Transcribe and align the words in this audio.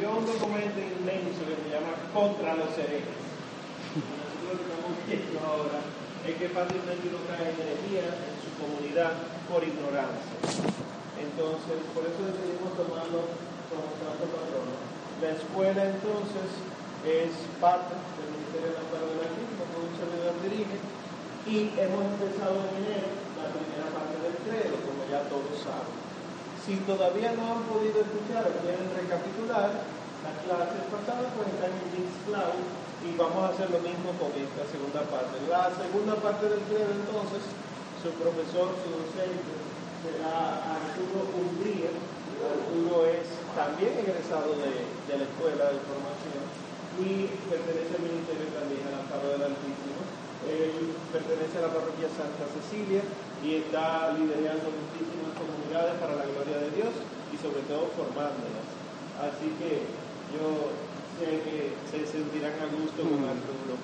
escribió 0.00 0.16
un 0.16 0.24
documento 0.24 0.80
inmenso 0.80 1.44
que 1.44 1.60
se 1.60 1.68
llama 1.68 1.92
Contra 2.16 2.56
los 2.56 2.72
herejes. 2.72 3.20
Lo 4.48 4.56
que 4.56 4.64
estamos 4.64 4.96
viendo 5.04 5.36
ahora 5.44 5.76
es 6.24 6.34
que 6.40 6.48
fácilmente 6.48 7.04
uno 7.04 7.20
cae 7.28 7.52
en 7.52 7.60
energía 7.60 8.08
en 8.08 8.34
su 8.40 8.48
comunidad 8.56 9.12
por 9.44 9.60
ignorancia. 9.60 10.40
Entonces, 11.20 11.84
por 11.92 12.08
eso 12.08 12.16
decidimos 12.16 12.72
tomarlo 12.80 13.28
como 13.68 13.92
santo 14.00 14.24
patrono. 14.24 14.72
La 15.20 15.36
escuela 15.36 15.84
entonces 15.84 16.48
es 17.04 17.36
parte 17.60 17.92
del 17.92 18.40
Ministerio 18.40 18.72
de 18.72 18.80
la 18.80 18.88
Palabra 18.88 19.20
del 19.20 19.28
Altísimo, 19.36 19.68
como 19.68 19.84
un 19.84 19.94
servidor 20.00 20.32
dirige, 20.40 20.76
y 21.44 21.76
hemos 21.76 22.08
empezado 22.08 22.56
en 22.56 22.88
enero 22.88 23.08
la 23.36 23.52
primera 23.52 23.88
parte 23.92 24.16
del 24.16 24.36
credo, 24.48 24.80
como 24.80 25.04
ya 25.12 25.28
todos 25.28 25.60
saben. 25.60 26.09
Si 26.66 26.76
todavía 26.84 27.32
no 27.32 27.56
han 27.56 27.62
podido 27.64 28.04
escuchar 28.04 28.44
o 28.44 28.52
quieren 28.60 28.84
recapitular 28.92 29.80
las 30.20 30.36
clases 30.44 30.84
pasadas, 30.92 31.32
pues 31.32 31.48
están 31.48 31.72
en 31.72 31.88
Links 31.96 32.20
Cloud 32.28 32.60
y 33.00 33.16
vamos 33.16 33.40
a 33.40 33.48
hacer 33.56 33.72
lo 33.72 33.80
mismo 33.80 34.12
con 34.20 34.28
esta 34.36 34.68
segunda 34.68 35.00
parte. 35.08 35.40
La 35.48 35.72
segunda 35.72 36.20
parte 36.20 36.52
del 36.52 36.60
credo 36.68 36.92
entonces, 36.92 37.40
su 38.04 38.12
profesor, 38.20 38.76
su 38.84 38.92
docente, 38.92 39.56
será 40.04 40.76
Arturo 40.76 41.32
Umbría. 41.32 41.96
Arturo 42.40 43.08
es 43.08 43.24
también 43.56 43.96
egresado 43.96 44.52
de, 44.60 44.84
de 45.08 45.14
la 45.16 45.24
escuela 45.24 45.64
de 45.72 45.80
formación 45.88 46.44
y 47.00 47.28
pertenece 47.48 47.96
al 47.96 48.04
ministerio 48.04 48.48
también 48.52 48.84
a 48.84 48.96
la 48.96 49.00
Amparo 49.00 49.32
del 49.32 49.48
Altísimo. 49.48 50.09
Él 50.50 50.90
pertenece 51.14 51.58
a 51.58 51.70
la 51.70 51.72
parroquia 51.72 52.10
Santa 52.10 52.44
Cecilia 52.50 53.02
y 53.40 53.62
está 53.62 54.12
liderando 54.18 54.68
muchísimas 54.74 55.32
comunidades 55.38 55.94
para 56.02 56.18
la 56.18 56.26
gloria 56.26 56.58
de 56.66 56.70
Dios 56.74 56.92
y 57.30 57.36
sobre 57.38 57.62
todo 57.70 57.88
formándolas. 57.94 58.66
Así 59.22 59.54
que 59.62 59.86
yo 60.34 60.74
sé 61.16 61.40
que 61.46 61.76
se 61.86 62.06
sentirán 62.06 62.58
a 62.58 62.66
gusto 62.68 63.06
con 63.06 63.22
Arturo. 63.24 63.78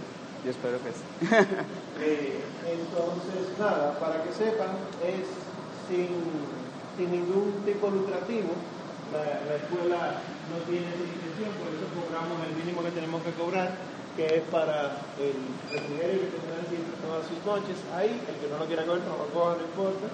Yo 0.44 0.50
espero 0.50 0.78
que 0.82 0.92
sí. 0.92 1.04
Eh, 1.96 2.44
entonces, 2.68 3.56
nada, 3.58 3.98
para 3.98 4.22
que 4.22 4.28
sepan, 4.28 4.76
es 5.00 5.24
sin, 5.88 6.12
sin 6.92 7.08
ningún 7.10 7.64
tipo 7.64 7.88
lucrativo. 7.88 8.52
La, 9.16 9.24
la 9.48 9.56
escuela 9.56 10.20
no 10.52 10.60
tiene 10.68 10.92
esa 10.92 11.08
intención, 11.08 11.56
por 11.56 11.72
eso 11.72 11.88
cobramos 11.96 12.36
el 12.44 12.52
mínimo 12.52 12.84
que 12.84 12.92
tenemos 12.92 13.22
que 13.24 13.32
cobrar, 13.32 13.80
que 14.16 14.40
es 14.40 14.44
para 14.48 14.96
el 15.20 15.36
refrigerio 15.68 16.24
que 16.24 16.40
tendrán 16.40 16.64
siempre 16.72 16.96
todas 17.04 17.22
sus 17.28 17.40
noches 17.44 17.76
ahí, 17.92 18.16
el 18.16 18.36
que 18.40 18.48
no 18.48 18.56
lo 18.56 18.64
quiera 18.64 18.88
coger, 18.88 19.04
no 19.04 19.20
lo 19.20 19.28
coja, 19.28 19.60
no 19.60 19.64
importa, 19.68 20.08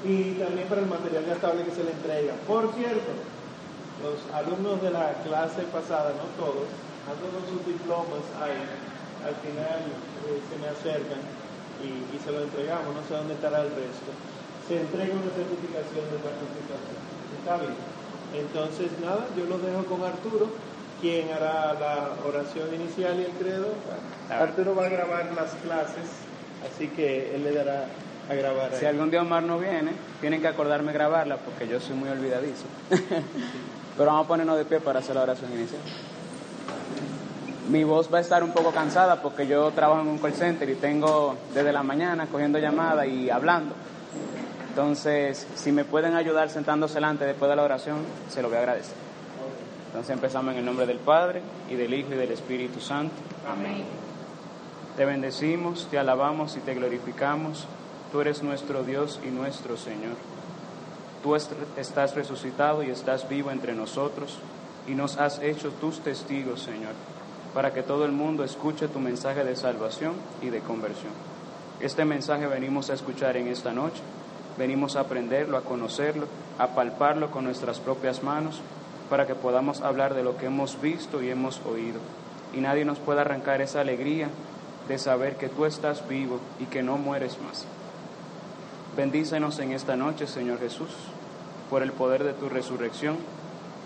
y 0.00 0.40
también 0.40 0.66
para 0.66 0.80
el 0.80 0.88
material 0.88 1.24
gastable 1.28 1.64
que 1.68 1.76
se 1.76 1.84
le 1.84 1.92
entrega. 1.92 2.32
Por 2.48 2.72
cierto, 2.72 3.12
los 4.00 4.16
alumnos 4.32 4.80
de 4.80 4.90
la 4.90 5.20
clase 5.20 5.68
pasada, 5.68 6.16
no 6.16 6.24
todos, 6.40 6.68
andan 7.04 7.30
con 7.36 7.44
sus 7.52 7.60
diplomas 7.68 8.24
ahí, 8.40 8.64
al 9.28 9.36
final 9.44 9.80
eh, 10.28 10.40
se 10.48 10.56
me 10.56 10.68
acercan 10.72 11.20
y, 11.84 12.00
y 12.12 12.16
se 12.24 12.32
lo 12.32 12.48
entregamos, 12.48 12.96
no 12.96 13.04
sé 13.04 13.12
dónde 13.12 13.36
estará 13.36 13.60
el 13.60 13.72
resto. 13.76 14.08
Se 14.64 14.80
entrega 14.80 15.12
una 15.12 15.32
certificación 15.36 16.04
de 16.08 16.18
participación. 16.24 16.96
Está 17.36 17.60
bien. 17.60 17.76
Entonces, 18.32 18.88
nada, 19.04 19.28
yo 19.36 19.44
los 19.44 19.60
dejo 19.60 19.84
con 19.84 20.00
Arturo, 20.00 20.48
quien 21.04 21.30
hará 21.30 21.74
la 21.74 22.08
oración 22.26 22.74
inicial 22.74 23.20
y 23.20 23.24
el 23.24 23.32
credo. 23.32 23.74
Arturo 24.30 24.74
va 24.74 24.86
a 24.86 24.88
grabar 24.88 25.30
las 25.36 25.50
clases, 25.56 26.08
así 26.66 26.88
que 26.88 27.36
él 27.36 27.44
le 27.44 27.52
dará 27.52 27.88
a 28.30 28.34
grabar. 28.34 28.74
Si 28.74 28.86
algún 28.86 29.10
día 29.10 29.20
Omar 29.20 29.42
no 29.42 29.58
viene, 29.58 29.92
tienen 30.22 30.40
que 30.40 30.48
acordarme 30.48 30.94
grabarla 30.94 31.36
porque 31.36 31.68
yo 31.68 31.78
soy 31.78 31.94
muy 31.94 32.08
olvidadizo. 32.08 32.64
Pero 32.88 34.10
vamos 34.10 34.24
a 34.24 34.28
ponernos 34.28 34.56
de 34.56 34.64
pie 34.64 34.80
para 34.80 35.00
hacer 35.00 35.14
la 35.14 35.24
oración 35.24 35.52
inicial. 35.52 35.82
Mi 37.68 37.84
voz 37.84 38.12
va 38.12 38.16
a 38.16 38.20
estar 38.22 38.42
un 38.42 38.52
poco 38.52 38.70
cansada 38.70 39.20
porque 39.20 39.46
yo 39.46 39.70
trabajo 39.72 40.00
en 40.00 40.08
un 40.08 40.16
call 40.16 40.32
center 40.32 40.70
y 40.70 40.76
tengo 40.76 41.36
desde 41.52 41.70
la 41.70 41.82
mañana 41.82 42.28
cogiendo 42.28 42.58
llamadas 42.58 43.06
y 43.08 43.28
hablando. 43.28 43.74
Entonces, 44.70 45.46
si 45.54 45.70
me 45.70 45.84
pueden 45.84 46.14
ayudar 46.14 46.48
sentándose 46.48 46.94
delante 46.94 47.26
después 47.26 47.50
de 47.50 47.56
la 47.56 47.62
oración, 47.62 47.98
se 48.30 48.40
lo 48.40 48.48
voy 48.48 48.56
a 48.56 48.60
agradecer. 48.60 49.13
Entonces 49.94 50.10
empezamos 50.12 50.54
en 50.54 50.58
el 50.58 50.64
nombre 50.64 50.86
del 50.86 50.98
Padre 50.98 51.40
y 51.70 51.76
del 51.76 51.94
Hijo 51.94 52.14
y 52.14 52.16
del 52.16 52.32
Espíritu 52.32 52.80
Santo. 52.80 53.14
Amén. 53.48 53.84
Te 54.96 55.04
bendecimos, 55.04 55.86
te 55.88 56.00
alabamos 56.00 56.56
y 56.56 56.60
te 56.60 56.74
glorificamos. 56.74 57.68
Tú 58.10 58.20
eres 58.20 58.42
nuestro 58.42 58.82
Dios 58.82 59.20
y 59.24 59.28
nuestro 59.30 59.76
Señor. 59.76 60.16
Tú 61.22 61.36
est- 61.36 61.52
estás 61.76 62.16
resucitado 62.16 62.82
y 62.82 62.90
estás 62.90 63.28
vivo 63.28 63.52
entre 63.52 63.72
nosotros 63.74 64.38
y 64.88 64.94
nos 64.96 65.16
has 65.18 65.38
hecho 65.40 65.70
tus 65.80 66.00
testigos, 66.00 66.60
Señor, 66.62 66.92
para 67.54 67.72
que 67.72 67.84
todo 67.84 68.04
el 68.04 68.10
mundo 68.10 68.42
escuche 68.42 68.88
tu 68.88 68.98
mensaje 68.98 69.44
de 69.44 69.54
salvación 69.54 70.14
y 70.42 70.50
de 70.50 70.58
conversión. 70.58 71.12
Este 71.78 72.04
mensaje 72.04 72.48
venimos 72.48 72.90
a 72.90 72.94
escuchar 72.94 73.36
en 73.36 73.46
esta 73.46 73.72
noche. 73.72 74.02
Venimos 74.58 74.96
a 74.96 75.00
aprenderlo, 75.02 75.56
a 75.56 75.62
conocerlo, 75.62 76.26
a 76.58 76.68
palparlo 76.74 77.30
con 77.30 77.44
nuestras 77.44 77.78
propias 77.78 78.22
manos, 78.24 78.60
para 79.10 79.26
que 79.26 79.34
podamos 79.34 79.80
hablar 79.80 80.14
de 80.14 80.22
lo 80.22 80.36
que 80.36 80.46
hemos 80.46 80.80
visto 80.80 81.22
y 81.22 81.30
hemos 81.30 81.60
oído. 81.66 82.00
Y 82.52 82.60
nadie 82.60 82.84
nos 82.84 82.98
pueda 82.98 83.22
arrancar 83.22 83.60
esa 83.60 83.80
alegría 83.80 84.28
de 84.88 84.98
saber 84.98 85.36
que 85.36 85.48
tú 85.48 85.64
estás 85.64 86.06
vivo 86.08 86.40
y 86.60 86.64
que 86.66 86.82
no 86.82 86.96
mueres 86.96 87.38
más. 87.40 87.66
Bendícenos 88.96 89.58
en 89.58 89.72
esta 89.72 89.96
noche, 89.96 90.26
Señor 90.26 90.60
Jesús, 90.60 90.90
por 91.68 91.82
el 91.82 91.92
poder 91.92 92.22
de 92.22 92.32
tu 92.32 92.48
resurrección, 92.48 93.16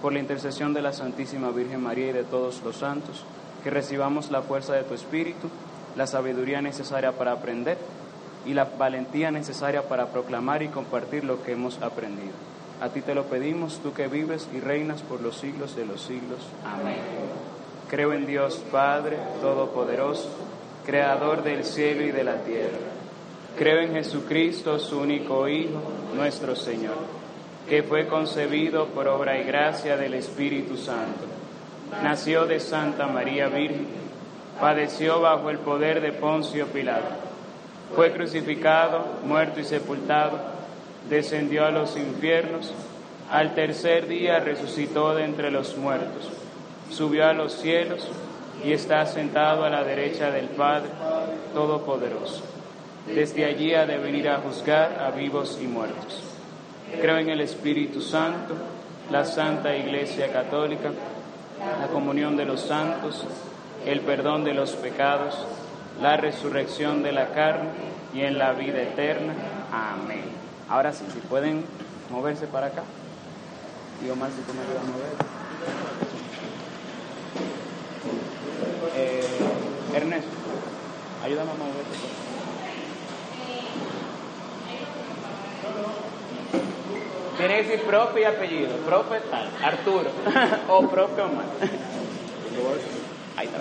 por 0.03 0.13
la 0.13 0.19
intercesión 0.19 0.75
de 0.75 0.83
la 0.83 0.93
Santísima 0.93 1.51
Virgen 1.51 1.83
María 1.83 2.11
y 2.11 2.13
de 2.13 2.25
todos 2.25 2.63
los 2.63 2.77
santos, 2.77 3.25
que 3.65 3.71
recibamos 3.71 4.31
la 4.31 4.43
fuerza 4.43 4.75
de 4.75 4.83
tu 4.83 4.95
Espíritu, 4.95 5.49
la 5.97 6.07
sabiduría 6.07 6.61
necesaria 6.61 7.13
para 7.13 7.33
aprender 7.33 7.79
y 8.45 8.55
la 8.55 8.65
valentía 8.65 9.31
necesaria 9.31 9.89
para 9.89 10.07
proclamar 10.07 10.63
y 10.63 10.69
compartir 10.69 11.25
lo 11.25 11.43
que 11.43 11.53
hemos 11.53 11.81
aprendido. 11.83 12.35
A 12.81 12.91
ti 12.91 13.01
te 13.01 13.15
lo 13.15 13.25
pedimos, 13.25 13.81
tú 13.83 13.93
que 13.93 14.07
vives 14.07 14.49
y 14.55 14.61
reinas 14.61 15.03
por 15.03 15.21
los 15.21 15.37
siglos 15.37 15.75
de 15.75 15.85
los 15.85 16.01
siglos. 16.01 16.39
Amén. 16.65 16.97
Creo 17.91 18.13
en 18.13 18.27
Dios 18.27 18.63
Padre 18.71 19.17
Todopoderoso, 19.41 20.29
Creador 20.87 21.43
del 21.43 21.65
cielo 21.65 22.03
y 22.03 22.13
de 22.13 22.25
la 22.25 22.37
tierra. 22.45 22.79
Creo 23.59 23.81
en 23.81 23.95
Jesucristo, 23.95 24.79
su 24.79 25.01
único 25.01 25.49
Hijo, 25.49 25.83
nuestro 26.15 26.55
Señor, 26.55 26.97
que 27.69 27.83
fue 27.83 28.07
concebido 28.07 28.87
por 28.87 29.09
obra 29.09 29.39
y 29.41 29.45
gracia 29.45 29.97
del 29.97 30.15
Espíritu 30.15 30.77
Santo. 30.77 31.25
Nació 32.03 32.47
de 32.47 32.61
Santa 32.61 33.07
María 33.09 33.49
Virgen, 33.49 33.89
padeció 34.61 35.21
bajo 35.21 35.51
el 35.51 35.59
poder 35.59 36.01
de 36.01 36.13
Poncio 36.13 36.67
Pilato, 36.67 37.17
fue 37.97 38.13
crucificado, 38.13 39.05
muerto 39.25 39.61
y 39.61 39.65
sepultado, 39.65 40.58
descendió 41.09 41.65
a 41.65 41.71
los 41.71 41.97
infiernos, 41.97 42.73
al 43.31 43.55
tercer 43.55 44.09
día 44.09 44.41
resucitó 44.41 45.15
de 45.15 45.25
entre 45.25 45.51
los 45.51 45.77
muertos, 45.77 46.31
subió 46.91 47.27
a 47.27 47.33
los 47.33 47.53
cielos 47.53 48.09
y 48.65 48.73
está 48.73 49.05
sentado 49.07 49.65
a 49.65 49.71
la 49.71 49.85
derecha 49.85 50.31
del 50.31 50.47
Padre 50.47 50.89
Todopoderoso. 51.55 52.43
Desde 53.07 53.45
allí 53.45 53.75
ha 53.75 53.87
de 53.87 53.99
venir 53.99 54.29
a 54.29 54.39
juzgar 54.39 54.99
a 55.01 55.11
vivos 55.11 55.59
y 55.63 55.67
muertos. 55.67 56.23
Creo 57.01 57.19
en 57.19 57.31
el 57.31 57.41
Espíritu 57.41 58.01
Santo, 58.01 58.55
la 59.11 59.25
Santa 59.25 59.77
Iglesia 59.77 60.33
Católica, 60.33 60.91
la 61.81 61.87
comunión 61.89 62.37
de 62.37 62.45
los 62.45 62.61
santos, 62.61 63.25
el 63.87 64.01
perdón 64.01 64.45
de 64.45 64.55
los 64.55 64.73
pecados, 64.73 65.47
la 66.01 66.17
resurrección 66.17 67.03
de 67.03 67.13
la 67.13 67.29
carne 67.29 67.71
y 68.15 68.23
en 68.23 68.39
la 68.39 68.53
vida 68.53 68.83
eterna. 68.83 69.35
Amén. 69.73 70.38
Ahora 70.69 70.93
sí, 70.93 71.05
si 71.13 71.21
pueden 71.21 71.65
moverse 72.11 72.47
para 72.47 72.67
acá. 72.67 72.83
Y 74.05 74.11
Omar, 74.11 74.31
si 74.31 74.43
tú 74.43 74.53
me 74.55 74.61
ayudas 74.61 74.83
a 74.83 74.87
mover. 74.87 75.39
Eh, 78.97 79.25
Ernesto, 79.95 80.31
ayúdame 81.25 81.51
a 81.51 81.55
por 81.55 81.67
favor. 81.67 82.29
Tiene 87.39 87.57
que 87.57 87.63
decir 87.63 87.87
profe 87.87 88.21
y 88.21 88.25
apellido. 88.25 88.77
Profe 88.79 89.21
tal, 89.31 89.49
Arturo. 89.63 90.11
o 90.69 90.89
profe 90.89 91.23
Omar. 91.23 91.47
Ahí 93.37 93.47
está. 93.47 93.59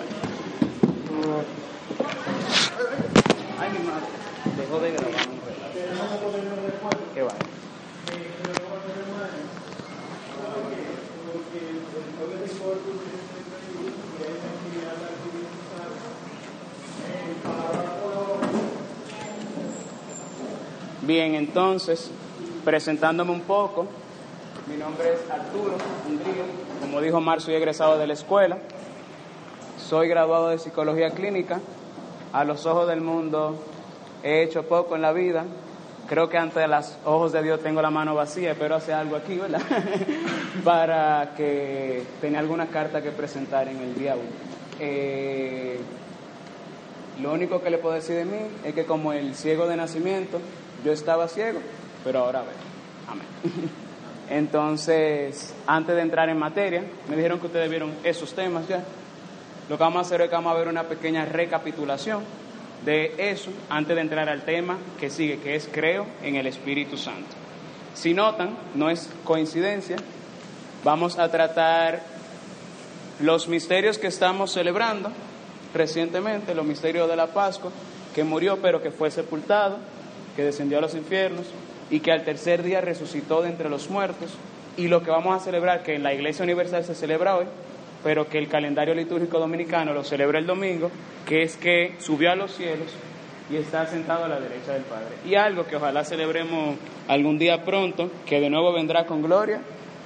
Ay, 3.60 3.70
mi 3.70 3.86
madre. 3.86 4.06
Dejó 4.56 4.80
de 4.80 4.90
grabar. 4.90 5.57
Qué 7.14 7.22
va. 7.22 7.32
Bien, 21.02 21.34
entonces, 21.34 22.10
presentándome 22.64 23.32
un 23.32 23.40
poco, 23.40 23.86
Mi 24.68 24.76
nombre 24.76 25.14
es 25.14 25.30
Arturo 25.30 25.76
Undrío. 26.06 26.44
Como 26.82 27.00
dijo 27.00 27.20
Mar, 27.20 27.40
soy 27.40 27.54
egresado 27.54 27.96
de 27.96 28.06
la 28.06 28.12
escuela. 28.12 28.58
Soy 29.78 30.08
graduado 30.08 30.48
de 30.48 30.58
psicología 30.58 31.10
clínica. 31.12 31.60
A 32.34 32.44
los 32.44 32.66
ojos 32.66 32.86
del 32.88 33.00
mundo 33.00 33.56
he 34.22 34.42
hecho 34.42 34.64
poco 34.64 34.96
en 34.96 35.02
la 35.02 35.12
vida. 35.12 35.46
Creo 36.08 36.28
que 36.30 36.38
ante 36.38 36.66
los 36.66 36.96
ojos 37.04 37.32
de 37.32 37.42
Dios 37.42 37.60
tengo 37.60 37.82
la 37.82 37.90
mano 37.90 38.14
vacía, 38.14 38.56
pero 38.58 38.76
hacer 38.76 38.94
algo 38.94 39.16
aquí, 39.16 39.36
¿verdad? 39.36 39.60
Para 40.64 41.34
que 41.36 42.02
tenga 42.20 42.38
alguna 42.38 42.68
carta 42.68 43.02
que 43.02 43.10
presentar 43.10 43.68
en 43.68 43.76
el 43.76 43.94
1. 43.94 44.14
Eh, 44.80 45.78
lo 47.20 47.32
único 47.32 47.60
que 47.60 47.68
le 47.68 47.76
puedo 47.76 47.94
decir 47.94 48.16
de 48.16 48.24
mí 48.24 48.38
es 48.64 48.74
que 48.74 48.86
como 48.86 49.12
el 49.12 49.34
ciego 49.34 49.66
de 49.66 49.76
nacimiento, 49.76 50.40
yo 50.82 50.92
estaba 50.92 51.28
ciego, 51.28 51.60
pero 52.04 52.20
ahora 52.20 52.40
veo. 52.40 52.50
Amén. 53.06 53.26
Entonces, 54.30 55.54
antes 55.66 55.94
de 55.94 56.02
entrar 56.02 56.30
en 56.30 56.38
materia, 56.38 56.84
me 57.08 57.16
dijeron 57.16 57.38
que 57.38 57.46
ustedes 57.46 57.68
vieron 57.68 57.92
esos 58.02 58.32
temas 58.34 58.66
ya. 58.66 58.82
Lo 59.68 59.76
que 59.76 59.82
vamos 59.82 59.98
a 59.98 60.00
hacer 60.06 60.22
es 60.22 60.30
que 60.30 60.34
vamos 60.34 60.54
a 60.54 60.58
ver 60.58 60.68
una 60.68 60.84
pequeña 60.84 61.26
recapitulación 61.26 62.22
de 62.84 63.14
eso 63.18 63.50
antes 63.68 63.94
de 63.94 64.02
entrar 64.02 64.28
al 64.28 64.42
tema 64.42 64.78
que 64.98 65.10
sigue, 65.10 65.38
que 65.38 65.54
es 65.54 65.68
creo 65.70 66.06
en 66.22 66.36
el 66.36 66.46
Espíritu 66.46 66.96
Santo. 66.96 67.28
Si 67.94 68.14
notan, 68.14 68.56
no 68.74 68.90
es 68.90 69.10
coincidencia, 69.24 69.96
vamos 70.84 71.18
a 71.18 71.30
tratar 71.30 72.02
los 73.20 73.48
misterios 73.48 73.98
que 73.98 74.06
estamos 74.06 74.52
celebrando 74.52 75.10
recientemente, 75.74 76.54
los 76.54 76.64
misterios 76.64 77.08
de 77.08 77.16
la 77.16 77.28
Pascua, 77.28 77.70
que 78.14 78.24
murió 78.24 78.58
pero 78.62 78.82
que 78.82 78.90
fue 78.90 79.10
sepultado, 79.10 79.78
que 80.36 80.44
descendió 80.44 80.78
a 80.78 80.80
los 80.80 80.94
infiernos 80.94 81.46
y 81.90 82.00
que 82.00 82.12
al 82.12 82.24
tercer 82.24 82.62
día 82.62 82.80
resucitó 82.80 83.42
de 83.42 83.48
entre 83.48 83.68
los 83.68 83.90
muertos, 83.90 84.30
y 84.76 84.86
lo 84.86 85.02
que 85.02 85.10
vamos 85.10 85.34
a 85.34 85.44
celebrar, 85.44 85.82
que 85.82 85.96
en 85.96 86.04
la 86.04 86.14
Iglesia 86.14 86.44
Universal 86.44 86.84
se 86.84 86.94
celebra 86.94 87.36
hoy, 87.36 87.46
pero 88.02 88.28
que 88.28 88.38
el 88.38 88.48
calendario 88.48 88.94
litúrgico 88.94 89.38
dominicano 89.38 89.92
lo 89.92 90.04
celebra 90.04 90.38
el 90.38 90.46
domingo, 90.46 90.90
que 91.26 91.42
es 91.42 91.56
que 91.56 91.94
subió 91.98 92.32
a 92.32 92.36
los 92.36 92.52
cielos 92.54 92.88
y 93.50 93.56
está 93.56 93.86
sentado 93.86 94.24
a 94.24 94.28
la 94.28 94.40
derecha 94.40 94.72
del 94.72 94.82
Padre. 94.82 95.16
Y 95.24 95.34
algo 95.34 95.66
que 95.66 95.76
ojalá 95.76 96.04
celebremos 96.04 96.76
algún 97.08 97.38
día 97.38 97.64
pronto, 97.64 98.10
que 98.26 98.40
de 98.40 98.50
nuevo 98.50 98.72
vendrá 98.72 99.06
con 99.06 99.22
gloria 99.22 99.60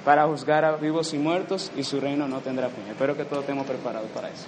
para 0.05 0.25
juzgar 0.25 0.65
a 0.65 0.75
vivos 0.75 1.13
y 1.13 1.17
muertos 1.17 1.71
y 1.75 1.83
su 1.83 1.99
reino 1.99 2.27
no 2.27 2.39
tendrá 2.39 2.69
fin. 2.69 2.85
Espero 2.89 3.15
que 3.15 3.25
todos 3.25 3.43
estemos 3.43 3.65
preparados 3.65 4.09
para 4.11 4.29
eso. 4.29 4.45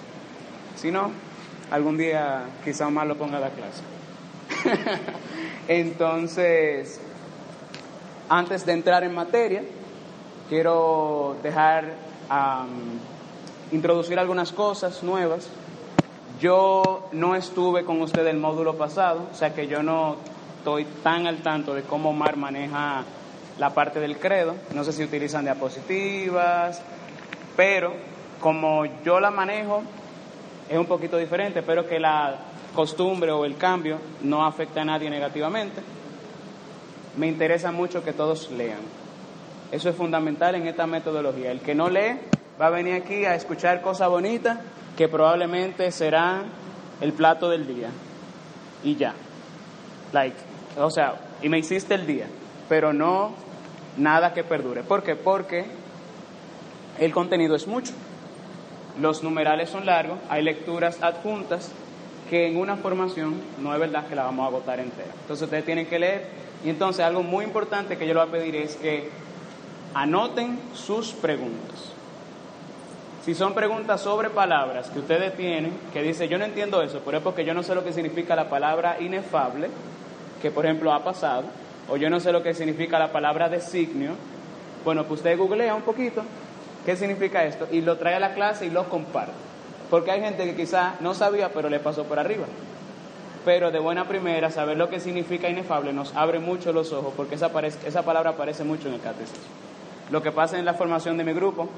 Si 0.75 0.91
no, 0.91 1.11
algún 1.71 1.97
día 1.97 2.43
quizá 2.63 2.89
más 2.89 3.07
lo 3.07 3.15
ponga 3.15 3.37
a 3.37 3.41
la 3.41 3.49
clase. 3.49 3.83
Entonces, 5.67 7.01
antes 8.29 8.65
de 8.65 8.73
entrar 8.73 9.03
en 9.03 9.13
materia, 9.13 9.63
quiero 10.49 11.37
dejar, 11.41 11.93
introducir 13.71 14.19
algunas 14.19 14.51
cosas 14.51 15.03
nuevas. 15.03 15.47
Yo 16.39 17.07
no 17.11 17.35
estuve 17.35 17.85
con 17.85 18.01
usted 18.01 18.25
el 18.27 18.37
módulo 18.37 18.75
pasado, 18.75 19.27
o 19.31 19.35
sea 19.35 19.53
que 19.53 19.67
yo 19.67 19.83
no 19.83 20.17
estoy 20.57 20.85
tan 21.03 21.27
al 21.27 21.37
tanto 21.37 21.73
de 21.73 21.83
cómo 21.83 22.13
Mar 22.13 22.37
maneja 22.37 23.03
la 23.57 23.73
parte 23.73 23.99
del 23.99 24.17
credo. 24.17 24.55
No 24.73 24.83
sé 24.83 24.91
si 24.91 25.03
utilizan 25.03 25.45
diapositivas, 25.45 26.81
pero 27.55 27.93
como 28.41 28.85
yo 29.03 29.19
la 29.19 29.31
manejo, 29.31 29.81
es 30.69 30.77
un 30.77 30.85
poquito 30.87 31.17
diferente, 31.17 31.61
pero 31.61 31.87
que 31.87 31.99
la 31.99 32.35
costumbre 32.73 33.31
o 33.31 33.45
el 33.45 33.55
cambio 33.55 33.99
no 34.21 34.45
afecta 34.45 34.81
a 34.81 34.85
nadie 34.85 35.09
negativamente. 35.09 35.81
Me 37.17 37.27
interesa 37.27 37.71
mucho 37.71 38.03
que 38.03 38.11
todos 38.11 38.51
lean. 38.51 38.79
Eso 39.71 39.89
es 39.89 39.95
fundamental 39.95 40.55
en 40.55 40.67
esta 40.67 40.85
metodología. 40.85 41.51
El 41.51 41.61
que 41.61 41.73
no 41.73 41.89
lee 41.89 42.19
va 42.59 42.67
a 42.67 42.69
venir 42.69 42.93
aquí 42.95 43.25
a 43.25 43.35
escuchar 43.35 43.81
cosas 43.81 44.09
bonitas 44.09 44.59
que 44.97 45.07
probablemente 45.07 45.91
será 45.91 46.43
el 47.01 47.13
plato 47.13 47.49
del 47.49 47.67
día. 47.67 47.89
Y 48.83 48.95
ya. 48.95 49.13
Like, 50.13 50.37
o 50.77 50.89
sea, 50.89 51.15
y 51.41 51.49
me 51.49 51.59
hiciste 51.59 51.95
el 51.95 52.07
día, 52.07 52.27
pero 52.69 52.93
no 52.93 53.33
nada 53.97 54.33
que 54.33 54.43
perdure. 54.43 54.83
¿Por 54.83 55.03
qué? 55.03 55.15
Porque 55.15 55.65
el 56.99 57.11
contenido 57.11 57.55
es 57.55 57.67
mucho 57.67 57.93
los 58.99 59.23
numerales 59.23 59.69
son 59.69 59.85
largos, 59.85 60.17
hay 60.29 60.43
lecturas 60.43 61.01
adjuntas 61.01 61.71
que 62.29 62.47
en 62.47 62.57
una 62.57 62.77
formación 62.77 63.35
no 63.59 63.73
es 63.73 63.79
verdad 63.79 64.07
que 64.07 64.15
la 64.15 64.23
vamos 64.23 64.45
a 64.45 64.47
agotar 64.47 64.79
entera. 64.79 65.11
Entonces 65.21 65.43
ustedes 65.43 65.65
tienen 65.65 65.85
que 65.85 65.99
leer 65.99 66.27
y 66.63 66.69
entonces 66.69 67.03
algo 67.03 67.21
muy 67.21 67.45
importante 67.45 67.97
que 67.97 68.07
yo 68.07 68.13
les 68.13 68.29
voy 68.29 68.29
a 68.29 68.41
pedir 68.43 68.55
es 68.55 68.75
que 68.77 69.09
anoten 69.93 70.59
sus 70.73 71.11
preguntas. 71.11 71.94
Si 73.25 73.33
son 73.33 73.53
preguntas 73.53 74.01
sobre 74.01 74.29
palabras 74.29 74.89
que 74.89 74.99
ustedes 74.99 75.35
tienen, 75.35 75.73
que 75.91 76.03
dice 76.03 76.27
yo 76.27 76.37
no 76.37 76.45
entiendo 76.45 76.81
eso, 76.81 77.01
pero 77.03 77.17
es 77.17 77.23
porque 77.23 77.43
yo 77.43 77.53
no 77.53 77.63
sé 77.63 77.73
lo 77.73 77.83
que 77.83 77.91
significa 77.91 78.35
la 78.35 78.49
palabra 78.49 78.97
inefable, 78.99 79.69
que 80.41 80.51
por 80.51 80.65
ejemplo 80.65 80.93
ha 80.93 81.03
pasado, 81.03 81.45
o 81.89 81.97
yo 81.97 82.09
no 82.09 82.19
sé 82.19 82.31
lo 82.31 82.43
que 82.43 82.53
significa 82.53 82.99
la 82.99 83.11
palabra 83.11 83.49
designio, 83.49 84.11
bueno, 84.83 85.03
pues 85.05 85.21
usted 85.21 85.37
googlea 85.37 85.73
un 85.73 85.81
poquito 85.81 86.23
¿Qué 86.85 86.95
significa 86.95 87.43
esto? 87.43 87.67
Y 87.71 87.81
lo 87.81 87.97
trae 87.97 88.13
a 88.13 88.19
la 88.19 88.35
clase 88.35 88.67
y 88.67 88.69
lo 88.69 88.87
comparte. 88.87 89.33
Porque 89.89 90.11
hay 90.11 90.21
gente 90.21 90.45
que 90.45 90.55
quizá 90.55 90.93
no 90.99 91.15
sabía, 91.15 91.49
pero 91.51 91.67
le 91.67 91.79
pasó 91.79 92.03
por 92.03 92.19
arriba. 92.19 92.45
Pero 93.43 93.71
de 93.71 93.79
buena 93.79 94.07
primera, 94.07 94.51
saber 94.51 94.77
lo 94.77 94.89
que 94.89 94.99
significa 94.99 95.49
inefable 95.49 95.93
nos 95.93 96.15
abre 96.15 96.39
mucho 96.39 96.73
los 96.73 96.93
ojos, 96.93 97.13
porque 97.17 97.35
esa, 97.35 97.49
esa 97.85 98.03
palabra 98.03 98.31
aparece 98.31 98.63
mucho 98.63 98.87
en 98.87 98.95
el 98.95 99.01
catecismo. 99.01 99.43
Lo 100.11 100.21
que 100.21 100.31
pasa 100.31 100.59
en 100.59 100.65
la 100.65 100.75
formación 100.75 101.17
de 101.17 101.23
mi 101.23 101.33
grupo 101.33 101.69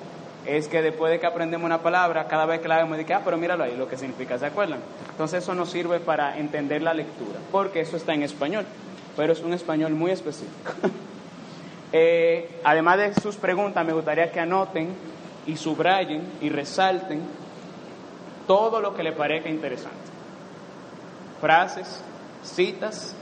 es 0.48 0.68
que 0.68 0.82
después 0.82 1.12
de 1.12 1.20
que 1.20 1.26
aprendemos 1.26 1.66
una 1.66 1.82
palabra, 1.82 2.28
cada 2.28 2.46
vez 2.46 2.62
que 2.62 2.68
la 2.68 2.78
vemos, 2.78 2.98
dice, 2.98 3.14
ah, 3.14 3.22
pero 3.24 3.38
míralo 3.38 3.66
ahí, 3.66 3.76
lo 3.76 3.88
que 3.88 3.98
significa, 3.98 4.40
¿se 4.40 4.46
acuerdan? 4.46 4.80
Entonces 5.12 5.44
eso 5.44 5.54
nos 5.54 5.70
sirve 5.70 6.00
para 6.00 6.38
entender 6.38 6.82
la 6.82 6.94
lectura, 6.94 7.40
porque 7.52 7.82
eso 7.82 7.98
está 7.98 8.14
en 8.14 8.24
español, 8.24 8.66
pero 9.18 9.34
es 9.34 9.42
un 9.42 9.54
español 9.54 9.94
muy 9.94 10.12
específico. 10.12 10.74
Eh, 11.94 12.60
además 12.66 12.98
de 12.98 13.14
sus 13.14 13.38
preguntas, 13.38 13.86
me 13.86 13.94
gustaría 13.94 14.30
que 14.30 14.42
anoten 14.42 14.94
y 15.46 15.56
subrayen 15.56 16.22
y 16.42 16.50
resalten 16.50 17.22
todo 18.46 18.82
lo 18.82 18.94
que 18.94 19.04
le 19.04 19.14
parezca 19.14 19.48
interesante. 19.48 19.96
Frases, 21.40 22.04
citas, 22.44 23.16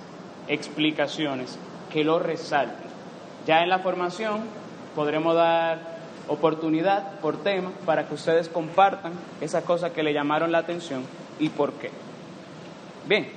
explicaciones, 0.47 1.59
que 1.93 2.03
lo 2.03 2.17
resalten. 2.17 2.89
Ya 3.45 3.61
en 3.61 3.69
la 3.69 3.79
formación 3.79 4.41
podremos 4.95 5.35
dar 5.35 5.94
oportunidad 6.27 7.19
por 7.19 7.43
tema 7.43 7.71
para 7.85 8.07
que 8.07 8.13
ustedes 8.13 8.49
compartan 8.49 9.13
esas 9.41 9.63
cosas 9.63 9.91
que 9.91 10.03
le 10.03 10.13
llamaron 10.13 10.51
la 10.51 10.59
atención 10.59 11.03
y 11.39 11.49
por 11.49 11.73
qué. 11.73 11.91
Bien, 13.07 13.27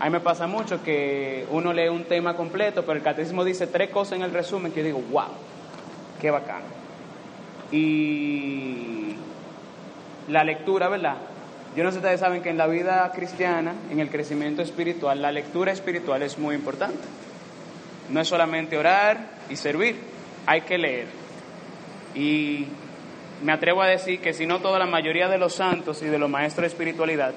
a 0.00 0.06
mí 0.06 0.10
me 0.10 0.20
pasa 0.20 0.46
mucho 0.46 0.82
que 0.82 1.46
uno 1.50 1.72
lee 1.72 1.88
un 1.88 2.04
tema 2.04 2.34
completo, 2.34 2.82
pero 2.82 2.98
el 2.98 3.02
catecismo 3.02 3.44
dice 3.44 3.66
tres 3.66 3.90
cosas 3.90 4.14
en 4.14 4.22
el 4.22 4.32
resumen 4.32 4.72
que 4.72 4.80
yo 4.80 4.86
digo, 4.86 5.02
wow, 5.10 5.28
qué 6.20 6.30
bacán. 6.30 6.62
Y 7.70 9.14
la 10.28 10.44
lectura, 10.44 10.88
¿verdad? 10.88 11.16
Yo 11.76 11.82
no 11.82 11.90
sé 11.90 11.94
si 11.94 11.98
ustedes 11.98 12.20
saben 12.20 12.42
que 12.42 12.50
en 12.50 12.58
la 12.58 12.66
vida 12.66 13.10
cristiana, 13.12 13.74
en 13.90 13.98
el 13.98 14.10
crecimiento 14.10 14.62
espiritual, 14.62 15.20
la 15.20 15.32
lectura 15.32 15.72
espiritual 15.72 16.22
es 16.22 16.38
muy 16.38 16.54
importante. 16.54 17.02
No 18.10 18.20
es 18.20 18.28
solamente 18.28 18.76
orar 18.76 19.18
y 19.48 19.56
servir, 19.56 19.96
hay 20.46 20.62
que 20.62 20.78
leer. 20.78 21.23
Y 22.14 22.66
me 23.42 23.52
atrevo 23.52 23.82
a 23.82 23.86
decir 23.86 24.20
que 24.20 24.32
si 24.32 24.46
no 24.46 24.60
toda 24.60 24.78
la 24.78 24.86
mayoría 24.86 25.28
de 25.28 25.38
los 25.38 25.54
santos 25.54 26.02
y 26.02 26.06
de 26.06 26.18
los 26.18 26.30
maestros 26.30 26.62
de 26.62 26.68
espiritualidad 26.68 27.34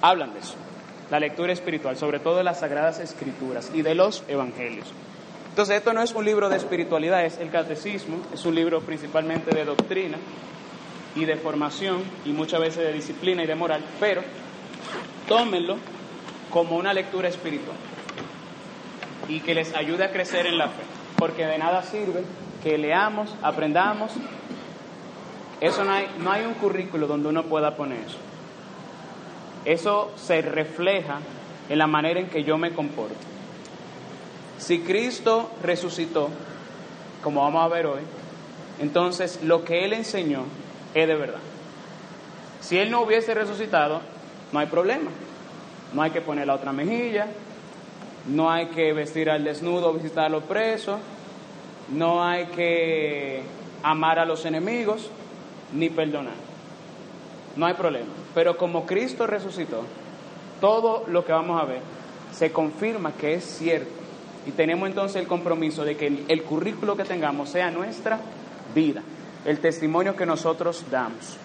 hablan 0.00 0.32
de 0.32 0.40
eso 0.40 0.56
la 1.10 1.20
lectura 1.20 1.52
espiritual, 1.52 1.96
sobre 1.96 2.18
todo 2.18 2.36
de 2.36 2.44
las 2.44 2.60
Sagradas 2.60 2.98
Escrituras 2.98 3.70
y 3.72 3.82
de 3.82 3.94
los 3.94 4.24
Evangelios. 4.28 4.92
Entonces, 5.50 5.76
esto 5.76 5.92
no 5.92 6.02
es 6.02 6.12
un 6.12 6.24
libro 6.24 6.48
de 6.48 6.56
espiritualidad, 6.56 7.24
es 7.24 7.38
el 7.38 7.50
catecismo, 7.50 8.18
es 8.32 8.44
un 8.44 8.54
libro 8.54 8.80
principalmente 8.80 9.54
de 9.54 9.64
doctrina 9.64 10.18
y 11.14 11.24
de 11.24 11.36
formación 11.36 12.02
y 12.24 12.30
muchas 12.30 12.60
veces 12.60 12.84
de 12.84 12.92
disciplina 12.92 13.42
y 13.42 13.46
de 13.46 13.54
moral, 13.54 13.82
pero 13.98 14.22
tómenlo 15.28 15.76
como 16.50 16.76
una 16.76 16.92
lectura 16.92 17.28
espiritual 17.28 17.76
y 19.28 19.40
que 19.40 19.54
les 19.54 19.74
ayude 19.74 20.04
a 20.04 20.12
crecer 20.12 20.46
en 20.46 20.58
la 20.58 20.68
fe, 20.68 20.82
porque 21.16 21.46
de 21.46 21.58
nada 21.58 21.82
sirve 21.82 22.22
que 22.66 22.76
leamos, 22.76 23.32
aprendamos, 23.42 24.10
eso 25.60 25.84
no 25.84 25.92
hay, 25.92 26.08
no 26.18 26.32
hay 26.32 26.44
un 26.44 26.54
currículo 26.54 27.06
donde 27.06 27.28
uno 27.28 27.44
pueda 27.44 27.76
poner 27.76 28.00
eso. 28.00 28.18
Eso 29.64 30.10
se 30.16 30.42
refleja 30.42 31.20
en 31.68 31.78
la 31.78 31.86
manera 31.86 32.18
en 32.18 32.26
que 32.26 32.42
yo 32.42 32.58
me 32.58 32.72
comporto. 32.72 33.14
Si 34.58 34.80
Cristo 34.80 35.48
resucitó, 35.62 36.28
como 37.22 37.42
vamos 37.42 37.64
a 37.64 37.68
ver 37.68 37.86
hoy, 37.86 38.00
entonces 38.80 39.44
lo 39.44 39.62
que 39.62 39.84
Él 39.84 39.92
enseñó 39.92 40.42
es 40.92 41.06
de 41.06 41.14
verdad. 41.14 41.42
Si 42.62 42.78
Él 42.78 42.90
no 42.90 43.02
hubiese 43.02 43.32
resucitado, 43.32 44.00
no 44.50 44.58
hay 44.58 44.66
problema. 44.66 45.12
No 45.94 46.02
hay 46.02 46.10
que 46.10 46.20
poner 46.20 46.48
la 46.48 46.54
otra 46.54 46.72
mejilla, 46.72 47.28
no 48.26 48.50
hay 48.50 48.66
que 48.70 48.92
vestir 48.92 49.30
al 49.30 49.44
desnudo, 49.44 49.92
visitar 49.92 50.24
a 50.24 50.30
los 50.30 50.42
presos, 50.42 50.98
no 51.88 52.24
hay 52.24 52.46
que 52.46 53.42
amar 53.82 54.18
a 54.18 54.24
los 54.24 54.44
enemigos 54.44 55.10
ni 55.72 55.90
perdonar. 55.90 56.34
No 57.56 57.66
hay 57.66 57.74
problema. 57.74 58.08
Pero 58.34 58.56
como 58.56 58.84
Cristo 58.86 59.26
resucitó, 59.26 59.82
todo 60.60 61.04
lo 61.08 61.24
que 61.24 61.32
vamos 61.32 61.60
a 61.60 61.64
ver 61.64 61.80
se 62.32 62.52
confirma 62.52 63.12
que 63.12 63.34
es 63.34 63.44
cierto. 63.44 63.90
Y 64.46 64.52
tenemos 64.52 64.88
entonces 64.88 65.20
el 65.20 65.26
compromiso 65.26 65.84
de 65.84 65.96
que 65.96 66.24
el, 66.28 66.42
currículo 66.42 66.96
que 66.96 67.04
tengamos 67.04 67.48
sea 67.48 67.70
nuestra 67.70 68.20
vida, 68.74 69.02
el 69.44 69.58
testimonio 69.58 70.14
que 70.14 70.26
nosotros 70.26 70.84
damos. 70.90 71.36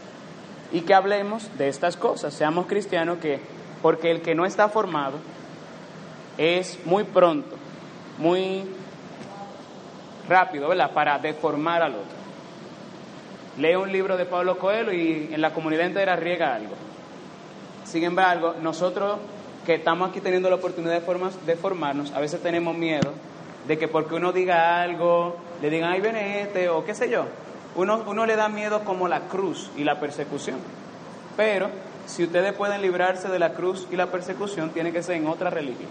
Y 0.72 0.82
que 0.82 0.94
hablemos 0.94 1.50
de 1.58 1.68
estas 1.68 1.98
cosas, 1.98 2.34
seamos 2.34 2.68
cristianos 2.68 3.18
que, 3.18 3.40
porque 3.82 4.12
el 4.12 4.22
que 4.22 4.36
no 4.36 4.46
está 4.46 4.70
formado 4.70 5.18
es 6.38 6.80
muy 6.86 7.04
pronto, 7.04 7.56
muy 8.20 8.64
rápido, 10.32 10.70
¿verdad? 10.70 10.92
Para 10.92 11.20
deformar 11.20 11.84
al 11.84 11.92
otro. 11.92 12.18
Lee 13.58 13.76
un 13.76 13.92
libro 13.92 14.16
de 14.16 14.26
Pablo 14.26 14.58
Coelho 14.58 14.94
y 14.94 15.30
en 15.32 15.42
la 15.42 15.54
comunidad 15.54 15.86
entera 15.86 16.16
riega 16.16 16.56
algo. 16.56 16.74
Sin 17.84 18.04
embargo, 18.04 18.56
nosotros 18.62 19.20
que 19.66 19.76
estamos 19.76 20.10
aquí 20.10 20.22
teniendo 20.22 20.50
la 20.50 20.56
oportunidad 20.56 21.02
de, 21.02 21.32
de 21.46 21.56
formarnos, 21.56 22.12
a 22.14 22.20
veces 22.20 22.42
tenemos 22.42 22.76
miedo 22.76 23.14
de 23.68 23.78
que 23.78 23.88
porque 23.88 24.16
uno 24.16 24.32
diga 24.32 24.82
algo, 24.82 25.36
le 25.62 25.70
digan, 25.70 25.92
ay, 25.92 26.02
viene 26.02 26.42
este, 26.42 26.70
o 26.70 26.84
qué 26.86 26.96
sé 26.96 27.10
yo. 27.10 27.26
Uno, 27.76 28.04
uno 28.08 28.26
le 28.26 28.36
da 28.36 28.50
miedo 28.50 28.84
como 28.86 29.08
la 29.08 29.28
cruz 29.28 29.70
y 29.78 29.84
la 29.84 30.00
persecución. 30.00 30.58
Pero 31.36 31.70
si 32.06 32.24
ustedes 32.24 32.54
pueden 32.54 32.82
librarse 32.82 33.28
de 33.28 33.38
la 33.38 33.54
cruz 33.54 33.88
y 33.92 33.96
la 33.98 34.08
persecución, 34.08 34.72
tiene 34.72 34.92
que 34.92 35.04
ser 35.04 35.18
en 35.18 35.28
otra 35.28 35.50
religión. 35.50 35.90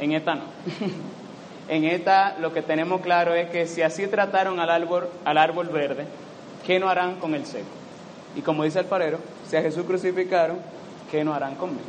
En 0.00 0.12
esta 0.12 0.34
no. 0.34 0.44
en 1.68 1.84
esta 1.84 2.36
lo 2.38 2.52
que 2.52 2.62
tenemos 2.62 3.00
claro 3.00 3.34
es 3.34 3.48
que 3.50 3.66
si 3.66 3.82
así 3.82 4.06
trataron 4.06 4.60
al 4.60 4.70
árbol, 4.70 5.08
al 5.24 5.38
árbol 5.38 5.68
verde, 5.68 6.06
¿qué 6.66 6.78
no 6.78 6.88
harán 6.88 7.16
con 7.16 7.34
el 7.34 7.46
seco? 7.46 7.66
Y 8.36 8.42
como 8.42 8.64
dice 8.64 8.80
el 8.80 8.86
farero, 8.86 9.18
si 9.48 9.56
a 9.56 9.62
Jesús 9.62 9.84
crucificaron, 9.84 10.58
¿qué 11.10 11.24
no 11.24 11.32
harán 11.32 11.54
conmigo? 11.54 11.82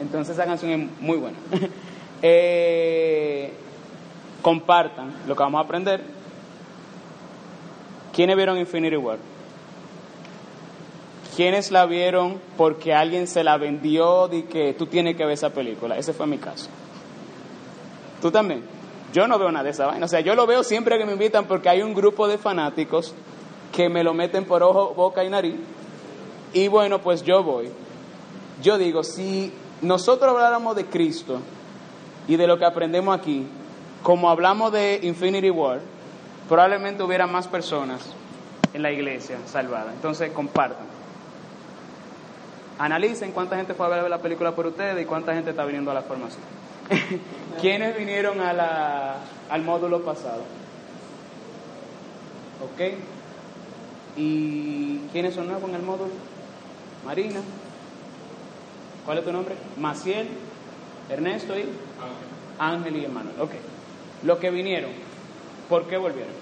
Entonces 0.00 0.34
esa 0.34 0.44
canción 0.44 0.72
es 0.72 1.00
muy 1.00 1.16
buena. 1.18 1.38
Eh, 2.22 3.52
compartan 4.40 5.12
lo 5.26 5.36
que 5.36 5.42
vamos 5.42 5.58
a 5.58 5.64
aprender. 5.64 6.00
¿Quiénes 8.10 8.34
vieron 8.36 8.56
Infinity 8.56 8.96
War? 8.96 9.18
¿Quiénes 11.36 11.70
la 11.70 11.84
vieron 11.84 12.40
porque 12.56 12.94
alguien 12.94 13.26
se 13.26 13.44
la 13.44 13.58
vendió 13.58 14.28
de 14.28 14.46
que 14.46 14.72
tú 14.72 14.86
tienes 14.86 15.14
que 15.14 15.26
ver 15.26 15.34
esa 15.34 15.50
película? 15.50 15.98
Ese 15.98 16.14
fue 16.14 16.26
mi 16.26 16.38
caso. 16.38 16.70
¿Tú 18.20 18.30
también? 18.30 18.64
Yo 19.12 19.26
no 19.28 19.38
veo 19.38 19.50
nada 19.50 19.64
de 19.64 19.70
esa 19.70 19.86
vaina. 19.86 20.06
O 20.06 20.08
sea, 20.08 20.20
yo 20.20 20.34
lo 20.34 20.46
veo 20.46 20.62
siempre 20.62 20.98
que 20.98 21.04
me 21.04 21.12
invitan 21.12 21.46
porque 21.46 21.68
hay 21.68 21.82
un 21.82 21.94
grupo 21.94 22.28
de 22.28 22.38
fanáticos 22.38 23.14
que 23.72 23.88
me 23.88 24.02
lo 24.02 24.14
meten 24.14 24.44
por 24.44 24.62
ojo, 24.62 24.94
boca 24.94 25.24
y 25.24 25.30
nariz. 25.30 25.56
Y 26.52 26.68
bueno, 26.68 27.00
pues 27.00 27.22
yo 27.22 27.42
voy. 27.42 27.70
Yo 28.62 28.78
digo, 28.78 29.04
si 29.04 29.52
nosotros 29.82 30.32
habláramos 30.32 30.76
de 30.76 30.86
Cristo 30.86 31.40
y 32.26 32.36
de 32.36 32.46
lo 32.46 32.58
que 32.58 32.64
aprendemos 32.64 33.16
aquí, 33.16 33.46
como 34.02 34.30
hablamos 34.30 34.72
de 34.72 35.00
Infinity 35.02 35.50
War, 35.50 35.80
probablemente 36.48 37.02
hubiera 37.02 37.26
más 37.26 37.48
personas 37.48 38.00
en 38.72 38.82
la 38.82 38.92
iglesia 38.92 39.38
salvadas. 39.46 39.94
Entonces, 39.94 40.30
compartan. 40.32 40.86
Analicen 42.78 43.32
cuánta 43.32 43.56
gente 43.56 43.74
fue 43.74 43.86
a 43.86 43.88
ver 43.88 44.10
la 44.10 44.18
película 44.18 44.54
por 44.54 44.66
ustedes 44.66 45.02
y 45.02 45.06
cuánta 45.06 45.34
gente 45.34 45.50
está 45.50 45.64
viniendo 45.64 45.90
a 45.90 45.94
la 45.94 46.02
formación. 46.02 46.42
¿Quiénes 47.60 47.96
vinieron 47.96 48.40
a 48.40 48.52
la, 48.52 49.16
al 49.50 49.62
módulo 49.62 50.02
pasado? 50.04 50.42
¿Ok? 52.62 52.94
¿Y 54.16 54.98
quiénes 55.12 55.34
son 55.34 55.48
nuevos 55.48 55.68
en 55.68 55.76
el 55.76 55.82
módulo? 55.82 56.12
Marina. 57.04 57.40
¿Cuál 59.04 59.18
es 59.18 59.24
tu 59.24 59.32
nombre? 59.32 59.54
Maciel, 59.78 60.28
Ernesto 61.08 61.56
y 61.58 61.64
Ángel, 62.58 62.96
y 62.96 63.04
Emanuel. 63.04 63.40
Ok. 63.40 63.52
Los 64.22 64.38
que 64.38 64.50
vinieron, 64.50 64.90
¿por 65.68 65.86
qué 65.86 65.96
volvieron? 65.96 66.34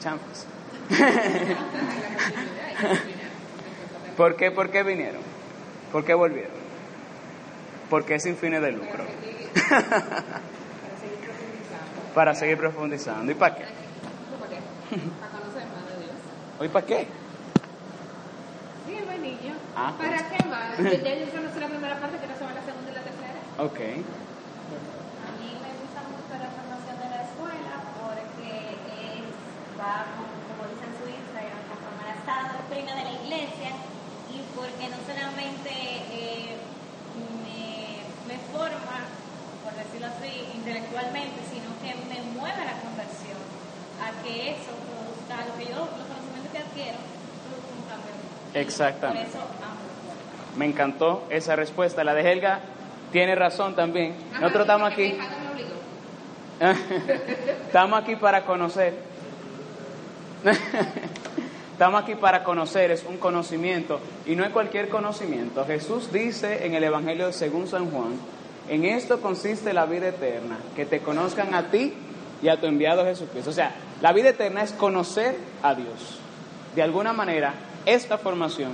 Champas. 0.00 0.46
¿Por 4.16 4.36
qué, 4.36 4.50
¿Por 4.50 4.70
qué 4.70 4.82
vinieron? 4.82 5.22
¿Por 5.90 6.04
qué 6.04 6.14
volvieron? 6.14 6.63
Porque 7.90 8.14
es 8.16 8.22
sin 8.22 8.36
fines 8.36 8.62
de 8.62 8.72
lucro. 8.72 9.04
para 12.14 12.34
seguir 12.34 12.56
profundizando. 12.56 13.30
¿Y 13.30 13.34
para 13.34 13.56
qué? 13.56 13.64
Para 13.64 15.32
conocer 15.32 15.66
más 15.74 15.84
de 15.90 15.96
Dios. 16.04 16.14
¿Hoy 16.60 16.68
para 16.68 16.86
qué? 16.86 17.06
Sí, 18.86 18.94
niño. 19.18 19.54
Ah, 19.74 19.92
¿Para 19.98 20.18
pues. 20.18 20.22
qué 20.30 20.44
más? 20.46 20.78
Ya 20.78 21.14
yo 21.18 21.26
conocí 21.32 21.58
la 21.58 21.66
primera 21.66 21.98
parte, 21.98 22.18
que 22.18 22.26
no 22.26 22.36
se 22.38 22.44
va 22.44 22.52
la 22.52 22.62
segunda 22.62 22.90
y 22.90 22.94
la 22.94 23.02
tercera. 23.02 23.40
Ok. 23.58 23.80
A 23.80 25.30
mí 25.40 25.48
me 25.58 25.70
gusta 25.82 26.00
mucho 26.12 26.32
la 26.38 26.50
formación 26.54 26.96
de 27.02 27.08
la 27.10 27.20
escuela 27.26 27.74
porque 27.98 28.78
es, 29.18 29.26
va, 29.74 30.06
como 30.46 30.68
dicen 30.70 30.92
en 30.92 30.96
su 31.00 31.06
Instagram, 31.10 31.58
conforme 31.66 32.06
a 32.06 32.22
la 32.22 32.52
doctrina 32.54 32.92
de 32.94 33.04
la 33.04 33.14
iglesia 33.18 33.70
y 34.30 34.38
porque 34.54 34.84
no 34.92 34.98
solamente 35.02 35.70
eh, 36.14 36.54
me, 37.18 37.26
me 37.42 37.63
forma, 38.54 39.10
por 39.66 39.74
decirlo 39.74 40.06
así, 40.06 40.46
intelectualmente, 40.54 41.42
sino 41.50 41.74
que 41.82 41.90
me 42.06 42.22
mueve 42.38 42.64
la 42.64 42.78
conversión 42.78 43.42
a 43.98 44.14
que 44.22 44.52
eso 44.54 44.70
produzca 44.86 45.42
lo 45.44 45.58
que 45.58 45.66
yo, 45.66 45.82
los 45.82 46.06
conocimientos 46.06 46.52
que 46.52 46.58
adquiero, 46.58 46.98
produzca 47.50 47.74
un 47.74 47.84
cambio. 47.90 48.14
Exactamente. 48.54 49.26
Por 49.26 49.42
eso 49.42 49.44
amo. 49.58 49.84
Me 50.56 50.66
encantó 50.66 51.24
esa 51.30 51.56
respuesta. 51.56 52.04
La 52.04 52.14
de 52.14 52.30
Helga 52.30 52.60
tiene 53.10 53.34
razón 53.34 53.74
también. 53.74 54.14
Nosotros 54.34 54.62
estamos 54.62 54.92
aquí. 54.92 55.18
estamos 57.66 58.02
aquí 58.02 58.16
para 58.16 58.44
conocer. 58.44 58.94
estamos 61.72 62.02
aquí 62.02 62.14
para 62.14 62.44
conocer, 62.44 62.90
es 62.90 63.04
un 63.04 63.16
conocimiento 63.16 63.98
y 64.26 64.36
no 64.36 64.44
es 64.44 64.50
cualquier 64.50 64.88
conocimiento. 64.88 65.64
Jesús 65.64 66.12
dice 66.12 66.66
en 66.66 66.74
el 66.74 66.84
Evangelio 66.84 67.32
según 67.32 67.66
San 67.66 67.90
Juan, 67.90 68.12
en 68.68 68.84
esto 68.84 69.20
consiste 69.20 69.72
la 69.72 69.86
vida 69.86 70.08
eterna, 70.08 70.58
que 70.74 70.86
te 70.86 71.00
conozcan 71.00 71.54
a 71.54 71.70
ti 71.70 71.94
y 72.42 72.48
a 72.48 72.60
tu 72.60 72.66
enviado 72.66 73.04
Jesucristo. 73.04 73.50
O 73.50 73.54
sea, 73.54 73.74
la 74.00 74.12
vida 74.12 74.30
eterna 74.30 74.62
es 74.62 74.72
conocer 74.72 75.36
a 75.62 75.74
Dios. 75.74 76.18
De 76.74 76.82
alguna 76.82 77.12
manera, 77.12 77.54
esta 77.86 78.18
formación 78.18 78.72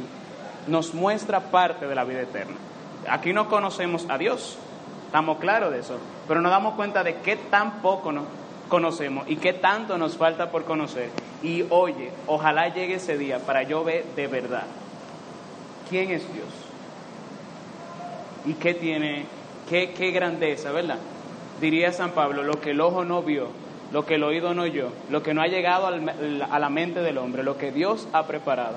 nos 0.66 0.94
muestra 0.94 1.40
parte 1.50 1.86
de 1.86 1.94
la 1.94 2.04
vida 2.04 2.22
eterna. 2.22 2.56
Aquí 3.08 3.32
no 3.32 3.48
conocemos 3.48 4.06
a 4.08 4.18
Dios, 4.18 4.58
estamos 5.06 5.38
claros 5.38 5.72
de 5.72 5.80
eso, 5.80 5.98
pero 6.28 6.40
nos 6.40 6.52
damos 6.52 6.74
cuenta 6.74 7.02
de 7.02 7.16
qué 7.16 7.36
tan 7.36 7.80
poco 7.80 8.12
nos 8.12 8.24
conocemos 8.68 9.28
y 9.28 9.36
qué 9.36 9.52
tanto 9.52 9.98
nos 9.98 10.16
falta 10.16 10.50
por 10.50 10.64
conocer. 10.64 11.10
Y 11.42 11.64
oye, 11.70 12.12
ojalá 12.26 12.68
llegue 12.68 12.94
ese 12.94 13.18
día 13.18 13.38
para 13.40 13.62
yo 13.62 13.84
ver 13.84 14.04
de 14.16 14.26
verdad 14.26 14.64
quién 15.88 16.10
es 16.10 16.22
Dios 16.32 16.48
y 18.46 18.54
qué 18.54 18.72
tiene, 18.74 19.26
qué, 19.70 20.10
grandeza, 20.10 20.72
¿verdad? 20.72 20.98
Diría 21.60 21.92
San 21.92 22.10
Pablo, 22.10 22.42
lo 22.42 22.60
que 22.60 22.70
el 22.70 22.80
ojo 22.80 23.04
no 23.04 23.22
vio, 23.22 23.48
lo 23.92 24.04
que 24.04 24.16
el 24.16 24.24
oído 24.24 24.52
no 24.52 24.62
oyó, 24.62 24.90
lo 25.10 25.22
que 25.22 25.32
no 25.32 25.42
ha 25.42 25.46
llegado 25.46 25.86
a 25.86 26.58
la 26.58 26.70
mente 26.70 27.00
del 27.00 27.18
hombre, 27.18 27.44
lo 27.44 27.56
que 27.56 27.70
Dios 27.70 28.08
ha 28.12 28.26
preparado 28.26 28.76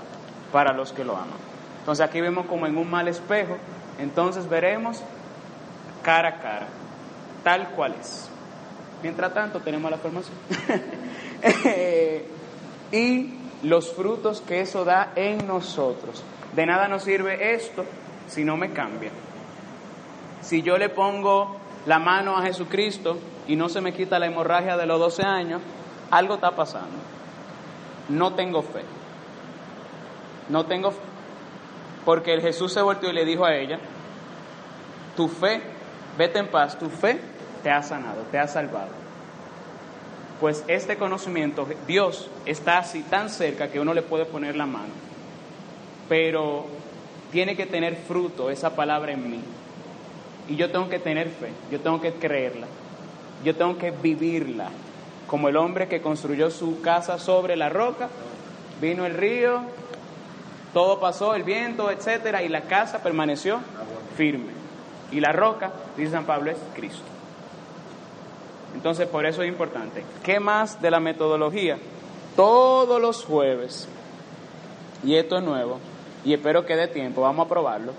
para 0.51 0.73
los 0.73 0.93
que 0.93 1.03
lo 1.03 1.15
aman. 1.15 1.37
Entonces 1.79 2.05
aquí 2.05 2.21
vemos 2.21 2.45
como 2.45 2.67
en 2.67 2.77
un 2.77 2.89
mal 2.89 3.07
espejo, 3.07 3.57
entonces 3.99 4.47
veremos 4.47 5.01
cara 6.03 6.29
a 6.29 6.39
cara, 6.39 6.67
tal 7.43 7.69
cual 7.69 7.95
es. 7.99 8.29
Mientras 9.01 9.33
tanto 9.33 9.59
tenemos 9.59 9.89
la 9.89 9.97
formación. 9.97 10.35
y 12.91 13.33
los 13.63 13.91
frutos 13.93 14.41
que 14.41 14.61
eso 14.61 14.85
da 14.85 15.11
en 15.15 15.45
nosotros. 15.47 16.23
De 16.55 16.65
nada 16.65 16.87
nos 16.87 17.03
sirve 17.03 17.55
esto 17.55 17.83
si 18.27 18.45
no 18.45 18.55
me 18.55 18.71
cambia. 18.71 19.09
Si 20.43 20.61
yo 20.61 20.77
le 20.77 20.89
pongo 20.89 21.55
la 21.85 21.99
mano 21.99 22.37
a 22.37 22.43
Jesucristo 22.43 23.17
y 23.47 23.55
no 23.55 23.69
se 23.69 23.81
me 23.81 23.93
quita 23.93 24.19
la 24.19 24.27
hemorragia 24.27 24.77
de 24.77 24.85
los 24.85 24.99
12 24.99 25.23
años, 25.23 25.61
algo 26.11 26.35
está 26.35 26.51
pasando. 26.51 26.97
No 28.09 28.33
tengo 28.33 28.61
fe. 28.61 28.83
No 30.49 30.65
tengo 30.65 30.91
fe. 30.91 30.99
Porque 32.03 32.33
el 32.33 32.41
Jesús 32.41 32.73
se 32.73 32.81
volvió 32.81 33.09
y 33.09 33.13
le 33.13 33.23
dijo 33.23 33.45
a 33.45 33.55
ella, 33.55 33.79
tu 35.15 35.29
fe, 35.29 35.61
vete 36.17 36.39
en 36.39 36.47
paz, 36.47 36.77
tu 36.77 36.89
fe 36.89 37.19
te 37.63 37.71
ha 37.71 37.81
sanado, 37.81 38.23
te 38.29 38.37
ha 38.37 38.47
salvado. 38.47 38.91
Pues 40.41 40.65
este 40.67 40.97
conocimiento, 40.97 41.65
Dios 41.87 42.29
está 42.45 42.79
así 42.79 43.01
tan 43.03 43.29
cerca 43.29 43.69
que 43.69 43.79
uno 43.79 43.93
le 43.93 44.01
puede 44.01 44.25
poner 44.25 44.57
la 44.57 44.65
mano. 44.65 44.93
Pero 46.09 46.65
tiene 47.31 47.55
que 47.55 47.65
tener 47.65 47.95
fruto 47.95 48.49
esa 48.49 48.75
palabra 48.75 49.13
en 49.13 49.31
mí. 49.31 49.39
Y 50.47 50.55
yo 50.55 50.69
tengo 50.71 50.89
que 50.89 50.99
tener 50.99 51.29
fe, 51.29 51.49
yo 51.71 51.79
tengo 51.79 52.01
que 52.01 52.13
creerla, 52.13 52.67
yo 53.43 53.55
tengo 53.55 53.77
que 53.77 53.91
vivirla, 53.91 54.69
como 55.27 55.49
el 55.49 55.57
hombre 55.57 55.87
que 55.87 56.01
construyó 56.01 56.51
su 56.51 56.81
casa 56.81 57.17
sobre 57.17 57.55
la 57.55 57.69
roca, 57.69 58.09
vino 58.81 59.05
el 59.05 59.15
río, 59.15 59.61
todo 60.73 60.99
pasó, 60.99 61.35
el 61.35 61.43
viento, 61.43 61.91
etcétera, 61.91 62.43
y 62.43 62.49
la 62.49 62.61
casa 62.61 63.01
permaneció 63.01 63.59
firme. 64.17 64.51
Y 65.11 65.19
la 65.19 65.31
roca, 65.31 65.71
dice 65.95 66.11
San 66.11 66.25
Pablo, 66.25 66.51
es 66.51 66.57
Cristo. 66.75 67.03
Entonces, 68.73 69.07
por 69.07 69.25
eso 69.25 69.43
es 69.43 69.49
importante. 69.49 70.03
¿Qué 70.23 70.39
más 70.39 70.81
de 70.81 70.89
la 70.89 70.99
metodología? 70.99 71.77
Todos 72.35 72.99
los 72.99 73.23
jueves, 73.23 73.87
y 75.03 75.15
esto 75.15 75.37
es 75.37 75.43
nuevo, 75.43 75.79
y 76.25 76.33
espero 76.33 76.65
que 76.65 76.75
dé 76.75 76.87
tiempo, 76.87 77.21
vamos 77.21 77.45
a 77.45 77.49
probarlo. 77.49 77.93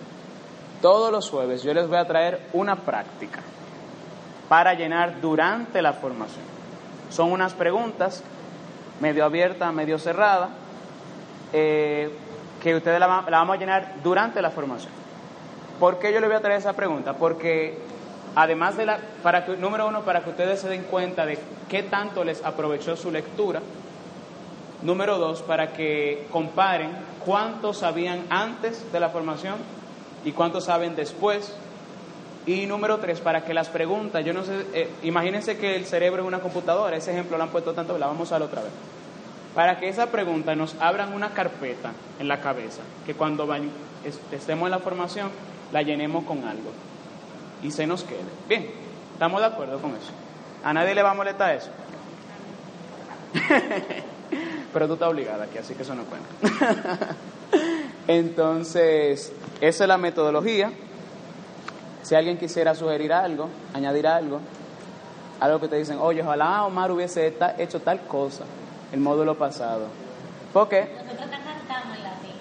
Todos 0.84 1.10
los 1.10 1.30
jueves 1.30 1.62
yo 1.62 1.72
les 1.72 1.88
voy 1.88 1.96
a 1.96 2.04
traer 2.04 2.42
una 2.52 2.76
práctica 2.76 3.40
para 4.50 4.74
llenar 4.74 5.18
durante 5.18 5.80
la 5.80 5.94
formación. 5.94 6.44
Son 7.08 7.32
unas 7.32 7.54
preguntas 7.54 8.22
medio 9.00 9.24
abiertas, 9.24 9.72
medio 9.72 9.98
cerradas, 9.98 10.50
eh, 11.54 12.10
que 12.62 12.76
ustedes 12.76 13.00
la, 13.00 13.06
vamos 13.06 13.56
a 13.56 13.58
llenar 13.58 13.94
durante 14.02 14.42
la 14.42 14.50
formación. 14.50 14.92
¿Por 15.80 15.98
qué 15.98 16.12
yo 16.12 16.20
le 16.20 16.26
voy 16.26 16.36
a 16.36 16.42
traer 16.42 16.58
esa 16.58 16.74
pregunta? 16.74 17.14
Porque 17.14 17.78
además 18.34 18.76
de 18.76 18.84
la, 18.84 18.98
número 19.58 19.88
uno, 19.88 20.02
para 20.02 20.22
que 20.22 20.28
ustedes 20.28 20.60
se 20.60 20.68
den 20.68 20.82
cuenta 20.82 21.24
de 21.24 21.38
qué 21.66 21.82
tanto 21.84 22.24
les 22.24 22.44
aprovechó 22.44 22.94
su 22.94 23.10
lectura. 23.10 23.62
Número 24.82 25.16
dos, 25.16 25.40
para 25.40 25.72
que 25.72 26.26
comparen 26.30 26.90
cuántos 27.24 27.78
sabían 27.78 28.26
antes 28.28 28.92
de 28.92 29.00
la 29.00 29.08
formación 29.08 29.54
y 30.24 30.32
cuántos 30.32 30.64
saben 30.64 30.96
después. 30.96 31.54
Y 32.46 32.66
número 32.66 32.98
tres, 32.98 33.20
para 33.20 33.44
que 33.44 33.54
las 33.54 33.68
preguntas, 33.68 34.24
yo 34.24 34.34
no 34.34 34.44
sé, 34.44 34.66
eh, 34.74 34.90
imagínense 35.02 35.56
que 35.56 35.76
el 35.76 35.86
cerebro 35.86 36.22
es 36.22 36.28
una 36.28 36.40
computadora, 36.40 36.96
ese 36.96 37.12
ejemplo 37.12 37.38
lo 37.38 37.44
han 37.44 37.48
puesto 37.48 37.72
tanto, 37.72 37.96
la 37.96 38.06
vamos 38.06 38.30
a 38.32 38.38
ver 38.38 38.48
otra 38.48 38.62
vez. 38.62 38.72
Para 39.54 39.78
que 39.78 39.88
esa 39.88 40.06
pregunta 40.10 40.54
nos 40.54 40.74
abran 40.80 41.14
una 41.14 41.30
carpeta 41.30 41.92
en 42.18 42.28
la 42.28 42.40
cabeza, 42.40 42.82
que 43.06 43.14
cuando 43.14 43.48
estemos 44.30 44.66
en 44.66 44.70
la 44.70 44.78
formación 44.80 45.30
la 45.72 45.82
llenemos 45.82 46.24
con 46.24 46.44
algo 46.44 46.72
y 47.62 47.70
se 47.70 47.86
nos 47.86 48.04
quede. 48.04 48.24
Bien, 48.46 48.70
¿estamos 49.14 49.40
de 49.40 49.46
acuerdo 49.46 49.78
con 49.80 49.92
eso? 49.92 50.12
¿A 50.62 50.72
nadie 50.74 50.94
le 50.94 51.02
va 51.02 51.12
a 51.12 51.14
molestar 51.14 51.54
eso? 51.54 51.70
Pero 54.72 54.86
tú 54.86 54.94
estás 54.94 55.08
obligada 55.08 55.44
aquí, 55.44 55.58
así 55.58 55.74
que 55.74 55.82
eso 55.82 55.94
no 55.94 56.04
cuenta. 56.04 57.16
Entonces, 58.06 59.32
esa 59.60 59.84
es 59.84 59.88
la 59.88 59.98
metodología. 59.98 60.70
Si 62.02 62.14
alguien 62.14 62.36
quisiera 62.36 62.74
sugerir 62.74 63.12
algo, 63.12 63.48
añadir 63.72 64.06
algo, 64.06 64.40
algo 65.40 65.60
que 65.60 65.68
te 65.68 65.76
dicen, 65.76 65.98
oye, 66.00 66.22
ojalá 66.22 66.64
Omar 66.64 66.92
hubiese 66.92 67.34
hecho 67.58 67.80
tal 67.80 68.00
cosa 68.02 68.44
el 68.92 69.00
módulo 69.00 69.36
pasado. 69.36 69.86
¿Por 70.52 70.68
qué? 70.68 70.88
Nosotros 70.94 71.28
cantamos 71.44 71.96
en 71.96 72.02
latín. 72.04 72.32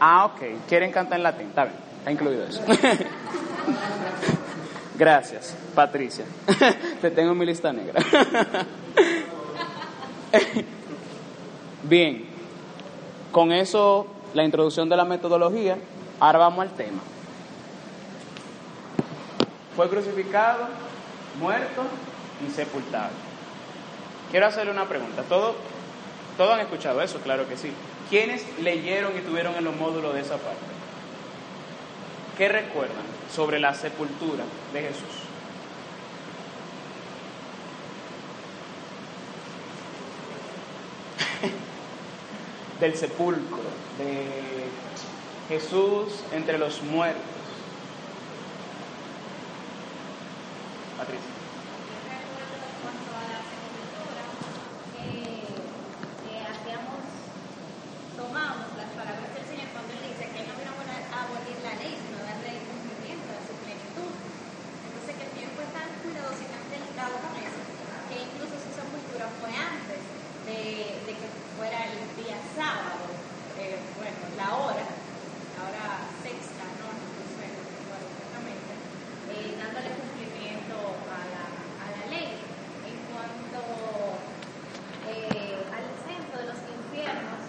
Ah, 0.00 0.24
ok. 0.24 0.40
Quieren 0.66 0.90
cantar 0.90 1.18
en 1.18 1.22
latín. 1.24 1.48
Está 1.48 1.64
bien. 1.64 1.76
Está 1.98 2.10
incluido 2.10 2.44
eso. 2.44 2.62
Gracias, 4.98 5.54
Patricia. 5.74 6.24
Te 7.00 7.10
tengo 7.10 7.32
en 7.32 7.38
mi 7.38 7.46
lista 7.46 7.72
negra. 7.72 8.02
Bien, 11.84 12.24
con 13.30 13.52
eso, 13.52 14.06
la 14.34 14.44
introducción 14.44 14.88
de 14.88 14.96
la 14.96 15.04
metodología, 15.04 15.78
ahora 16.20 16.38
vamos 16.38 16.60
al 16.60 16.70
tema. 16.74 17.00
Fue 19.76 19.88
crucificado, 19.88 20.68
muerto 21.40 21.82
y 22.46 22.50
sepultado. 22.50 23.10
Quiero 24.30 24.46
hacerle 24.46 24.72
una 24.72 24.88
pregunta. 24.88 25.22
¿Todo, 25.22 25.54
¿Todos 26.36 26.54
han 26.54 26.60
escuchado 26.60 27.02
eso? 27.02 27.18
Claro 27.20 27.48
que 27.48 27.56
sí. 27.56 27.72
¿Quiénes 28.10 28.44
leyeron 28.58 29.16
y 29.16 29.20
tuvieron 29.20 29.54
en 29.54 29.64
los 29.64 29.76
módulos 29.76 30.14
de 30.14 30.20
esa 30.20 30.36
parte? 30.36 30.60
¿Qué 32.36 32.48
recuerdan 32.48 33.04
sobre 33.34 33.58
la 33.58 33.74
sepultura 33.74 34.44
de 34.72 34.80
Jesús? 34.80 35.02
Del 42.80 42.96
sepulcro, 42.96 43.71
de 43.98 44.70
Jesús 45.48 46.24
entre 46.32 46.58
los 46.58 46.82
muertos. 46.82 47.22
Patricia. 50.96 51.32
cuanto 52.80 53.10
a 53.12 53.24
la 53.28 53.40
sepultura, 53.42 54.24
eh, 55.02 55.44
eh, 56.30 56.42
hacíamos, 56.46 57.02
tomamos 58.16 58.66
las 58.78 58.90
palabras 58.96 59.28
del 59.34 59.44
Señor 59.44 59.68
cuando 59.76 59.92
Él 59.92 60.02
dice 60.08 60.24
que 60.30 60.38
Él 60.40 60.48
no 60.48 60.56
vino 60.56 60.72
a 60.72 61.16
abolir 61.26 61.58
la 61.60 61.74
ley, 61.76 61.98
sino 62.00 62.22
darle 62.22 62.64
cumplimiento 62.64 63.28
a 63.34 63.40
su 63.44 63.52
plenitud. 63.60 64.12
Entonces, 64.88 65.12
que 65.20 65.26
el 65.26 65.34
tiempo 65.36 65.58
es 65.60 65.70
tan 65.74 65.90
cuidadoso 66.00 66.40
y 66.40 66.48
tan 66.48 66.64
delicado 66.70 67.14
con 67.18 67.34
eso, 67.36 67.60
que 68.08 68.16
incluso 68.24 68.54
su 68.56 68.70
sepultura 68.72 69.26
fue 69.42 69.52
antes 69.52 70.00
de, 70.48 71.02
de 71.02 71.12
que 71.18 71.28
fuera 71.58 71.78
el 71.86 71.98
día 72.16 72.38
sábado, 72.56 73.10
eh, 73.58 73.78
bueno, 73.94 74.18
la 74.36 74.48
hora, 74.58 74.84
la 74.84 75.60
hora 75.68 75.86
sexta, 76.24 76.64
¿no? 76.80 76.88
No 76.90 77.22
sé, 77.36 77.46
no 77.52 77.62
recuerdo 77.62 78.06
exactamente, 78.10 78.72
eh, 79.30 79.54
dándole 79.60 79.92
cumplimiento 79.92 80.76
a 81.06 81.20
la, 81.30 81.44
a 81.46 81.86
la 81.94 82.04
ley. 82.10 82.42
En 82.82 82.98
cuanto 83.12 83.60
eh, 85.06 85.62
al 85.68 85.86
centro 86.02 86.34
de 86.42 86.46
los 86.50 86.58
infiernos, 86.64 87.40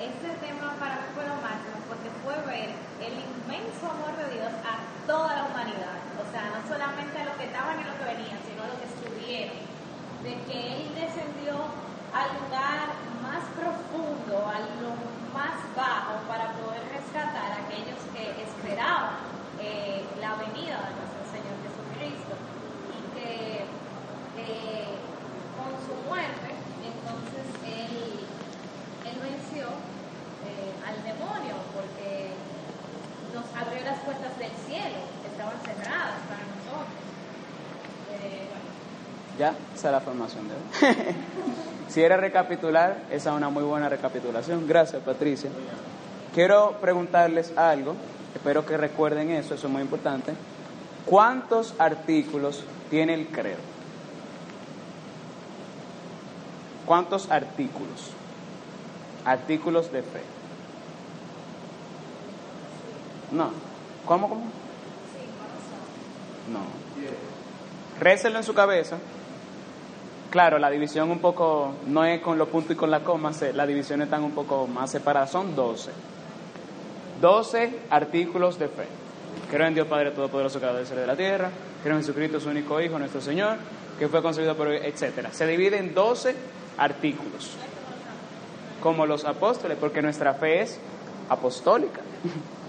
este 0.00 0.30
tema 0.40 0.78
para 0.80 1.02
mí 1.02 1.06
fue 1.12 1.28
lo 1.28 1.36
máximo 1.44 1.76
porque 1.90 2.08
fue 2.24 2.34
ver 2.48 2.72
el 3.04 3.14
inmenso 3.20 3.84
amor 3.90 4.16
de 4.16 4.40
Dios 4.40 4.54
a 4.64 4.80
toda 5.04 5.34
la 5.34 5.44
humanidad. 5.50 5.98
O 6.16 6.24
sea, 6.30 6.56
no 6.56 6.62
solamente 6.64 7.20
a 7.20 7.26
los 7.26 7.36
que 7.36 7.50
estaban 7.50 7.76
y 7.76 7.82
a 7.84 7.90
los 7.90 7.98
que 8.00 8.06
venían, 8.16 8.40
sino 8.48 8.64
a 8.64 8.68
los 8.70 8.78
que 8.80 8.88
estuvieron. 8.88 9.60
De 10.24 10.32
que 10.48 10.58
Él 10.78 10.88
descendió 10.94 11.68
al 12.12 12.28
lugar 12.42 12.90
más 13.22 13.44
profundo, 13.54 14.34
a 14.48 14.58
lo 14.82 14.92
más 15.32 15.62
bajo, 15.76 16.18
para 16.26 16.52
poder 16.58 16.82
rescatar 16.90 17.52
a 17.52 17.62
aquellos 17.66 18.00
que 18.12 18.34
esperaban 18.42 19.14
eh, 19.60 20.04
la 20.20 20.34
venida 20.34 20.90
de 20.90 20.92
nuestro 20.98 21.22
Señor 21.30 21.54
Jesucristo. 21.62 22.34
Y 22.90 23.00
que 23.14 23.64
eh, 24.36 24.90
con 25.54 25.70
su 25.86 25.94
muerte, 26.08 26.50
entonces 26.82 27.46
Él, 27.62 28.26
él 29.06 29.16
venció 29.22 29.68
eh, 29.70 30.72
al 30.82 30.98
demonio 31.04 31.54
porque 31.72 32.34
nos 33.34 33.46
abrió 33.54 33.84
las 33.84 34.00
puertas 34.00 34.36
del 34.38 34.52
cielo, 34.66 34.98
que 35.22 35.28
estaban 35.30 35.58
cerradas 35.62 36.18
para 36.26 36.42
nosotros. 36.42 36.98
Eh, 38.18 38.50
bueno, 38.50 38.66
Ya, 39.38 39.54
esa 39.80 39.88
es 39.88 39.92
la 39.92 40.00
formación 40.00 40.46
de 40.46 40.54
hoy. 40.54 40.94
si 41.88 42.02
era 42.02 42.18
recapitular, 42.18 42.98
esa 43.10 43.30
es 43.30 43.36
una 43.36 43.48
muy 43.48 43.62
buena 43.62 43.88
recapitulación. 43.88 44.68
Gracias, 44.68 45.02
Patricia. 45.02 45.48
Quiero 46.34 46.72
preguntarles 46.82 47.56
algo, 47.56 47.96
espero 48.34 48.66
que 48.66 48.76
recuerden 48.76 49.30
eso, 49.30 49.54
eso 49.54 49.66
es 49.68 49.72
muy 49.72 49.80
importante. 49.80 50.34
¿Cuántos 51.06 51.74
artículos 51.78 52.62
tiene 52.90 53.14
el 53.14 53.28
credo? 53.28 53.56
¿Cuántos 56.84 57.30
artículos? 57.30 58.10
Artículos 59.24 59.90
de 59.90 60.02
fe. 60.02 60.22
No. 63.32 63.50
¿Cómo, 64.04 64.28
cómo? 64.28 64.42
No. 66.52 66.60
Récelo 67.98 68.36
en 68.36 68.44
su 68.44 68.52
cabeza. 68.52 68.98
Claro, 70.30 70.60
la 70.60 70.70
división 70.70 71.10
un 71.10 71.18
poco, 71.18 71.74
no 71.88 72.04
es 72.04 72.20
con 72.20 72.38
los 72.38 72.48
puntos 72.48 72.72
y 72.72 72.76
con 72.76 72.88
la 72.88 73.00
coma, 73.00 73.32
las 73.52 73.66
divisiones 73.66 74.04
están 74.04 74.22
un 74.22 74.30
poco 74.30 74.68
más 74.68 74.92
separadas, 74.92 75.32
son 75.32 75.56
12. 75.56 75.90
12 77.20 77.78
artículos 77.90 78.56
de 78.56 78.68
fe. 78.68 78.86
Creo 79.50 79.66
en 79.66 79.74
Dios 79.74 79.88
Padre 79.88 80.12
Todopoderoso, 80.12 80.60
Creador 80.60 80.78
del 80.78 80.86
cielo 80.86 81.00
de 81.00 81.06
la 81.08 81.16
tierra. 81.16 81.50
Creo 81.82 81.96
en 81.96 82.02
Jesucristo, 82.02 82.38
su 82.38 82.48
único 82.48 82.80
Hijo, 82.80 82.96
nuestro 82.96 83.20
Señor, 83.20 83.56
que 83.98 84.06
fue 84.06 84.22
concebido 84.22 84.56
por 84.56 84.68
etcétera. 84.68 85.32
Se 85.32 85.48
divide 85.48 85.78
en 85.78 85.94
12 85.94 86.36
artículos, 86.78 87.56
como 88.80 89.06
los 89.06 89.24
apóstoles, 89.24 89.76
porque 89.80 90.00
nuestra 90.00 90.34
fe 90.34 90.62
es 90.62 90.78
apostólica. 91.28 92.00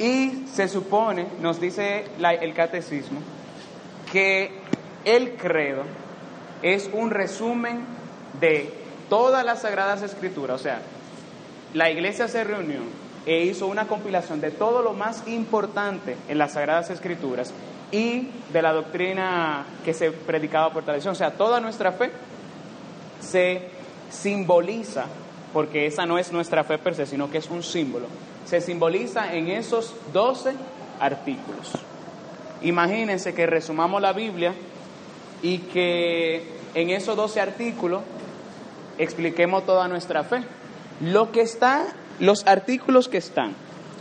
Y 0.00 0.46
se 0.46 0.68
supone, 0.68 1.26
nos 1.40 1.60
dice 1.60 2.04
el 2.20 2.54
catecismo, 2.54 3.18
que 4.12 4.52
el 5.04 5.32
credo 5.32 5.82
es 6.62 6.88
un 6.92 7.10
resumen 7.10 7.84
de 8.40 8.72
todas 9.08 9.44
las 9.44 9.62
sagradas 9.62 10.02
escrituras. 10.02 10.60
O 10.60 10.62
sea, 10.62 10.80
la 11.74 11.90
iglesia 11.90 12.28
se 12.28 12.44
reunió 12.44 12.80
e 13.26 13.44
hizo 13.44 13.66
una 13.66 13.86
compilación 13.86 14.40
de 14.40 14.50
todo 14.50 14.82
lo 14.82 14.94
más 14.94 15.26
importante 15.26 16.16
en 16.28 16.38
las 16.38 16.52
sagradas 16.52 16.90
escrituras 16.90 17.52
y 17.90 18.28
de 18.52 18.62
la 18.62 18.72
doctrina 18.72 19.64
que 19.84 19.94
se 19.94 20.10
predicaba 20.10 20.72
por 20.72 20.84
tradición. 20.84 21.12
O 21.12 21.16
sea, 21.16 21.32
toda 21.32 21.60
nuestra 21.60 21.92
fe 21.92 22.10
se 23.20 23.68
simboliza, 24.10 25.06
porque 25.52 25.86
esa 25.86 26.06
no 26.06 26.18
es 26.18 26.32
nuestra 26.32 26.64
fe 26.64 26.78
per 26.78 26.94
se, 26.94 27.06
sino 27.06 27.30
que 27.30 27.38
es 27.38 27.50
un 27.50 27.62
símbolo, 27.62 28.06
se 28.44 28.60
simboliza 28.60 29.34
en 29.34 29.48
esos 29.48 29.94
12 30.12 30.52
artículos. 31.00 31.72
Imagínense 32.62 33.34
que 33.34 33.46
resumamos 33.46 34.00
la 34.02 34.12
Biblia 34.12 34.54
y 35.42 35.58
que 35.58 36.44
en 36.74 36.90
esos 36.90 37.16
12 37.16 37.40
artículos 37.40 38.02
expliquemos 38.98 39.64
toda 39.64 39.88
nuestra 39.88 40.24
fe. 40.24 40.42
Lo 41.00 41.30
que 41.30 41.42
está, 41.42 41.86
los 42.18 42.46
artículos 42.46 43.08
que 43.08 43.18
están, 43.18 43.54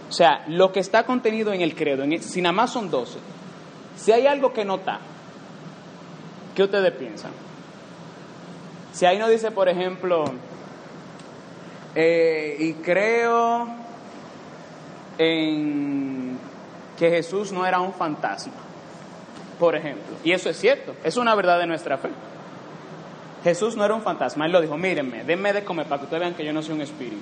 o 0.09 0.11
sea, 0.11 0.43
lo 0.47 0.71
que 0.71 0.79
está 0.79 1.05
contenido 1.05 1.53
en 1.53 1.61
el 1.61 1.75
credo, 1.75 2.03
en 2.03 2.21
si 2.21 2.41
nada 2.41 2.53
más 2.53 2.71
son 2.71 2.89
12, 2.89 3.19
si 3.97 4.11
hay 4.11 4.27
algo 4.27 4.53
que 4.53 4.65
no 4.65 4.75
está, 4.75 4.99
¿qué 6.55 6.63
ustedes 6.63 6.91
piensan? 6.93 7.31
Si 8.93 9.05
ahí 9.05 9.19
no 9.19 9.27
dice, 9.29 9.51
por 9.51 9.69
ejemplo, 9.69 10.23
eh, 11.93 12.55
y 12.59 12.73
creo 12.73 13.67
en 15.17 16.39
que 16.97 17.09
Jesús 17.09 17.51
no 17.51 17.65
era 17.65 17.79
un 17.79 17.93
fantasma, 17.93 18.53
por 19.59 19.75
ejemplo, 19.75 20.15
y 20.23 20.31
eso 20.31 20.49
es 20.49 20.57
cierto, 20.57 20.95
es 21.03 21.17
una 21.17 21.35
verdad 21.35 21.59
de 21.59 21.67
nuestra 21.67 21.97
fe. 21.97 22.09
Jesús 23.43 23.75
no 23.75 23.85
era 23.85 23.93
un 23.93 24.01
fantasma, 24.01 24.45
Él 24.45 24.51
lo 24.51 24.61
dijo, 24.61 24.77
mírenme, 24.77 25.23
denme 25.23 25.53
de 25.53 25.63
comer 25.63 25.87
para 25.87 25.99
que 25.99 26.05
ustedes 26.05 26.21
vean 26.21 26.33
que 26.33 26.45
yo 26.45 26.53
no 26.53 26.61
soy 26.61 26.75
un 26.75 26.81
espíritu. 26.81 27.17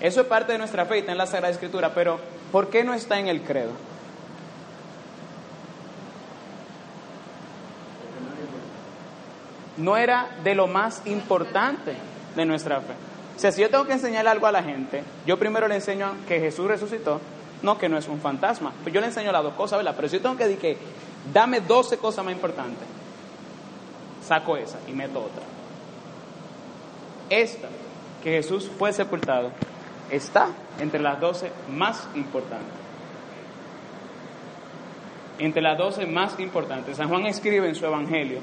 Eso 0.00 0.20
es 0.20 0.26
parte 0.26 0.52
de 0.52 0.58
nuestra 0.58 0.84
fe 0.86 0.96
y 0.96 1.00
está 1.00 1.12
en 1.12 1.18
la 1.18 1.26
Sagrada 1.26 1.52
Escritura, 1.52 1.92
pero 1.94 2.18
¿por 2.52 2.70
qué 2.70 2.84
no 2.84 2.94
está 2.94 3.18
en 3.18 3.28
el 3.28 3.42
credo? 3.42 3.72
No 9.76 9.96
era 9.96 10.28
de 10.42 10.54
lo 10.54 10.66
más 10.66 11.02
importante 11.06 11.94
de 12.34 12.44
nuestra 12.44 12.80
fe. 12.80 12.94
O 13.36 13.40
sea, 13.40 13.52
si 13.52 13.60
yo 13.60 13.70
tengo 13.70 13.86
que 13.86 13.92
enseñar 13.92 14.26
algo 14.26 14.48
a 14.48 14.52
la 14.52 14.62
gente, 14.62 15.04
yo 15.24 15.38
primero 15.38 15.68
le 15.68 15.76
enseño 15.76 16.12
que 16.26 16.40
Jesús 16.40 16.66
resucitó, 16.66 17.20
no 17.62 17.78
que 17.78 17.88
no 17.88 17.96
es 17.96 18.08
un 18.08 18.20
fantasma. 18.20 18.72
Pues 18.82 18.92
yo 18.92 19.00
le 19.00 19.06
enseño 19.06 19.30
las 19.30 19.42
dos 19.44 19.54
cosas, 19.54 19.78
¿verdad? 19.78 19.94
Pero 19.94 20.08
si 20.08 20.16
yo 20.16 20.22
tengo 20.22 20.36
que 20.36 20.44
decir 20.44 20.58
que 20.58 20.78
dame 21.32 21.60
12 21.60 21.98
cosas 21.98 22.24
más 22.24 22.34
importantes, 22.34 22.86
saco 24.26 24.56
esa 24.56 24.78
y 24.86 24.92
meto 24.92 25.20
otra. 25.20 25.42
Esta, 27.30 27.68
que 28.22 28.30
Jesús 28.30 28.70
fue 28.78 28.92
sepultado, 28.92 29.50
está 30.10 30.48
entre 30.80 31.00
las 31.00 31.20
doce 31.20 31.52
más 31.70 32.08
importantes. 32.14 32.78
Entre 35.38 35.62
las 35.62 35.78
doce 35.78 36.06
más 36.06 36.38
importantes. 36.40 36.96
San 36.96 37.08
Juan 37.08 37.26
escribe 37.26 37.68
en 37.68 37.74
su 37.74 37.86
Evangelio 37.86 38.40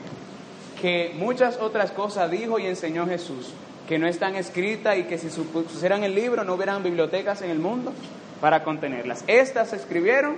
que 0.79 1.13
muchas 1.17 1.59
otras 1.59 1.91
cosas 1.91 2.29
dijo 2.31 2.59
y 2.59 2.67
enseñó 2.67 3.05
Jesús 3.05 3.51
que 3.87 3.99
no 3.99 4.07
están 4.07 4.35
escritas 4.35 4.97
y 4.97 5.03
que 5.03 5.17
si 5.17 5.27
pusieran 5.27 6.03
el 6.03 6.15
libro 6.15 6.43
no 6.43 6.55
hubieran 6.55 6.83
bibliotecas 6.83 7.41
en 7.41 7.51
el 7.51 7.59
mundo 7.59 7.93
para 8.41 8.63
contenerlas. 8.63 9.23
Estas 9.27 9.69
se 9.69 9.75
escribieron 9.75 10.35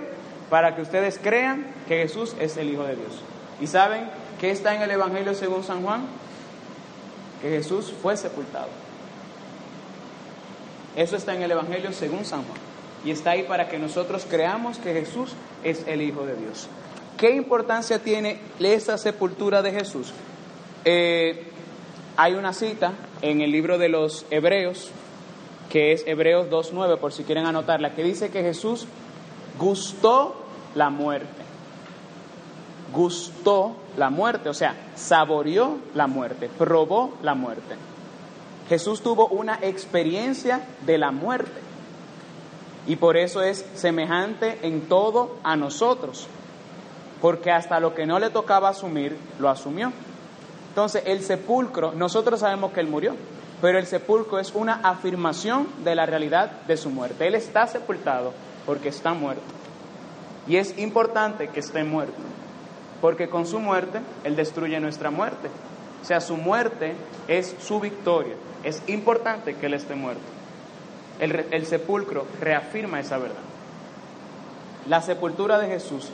para 0.50 0.74
que 0.74 0.82
ustedes 0.82 1.18
crean 1.22 1.66
que 1.86 2.02
Jesús 2.02 2.34
es 2.40 2.56
el 2.56 2.70
Hijo 2.70 2.84
de 2.84 2.96
Dios. 2.96 3.22
¿Y 3.60 3.66
saben 3.66 4.08
qué 4.40 4.50
está 4.50 4.74
en 4.74 4.82
el 4.82 4.90
Evangelio 4.90 5.34
según 5.34 5.62
San 5.62 5.82
Juan? 5.82 6.06
Que 7.42 7.50
Jesús 7.50 7.92
fue 8.02 8.16
sepultado. 8.16 8.68
Eso 10.96 11.16
está 11.16 11.34
en 11.34 11.42
el 11.42 11.50
Evangelio 11.50 11.92
según 11.92 12.24
San 12.24 12.42
Juan. 12.44 12.58
Y 13.04 13.10
está 13.10 13.32
ahí 13.32 13.44
para 13.44 13.68
que 13.68 13.78
nosotros 13.78 14.26
creamos 14.28 14.78
que 14.78 14.92
Jesús 14.92 15.32
es 15.62 15.86
el 15.86 16.02
Hijo 16.02 16.26
de 16.26 16.34
Dios. 16.36 16.68
¿Qué 17.16 17.30
importancia 17.32 17.98
tiene 17.98 18.38
esa 18.58 18.98
sepultura 18.98 19.62
de 19.62 19.72
Jesús? 19.72 20.12
Eh, 20.84 21.44
hay 22.16 22.34
una 22.34 22.52
cita 22.52 22.92
en 23.22 23.40
el 23.40 23.50
libro 23.50 23.78
de 23.78 23.88
los 23.88 24.26
Hebreos, 24.30 24.90
que 25.70 25.92
es 25.92 26.04
Hebreos 26.06 26.48
2.9, 26.48 26.98
por 26.98 27.12
si 27.12 27.24
quieren 27.24 27.46
anotarla, 27.46 27.94
que 27.94 28.02
dice 28.02 28.30
que 28.30 28.42
Jesús 28.42 28.86
gustó 29.58 30.36
la 30.74 30.90
muerte. 30.90 31.42
Gustó 32.92 33.76
la 33.96 34.08
muerte, 34.08 34.48
o 34.48 34.54
sea, 34.54 34.74
saboreó 34.94 35.78
la 35.94 36.06
muerte, 36.06 36.48
probó 36.56 37.14
la 37.22 37.34
muerte. 37.34 37.76
Jesús 38.68 39.02
tuvo 39.02 39.28
una 39.28 39.58
experiencia 39.62 40.60
de 40.86 40.98
la 40.98 41.10
muerte 41.10 41.60
y 42.86 42.96
por 42.96 43.16
eso 43.16 43.42
es 43.42 43.66
semejante 43.74 44.60
en 44.62 44.88
todo 44.88 45.36
a 45.42 45.56
nosotros, 45.56 46.26
porque 47.20 47.50
hasta 47.50 47.80
lo 47.80 47.94
que 47.94 48.06
no 48.06 48.18
le 48.18 48.30
tocaba 48.30 48.70
asumir, 48.70 49.18
lo 49.38 49.50
asumió. 49.50 49.92
Entonces, 50.70 51.02
el 51.06 51.22
sepulcro, 51.22 51.92
nosotros 51.92 52.40
sabemos 52.40 52.72
que 52.72 52.80
Él 52.80 52.88
murió, 52.88 53.14
pero 53.60 53.78
el 53.78 53.86
sepulcro 53.86 54.38
es 54.38 54.54
una 54.54 54.80
afirmación 54.82 55.66
de 55.84 55.94
la 55.94 56.06
realidad 56.06 56.62
de 56.66 56.76
su 56.76 56.88
muerte. 56.88 57.26
Él 57.26 57.34
está 57.34 57.66
sepultado 57.66 58.32
porque 58.68 58.90
está 58.90 59.14
muerto. 59.14 59.40
Y 60.46 60.56
es 60.58 60.76
importante 60.76 61.48
que 61.48 61.60
esté 61.60 61.84
muerto, 61.84 62.20
porque 63.00 63.30
con 63.30 63.46
su 63.46 63.60
muerte 63.60 64.00
Él 64.24 64.36
destruye 64.36 64.78
nuestra 64.78 65.10
muerte. 65.10 65.48
O 66.02 66.04
sea, 66.04 66.20
su 66.20 66.36
muerte 66.36 66.94
es 67.28 67.56
su 67.60 67.80
victoria. 67.80 68.34
Es 68.62 68.82
importante 68.86 69.54
que 69.54 69.66
Él 69.66 69.72
esté 69.72 69.94
muerto. 69.94 70.20
El, 71.18 71.46
el 71.50 71.64
sepulcro 71.64 72.26
reafirma 72.42 73.00
esa 73.00 73.16
verdad. 73.16 73.40
La 74.86 75.00
sepultura 75.00 75.58
de 75.58 75.68
Jesús 75.68 76.10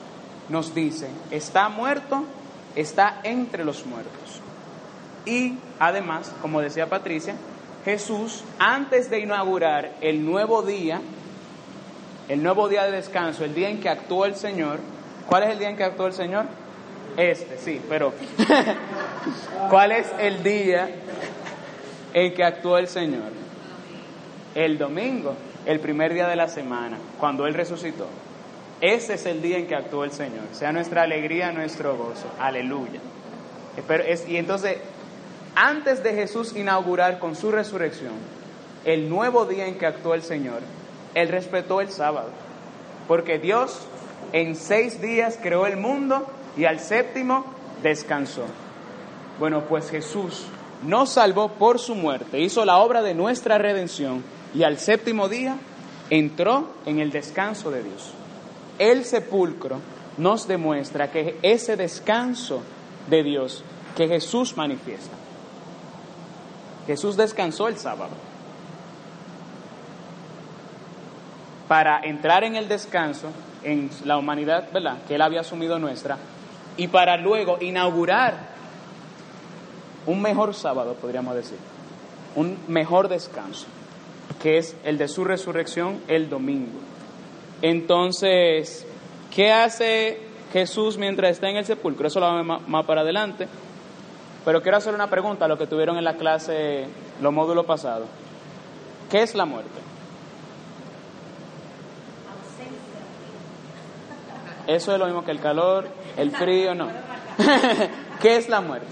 nos 0.48 0.76
dice, 0.76 1.08
está 1.32 1.68
muerto, 1.68 2.22
está 2.76 3.18
entre 3.24 3.64
los 3.64 3.84
muertos. 3.84 4.40
Y 5.26 5.58
además, 5.80 6.32
como 6.40 6.60
decía 6.60 6.88
Patricia, 6.88 7.34
Jesús, 7.84 8.44
antes 8.60 9.10
de 9.10 9.18
inaugurar 9.18 9.96
el 10.00 10.24
nuevo 10.24 10.62
día, 10.62 11.00
el 12.28 12.42
nuevo 12.42 12.68
día 12.68 12.84
de 12.84 12.92
descanso, 12.92 13.44
el 13.44 13.54
día 13.54 13.68
en 13.68 13.80
que 13.80 13.88
actuó 13.88 14.24
el 14.24 14.34
Señor, 14.34 14.78
¿cuál 15.26 15.44
es 15.44 15.50
el 15.50 15.58
día 15.58 15.70
en 15.70 15.76
que 15.76 15.84
actuó 15.84 16.06
el 16.06 16.12
Señor? 16.12 16.46
Este, 17.16 17.58
sí, 17.58 17.80
pero 17.88 18.12
¿cuál 19.70 19.92
es 19.92 20.10
el 20.18 20.42
día 20.42 20.88
en 22.12 22.34
que 22.34 22.44
actuó 22.44 22.78
el 22.78 22.88
Señor? 22.88 23.32
El 24.54 24.78
domingo, 24.78 25.34
el 25.66 25.80
primer 25.80 26.14
día 26.14 26.26
de 26.28 26.37
la 26.37 26.48
semana, 26.48 26.98
cuando 27.18 27.46
Él 27.46 27.54
resucitó. 27.54 28.06
Ese 28.80 29.14
es 29.14 29.26
el 29.26 29.40
día 29.40 29.58
en 29.58 29.66
que 29.66 29.74
actuó 29.74 30.04
el 30.04 30.12
Señor. 30.12 30.44
Sea 30.52 30.72
nuestra 30.72 31.02
alegría, 31.02 31.52
nuestro 31.52 31.96
gozo. 31.96 32.26
Aleluya. 32.40 33.00
y 34.28 34.37
entonces, 34.37 34.78
antes 35.54 36.02
de 36.02 36.14
Jesús 36.14 36.56
inaugurar 36.56 37.18
con 37.18 37.37
su 37.37 37.50
resurrección 37.50 38.12
el 38.84 39.08
nuevo 39.08 39.46
día 39.46 39.66
en 39.66 39.78
que 39.78 39.87
actuó 39.87 40.14
el 40.14 40.22
Señor, 40.22 40.60
Él 41.14 41.29
respetó 41.29 41.81
el 41.81 41.90
sábado. 41.90 42.29
Porque 43.09 43.38
Dios 43.38 43.81
en 44.33 44.57
seis 44.57 45.00
días 45.00 45.38
creó 45.40 45.66
el 45.66 45.77
mundo 45.77 46.27
y 46.57 46.64
al 46.64 46.81
séptimo 46.81 47.44
descansó. 47.83 48.44
Bueno, 49.38 49.62
pues 49.68 49.90
Jesús 49.90 50.44
nos 50.85 51.11
salvó 51.11 51.48
por 51.48 51.79
su 51.79 51.94
muerte, 51.94 52.40
hizo 52.40 52.64
la 52.64 52.79
obra 52.79 53.03
de 53.03 53.14
nuestra 53.14 53.59
redención 53.59 54.22
y 54.55 54.62
al 54.62 54.79
séptimo 54.79 55.29
día 55.29 55.57
entró 56.11 56.68
en 56.87 56.98
el 56.98 57.11
descanso 57.11 57.70
de 57.70 57.83
Dios. 57.83 58.12
El 58.79 59.05
sepulcro 59.05 59.81
nos 60.18 60.46
demuestra 60.46 61.11
que 61.11 61.38
ese 61.42 61.77
descanso 61.77 62.62
de 63.09 63.22
Dios 63.22 63.64
que 63.96 64.09
Jesús 64.09 64.57
manifiesta. 64.57 65.16
Jesús 66.87 67.16
descansó 67.16 67.68
el 67.68 67.79
sábado. 67.79 68.12
Para 71.68 72.00
entrar 72.03 72.44
en 72.44 72.57
el 72.57 72.68
descanso 72.68 73.29
en 73.62 73.90
la 74.05 74.18
humanidad, 74.18 74.68
¿verdad? 74.72 74.98
Que 75.09 75.14
Él 75.14 75.22
había 75.22 75.40
asumido 75.40 75.79
nuestra, 75.79 76.18
y 76.77 76.88
para 76.88 77.16
luego 77.16 77.59
inaugurar 77.61 78.35
un 80.07 80.20
mejor 80.20 80.55
sábado, 80.55 80.94
podríamos 80.94 81.35
decir, 81.35 81.59
un 82.35 82.59
mejor 82.68 83.09
descanso, 83.09 83.66
que 84.42 84.59
es 84.59 84.77
el 84.85 84.98
de 84.98 85.09
su 85.09 85.24
resurrección 85.24 86.00
el 86.09 86.29
domingo. 86.29 86.79
Entonces, 87.62 88.87
¿qué 89.35 89.53
hace 89.53 90.20
Jesús 90.53 90.98
mientras 90.98 91.31
está 91.31 91.48
en 91.48 91.57
el 91.57 91.64
sepulcro? 91.64 92.09
Eso 92.09 92.20
lo 92.20 92.27
vamos 92.27 92.68
más 92.68 92.85
para 92.85 93.00
adelante. 93.00 93.48
Pero 94.44 94.61
quiero 94.61 94.77
hacer 94.77 94.94
una 94.94 95.09
pregunta 95.09 95.46
a 95.46 95.48
lo 95.48 95.57
que 95.57 95.66
tuvieron 95.66 95.96
en 95.96 96.05
la 96.05 96.16
clase, 96.16 96.87
los 97.22 97.33
módulos 97.33 97.64
pasados. 97.64 98.07
¿Qué 99.11 99.22
es 99.22 99.35
la 99.35 99.46
muerte? 99.46 99.83
Eso 104.66 104.92
es 104.92 104.98
lo 104.98 105.07
mismo 105.07 105.24
que 105.24 105.31
el 105.31 105.40
calor, 105.40 105.88
el 106.16 106.31
frío, 106.31 106.74
no. 106.74 106.88
¿Qué 108.20 108.37
es 108.37 108.48
la 108.48 108.61
muerte? 108.61 108.87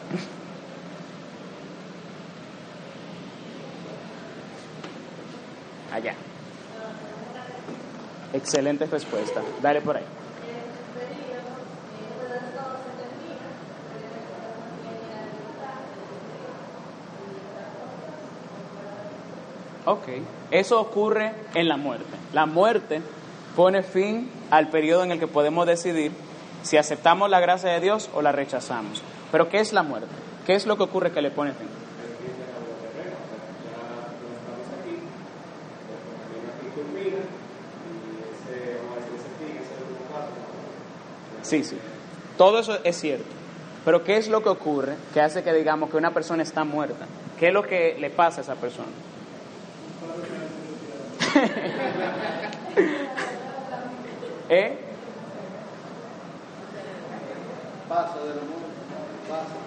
Allá. 5.92 6.14
Excelente 8.32 8.86
respuesta. 8.86 9.40
Dale 9.60 9.80
por 9.80 9.96
ahí. 9.96 10.04
Ok, 19.84 20.08
eso 20.50 20.80
ocurre 20.80 21.32
en 21.54 21.68
la 21.68 21.76
muerte. 21.76 22.16
La 22.32 22.46
muerte 22.46 23.02
pone 23.56 23.82
fin 23.82 24.30
al 24.52 24.68
periodo 24.68 25.02
en 25.02 25.10
el 25.12 25.18
que 25.18 25.26
podemos 25.26 25.66
decidir 25.66 26.12
si 26.62 26.76
aceptamos 26.76 27.30
la 27.30 27.40
gracia 27.40 27.70
de 27.70 27.80
Dios 27.80 28.10
o 28.12 28.20
la 28.20 28.32
rechazamos. 28.32 29.00
Pero 29.32 29.48
¿qué 29.48 29.60
es 29.60 29.72
la 29.72 29.82
muerte? 29.82 30.10
¿Qué 30.44 30.54
es 30.54 30.66
lo 30.66 30.76
que 30.76 30.82
ocurre 30.82 31.10
que 31.10 31.22
le 31.22 31.30
pone 31.30 31.52
fin? 31.52 31.68
Sí, 41.40 41.64
sí. 41.64 41.78
Todo 42.36 42.58
eso 42.58 42.78
es 42.84 43.00
cierto. 43.00 43.24
Pero 43.86 44.04
¿qué 44.04 44.18
es 44.18 44.28
lo 44.28 44.42
que 44.42 44.50
ocurre 44.50 44.96
que 45.14 45.22
hace 45.22 45.42
que 45.42 45.54
digamos 45.54 45.88
que 45.88 45.96
una 45.96 46.12
persona 46.12 46.42
está 46.42 46.62
muerta? 46.62 47.06
¿Qué 47.38 47.48
es 47.48 47.54
lo 47.54 47.62
que 47.62 47.96
le 47.98 48.10
pasa 48.10 48.42
a 48.42 48.44
esa 48.44 48.56
persona? 48.56 48.88
¿Eh? 54.52 54.76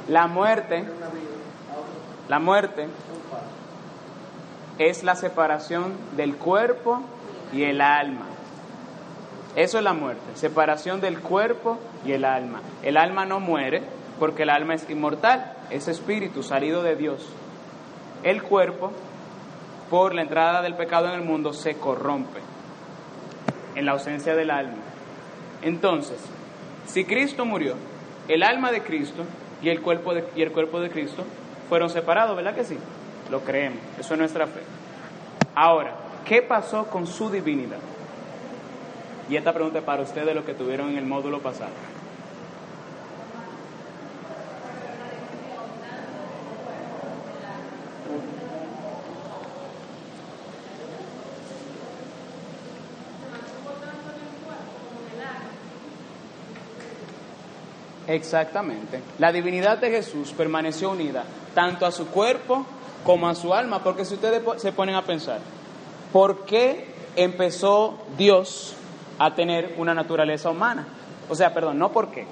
La 0.10 0.28
muerte, 0.28 0.86
la 2.28 2.38
muerte 2.38 2.86
es 4.78 5.04
la 5.04 5.15
separación 5.15 5.93
del 6.15 6.36
cuerpo 6.36 7.02
y 7.52 7.63
el 7.63 7.82
alma. 7.82 8.28
Eso 9.56 9.80
es 9.80 9.84
la 9.84 9.93
muerte, 9.93 10.21
separación 10.36 11.02
del 11.02 11.19
cuerpo 11.19 11.80
y 12.06 12.12
el 12.12 12.24
alma. 12.24 12.62
El 12.84 12.98
alma 12.98 13.26
no 13.26 13.39
muere 13.39 13.82
porque 14.19 14.43
el 14.43 14.52
alma 14.52 14.76
es 14.76 14.88
inmortal, 14.88 15.54
es 15.71 15.88
espíritu 15.88 16.43
salido 16.43 16.84
de 16.84 16.95
Dios. 16.95 17.28
El 18.21 18.43
cuerpo, 18.43 18.91
por 19.89 20.13
la 20.13 20.21
entrada 20.21 20.62
del 20.62 20.76
pecado 20.76 21.08
en 21.08 21.15
el 21.15 21.26
mundo, 21.26 21.54
se 21.54 21.74
corrompe 21.74 22.55
en 23.75 23.85
la 23.85 23.91
ausencia 23.93 24.35
del 24.35 24.51
alma. 24.51 24.83
Entonces, 25.61 26.17
si 26.88 27.05
Cristo 27.05 27.45
murió, 27.45 27.75
el 28.27 28.43
alma 28.43 28.71
de 28.71 28.81
Cristo 28.81 29.23
y 29.61 29.69
el 29.69 29.81
cuerpo 29.81 30.13
de, 30.13 30.25
y 30.35 30.41
el 30.41 30.51
cuerpo 30.51 30.79
de 30.79 30.89
Cristo 30.89 31.23
fueron 31.69 31.89
separados, 31.89 32.35
¿verdad 32.35 32.55
que 32.55 32.63
sí? 32.63 32.77
Lo 33.31 33.41
creemos, 33.41 33.79
eso 33.99 34.13
es 34.13 34.19
nuestra 34.19 34.47
fe. 34.47 34.61
Ahora, 35.55 35.95
¿qué 36.25 36.41
pasó 36.41 36.88
con 36.88 37.07
su 37.07 37.29
divinidad? 37.29 37.79
Y 39.29 39.35
esta 39.35 39.53
pregunta 39.53 39.79
es 39.79 39.85
para 39.85 40.03
ustedes 40.03 40.35
lo 40.35 40.45
que 40.45 40.53
tuvieron 40.53 40.89
en 40.89 40.97
el 40.97 41.05
módulo 41.05 41.39
pasado. 41.39 41.71
Exactamente. 58.15 59.01
La 59.19 59.32
divinidad 59.32 59.78
de 59.78 59.89
Jesús 59.91 60.32
permaneció 60.32 60.91
unida 60.91 61.23
tanto 61.54 61.86
a 61.86 61.91
su 61.91 62.08
cuerpo 62.08 62.65
como 63.04 63.28
a 63.28 63.36
su 63.36 63.54
alma, 63.54 63.84
porque 63.84 64.06
si 64.06 64.15
ustedes 64.15 64.41
se 64.58 64.71
ponen 64.71 64.95
a 64.95 65.04
pensar, 65.04 65.39
¿por 66.12 66.45
qué 66.45 66.95
empezó 67.15 67.97
Dios 68.17 68.75
a 69.17 69.34
tener 69.34 69.75
una 69.78 69.93
naturaleza 69.93 70.49
humana. 70.49 70.88
O 71.30 71.36
sea, 71.36 71.54
perdón, 71.54 71.80
no 71.80 71.91
por 71.91 72.12
qué. 72.12 72.25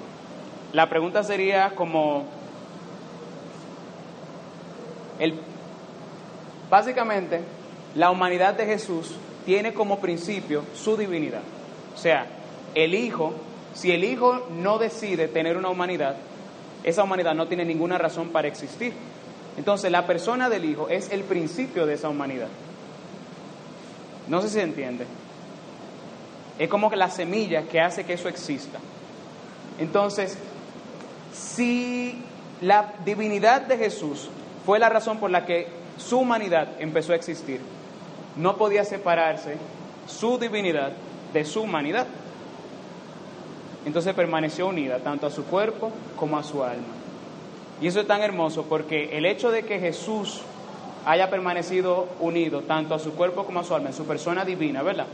La 0.74 0.90
pregunta 0.90 1.24
sería 1.24 1.76
como 1.76 2.26
el 5.20 5.40
básicamente 6.70 7.42
la 7.96 8.10
humanidad 8.10 8.56
de 8.56 8.66
Jesús 8.66 9.16
tiene 9.46 9.74
como 9.74 10.00
principio 10.00 10.64
su 10.74 10.98
divinidad. 10.98 11.42
O 11.94 11.98
sea, 11.98 12.26
el 12.74 12.96
Hijo, 12.96 13.34
si 13.74 13.92
el 13.92 14.04
Hijo 14.04 14.48
no 14.58 14.78
decide 14.78 15.28
tener 15.28 15.58
una 15.58 15.70
humanidad, 15.70 16.16
esa 16.84 17.04
humanidad 17.04 17.34
no 17.34 17.48
tiene 17.48 17.66
ninguna 17.66 17.98
razón 17.98 18.30
para 18.30 18.48
existir. 18.48 18.94
Entonces, 19.58 19.92
la 19.92 20.06
persona 20.06 20.50
del 20.50 20.66
Hijo 20.66 20.90
es 20.90 21.12
el 21.12 21.24
principio 21.24 21.86
de 21.86 21.94
esa 21.94 22.10
humanidad. 22.10 22.50
No 24.28 24.42
sé 24.42 24.48
si 24.50 24.56
se 24.56 24.62
entiende. 24.62 25.06
Es 26.60 26.70
como 26.70 26.90
la 26.92 27.10
semilla 27.10 27.64
que 27.64 27.82
hace 27.82 28.04
que 28.04 28.14
eso 28.14 28.30
exista. 28.30 28.80
Entonces, 29.80 30.38
si 31.34 32.22
la 32.62 32.94
divinidad 33.04 33.62
de 33.62 33.78
Jesús 33.78 34.30
fue 34.66 34.80
la 34.80 34.90
razón 34.90 35.18
por 35.18 35.32
la 35.32 35.46
que 35.46 35.68
su 35.98 36.20
humanidad 36.20 36.70
empezó 36.80 37.14
a 37.14 37.16
existir, 37.16 37.60
no 38.38 38.56
podía 38.58 38.86
separarse 38.86 39.58
su 40.08 40.38
divinidad 40.38 40.92
de 41.34 41.46
su 41.46 41.62
humanidad. 41.62 42.08
Entonces 43.86 44.14
permaneció 44.14 44.68
unida 44.68 45.00
tanto 45.00 45.28
a 45.28 45.32
su 45.32 45.46
cuerpo 45.46 45.92
como 46.18 46.38
a 46.38 46.44
su 46.44 46.64
alma. 46.64 46.84
Y 47.82 47.88
eso 47.88 48.00
es 48.00 48.08
tan 48.08 48.22
hermoso 48.22 48.64
porque 48.64 49.18
el 49.18 49.26
hecho 49.26 49.52
de 49.52 49.64
que 49.64 49.80
Jesús 49.80 50.42
haya 51.06 51.30
permanecido 51.30 52.08
unido 52.20 52.62
tanto 52.62 52.96
a 52.96 53.00
su 53.00 53.14
cuerpo 53.14 53.46
como 53.46 53.60
a 53.60 53.64
su 53.64 53.76
alma, 53.76 53.90
en 53.90 53.96
su 53.96 54.06
persona 54.06 54.46
divina, 54.46 54.84
¿verdad? 54.84 55.08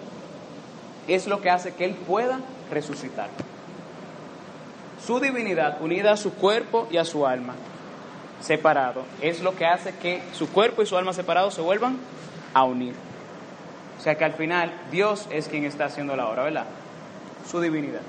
es 1.16 1.28
lo 1.28 1.42
que 1.42 1.50
hace 1.50 1.74
que 1.74 1.86
Él 1.86 1.96
pueda 1.96 2.40
resucitar. 2.72 3.30
Su 5.06 5.20
divinidad 5.20 5.82
unida 5.82 6.12
a 6.12 6.18
su 6.18 6.34
cuerpo 6.34 6.88
y 6.92 6.98
a 6.98 7.06
su 7.06 7.26
alma 7.26 7.56
separado 8.42 9.04
es 9.22 9.42
lo 9.42 9.56
que 9.56 9.66
hace 9.66 9.96
que 9.96 10.22
su 10.34 10.50
cuerpo 10.50 10.82
y 10.82 10.86
su 10.86 10.98
alma 10.98 11.14
separados 11.14 11.56
se 11.56 11.62
vuelvan 11.62 11.98
a 12.54 12.64
unir. 12.64 12.94
O 13.98 14.02
sea 14.02 14.16
que 14.16 14.24
al 14.24 14.34
final 14.34 14.72
Dios 14.92 15.28
es 15.30 15.48
quien 15.48 15.66
está 15.66 15.86
haciendo 15.86 16.16
la 16.16 16.30
obra, 16.30 16.44
¿verdad? 16.44 16.66
Su 17.50 17.60
divinidad. 17.60 18.02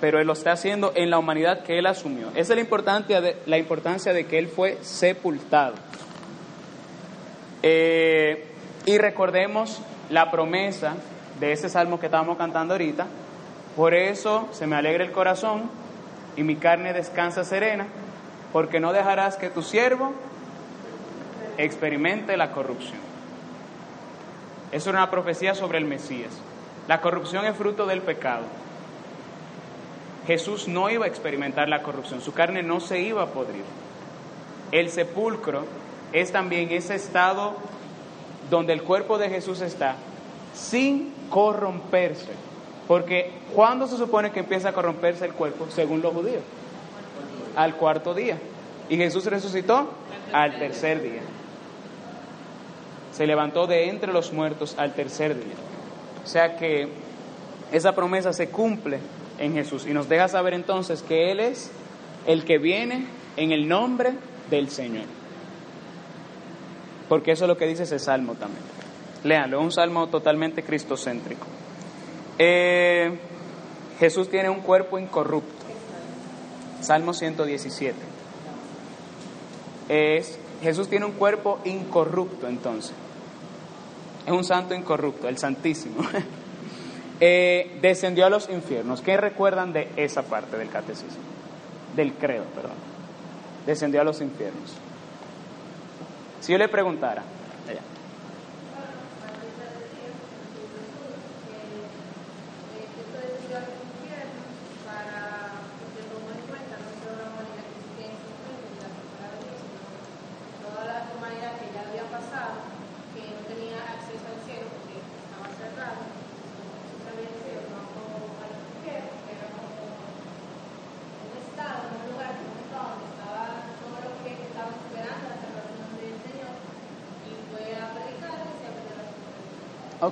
Pero 0.00 0.20
Él 0.20 0.26
lo 0.26 0.32
está 0.34 0.52
haciendo 0.52 0.92
en 0.94 1.10
la 1.10 1.18
humanidad 1.18 1.62
que 1.62 1.78
Él 1.78 1.86
asumió. 1.86 2.28
Esa 2.30 2.52
es 2.52 2.56
la 2.56 2.60
importancia 2.60 3.20
de, 3.20 3.36
la 3.46 3.58
importancia 3.58 4.12
de 4.12 4.26
que 4.26 4.38
Él 4.38 4.48
fue 4.48 4.78
sepultado. 4.82 5.74
Eh, 7.62 8.46
y 8.86 8.98
recordemos 8.98 9.80
la 10.10 10.30
promesa 10.30 10.94
de 11.40 11.52
ese 11.52 11.68
salmo 11.68 11.98
que 12.00 12.06
estábamos 12.06 12.38
cantando 12.38 12.74
ahorita. 12.74 13.06
Por 13.76 13.94
eso 13.94 14.48
se 14.52 14.66
me 14.66 14.76
alegra 14.76 15.04
el 15.04 15.12
corazón 15.12 15.70
y 16.36 16.42
mi 16.42 16.56
carne 16.56 16.92
descansa 16.92 17.44
serena, 17.44 17.86
porque 18.52 18.80
no 18.80 18.92
dejarás 18.92 19.36
que 19.36 19.50
tu 19.50 19.62
siervo 19.62 20.12
experimente 21.58 22.36
la 22.36 22.52
corrupción. 22.52 22.98
Es 24.70 24.86
una 24.86 25.10
profecía 25.10 25.54
sobre 25.54 25.78
el 25.78 25.84
Mesías. 25.84 26.30
La 26.86 27.00
corrupción 27.00 27.44
es 27.44 27.56
fruto 27.56 27.86
del 27.86 28.00
pecado. 28.00 28.44
Jesús 30.28 30.68
no 30.68 30.90
iba 30.90 31.06
a 31.06 31.08
experimentar 31.08 31.70
la 31.70 31.82
corrupción, 31.82 32.20
su 32.20 32.34
carne 32.34 32.62
no 32.62 32.80
se 32.80 33.00
iba 33.00 33.22
a 33.22 33.28
podrir. 33.28 33.64
El 34.70 34.90
sepulcro 34.90 35.64
es 36.12 36.30
también 36.32 36.70
ese 36.70 36.96
estado 36.96 37.54
donde 38.50 38.74
el 38.74 38.82
cuerpo 38.82 39.16
de 39.16 39.30
Jesús 39.30 39.62
está, 39.62 39.96
sin 40.52 41.14
corromperse. 41.30 42.32
Porque 42.86 43.30
¿cuándo 43.54 43.86
se 43.86 43.96
supone 43.96 44.30
que 44.30 44.40
empieza 44.40 44.68
a 44.68 44.72
corromperse 44.74 45.24
el 45.24 45.32
cuerpo? 45.32 45.66
Según 45.70 46.02
los 46.02 46.12
judíos. 46.12 46.42
Al 47.56 47.76
cuarto 47.76 48.12
día. 48.12 48.36
Y 48.90 48.98
Jesús 48.98 49.24
resucitó 49.24 49.88
al 50.34 50.58
tercer 50.58 51.00
día. 51.00 51.22
Se 53.12 53.26
levantó 53.26 53.66
de 53.66 53.88
entre 53.88 54.12
los 54.12 54.34
muertos 54.34 54.74
al 54.76 54.92
tercer 54.92 55.36
día. 55.36 55.54
O 56.22 56.26
sea 56.26 56.58
que 56.58 56.86
esa 57.72 57.94
promesa 57.94 58.34
se 58.34 58.50
cumple 58.50 58.98
en 59.38 59.54
Jesús 59.54 59.86
y 59.86 59.92
nos 59.92 60.08
deja 60.08 60.28
saber 60.28 60.54
entonces 60.54 61.02
que 61.02 61.30
Él 61.30 61.40
es 61.40 61.70
el 62.26 62.44
que 62.44 62.58
viene 62.58 63.06
en 63.36 63.52
el 63.52 63.68
nombre 63.68 64.12
del 64.50 64.68
Señor. 64.68 65.04
Porque 67.08 67.32
eso 67.32 67.44
es 67.44 67.48
lo 67.48 67.56
que 67.56 67.66
dice 67.66 67.84
ese 67.84 67.98
salmo 67.98 68.34
también. 68.34 68.62
Léanlo, 69.24 69.60
un 69.60 69.72
salmo 69.72 70.08
totalmente 70.08 70.62
cristocéntrico. 70.62 71.46
Eh, 72.38 73.18
Jesús 73.98 74.28
tiene 74.28 74.48
un 74.48 74.60
cuerpo 74.60 74.98
incorrupto. 74.98 75.66
Salmo 76.80 77.12
117. 77.12 77.96
Es, 79.88 80.38
Jesús 80.62 80.88
tiene 80.88 81.06
un 81.06 81.12
cuerpo 81.12 81.58
incorrupto 81.64 82.46
entonces. 82.46 82.92
Es 84.26 84.32
un 84.32 84.44
santo 84.44 84.74
incorrupto, 84.74 85.28
el 85.28 85.38
Santísimo. 85.38 86.02
Eh, 87.20 87.78
descendió 87.82 88.26
a 88.26 88.30
los 88.30 88.48
infiernos. 88.48 89.00
¿Qué 89.00 89.16
recuerdan 89.16 89.72
de 89.72 89.88
esa 89.96 90.22
parte 90.22 90.56
del 90.56 90.68
catecismo? 90.68 91.18
Del 91.96 92.12
credo, 92.14 92.44
perdón. 92.54 92.76
Descendió 93.66 94.00
a 94.00 94.04
los 94.04 94.20
infiernos. 94.20 94.74
Si 96.40 96.52
yo 96.52 96.58
le 96.58 96.68
preguntara, 96.68 97.22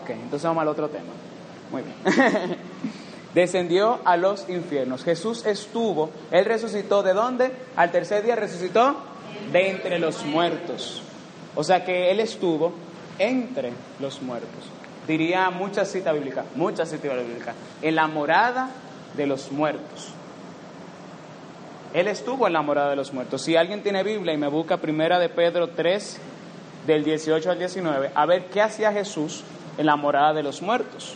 Ok, 0.07 0.11
entonces 0.11 0.45
vamos 0.45 0.63
al 0.63 0.69
otro 0.69 0.89
tema. 0.89 1.13
Muy 1.73 1.83
bien. 1.83 1.97
Descendió 3.35 3.99
a 4.05 4.17
los 4.17 4.49
infiernos. 4.49 5.03
Jesús 5.03 5.45
estuvo, 5.45 6.11
Él 6.31 6.45
resucitó 6.45 7.03
de 7.03 7.13
dónde? 7.13 7.51
Al 7.75 7.91
tercer 7.91 8.25
día 8.25 8.37
resucitó 8.37 8.95
de 9.51 9.71
entre 9.71 9.99
los 9.99 10.25
muertos. 10.25 11.03
O 11.57 11.65
sea 11.65 11.85
que 11.85 12.13
Él 12.13 12.21
estuvo 12.21 12.73
entre 13.19 13.73
los 13.99 14.23
muertos. 14.23 14.49
Diría 15.09 15.51
muchas 15.51 15.91
citas 15.91 16.15
bíblicas, 16.15 16.45
muchas 16.55 16.89
citas 16.89 17.17
bíblicas, 17.17 17.57
en 17.83 17.97
la 17.97 18.07
morada 18.07 18.71
de 19.17 19.27
los 19.27 19.51
muertos. 19.51 20.13
Él 21.95 22.07
estuvo 22.07 22.47
en 22.47 22.53
la 22.53 22.63
morada 22.63 22.91
de 22.91 22.97
los 22.97 23.13
muertos. 23.13 23.43
Si 23.43 23.57
alguien 23.57 23.83
tiene 23.83 24.05
Biblia 24.05 24.33
y 24.33 24.37
me 24.37 24.49
busca 24.49 24.77
primera 24.77 25.19
de 25.19 25.31
Pedro 25.31 25.71
3, 25.71 26.21
del 26.87 27.03
18 27.03 27.51
al 27.51 27.59
19, 27.59 28.13
a 28.15 28.27
ver 28.27 28.47
qué 28.47 28.63
hacía 28.63 28.93
Jesús 28.93 29.43
en 29.79 29.87
la 29.87 29.97
morada 29.97 30.35
de 30.35 30.43
los 30.43 30.63
muertos. 30.63 31.15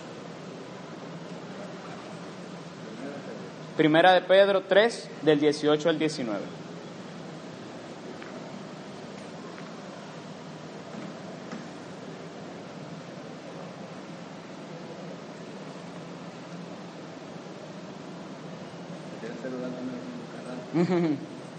Primera 3.76 4.12
de 4.12 4.20
Pedro 4.20 4.62
3, 4.62 5.10
del 5.22 5.40
18 5.40 5.88
al 5.88 5.98
19. 5.98 6.60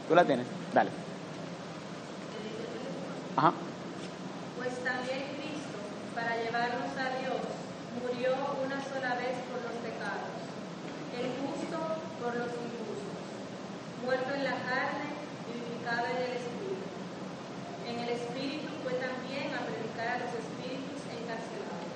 ¿Tú 0.07 0.15
la 0.15 0.25
tienes? 0.25 0.47
Dale. 0.73 0.89
Ajá. 3.35 3.53
Pues 4.57 4.71
también 4.83 5.35
Cristo, 5.35 5.77
para 6.15 6.35
llevarnos 6.41 6.91
a 6.95 7.19
Dios, 7.19 7.43
murió 8.01 8.33
una 8.63 8.79
sola 8.87 9.15
vez 9.19 9.35
por 9.51 9.59
los 9.67 9.75
pecados, 9.83 10.31
el 11.15 11.27
justo 11.43 11.77
por 12.23 12.33
los 12.39 12.51
injustos, 12.55 13.19
muerto 14.03 14.31
en 14.31 14.43
la 14.43 14.57
carne, 14.63 15.11
vivificado 15.47 16.07
en 16.07 16.17
el 16.17 16.33
Espíritu. 16.39 16.87
En 17.87 17.95
el 17.99 18.09
Espíritu 18.15 18.71
fue 18.83 18.95
también 18.95 19.53
a 19.53 19.63
predicar 19.67 20.07
a 20.07 20.23
los 20.23 20.33
espíritus 20.33 21.03
encarcelados. 21.07 21.91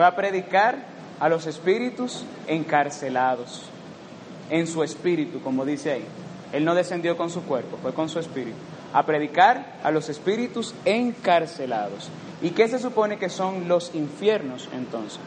Fue 0.00 0.06
a 0.06 0.16
predicar 0.16 0.78
a 1.20 1.28
los 1.28 1.46
espíritus 1.46 2.24
encarcelados 2.46 3.64
en 4.48 4.66
su 4.66 4.82
espíritu, 4.82 5.42
como 5.42 5.66
dice 5.66 5.92
ahí. 5.92 6.06
Él 6.54 6.64
no 6.64 6.74
descendió 6.74 7.18
con 7.18 7.28
su 7.28 7.42
cuerpo, 7.42 7.76
fue 7.82 7.92
con 7.92 8.08
su 8.08 8.18
espíritu. 8.18 8.56
A 8.94 9.04
predicar 9.04 9.74
a 9.84 9.90
los 9.90 10.08
espíritus 10.08 10.74
encarcelados. 10.86 12.08
¿Y 12.40 12.52
qué 12.52 12.66
se 12.66 12.78
supone 12.78 13.18
que 13.18 13.28
son 13.28 13.68
los 13.68 13.94
infiernos 13.94 14.70
entonces? 14.72 15.20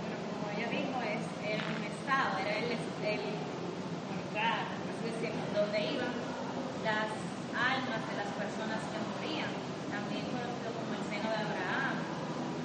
Bueno, 0.00 0.16
como 0.32 0.58
ella 0.58 0.70
dijo, 0.70 1.02
es 1.04 1.20
el 1.52 1.60
estado, 1.84 2.38
era 2.40 2.56
el, 2.56 2.64
el 2.64 3.20
lugar, 4.24 4.72
así 4.88 5.04
decirlo, 5.04 5.44
donde 5.54 5.80
iban 5.84 6.08
las 6.82 7.12
almas 7.52 8.00
de 8.08 8.14
las 8.16 8.32
personas 8.40 8.80
que 8.88 8.96
morían, 9.20 9.52
también 9.92 10.24
conocido 10.32 10.72
como 10.80 10.96
el 10.96 11.04
seno 11.12 11.28
de 11.28 11.36
Abraham. 11.36 12.00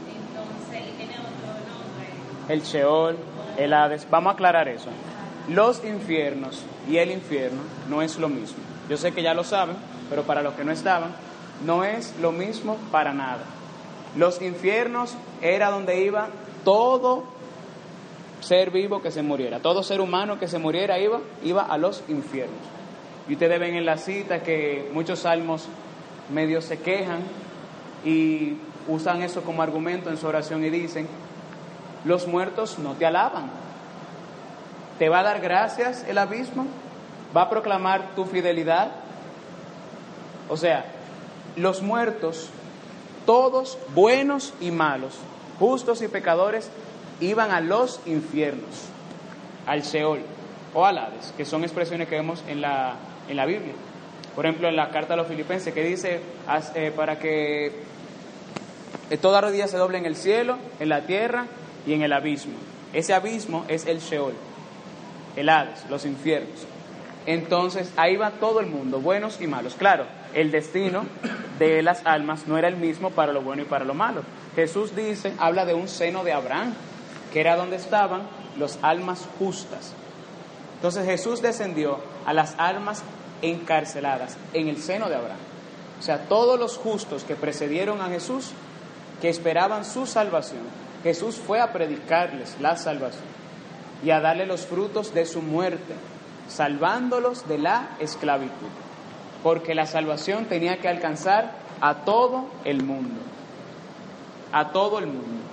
Entonces, 0.08 0.82
y 0.88 0.92
tiene 0.98 1.18
otro 1.18 1.50
nombre. 1.66 2.08
El 2.58 2.64
Sheol, 2.64 3.16
el 3.58 3.72
Hades. 3.72 4.08
Vamos 4.10 4.32
a 4.32 4.34
aclarar 4.34 4.68
eso. 4.68 4.90
Los 5.48 5.84
infiernos 5.86 6.64
y 6.90 6.98
el 6.98 7.12
infierno 7.12 7.62
no 7.88 8.02
es 8.02 8.18
lo 8.18 8.30
mismo. 8.30 8.58
Yo 8.90 8.98
sé 8.98 9.12
que 9.12 9.22
ya 9.22 9.36
lo 9.36 9.44
saben, 9.44 9.76
pero 10.10 10.24
para 10.24 10.42
los 10.42 10.56
que 10.56 10.64
no 10.64 10.72
estaban, 10.72 11.12
no 11.66 11.84
es 11.84 12.16
lo 12.20 12.32
mismo 12.32 12.78
para 12.92 13.14
nada. 13.14 13.44
Los 14.16 14.42
infiernos 14.42 15.16
era 15.42 15.70
donde 15.70 16.04
iba 16.04 16.30
todo 16.64 17.26
ser 18.40 18.72
vivo 18.72 19.04
que 19.04 19.12
se 19.12 19.22
muriera, 19.22 19.60
todo 19.60 19.84
ser 19.84 20.02
humano 20.02 20.40
que 20.40 20.48
se 20.48 20.58
muriera 20.58 21.00
iba, 21.00 21.20
iba 21.44 21.62
a 21.62 21.78
los 21.78 22.04
infiernos. 22.08 22.58
Y 23.30 23.34
ustedes 23.34 23.60
ven 23.60 23.76
en 23.76 23.86
la 23.86 23.98
cita 23.98 24.42
que 24.42 24.90
muchos 24.94 25.20
salmos 25.20 25.68
medio 26.34 26.62
se 26.62 26.80
quejan 26.80 27.20
y 28.04 28.54
usan 28.88 29.22
eso 29.22 29.44
como 29.44 29.62
argumento 29.62 30.10
en 30.10 30.18
su 30.18 30.26
oración 30.26 30.64
y 30.64 30.70
dicen, 30.70 31.08
los 32.08 32.28
muertos 32.28 32.80
no 32.80 32.94
te 32.94 33.06
alaban, 33.06 33.50
¿Te 35.00 35.10
va 35.10 35.20
a 35.20 35.24
dar 35.24 35.42
gracias 35.42 36.04
el 36.08 36.18
abismo? 36.18 36.66
¿Va 37.36 37.44
a 37.44 37.50
proclamar 37.50 38.16
tu 38.16 38.26
fidelidad? 38.26 38.92
O 40.50 40.58
sea, 40.58 40.86
los 41.56 41.84
muertos, 41.84 42.50
todos 43.26 43.78
buenos 43.94 44.54
y 44.60 44.72
malos, 44.72 45.14
justos 45.60 46.02
y 46.02 46.08
pecadores, 46.08 46.72
iban 47.20 47.52
a 47.52 47.62
los 47.62 48.00
infiernos, 48.08 48.86
al 49.68 49.84
Sheol 49.84 50.22
o 50.74 50.86
al 50.86 50.98
Hades, 50.98 51.34
que 51.38 51.46
son 51.46 51.64
expresiones 51.64 52.08
que 52.08 52.16
vemos 52.16 52.44
en 52.48 52.62
la, 52.62 52.96
en 53.28 53.38
la 53.38 53.46
Biblia. 53.46 53.74
Por 54.36 54.46
ejemplo, 54.46 54.68
en 54.68 54.76
la 54.76 54.90
carta 54.90 55.14
a 55.14 55.18
los 55.18 55.28
filipenses, 55.28 55.74
que 55.74 55.84
dice, 55.84 56.22
eh, 56.74 56.92
para 56.96 57.20
que 57.20 57.68
eh, 59.10 59.18
toda 59.18 59.42
rodilla 59.42 59.68
se 59.68 59.78
doble 59.78 60.00
en 60.00 60.06
el 60.06 60.16
cielo, 60.16 60.58
en 60.80 60.90
la 60.90 61.02
tierra 61.02 61.46
y 61.88 61.94
en 61.94 62.04
el 62.04 62.14
abismo. 62.14 62.54
Ese 62.94 63.14
abismo 63.14 63.66
es 63.68 63.88
el 63.88 64.00
Sheol 64.00 64.34
el 65.38 65.50
Hades, 65.50 65.86
los 65.90 66.04
infiernos. 66.06 66.66
Entonces 67.26 67.92
ahí 67.96 68.18
va 68.18 68.32
todo 68.32 68.60
el 68.60 68.68
mundo, 68.68 69.00
buenos 69.00 69.40
y 69.40 69.48
malos. 69.48 69.76
Claro, 69.76 70.06
el 70.34 70.52
destino 70.52 71.06
de 71.60 71.82
las 71.84 72.06
almas 72.06 72.48
no 72.48 72.58
era 72.58 72.68
el 72.68 72.78
mismo 72.78 73.12
para 73.12 73.32
lo 73.32 73.42
bueno 73.42 73.62
y 73.62 73.66
para 73.66 73.86
lo 73.86 73.94
malo. 73.94 74.24
Jesús 74.56 74.96
dice, 74.96 75.34
habla 75.38 75.66
de 75.66 75.74
un 75.74 75.88
seno 75.88 76.24
de 76.24 76.34
Abraham, 76.34 76.74
que 77.32 77.40
era 77.40 77.56
donde 77.56 77.76
estaban 77.76 78.24
los 78.58 78.80
almas 78.82 79.28
justas. 79.38 79.94
Entonces 80.76 81.06
Jesús 81.06 81.42
descendió 81.42 82.00
a 82.26 82.34
las 82.34 82.56
almas 82.58 83.04
encarceladas 83.42 84.38
en 84.54 84.68
el 84.68 84.78
seno 84.78 85.10
de 85.10 85.16
Abraham. 85.16 85.38
O 86.00 86.02
sea, 86.02 86.24
todos 86.28 86.60
los 86.60 86.78
justos 86.78 87.24
que 87.24 87.36
precedieron 87.36 88.02
a 88.02 88.08
Jesús, 88.08 88.52
que 89.22 89.30
esperaban 89.30 89.84
su 89.84 90.06
salvación, 90.06 90.62
Jesús 91.04 91.36
fue 91.36 91.60
a 91.60 91.74
predicarles 91.74 92.58
la 92.60 92.76
salvación 92.76 93.26
y 94.04 94.12
a 94.12 94.20
darle 94.20 94.46
los 94.46 94.66
frutos 94.66 95.14
de 95.14 95.26
su 95.26 95.42
muerte, 95.42 95.94
salvándolos 96.48 97.48
de 97.48 97.58
la 97.58 97.90
esclavitud, 98.00 98.70
porque 99.44 99.76
la 99.76 99.86
salvación 99.86 100.46
tenía 100.46 100.80
que 100.80 100.88
alcanzar 100.88 101.52
a 101.82 102.06
todo 102.06 102.46
el 102.64 102.84
mundo, 102.84 103.20
a 104.52 104.70
todo 104.72 105.00
el 105.00 105.08
mundo, 105.08 105.44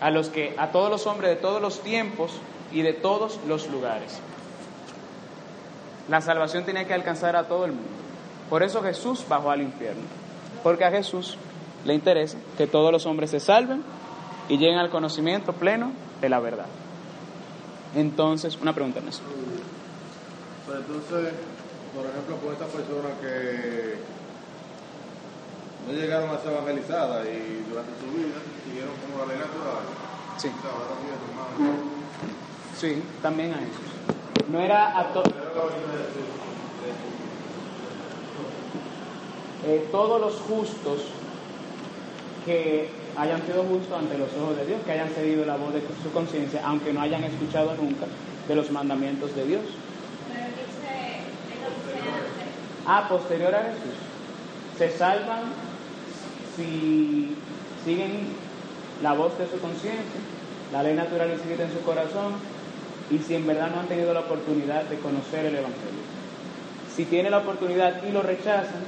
a 0.00 0.10
los 0.10 0.28
que 0.28 0.54
a 0.58 0.68
todos 0.68 0.90
los 0.90 1.06
hombres 1.06 1.30
de 1.30 1.36
todos 1.36 1.60
los 1.60 1.80
tiempos 1.80 2.32
y 2.72 2.82
de 2.82 2.92
todos 2.92 3.38
los 3.46 3.68
lugares. 3.68 4.20
La 6.08 6.20
salvación 6.20 6.64
tenía 6.64 6.86
que 6.86 6.94
alcanzar 6.94 7.36
a 7.36 7.44
todo 7.44 7.64
el 7.64 7.72
mundo. 7.72 7.88
Por 8.48 8.62
eso 8.62 8.82
Jesús 8.82 9.24
bajó 9.28 9.50
al 9.50 9.62
infierno, 9.62 10.02
porque 10.62 10.84
a 10.84 10.90
Jesús 10.90 11.36
le 11.84 11.94
interesa 11.94 12.36
que 12.58 12.66
todos 12.66 12.90
los 12.90 13.06
hombres 13.06 13.30
se 13.30 13.40
salven 13.40 13.84
y 14.50 14.58
lleguen 14.58 14.78
al 14.78 14.90
conocimiento 14.90 15.52
pleno 15.52 15.92
de 16.20 16.28
la 16.28 16.40
verdad. 16.40 16.66
Entonces, 17.94 18.58
una 18.60 18.74
pregunta 18.74 18.98
en 18.98 19.08
eso. 19.08 19.22
Pero 20.66 20.78
entonces, 20.80 21.34
por 21.94 22.04
ejemplo, 22.04 22.36
con 22.36 22.52
estas 22.52 22.68
personas 22.68 23.12
que 23.20 23.94
no 25.86 25.92
llegaron 25.92 26.30
a 26.30 26.38
ser 26.38 26.52
evangelizadas 26.52 27.26
y 27.26 27.70
durante 27.70 27.92
su 28.00 28.16
vida 28.16 28.38
siguieron 28.66 28.90
como 29.06 29.24
la 29.24 29.32
ley 29.32 29.38
natural. 29.38 29.84
Sí. 30.36 30.50
Sí, 32.76 33.02
también 33.22 33.52
a 33.54 33.58
eso. 33.58 33.80
No 34.50 34.60
era 34.60 34.98
a 34.98 35.12
todos. 35.12 35.28
Eh, 39.66 39.88
todos 39.92 40.20
los 40.20 40.34
justos 40.40 41.02
que 42.44 42.99
hayan 43.16 43.42
sido 43.46 43.64
justos 43.64 43.98
ante 43.98 44.18
los 44.18 44.28
ojos 44.34 44.56
de 44.56 44.66
Dios, 44.66 44.80
que 44.84 44.92
hayan 44.92 45.08
cedido 45.10 45.44
la 45.44 45.56
voz 45.56 45.74
de 45.74 45.82
su 46.02 46.10
conciencia, 46.12 46.62
aunque 46.64 46.92
no 46.92 47.00
hayan 47.00 47.24
escuchado 47.24 47.74
nunca 47.74 48.06
de 48.48 48.54
los 48.54 48.70
mandamientos 48.70 49.34
de 49.34 49.44
Dios. 49.44 49.62
Ah, 52.86 53.06
posterior 53.08 53.54
a 53.54 53.62
Jesús. 53.62 53.98
Se 54.78 54.90
salvan 54.90 55.42
si 56.56 57.36
siguen 57.84 58.28
la 59.02 59.12
voz 59.12 59.36
de 59.38 59.46
su 59.46 59.58
conciencia, 59.60 60.20
la 60.72 60.82
ley 60.82 60.94
natural 60.94 61.30
escrita 61.30 61.64
en 61.64 61.72
su 61.72 61.80
corazón, 61.80 62.34
y 63.10 63.18
si 63.18 63.34
en 63.34 63.46
verdad 63.46 63.70
no 63.74 63.80
han 63.80 63.88
tenido 63.88 64.14
la 64.14 64.20
oportunidad 64.20 64.84
de 64.84 64.98
conocer 64.98 65.46
el 65.46 65.56
Evangelio. 65.56 66.02
Si 66.94 67.04
tienen 67.04 67.32
la 67.32 67.38
oportunidad 67.38 68.02
y 68.04 68.12
lo 68.12 68.22
rechazan, 68.22 68.82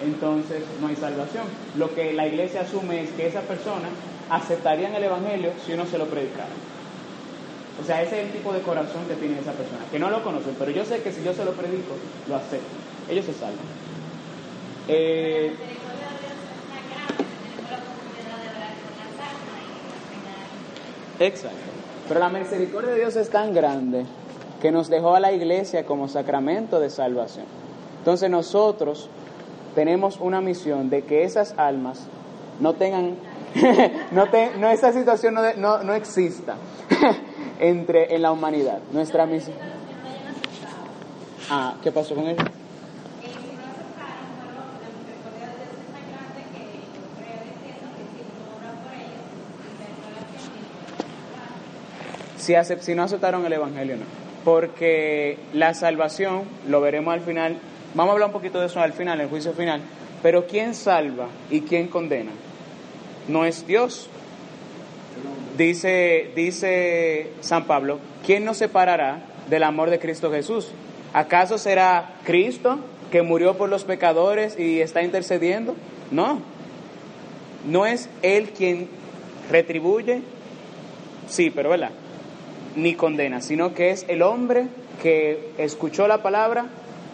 entonces 0.00 0.62
no 0.80 0.88
hay 0.88 0.96
salvación. 0.96 1.44
Lo 1.76 1.94
que 1.94 2.12
la 2.12 2.26
iglesia 2.26 2.62
asume 2.62 3.02
es 3.02 3.10
que 3.10 3.26
esas 3.26 3.44
personas 3.44 3.90
aceptarían 4.30 4.94
el 4.94 5.04
Evangelio 5.04 5.52
si 5.64 5.72
uno 5.72 5.86
se 5.86 5.98
lo 5.98 6.06
predicara. 6.06 6.50
O 7.80 7.84
sea, 7.86 8.02
ese 8.02 8.20
es 8.20 8.26
el 8.26 8.32
tipo 8.32 8.52
de 8.52 8.60
corazón 8.60 9.04
que 9.06 9.14
tiene 9.14 9.38
esa 9.38 9.52
persona, 9.52 9.84
que 9.90 9.98
no 9.98 10.10
lo 10.10 10.22
conocen, 10.22 10.54
pero 10.58 10.70
yo 10.72 10.84
sé 10.84 11.00
que 11.00 11.12
si 11.12 11.22
yo 11.22 11.32
se 11.32 11.44
lo 11.44 11.52
predico, 11.52 11.94
lo 12.28 12.36
acepto. 12.36 12.66
Ellos 13.08 13.24
se 13.24 13.32
salvan. 13.32 13.56
Eh, 14.88 15.54
exacto. 21.20 21.56
Pero 22.08 22.20
la 22.20 22.30
misericordia 22.30 22.90
de 22.90 22.96
Dios 23.00 23.16
es 23.16 23.30
tan 23.30 23.54
grande 23.54 24.06
que 24.60 24.72
nos 24.72 24.88
dejó 24.88 25.14
a 25.14 25.20
la 25.20 25.32
iglesia 25.32 25.86
como 25.86 26.08
sacramento 26.08 26.80
de 26.80 26.90
salvación. 26.90 27.46
Entonces 27.98 28.30
nosotros 28.30 29.08
tenemos 29.74 30.18
una 30.20 30.40
misión 30.40 30.90
de 30.90 31.02
que 31.02 31.24
esas 31.24 31.54
almas 31.58 32.06
no 32.60 32.74
tengan, 32.74 33.16
no, 34.12 34.26
te- 34.28 34.52
no 34.58 34.68
esa 34.70 34.92
situación 34.92 35.34
no, 35.34 35.42
no, 35.56 35.82
no 35.82 35.94
exista 35.94 36.56
entre 37.60 38.14
en 38.14 38.22
la 38.22 38.32
humanidad. 38.32 38.78
Nuestra 38.92 39.26
misión. 39.26 39.56
Ah, 41.50 41.74
¿qué 41.82 41.90
pasó 41.92 42.14
con 42.14 42.26
ellos, 42.28 42.44
si, 52.36 52.54
acep- 52.54 52.80
si 52.80 52.94
no 52.94 53.02
aceptaron 53.02 53.44
el 53.44 53.52
Evangelio, 53.52 53.96
no. 53.96 54.04
Porque 54.44 55.38
la 55.52 55.74
salvación, 55.74 56.44
lo 56.66 56.80
veremos 56.80 57.12
al 57.12 57.20
final, 57.20 57.58
vamos 57.94 58.10
a 58.10 58.12
hablar 58.12 58.28
un 58.28 58.32
poquito 58.32 58.60
de 58.60 58.66
eso 58.66 58.80
al 58.80 58.92
final, 58.92 59.20
el 59.20 59.28
juicio 59.28 59.52
final, 59.52 59.82
pero 60.22 60.46
¿quién 60.46 60.74
salva 60.74 61.28
y 61.50 61.62
quién 61.62 61.88
condena? 61.88 62.32
No 63.28 63.44
es 63.44 63.66
Dios. 63.66 64.08
Dice, 65.56 66.30
dice 66.36 67.32
San 67.40 67.64
Pablo, 67.64 67.98
¿quién 68.24 68.44
nos 68.44 68.58
separará 68.58 69.22
del 69.50 69.64
amor 69.64 69.90
de 69.90 69.98
Cristo 69.98 70.30
Jesús? 70.30 70.70
¿Acaso 71.12 71.58
será 71.58 72.14
Cristo 72.24 72.78
que 73.10 73.22
murió 73.22 73.56
por 73.56 73.68
los 73.68 73.84
pecadores 73.84 74.58
y 74.58 74.80
está 74.80 75.02
intercediendo? 75.02 75.74
No. 76.10 76.40
No 77.66 77.86
es 77.86 78.08
Él 78.22 78.50
quien 78.50 78.88
retribuye, 79.50 80.22
sí, 81.28 81.50
pero 81.50 81.70
¿verdad? 81.70 81.90
Ni 82.76 82.94
condena, 82.94 83.40
sino 83.40 83.74
que 83.74 83.90
es 83.90 84.04
el 84.08 84.22
hombre 84.22 84.66
que 85.02 85.52
escuchó 85.58 86.06
la 86.06 86.22
palabra, 86.22 86.66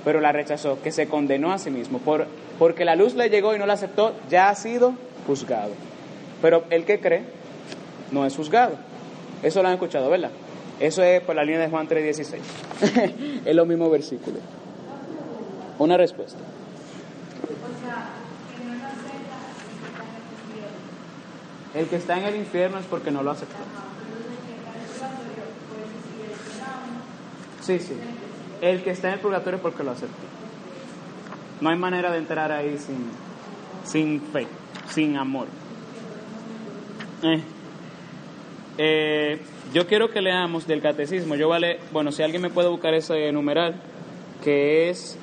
pero 0.05 0.21
la 0.21 0.33
rechazó, 0.33 0.81
que 0.83 0.93
se 0.93 1.09
condenó 1.09 1.53
a 1.53 1.59
sí 1.59 1.71
mismo. 1.71 1.99
Por, 1.99 2.27
porque 2.59 2.85
la 2.85 2.95
luz 2.95 3.15
le 3.15 3.31
llegó 3.31 3.55
y 3.55 3.59
no 3.59 3.67
la 3.67 3.75
aceptó, 3.75 4.15
ya 4.29 4.49
ha 4.49 4.55
sido 4.55 4.95
juzgado. 5.27 5.73
Pero 6.43 6.65
el 6.71 6.85
que 6.85 7.01
cree 7.01 7.23
no 8.13 8.27
es 8.27 8.37
juzgado. 8.37 8.77
Eso 9.43 9.63
lo 9.63 9.69
han 9.69 9.75
escuchado, 9.75 10.11
¿verdad? 10.11 10.31
Eso 10.81 11.03
es 11.03 11.23
por 11.23 11.37
la 11.37 11.45
línea 11.45 11.61
de 11.61 11.69
Juan 11.69 11.89
3:16. 11.89 13.43
es 13.45 13.55
lo 13.55 13.65
mismo 13.65 13.89
versículo. 13.89 14.39
Una 15.79 15.97
respuesta. 15.97 16.39
El 21.75 21.87
que 21.87 21.97
está 21.97 22.19
en 22.19 22.25
el 22.25 22.37
infierno 22.37 22.79
es 22.79 22.87
porque 22.87 23.11
no 23.11 23.23
lo 23.23 23.33
aceptó. 23.33 23.57
Sí, 27.63 27.79
sí. 27.79 27.95
El 28.65 28.83
que 28.83 28.91
está 28.93 29.09
en 29.09 29.15
el 29.15 29.21
purgatorio 29.21 29.59
porque 29.61 29.83
lo 29.85 29.91
aceptó. 29.91 30.23
No 31.61 31.69
hay 31.69 31.77
manera 31.77 32.11
de 32.11 32.17
entrar 32.17 32.51
ahí 32.51 32.79
sin, 32.79 33.11
sin 33.85 34.23
fe, 34.23 34.47
sin 34.89 35.19
amor. 35.19 35.49
Eh. 37.23 37.43
Eh, 38.79 39.39
yo 39.75 39.87
quiero 39.87 40.09
que 40.09 40.23
leamos 40.23 40.67
del 40.67 40.81
catecismo. 40.81 41.35
Yo 41.35 41.49
vale, 41.49 41.79
bueno, 41.93 42.11
si 42.11 42.23
alguien 42.23 42.41
me 42.41 42.49
puede 42.49 42.71
buscar 42.71 42.95
ese 42.95 43.31
numeral, 43.33 43.83
que 44.43 44.89
es 44.89 45.19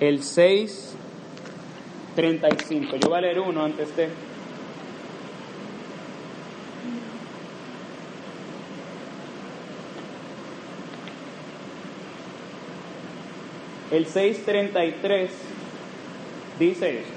el 0.00 0.22
635. 0.22 2.96
Yo 2.96 3.10
voy 3.10 3.18
a 3.18 3.20
leer 3.20 3.40
uno 3.40 3.64
antes 3.64 3.94
de. 3.96 4.08
El 13.90 14.06
633 14.06 15.30
dice 16.58 17.00
esto. 17.00 17.12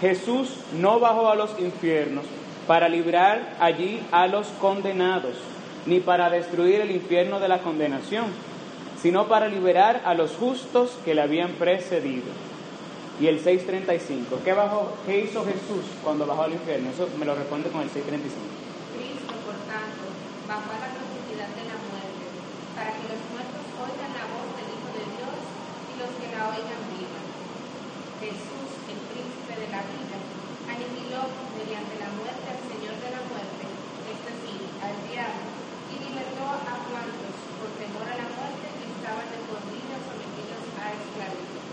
Jesús 0.00 0.50
no 0.78 1.00
bajó 1.00 1.30
a 1.30 1.34
los 1.34 1.58
infiernos 1.58 2.24
para 2.68 2.88
librar 2.88 3.56
allí 3.58 4.00
a 4.12 4.26
los 4.26 4.46
condenados, 4.60 5.34
ni 5.86 5.98
para 6.00 6.30
destruir 6.30 6.80
el 6.80 6.90
infierno 6.90 7.40
de 7.40 7.48
la 7.48 7.58
condenación, 7.58 8.26
sino 9.00 9.26
para 9.26 9.48
liberar 9.48 10.02
a 10.04 10.14
los 10.14 10.32
justos 10.32 10.96
que 11.04 11.14
le 11.14 11.22
habían 11.22 11.52
precedido. 11.52 12.26
Y 13.20 13.26
el 13.26 13.40
635, 13.40 14.40
¿qué, 14.44 14.52
bajó, 14.52 14.92
¿qué 15.06 15.20
hizo 15.20 15.44
Jesús 15.44 15.84
cuando 16.02 16.26
bajó 16.26 16.42
al 16.42 16.52
infierno? 16.52 16.90
Eso 16.90 17.08
me 17.18 17.26
lo 17.26 17.34
responde 17.34 17.70
con 17.70 17.82
el 17.82 17.90
635. 17.90 18.63
A 20.44 20.60
la 20.60 20.92
profundidad 20.92 21.50
de 21.56 21.64
la 21.66 21.78
muerte, 21.88 22.24
para 22.76 22.92
que 22.92 23.08
los 23.08 23.22
muertos 23.32 23.64
oigan 23.80 24.12
la 24.12 24.28
voz 24.28 24.48
del 24.54 24.68
Hijo 24.76 24.90
de 24.92 25.04
Dios 25.16 25.40
y 25.40 25.92
los 25.96 26.12
que 26.20 26.28
la 26.36 26.52
oigan 26.52 26.84
vivan. 26.92 27.26
Jesús, 28.20 28.68
el 28.92 29.00
príncipe 29.08 29.54
de 29.56 29.68
la 29.72 29.82
vida, 29.88 30.20
aniquiló 30.68 31.32
mediante 31.56 31.96
la 31.96 32.12
muerte 32.12 32.44
al 32.44 32.60
Señor 32.60 32.92
de 33.00 33.10
la 33.16 33.24
muerte, 33.24 33.64
es 34.04 34.20
decir, 34.20 34.62
al 34.84 34.96
diablo, 35.08 35.48
y 35.90 35.94
libertó 36.12 36.44
a 36.44 36.74
cuantos, 36.92 37.34
por 37.56 37.70
temor 37.80 38.04
a 38.04 38.20
la 38.20 38.28
muerte, 38.28 38.68
estaban 38.84 39.28
de 39.32 39.40
por 39.48 39.60
vida 39.72 39.96
sometidos 39.96 40.64
a 40.76 40.84
esclavitud. 40.92 41.64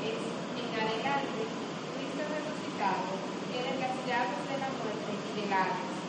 Es 0.00 0.20
en 0.24 0.70
adelante, 0.80 1.44
Cristo 1.44 2.22
resucitado, 2.24 3.20
tiene 3.52 3.84
las 3.84 3.94
llaves 4.08 4.42
de 4.48 4.56
la 4.64 4.70
muerte 4.80 5.10
y 5.12 5.30
del 5.44 5.52
Hades, 5.52 6.00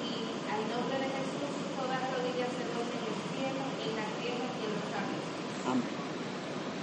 y 0.00 0.12
al 0.50 0.66
nombre 0.66 0.98
de 0.98 1.08
Jesús 1.14 1.52
todas 1.78 2.02
rodillas 2.10 2.50
se 2.50 2.64
doblen 2.74 2.90
en 2.90 3.06
el 3.06 3.18
cielo, 3.30 3.62
en 3.84 3.92
la 3.94 4.06
tierra 4.18 4.48
y 4.50 4.62
en 4.66 4.72
los 4.74 4.88
ángeles. 4.90 5.28
Amén. 5.68 6.00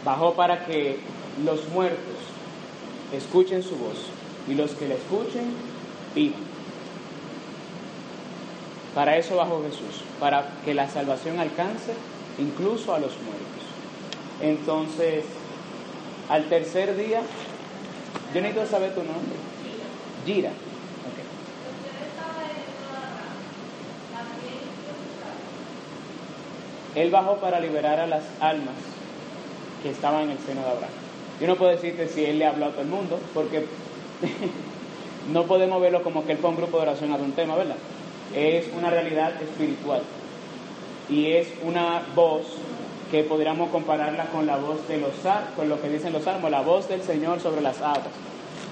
Bajó 0.07 0.35
para 0.35 0.65
que 0.65 0.97
los 1.43 1.67
muertos 1.67 2.15
escuchen 3.11 3.61
su 3.61 3.75
voz 3.75 4.05
y 4.47 4.53
los 4.53 4.71
que 4.71 4.87
la 4.87 4.93
escuchen 4.93 5.51
vivan. 6.15 6.39
Para 8.95 9.17
eso 9.17 9.35
bajó 9.35 9.61
Jesús, 9.63 10.05
para 10.17 10.47
que 10.63 10.73
la 10.73 10.89
salvación 10.89 11.41
alcance 11.41 11.91
incluso 12.39 12.95
a 12.95 12.99
los 12.99 13.11
muertos. 13.17 13.65
Entonces, 14.41 15.25
al 16.29 16.45
tercer 16.45 16.95
día, 16.95 17.19
yo 18.33 18.41
necesito 18.41 18.65
saber 18.65 18.95
tu 18.95 19.01
nombre. 19.01 19.35
Gira. 20.25 20.51
Él 26.95 27.11
bajó 27.11 27.35
para 27.39 27.59
liberar 27.59 27.99
a 27.99 28.07
las 28.07 28.23
almas 28.39 28.96
que 29.83 29.91
estaban 29.91 30.23
en 30.23 30.31
el 30.31 30.39
seno 30.39 30.61
de 30.61 30.67
Abraham. 30.67 30.91
Yo 31.39 31.47
no 31.47 31.55
puedo 31.55 31.71
decirte 31.71 32.07
si 32.07 32.25
él 32.25 32.39
le 32.39 32.45
habló 32.45 32.65
a 32.65 32.69
todo 32.69 32.81
el 32.81 32.87
mundo, 32.87 33.19
porque 33.33 33.65
no 35.31 35.43
podemos 35.43 35.81
verlo 35.81 36.01
como 36.03 36.25
que 36.25 36.33
él 36.33 36.37
fue 36.37 36.49
un 36.49 36.57
grupo 36.57 36.77
de 36.77 36.83
oración 36.83 37.11
a 37.11 37.15
un 37.15 37.33
tema, 37.33 37.55
¿verdad? 37.55 37.75
Es 38.35 38.65
una 38.75 38.89
realidad 38.89 39.41
espiritual 39.41 40.01
y 41.09 41.31
es 41.31 41.47
una 41.63 42.03
voz 42.15 42.43
que 43.11 43.23
podríamos 43.23 43.69
compararla 43.69 44.25
con 44.25 44.45
la 44.45 44.57
voz 44.57 44.85
de 44.87 44.97
los 44.97 45.11
con 45.55 45.69
lo 45.69 45.81
que 45.81 45.89
dicen 45.89 46.11
los 46.11 46.23
salmos, 46.23 46.51
la 46.51 46.61
voz 46.61 46.89
del 46.89 47.01
Señor 47.01 47.39
sobre 47.39 47.61
las 47.61 47.81
aguas. 47.81 48.09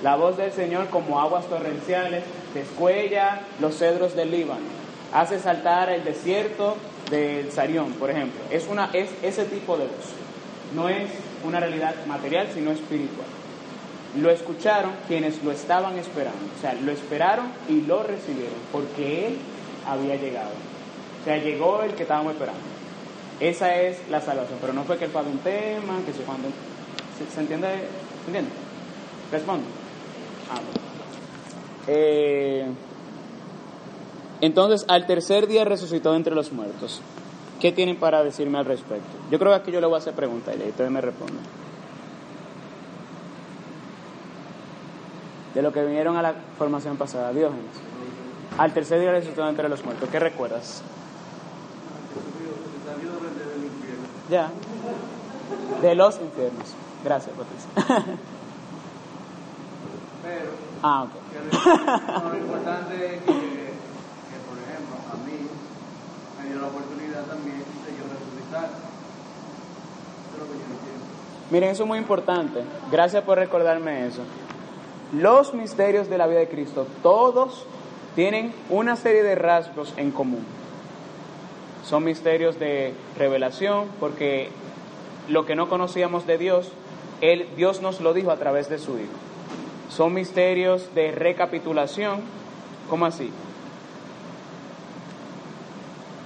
La 0.04 0.18
voz 0.18 0.36
del 0.36 0.52
Señor 0.52 0.90
como 0.90 1.22
aguas 1.22 1.46
torrenciales 1.46 2.24
descuella 2.54 3.42
los 3.60 3.78
cedros 3.78 4.16
del 4.16 4.32
Líbano, 4.32 4.66
hace 5.14 5.40
saltar 5.40 5.90
el 5.90 6.04
desierto 6.04 6.76
del 7.10 7.52
Sarión, 7.52 7.94
por 7.94 8.10
ejemplo. 8.10 8.42
Es 8.52 8.68
una 8.68 8.90
es 8.94 9.10
ese 9.24 9.46
tipo 9.46 9.78
de 9.78 9.86
voz. 9.86 10.25
No 10.74 10.90
es 10.90 11.10
una 11.44 11.60
realidad 11.60 11.94
material, 12.08 12.48
sino 12.54 12.72
espiritual. 12.72 13.28
Lo 14.20 14.32
escucharon 14.32 14.92
quienes 15.08 15.44
lo 15.44 15.52
estaban 15.52 15.98
esperando, 15.98 16.40
o 16.58 16.62
sea, 16.62 16.74
lo 16.74 16.92
esperaron 16.92 17.48
y 17.68 17.82
lo 17.82 18.02
recibieron, 18.04 18.56
porque 18.72 19.28
él 19.28 19.38
había 19.86 20.16
llegado. 20.16 20.52
O 21.22 21.26
sea, 21.26 21.38
llegó 21.38 21.84
el 21.84 21.94
que 21.94 22.04
estábamos 22.04 22.34
esperando. 22.34 22.62
Esa 23.42 23.76
es 23.82 23.98
la 24.10 24.22
salvación, 24.22 24.58
pero 24.62 24.72
no 24.72 24.84
fue 24.84 24.98
que 24.98 25.06
él 25.06 25.12
de 25.12 25.20
un 25.20 25.40
tema, 25.40 26.00
que 26.06 26.14
se 26.14 26.20
cuando 26.24 26.48
¿Se, 27.18 27.34
se 27.34 27.42
entiende? 27.42 27.68
¿Se 28.22 28.28
entiende? 28.28 28.50
Ah, 30.50 30.60
entonces, 34.42 34.86
al 34.88 35.06
tercer 35.06 35.48
día 35.48 35.66
resucitó 35.66 36.16
entre 36.16 36.36
los 36.36 36.52
muertos. 36.52 37.02
¿Qué 37.60 37.72
tienen 37.72 37.98
para 37.98 38.24
decirme 38.24 38.58
al 38.58 38.66
respecto? 38.66 39.08
Yo 39.32 39.40
creo 39.40 39.52
que 39.52 39.58
aquí 39.58 39.72
yo 39.72 39.80
le 39.80 39.88
voy 39.88 39.96
a 39.96 40.00
hacer 40.00 40.14
preguntas 40.14 40.56
y 40.56 40.70
ustedes 40.70 40.92
me 40.92 41.02
responden. 41.02 41.40
De 45.54 45.62
lo 45.62 45.72
que 45.72 45.84
vinieron 45.86 46.18
a 46.18 46.22
la 46.22 46.34
formación 46.58 46.98
pasada, 46.98 47.32
Diógenes. 47.32 47.64
Al 48.58 48.74
tercer 48.74 49.00
día 49.00 49.12
resucitó 49.12 49.48
entre 49.48 49.70
los 49.70 49.84
muertos. 49.86 50.10
¿Qué 50.10 50.20
recuerdas? 50.20 50.84
Ya. 54.30 54.50
De 55.82 55.96
los 55.96 56.20
infiernos. 56.20 56.74
Gracias, 57.04 57.36
Patricia. 57.36 57.70
pero 60.24 60.50
Ah, 60.82 61.04
ok. 61.04 61.10
lo, 62.32 62.38
importante 62.38 62.94
es 63.16 63.22
que, 63.22 63.32
por 64.46 64.58
ejemplo, 64.62 64.96
a 65.12 65.18
mí 65.26 65.50
me 66.38 66.50
dio 66.50 66.62
la 66.62 66.68
oportunidad 66.68 67.24
también 67.26 67.58
de 67.58 67.90
yo 67.98 68.04
resucitar. 68.06 68.66
Eso 68.70 70.34
es 70.34 70.40
lo 70.40 70.46
que 70.46 70.58
yo 70.60 70.66
entiendo. 70.66 71.06
Miren, 71.52 71.70
eso 71.70 71.84
es 71.84 71.88
muy 71.88 72.00
importante. 72.00 72.62
Gracias 72.92 73.24
por 73.24 73.38
recordarme 73.38 74.08
eso. 74.08 74.22
Los 75.14 75.54
misterios 75.54 76.10
de 76.10 76.18
la 76.18 76.28
vida 76.28 76.40
de 76.40 76.48
Cristo, 76.48 76.88
todos 77.04 77.66
tienen 78.16 78.54
una 78.70 78.96
serie 78.96 79.24
de 79.24 79.36
rasgos 79.36 79.94
en 79.98 80.12
común. 80.12 80.44
Son 81.86 82.04
misterios 82.04 82.58
de 82.60 82.94
revelación, 83.18 83.86
porque 84.00 84.50
lo 85.28 85.46
que 85.46 85.56
no 85.56 85.70
conocíamos 85.70 86.26
de 86.26 86.38
Dios, 86.38 86.72
él, 87.22 87.48
Dios 87.56 87.82
nos 87.82 88.02
lo 88.02 88.14
dijo 88.14 88.32
a 88.32 88.38
través 88.38 88.70
de 88.70 88.80
su 88.80 88.98
Hijo. 88.98 89.14
Son 89.90 90.14
misterios 90.14 90.90
de 90.96 91.12
recapitulación, 91.12 92.22
¿cómo 92.90 93.06
así? 93.06 93.32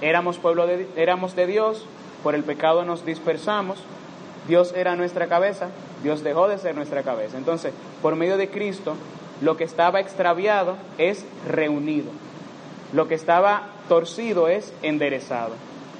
Éramos 0.00 0.38
pueblo 0.38 0.66
de, 0.66 0.88
éramos 0.96 1.36
de 1.36 1.46
Dios, 1.46 1.84
por 2.22 2.34
el 2.34 2.42
pecado 2.42 2.84
nos 2.84 3.04
dispersamos, 3.04 3.78
Dios 4.50 4.74
era 4.76 4.96
nuestra 4.96 5.28
cabeza, 5.28 5.68
Dios 6.02 6.24
dejó 6.24 6.48
de 6.48 6.58
ser 6.58 6.74
nuestra 6.74 7.04
cabeza. 7.04 7.38
Entonces, 7.38 7.72
por 8.02 8.16
medio 8.16 8.36
de 8.36 8.50
Cristo, 8.50 8.96
lo 9.40 9.56
que 9.56 9.62
estaba 9.62 10.00
extraviado 10.00 10.76
es 10.98 11.24
reunido. 11.46 12.10
Lo 12.92 13.06
que 13.06 13.14
estaba 13.14 13.68
torcido 13.88 14.48
es 14.48 14.72
enderezado. 14.82 15.52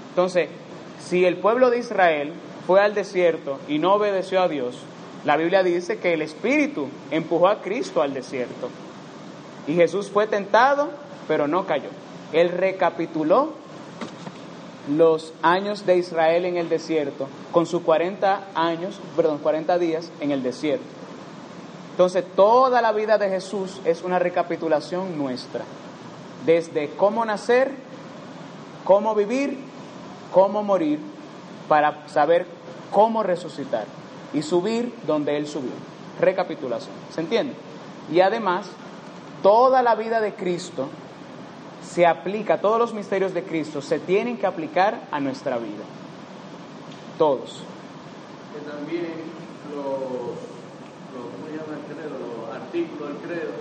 Entonces, 0.08 0.48
si 0.98 1.24
el 1.26 1.36
pueblo 1.36 1.70
de 1.70 1.78
Israel 1.78 2.32
fue 2.66 2.80
al 2.80 2.92
desierto 2.92 3.60
y 3.68 3.78
no 3.78 3.94
obedeció 3.94 4.42
a 4.42 4.48
Dios, 4.48 4.80
la 5.24 5.36
Biblia 5.36 5.62
dice 5.62 5.98
que 5.98 6.12
el 6.12 6.22
Espíritu 6.22 6.88
empujó 7.12 7.46
a 7.46 7.62
Cristo 7.62 8.02
al 8.02 8.12
desierto. 8.14 8.68
Y 9.68 9.74
Jesús 9.74 10.10
fue 10.10 10.26
tentado, 10.26 10.90
pero 11.28 11.46
no 11.46 11.66
cayó. 11.66 11.90
Él 12.32 12.48
recapituló 12.48 13.52
los 14.96 15.32
años 15.42 15.86
de 15.86 15.96
Israel 15.96 16.44
en 16.44 16.56
el 16.56 16.68
desierto 16.68 17.28
con 17.52 17.66
sus 17.66 17.82
40 17.82 18.48
años, 18.54 18.98
perdón, 19.16 19.38
40 19.38 19.78
días 19.78 20.10
en 20.20 20.30
el 20.30 20.42
desierto. 20.42 20.84
Entonces, 21.92 22.24
toda 22.34 22.80
la 22.80 22.92
vida 22.92 23.18
de 23.18 23.28
Jesús 23.28 23.80
es 23.84 24.02
una 24.02 24.18
recapitulación 24.18 25.18
nuestra, 25.18 25.64
desde 26.46 26.90
cómo 26.96 27.24
nacer, 27.24 27.72
cómo 28.84 29.14
vivir, 29.14 29.58
cómo 30.32 30.62
morir, 30.62 30.98
para 31.68 32.08
saber 32.08 32.46
cómo 32.90 33.22
resucitar 33.22 33.84
y 34.32 34.42
subir 34.42 34.94
donde 35.06 35.36
Él 35.36 35.46
subió. 35.46 35.70
Recapitulación, 36.20 36.94
¿se 37.14 37.20
entiende? 37.20 37.54
Y 38.12 38.20
además, 38.20 38.66
toda 39.42 39.82
la 39.82 39.94
vida 39.94 40.20
de 40.20 40.34
Cristo 40.34 40.88
se 41.92 42.06
aplica, 42.06 42.60
todos 42.60 42.78
los 42.78 42.94
misterios 42.94 43.34
de 43.34 43.42
Cristo 43.42 43.82
se 43.82 43.98
tienen 43.98 44.38
que 44.38 44.46
aplicar 44.46 45.08
a 45.10 45.18
nuestra 45.18 45.58
vida. 45.58 45.82
Todos. 47.18 47.64
que 48.54 48.60
también 48.70 49.26
los, 49.74 50.38
los, 51.12 51.26
los 51.50 52.54
artículos 52.54 53.08
del 53.08 53.18
credo 53.26 53.52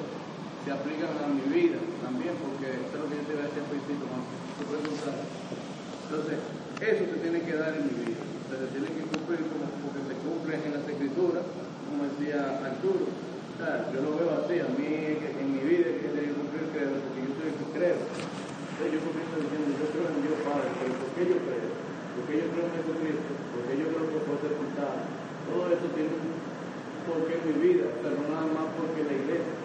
se 0.63 0.71
aplican 0.71 1.09
a 1.25 1.27
mi 1.27 1.41
vida 1.49 1.77
también, 2.05 2.37
porque 2.37 2.69
eso 2.69 2.93
es 2.93 2.99
lo 3.01 3.09
que 3.09 3.17
yo 3.17 3.23
te 3.25 3.33
iba 3.33 3.41
a 3.41 3.47
decir 3.49 3.63
al 3.65 3.69
principio 3.73 4.05
cuando. 4.05 4.29
Entonces, 6.09 6.37
eso 6.81 7.03
se 7.09 7.17
tiene 7.21 7.41
que 7.41 7.53
dar 7.57 7.73
en 7.73 7.85
mi 7.89 8.13
vida, 8.13 8.21
se 8.49 8.67
tiene 8.69 8.87
que 8.93 9.03
cumplir 9.09 9.41
como, 9.49 9.65
porque 9.89 10.05
se 10.05 10.15
cumple 10.21 10.53
en 10.61 10.73
las 10.77 10.85
escrituras, 10.85 11.43
como 11.89 12.05
decía 12.13 12.61
Arturo. 12.61 13.28
Yo 13.59 13.99
lo 13.99 14.15
veo 14.15 14.39
así, 14.39 14.55
a 14.63 14.71
mí 14.71 14.87
en 14.87 15.47
mi 15.51 15.59
vida 15.67 15.91
que 15.99 16.07
tiene 16.15 16.31
que 16.31 16.39
cumplir 16.39 16.63
el 16.63 16.71
credo, 16.71 16.95
porque 16.95 17.27
yo 17.27 17.31
soy 17.35 17.51
que 17.59 17.67
creo. 17.75 17.99
Entonces 17.99 18.87
yo 18.87 18.99
comienzo 19.03 19.35
diciendo, 19.35 19.67
yo 19.75 19.87
creo 19.91 20.07
en 20.15 20.23
Dios 20.23 20.39
Padre, 20.47 20.67
pero 20.79 20.91
¿por 20.95 21.09
qué 21.11 21.21
yo 21.27 21.37
creo? 21.43 21.67
Porque 22.15 22.33
yo 22.39 22.45
creo 22.55 22.63
en 22.71 22.75
Jesucristo, 22.79 23.29
porque 23.51 23.73
yo 23.75 23.85
creo 23.91 24.05
que 24.07 24.23
puedo 24.23 24.39
ser 24.39 24.53
juntado. 24.55 24.95
Todo 25.43 25.63
eso 25.75 25.87
tiene 25.91 26.07
un 26.07 26.39
porqué 27.03 27.35
en 27.35 27.43
mi 27.51 27.55
vida, 27.59 27.83
o 27.91 27.99
sea, 27.99 28.15
no 28.15 28.23
nada 28.31 28.47
más 28.47 28.67
porque 28.79 29.03
la 29.03 29.15
iglesia, 29.27 29.55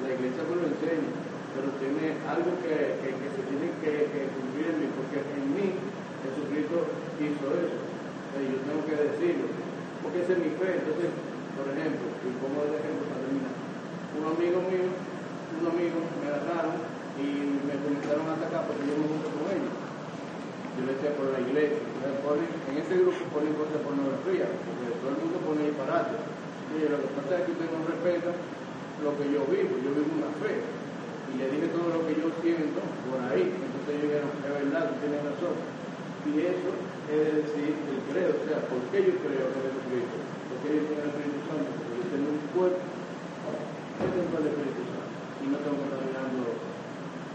la 0.00 0.10
iglesia 0.16 0.40
me 0.48 0.56
lo 0.56 0.66
enseña, 0.72 1.12
pero 1.52 1.76
tiene 1.76 2.16
algo 2.24 2.56
que, 2.64 3.04
que, 3.04 3.08
que 3.20 3.28
se 3.36 3.42
tiene 3.52 3.68
que, 3.84 4.16
que 4.16 4.20
cumplir 4.32 4.64
en 4.64 4.76
mí, 4.80 4.88
porque 4.96 5.20
en 5.20 5.44
mí 5.52 5.66
Jesucristo 6.24 6.88
hizo 7.20 7.44
eso. 7.52 7.84
O 7.84 8.28
sea, 8.32 8.40
yo 8.40 8.56
tengo 8.64 8.80
que 8.88 8.96
decirlo, 8.96 9.44
porque 10.00 10.24
esa 10.24 10.32
es 10.32 10.40
mi 10.40 10.56
fe. 10.56 10.80
Entonces, 10.80 11.12
por 11.56 11.66
ejemplo, 11.72 12.06
y 12.22 12.28
pongo 12.38 12.68
el 12.68 12.76
ejemplo 12.76 13.04
para 13.08 13.24
terminar, 13.24 13.56
un 14.16 14.24
amigo 14.28 14.58
mío, 14.68 14.86
un 14.92 15.64
amigo 15.64 15.96
me 16.20 16.28
agarraron 16.28 16.76
y 17.16 17.56
me 17.64 17.74
comenzaron 17.80 18.28
a 18.28 18.36
atacar 18.36 18.68
porque 18.68 18.84
yo 18.84 18.94
me 19.00 19.08
junto 19.08 19.28
con 19.32 19.48
ellos. 19.48 19.74
Yo 20.76 20.80
le 20.84 20.92
decía 20.92 21.16
por 21.16 21.32
la 21.32 21.40
iglesia. 21.40 21.80
En 22.68 22.76
ese 22.76 23.00
grupo 23.00 23.16
ponen 23.32 23.56
cosas 23.56 23.80
de 23.80 23.84
pornografía, 23.88 24.44
porque 24.44 24.92
todo 25.00 25.16
el 25.16 25.18
mundo 25.24 25.36
pone 25.40 25.72
disparate. 25.72 26.20
Y 26.68 26.84
yo, 26.84 26.92
lo 26.92 27.00
que 27.00 27.08
pasa 27.16 27.40
es 27.40 27.42
que 27.48 27.56
usted 27.56 27.68
no 27.72 27.80
respeta 27.88 28.36
lo 29.00 29.16
que 29.16 29.24
yo 29.32 29.40
vivo, 29.48 29.80
yo 29.80 29.90
vivo 29.96 30.12
una 30.20 30.32
fe. 30.44 30.60
Y 31.32 31.40
le 31.40 31.48
dije 31.48 31.72
todo 31.72 31.88
lo 31.96 32.04
que 32.04 32.20
yo 32.20 32.28
siento 32.44 32.84
por 33.08 33.24
ahí. 33.32 33.48
Entonces 33.48 33.88
ellos 33.96 34.12
dijeron, 34.12 34.28
es 34.44 34.52
verdad, 34.52 34.92
tú 34.92 34.94
tienes 35.00 35.24
razón. 35.24 35.56
Y 36.28 36.32
eso 36.44 36.70
es 37.08 37.48
decir, 37.48 37.72
el 37.72 38.00
credo, 38.10 38.36
o 38.36 38.44
sea, 38.44 38.60
¿por 38.68 38.80
qué 38.92 38.98
yo 39.00 39.14
creo 39.24 39.46
en 39.46 39.60
Jesucristo? 39.64 40.16
¿Por 40.50 40.56
qué 40.60 40.68
yo 40.74 40.82
tengo 40.90 41.00
el 41.00 41.10
Espíritu 41.16 41.40
Santo? 41.46 41.70
Porque 41.72 41.96
yo 42.02 42.06
tengo 42.12 42.28
un 42.34 42.42
cuerpo, 42.56 42.80
yo 44.00 44.06
tengo 44.16 44.38
el 44.40 44.46
Espíritu 44.48 44.82
Santo. 44.88 45.16
Y 45.44 45.46
no 45.52 45.56
tengo 45.60 45.76
que 45.76 45.84
estar 45.92 46.00
mirando 46.08 46.44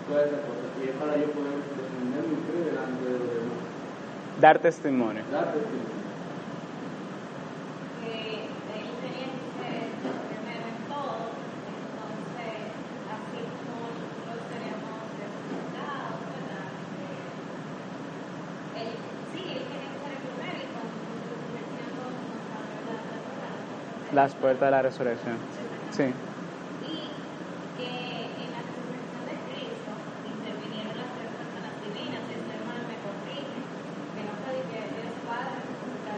todas 0.09 0.23
esas 0.27 0.41
cosas. 0.49 0.67
Y 0.81 0.89
es 0.89 0.95
para 0.97 1.13
yo 1.21 1.27
poder 1.37 1.61
defender 1.77 2.23
mi 2.25 2.37
fe 2.41 2.57
delante 2.65 3.05
de 3.05 3.15
los 3.21 3.29
demás. 3.29 3.61
Dar 4.41 4.57
testimonio. 4.59 5.21
Dar 5.31 5.53
testimonio. 5.53 6.01
que 8.01 8.17
él 8.41 8.89
tenía 8.97 9.29
que 9.29 9.45
ser 9.61 9.93
primero 10.25 10.65
en 10.73 10.79
todo, 10.89 11.37
entonces 11.69 12.65
así 13.13 13.39
como 13.61 13.93
nosotros 13.93 14.41
tenemos 14.49 15.05
resultados, 15.21 16.17
¿verdad? 16.33 16.65
Eh, 16.97 18.81
él, 18.81 18.89
sí, 19.31 19.41
él 19.53 19.63
tenía 19.69 19.89
que 19.93 20.01
ser 20.01 20.11
el 20.17 20.21
primero 20.25 20.57
y 20.65 20.67
cuando 20.73 20.97
nosotros 20.97 21.39
creciendo 21.45 22.01
nos 22.09 22.41
abrió 22.57 22.89
la 22.89 23.05
puerta. 23.05 23.49
Las 24.13 24.35
puertas 24.35 24.67
de 24.67 24.71
la 24.71 24.81
resurrección. 24.81 25.37
Sí. 25.91 26.03
Y 26.03 26.11
que 27.77 27.87
en 27.87 28.51
la 28.51 28.59
resurrección 28.59 29.23
de 29.23 29.35
Cristo 29.47 29.91
intervinieron 30.27 30.95
las 30.99 31.09
tres 31.15 31.31
personas 31.31 31.71
divinas, 31.79 32.23
este 32.27 32.51
hermano 32.51 32.83
me 32.91 32.97
corrige, 33.07 33.55
que 33.55 34.21
no 34.27 34.33
fue 34.43 34.51
de 34.51 34.63
que 34.67 34.79
Dios 34.99 35.15
Padre 35.23 35.63
resucitó, 35.63 36.11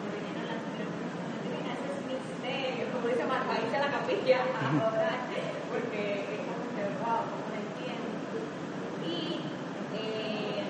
intervinieron 0.00 0.44
las 0.48 0.60
tres 0.64 0.88
personas 0.96 1.38
divinas, 1.44 1.76
ese 1.76 1.92
es 1.92 2.04
misterio, 2.08 2.84
como 2.96 3.04
dice 3.08 3.24
Marco, 3.28 3.52
ahí 3.52 3.66
se 3.68 3.78
la 3.84 3.90
capilla 3.92 4.38
ahora, 4.56 5.12
porque 5.68 6.00
es 6.32 6.40
como 6.48 6.64
que, 6.72 6.84
wow, 7.04 7.20
no 7.36 7.44
lo 7.52 7.56
entiendo. 7.60 8.16
Y, 9.04 9.44
eh, 9.92 10.64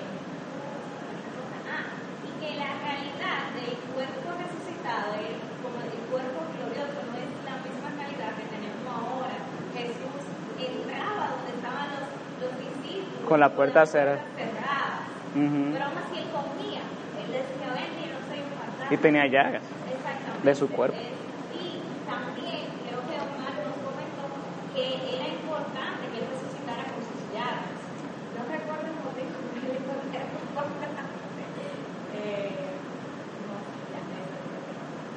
ah, 1.63 1.95
y 2.27 2.29
que 2.43 2.51
la 2.59 2.69
realidad 2.83 3.39
del 3.55 3.75
cuerpo 3.95 4.27
resucitado, 4.35 5.15
el- 5.15 5.39
como 5.63 5.79
el 5.81 5.99
cuerpo 6.11 6.39
glorioso, 6.55 6.99
no 7.09 7.15
es 7.17 7.29
la 7.45 7.55
misma 7.65 7.89
realidad 7.97 8.35
que 8.37 8.45
tenemos 8.45 8.85
ahora. 8.87 9.35
Jesús 9.73 10.23
entraba 10.57 11.35
donde 11.37 11.51
estaban 11.57 11.87
los, 11.91 12.07
los 12.41 12.53
discípulos. 12.59 13.26
Con 13.37 13.41
la 13.41 13.49
puerta 13.53 13.85
cerrada. 13.85 14.17
cerrada. 14.35 15.45
Ujú. 15.45 15.69
Pero 15.69 15.85
aún 15.85 15.93
así 16.01 16.17
él 16.17 16.25
comía. 16.33 16.81
Él 17.21 17.29
decía, 17.37 17.69
ven, 17.69 17.93
yo 18.01 18.09
no 18.09 18.19
soy 18.25 18.41
un. 18.41 18.93
Y 18.93 18.97
tenía 18.97 19.27
llagas. 19.27 19.61
Exactamente. 19.61 20.41
de 20.49 20.55
su 20.55 20.67
cuerpo. 20.69 20.97
Y 21.53 21.77
también 22.09 22.65
creo 22.81 22.97
que 23.05 23.13
Omar 23.13 23.53
nos 23.61 23.77
comentó 23.85 24.25
que 24.73 24.81
era 25.21 25.27
importante 25.37 26.01
que 26.09 26.17
él 26.17 26.25
resucitara 26.33 26.81
con 26.89 27.05
sus 27.05 27.21
llagas. 27.29 27.77
No 28.33 28.41
recuerdo 28.49 28.89
el 28.89 28.97
motivo, 29.05 29.37
era 30.17 30.25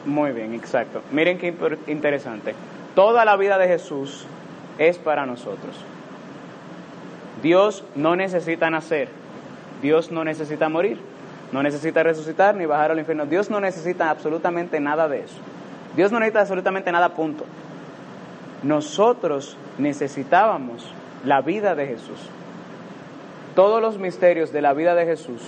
me- 0.05 0.13
Muy 0.13 0.33
bien, 0.33 0.53
exacto. 0.53 1.01
Miren 1.11 1.39
qué 1.39 1.57
interesante. 1.87 2.55
Toda 2.95 3.25
la 3.25 3.37
vida 3.39 3.57
de 3.57 3.67
Jesús 3.67 4.27
es 4.77 4.99
para 4.99 5.25
nosotros. 5.25 5.87
Dios 7.43 7.85
no 7.95 8.17
necesita 8.17 8.71
nacer. 8.71 9.09
Dios 9.83 10.11
no 10.11 10.25
necesita 10.25 10.69
morir. 10.69 10.99
No 11.53 11.63
necesita 11.63 12.03
resucitar 12.03 12.55
ni 12.55 12.67
bajar 12.67 12.93
al 12.93 12.99
infierno. 12.99 13.27
Dios 13.27 13.51
no 13.51 13.61
necesita 13.61 14.11
absolutamente 14.11 14.79
nada 14.81 15.09
de 15.09 15.21
eso. 15.21 15.37
Dios 15.97 16.13
no 16.13 16.21
necesita 16.21 16.41
absolutamente 16.41 16.93
nada, 16.93 17.11
punto. 17.11 17.45
Nosotros 18.63 19.57
necesitábamos 19.79 20.93
la 21.25 21.41
vida 21.41 21.75
de 21.75 21.87
Jesús. 21.87 22.21
Todos 23.55 23.83
los 23.83 23.99
misterios 23.99 24.53
de 24.53 24.63
la 24.63 24.75
vida 24.75 24.95
de 24.95 25.07
Jesús 25.07 25.43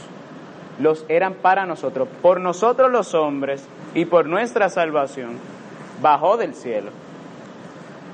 los 0.78 1.05
eran 1.09 1.34
para 1.34 1.66
nosotros, 1.66 2.09
por 2.22 2.40
nosotros 2.40 2.90
los 2.90 3.14
hombres 3.14 3.64
y 3.95 4.07
por 4.07 4.26
nuestra 4.26 4.68
salvación, 4.68 5.38
bajó 6.01 6.36
del 6.36 6.55
cielo. 6.55 6.90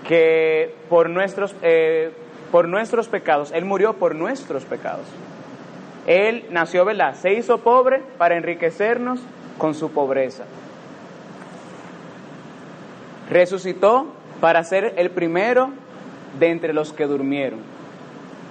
que 0.07 0.75
por 0.89 1.11
nuestros, 1.11 1.55
eh, 1.61 2.13
por 2.51 2.69
nuestros 2.69 3.09
pecados, 3.09 3.53
Él 3.53 3.65
murió 3.65 3.95
por 3.95 4.15
nuestros 4.15 4.65
pecados. 4.65 5.07
Él 6.07 6.47
nació, 6.51 6.85
¿verdad? 6.85 7.15
Se 7.15 7.35
hizo 7.35 7.59
pobre 7.59 8.03
para 8.17 8.37
enriquecernos 8.37 9.21
con 9.59 9.75
su 9.75 9.91
pobreza. 9.91 10.45
Resucitó 13.31 14.07
para 14.41 14.65
ser 14.65 14.95
el 14.97 15.11
primero 15.11 15.71
de 16.39 16.51
entre 16.51 16.73
los 16.73 16.93
que 16.93 17.05
durmieron. 17.05 17.61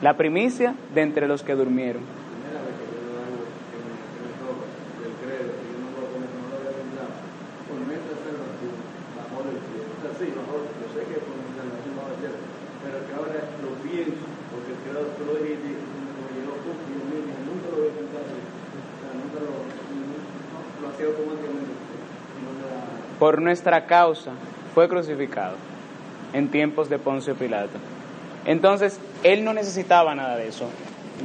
La 0.02 0.14
primicia 0.16 0.76
de 0.94 1.02
entre 1.02 1.28
los 1.28 1.42
que 1.42 1.56
durmieron. 1.56 2.04
primera 2.06 2.62
vez 2.62 2.78
que 2.78 2.86
yo 2.94 3.02
veo 3.10 3.18
algo 3.18 3.42
que 3.74 3.78
me, 3.82 3.98
que 3.98 4.20
me 4.22 4.34
toca 4.38 4.66
del 5.02 5.14
credo, 5.18 5.50
que 5.58 5.66
yo 5.74 5.78
no 5.82 5.90
lo 5.98 6.06
conozco, 6.14 6.38
no 6.38 6.48
lo 6.54 6.56
había 6.62 6.74
pensado, 6.78 7.12
por 7.66 7.80
nuestra 7.82 8.14
salvación, 8.22 8.76
bajo 9.18 9.38
el 9.50 9.58
cielo. 9.66 9.90
O 9.90 10.00
sea, 10.06 10.12
sí, 10.14 10.26
bajo, 10.38 10.56
yo 10.62 10.88
sé 10.94 11.00
que 11.10 11.18
por 11.26 11.34
nuestra 11.42 11.66
salvación 11.66 11.94
bajo 11.98 12.12
el 12.14 12.20
cielo, 12.22 12.38
pero 12.86 12.98
que 13.02 13.14
ahora 13.18 13.40
lo 13.66 13.72
pienso, 13.82 14.26
porque 14.54 14.70
el 14.78 14.80
credo 14.86 15.02
tú 15.18 15.22
lo 15.26 15.34
dijiste, 15.42 15.66
y 15.66 16.14
me 16.22 16.30
llegó 16.38 16.54
punto, 16.62 16.86
y 16.86 16.94
yo 16.94 17.04
mismo 17.10 17.34
nunca 17.50 17.66
lo 17.74 17.78
había 17.82 17.98
pensado, 17.98 18.38
o 18.38 18.98
sea, 19.02 19.10
nunca 19.18 19.38
lo, 19.42 19.54
no, 19.66 20.18
lo 20.78 20.86
hacía 20.94 21.10
automáticamente, 21.10 21.74
y 21.74 22.40
no 22.46 22.52
me 22.54 22.64
da... 22.70 22.86
Por 23.28 23.42
nuestra 23.42 23.88
causa 23.88 24.32
fue 24.74 24.88
crucificado 24.88 25.58
en 26.32 26.48
tiempos 26.48 26.90
de 26.90 26.98
Poncio 26.98 27.36
Pilato. 27.36 27.78
Entonces, 28.46 29.02
Él 29.22 29.44
no 29.44 29.52
necesitaba 29.52 30.16
nada 30.16 30.38
de 30.38 30.48
eso. 30.48 30.70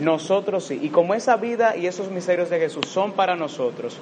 Nosotros 0.00 0.64
sí. 0.64 0.80
Y 0.82 0.88
como 0.88 1.14
esa 1.14 1.36
vida 1.36 1.76
y 1.76 1.86
esos 1.86 2.10
misterios 2.10 2.50
de 2.50 2.58
Jesús 2.58 2.88
son 2.88 3.12
para 3.12 3.36
nosotros, 3.36 3.98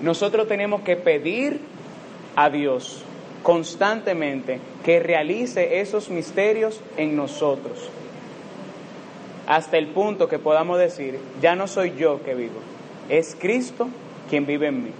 nosotros 0.00 0.48
tenemos 0.48 0.80
que 0.80 0.96
pedir 0.96 1.60
a 2.34 2.50
Dios 2.50 3.04
constantemente 3.44 4.58
que 4.84 4.98
realice 4.98 5.78
esos 5.78 6.10
misterios 6.10 6.80
en 6.96 7.14
nosotros. 7.14 7.90
Hasta 9.46 9.78
el 9.78 9.86
punto 9.86 10.28
que 10.28 10.40
podamos 10.40 10.80
decir, 10.80 11.20
ya 11.40 11.54
no 11.54 11.68
soy 11.68 11.94
yo 11.96 12.24
que 12.24 12.34
vivo, 12.34 12.58
es 13.08 13.36
Cristo 13.38 13.86
quien 14.28 14.46
vive 14.46 14.66
en 14.66 14.82
mí. 14.82 14.90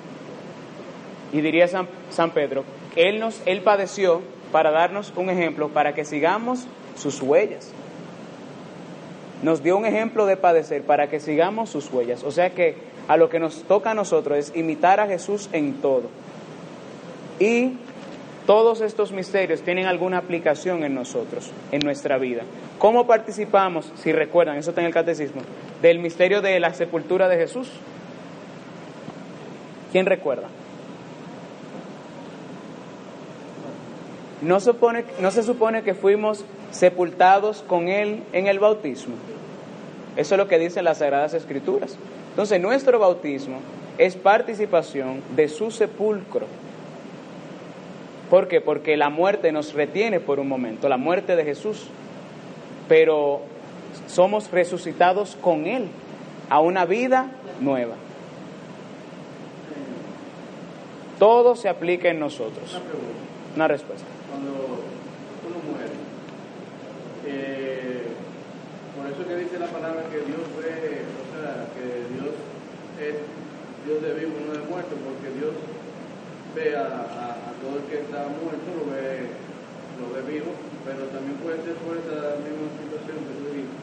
Y 1.32 1.40
diría 1.40 1.68
San, 1.68 2.30
Pedro, 2.32 2.64
él, 2.94 3.18
nos, 3.18 3.42
él 3.46 3.62
padeció 3.62 4.22
para 4.52 4.70
darnos 4.70 5.12
un 5.16 5.30
ejemplo, 5.30 5.68
para 5.68 5.94
que 5.94 6.04
sigamos 6.04 6.66
sus 6.96 7.20
huellas. 7.20 7.72
Nos 9.42 9.62
dio 9.62 9.76
un 9.76 9.84
ejemplo 9.84 10.24
de 10.26 10.36
padecer 10.36 10.82
para 10.82 11.08
que 11.08 11.20
sigamos 11.20 11.70
sus 11.70 11.92
huellas. 11.92 12.22
O 12.24 12.30
sea 12.30 12.50
que 12.50 12.76
a 13.08 13.16
lo 13.16 13.28
que 13.28 13.38
nos 13.38 13.64
toca 13.64 13.90
a 13.90 13.94
nosotros 13.94 14.38
es 14.38 14.56
imitar 14.56 15.00
a 15.00 15.06
Jesús 15.06 15.48
en 15.52 15.74
todo. 15.74 16.04
Y 17.38 17.72
todos 18.46 18.80
estos 18.80 19.12
misterios 19.12 19.62
tienen 19.62 19.86
alguna 19.86 20.18
aplicación 20.18 20.84
en 20.84 20.94
nosotros, 20.94 21.50
en 21.72 21.80
nuestra 21.80 22.16
vida. 22.16 22.42
¿Cómo 22.78 23.06
participamos, 23.06 23.92
si 23.96 24.12
recuerdan, 24.12 24.56
eso 24.56 24.70
está 24.70 24.80
en 24.80 24.86
el 24.86 24.94
catecismo, 24.94 25.42
del 25.82 25.98
misterio 25.98 26.40
de 26.40 26.60
la 26.60 26.72
sepultura 26.72 27.28
de 27.28 27.36
Jesús? 27.36 27.70
¿Quién 29.92 30.06
recuerda? 30.06 30.48
¿No, 34.42 34.60
supone, 34.60 35.04
¿No 35.20 35.30
se 35.30 35.42
supone 35.42 35.82
que 35.82 35.94
fuimos 35.94 36.44
sepultados 36.70 37.62
con 37.66 37.88
Él 37.88 38.22
en 38.32 38.46
el 38.46 38.58
bautismo? 38.58 39.14
Eso 40.16 40.34
es 40.34 40.38
lo 40.38 40.48
que 40.48 40.58
dicen 40.58 40.84
las 40.84 40.98
Sagradas 40.98 41.34
Escrituras. 41.34 41.96
Entonces, 42.30 42.60
nuestro 42.60 42.98
bautismo 42.98 43.60
es 43.98 44.16
participación 44.16 45.22
de 45.34 45.48
su 45.48 45.70
sepulcro. 45.70 46.46
¿Por 48.28 48.48
qué? 48.48 48.60
Porque 48.60 48.96
la 48.96 49.08
muerte 49.08 49.52
nos 49.52 49.72
retiene 49.72 50.20
por 50.20 50.40
un 50.40 50.48
momento, 50.48 50.88
la 50.88 50.96
muerte 50.96 51.36
de 51.36 51.44
Jesús. 51.44 51.88
Pero 52.88 53.40
somos 54.06 54.50
resucitados 54.50 55.36
con 55.40 55.66
Él 55.66 55.88
a 56.50 56.60
una 56.60 56.84
vida 56.84 57.30
nueva. 57.60 57.94
Todo 61.18 61.56
se 61.56 61.68
aplica 61.68 62.10
en 62.10 62.20
nosotros. 62.20 62.78
Una 63.54 63.68
respuesta. 63.68 64.15
Cuando 64.36 64.84
uno 65.48 65.58
muere. 65.64 65.96
Eh, 67.24 68.04
por 68.92 69.08
eso 69.08 69.24
que 69.24 69.36
dice 69.40 69.56
la 69.58 69.72
palabra 69.72 70.04
que 70.12 70.20
Dios 70.28 70.44
ve, 70.60 71.08
o 71.08 71.24
sea, 71.32 71.64
que 71.72 72.04
Dios 72.12 72.36
es 73.00 73.16
Dios 73.88 73.98
de 74.04 74.12
vivo, 74.20 74.36
no 74.44 74.52
de 74.52 74.68
muerto, 74.68 74.92
porque 75.00 75.32
Dios 75.40 75.56
ve 76.52 76.76
a, 76.76 77.48
todo 77.64 77.80
el 77.80 77.88
que 77.88 78.04
está 78.04 78.28
muerto, 78.28 78.68
lo 78.76 78.92
ve, 78.92 79.32
lo 79.96 80.12
ve 80.12 80.20
vivo, 80.28 80.52
pero 80.84 81.08
también 81.08 81.40
puede 81.40 81.64
ser 81.64 81.80
por 81.80 81.96
esa 81.96 82.36
misma 82.44 82.68
situación 82.76 83.16
que 83.24 83.34
tú 83.40 83.44
dijiste, 83.56 83.80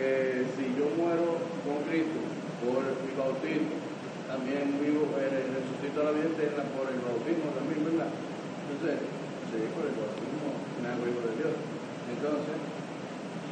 que 0.00 0.08
si 0.56 0.72
yo 0.72 0.88
muero 0.96 1.36
con 1.68 1.84
Cristo 1.92 2.16
por 2.64 2.80
mi 2.80 3.12
bautismo, 3.12 3.76
también 4.24 4.72
vivo, 4.80 5.12
eh, 5.20 5.52
resucito 5.52 6.00
a 6.00 6.08
la 6.08 6.16
vida 6.16 6.32
eterna 6.32 6.64
por 6.72 6.88
el 6.88 7.04
bautismo 7.04 7.52
también, 7.52 7.84
¿verdad? 7.84 8.08
Entonces, 8.72 9.21
sí, 9.52 9.68
por 9.76 9.84
el 9.86 9.94
bautismo 9.94 10.48
me 10.80 10.88
hago 10.88 11.04
hijo 11.06 11.22
de 11.28 11.34
Dios. 11.36 11.54
Entonces, 12.08 12.56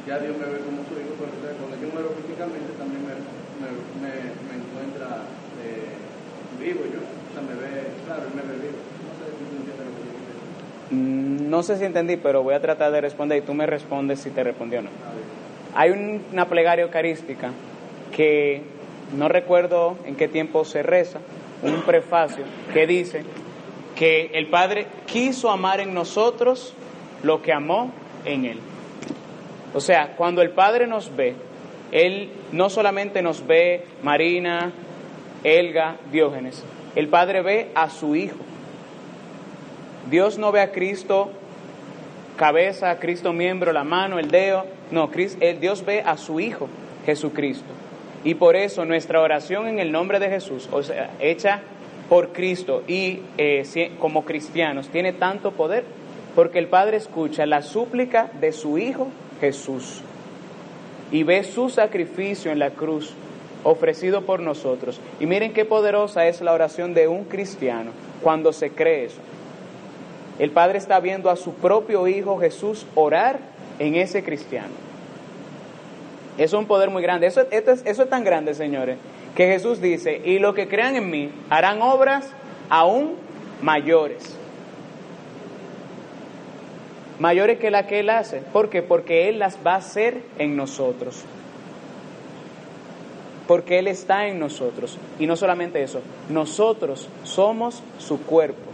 ya 0.07 0.17
Dios 0.19 0.35
me 0.37 0.45
ve 0.49 0.59
como 0.65 0.81
su 0.89 0.93
hijo, 0.97 1.13
pero 1.21 1.31
entonces, 1.31 1.55
cuando 1.61 1.77
yo 1.77 1.87
muero 1.93 2.09
físicamente 2.17 2.73
también 2.77 3.05
me, 3.05 3.13
me, 3.61 3.69
me, 4.01 4.13
me 4.49 4.53
encuentra 4.57 5.29
eh, 5.61 6.01
vivo 6.59 6.81
yo. 6.89 6.99
O 7.05 7.31
sea, 7.33 7.41
me 7.45 7.55
ve, 7.55 7.93
claro, 8.05 8.23
él 8.27 8.33
me 8.35 8.41
ve 8.41 8.55
vivo. 8.57 8.79
No 8.81 9.13
sé 9.21 9.29
si 9.31 9.45
tú 9.45 9.55
entiendes 9.61 9.85
lo 9.85 9.93
que 9.93 10.03
yo 10.09 10.13
quiero 10.17 10.33
decir. 10.35 10.97
Mm, 10.97 11.49
No 11.49 11.63
sé 11.63 11.77
si 11.77 11.85
entendí, 11.85 12.17
pero 12.17 12.43
voy 12.43 12.55
a 12.55 12.61
tratar 12.61 12.91
de 12.91 13.01
responder 13.01 13.37
y 13.37 13.41
tú 13.45 13.53
me 13.53 13.65
respondes 13.65 14.19
si 14.19 14.29
te 14.31 14.43
respondió 14.43 14.79
o 14.79 14.83
no. 14.83 14.89
Hay 15.75 15.91
un- 15.91 16.23
una 16.33 16.49
plegaria 16.49 16.83
eucarística 16.83 17.51
que 18.15 18.63
no 19.15 19.27
recuerdo 19.29 19.97
en 20.05 20.15
qué 20.15 20.27
tiempo 20.27 20.65
se 20.65 20.83
reza, 20.83 21.19
un 21.61 21.81
prefacio 21.83 22.43
que 22.73 22.87
dice 22.87 23.23
que 24.01 24.31
el 24.33 24.47
Padre 24.47 24.87
quiso 25.05 25.51
amar 25.51 25.79
en 25.79 25.93
nosotros 25.93 26.73
lo 27.21 27.43
que 27.43 27.53
amó 27.53 27.91
en 28.25 28.45
Él. 28.45 28.59
O 29.75 29.79
sea, 29.79 30.15
cuando 30.15 30.41
el 30.41 30.49
Padre 30.49 30.87
nos 30.87 31.15
ve, 31.15 31.35
Él 31.91 32.31
no 32.51 32.71
solamente 32.71 33.21
nos 33.21 33.45
ve 33.45 33.85
Marina, 34.01 34.71
Elga, 35.43 35.97
Diógenes, 36.11 36.63
el 36.95 37.09
Padre 37.09 37.43
ve 37.43 37.69
a 37.75 37.91
su 37.91 38.15
Hijo. 38.15 38.37
Dios 40.09 40.39
no 40.39 40.51
ve 40.51 40.61
a 40.61 40.71
Cristo 40.71 41.29
cabeza, 42.37 42.97
Cristo 42.97 43.33
miembro, 43.33 43.71
la 43.71 43.83
mano, 43.83 44.17
el 44.17 44.31
dedo. 44.31 44.65
No, 44.89 45.11
eh, 45.15 45.57
Dios 45.61 45.85
ve 45.85 46.01
a 46.01 46.17
su 46.17 46.39
Hijo, 46.39 46.69
Jesucristo. 47.05 47.71
Y 48.23 48.33
por 48.33 48.55
eso 48.55 48.83
nuestra 48.83 49.21
oración 49.21 49.67
en 49.67 49.77
el 49.77 49.91
nombre 49.91 50.17
de 50.19 50.27
Jesús, 50.27 50.69
o 50.71 50.81
sea, 50.81 51.11
hecha 51.19 51.61
por 52.11 52.33
Cristo 52.33 52.83
y 52.89 53.21
eh, 53.37 53.63
como 53.97 54.25
cristianos, 54.25 54.89
tiene 54.89 55.13
tanto 55.13 55.51
poder 55.53 55.85
porque 56.35 56.59
el 56.59 56.67
Padre 56.67 56.97
escucha 56.97 57.45
la 57.45 57.61
súplica 57.61 58.29
de 58.41 58.51
su 58.51 58.77
Hijo 58.77 59.07
Jesús 59.39 60.01
y 61.09 61.23
ve 61.23 61.45
su 61.45 61.69
sacrificio 61.69 62.51
en 62.51 62.59
la 62.59 62.71
cruz 62.71 63.13
ofrecido 63.63 64.23
por 64.23 64.41
nosotros. 64.41 64.99
Y 65.21 65.25
miren 65.25 65.53
qué 65.53 65.63
poderosa 65.63 66.27
es 66.27 66.41
la 66.41 66.51
oración 66.51 66.93
de 66.93 67.07
un 67.07 67.23
cristiano 67.23 67.91
cuando 68.21 68.51
se 68.51 68.71
cree 68.71 69.05
eso. 69.05 69.21
El 70.37 70.51
Padre 70.51 70.79
está 70.79 70.99
viendo 70.99 71.29
a 71.29 71.37
su 71.37 71.53
propio 71.53 72.09
Hijo 72.09 72.37
Jesús 72.39 72.85
orar 72.93 73.39
en 73.79 73.95
ese 73.95 74.21
cristiano. 74.21 74.73
Es 76.37 76.51
un 76.51 76.65
poder 76.65 76.89
muy 76.89 77.03
grande. 77.03 77.27
Eso, 77.27 77.43
eso 77.49 77.83
es 77.85 78.09
tan 78.09 78.25
grande, 78.25 78.53
señores, 78.53 78.97
que 79.35 79.47
Jesús 79.47 79.81
dice, 79.81 80.21
y 80.25 80.39
los 80.39 80.53
que 80.53 80.67
crean 80.67 80.95
en 80.95 81.09
mí 81.09 81.31
harán 81.49 81.81
obras 81.81 82.29
aún 82.69 83.15
mayores. 83.61 84.37
Mayores 87.19 87.59
que 87.59 87.71
la 87.71 87.85
que 87.87 87.99
Él 87.99 88.09
hace. 88.09 88.39
¿Por 88.39 88.69
qué? 88.69 88.81
Porque 88.81 89.29
Él 89.29 89.39
las 89.39 89.59
va 89.65 89.73
a 89.73 89.77
hacer 89.77 90.23
en 90.39 90.57
nosotros. 90.57 91.23
Porque 93.47 93.79
Él 93.79 93.87
está 93.87 94.27
en 94.27 94.39
nosotros. 94.39 94.97
Y 95.19 95.27
no 95.27 95.35
solamente 95.35 95.83
eso, 95.83 96.01
nosotros 96.29 97.07
somos 97.23 97.83
su 97.99 98.21
cuerpo. 98.21 98.71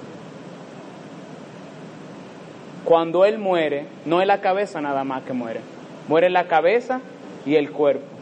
Cuando 2.85 3.25
Él 3.25 3.37
muere, 3.37 3.85
no 4.05 4.21
es 4.21 4.27
la 4.27 4.39
cabeza 4.39 4.79
nada 4.79 5.03
más 5.03 5.23
que 5.23 5.33
muere. 5.33 5.59
Muere 6.07 6.29
la 6.29 6.47
cabeza 6.47 7.01
y 7.45 7.55
el 7.55 7.71
cuerpo. 7.71 8.16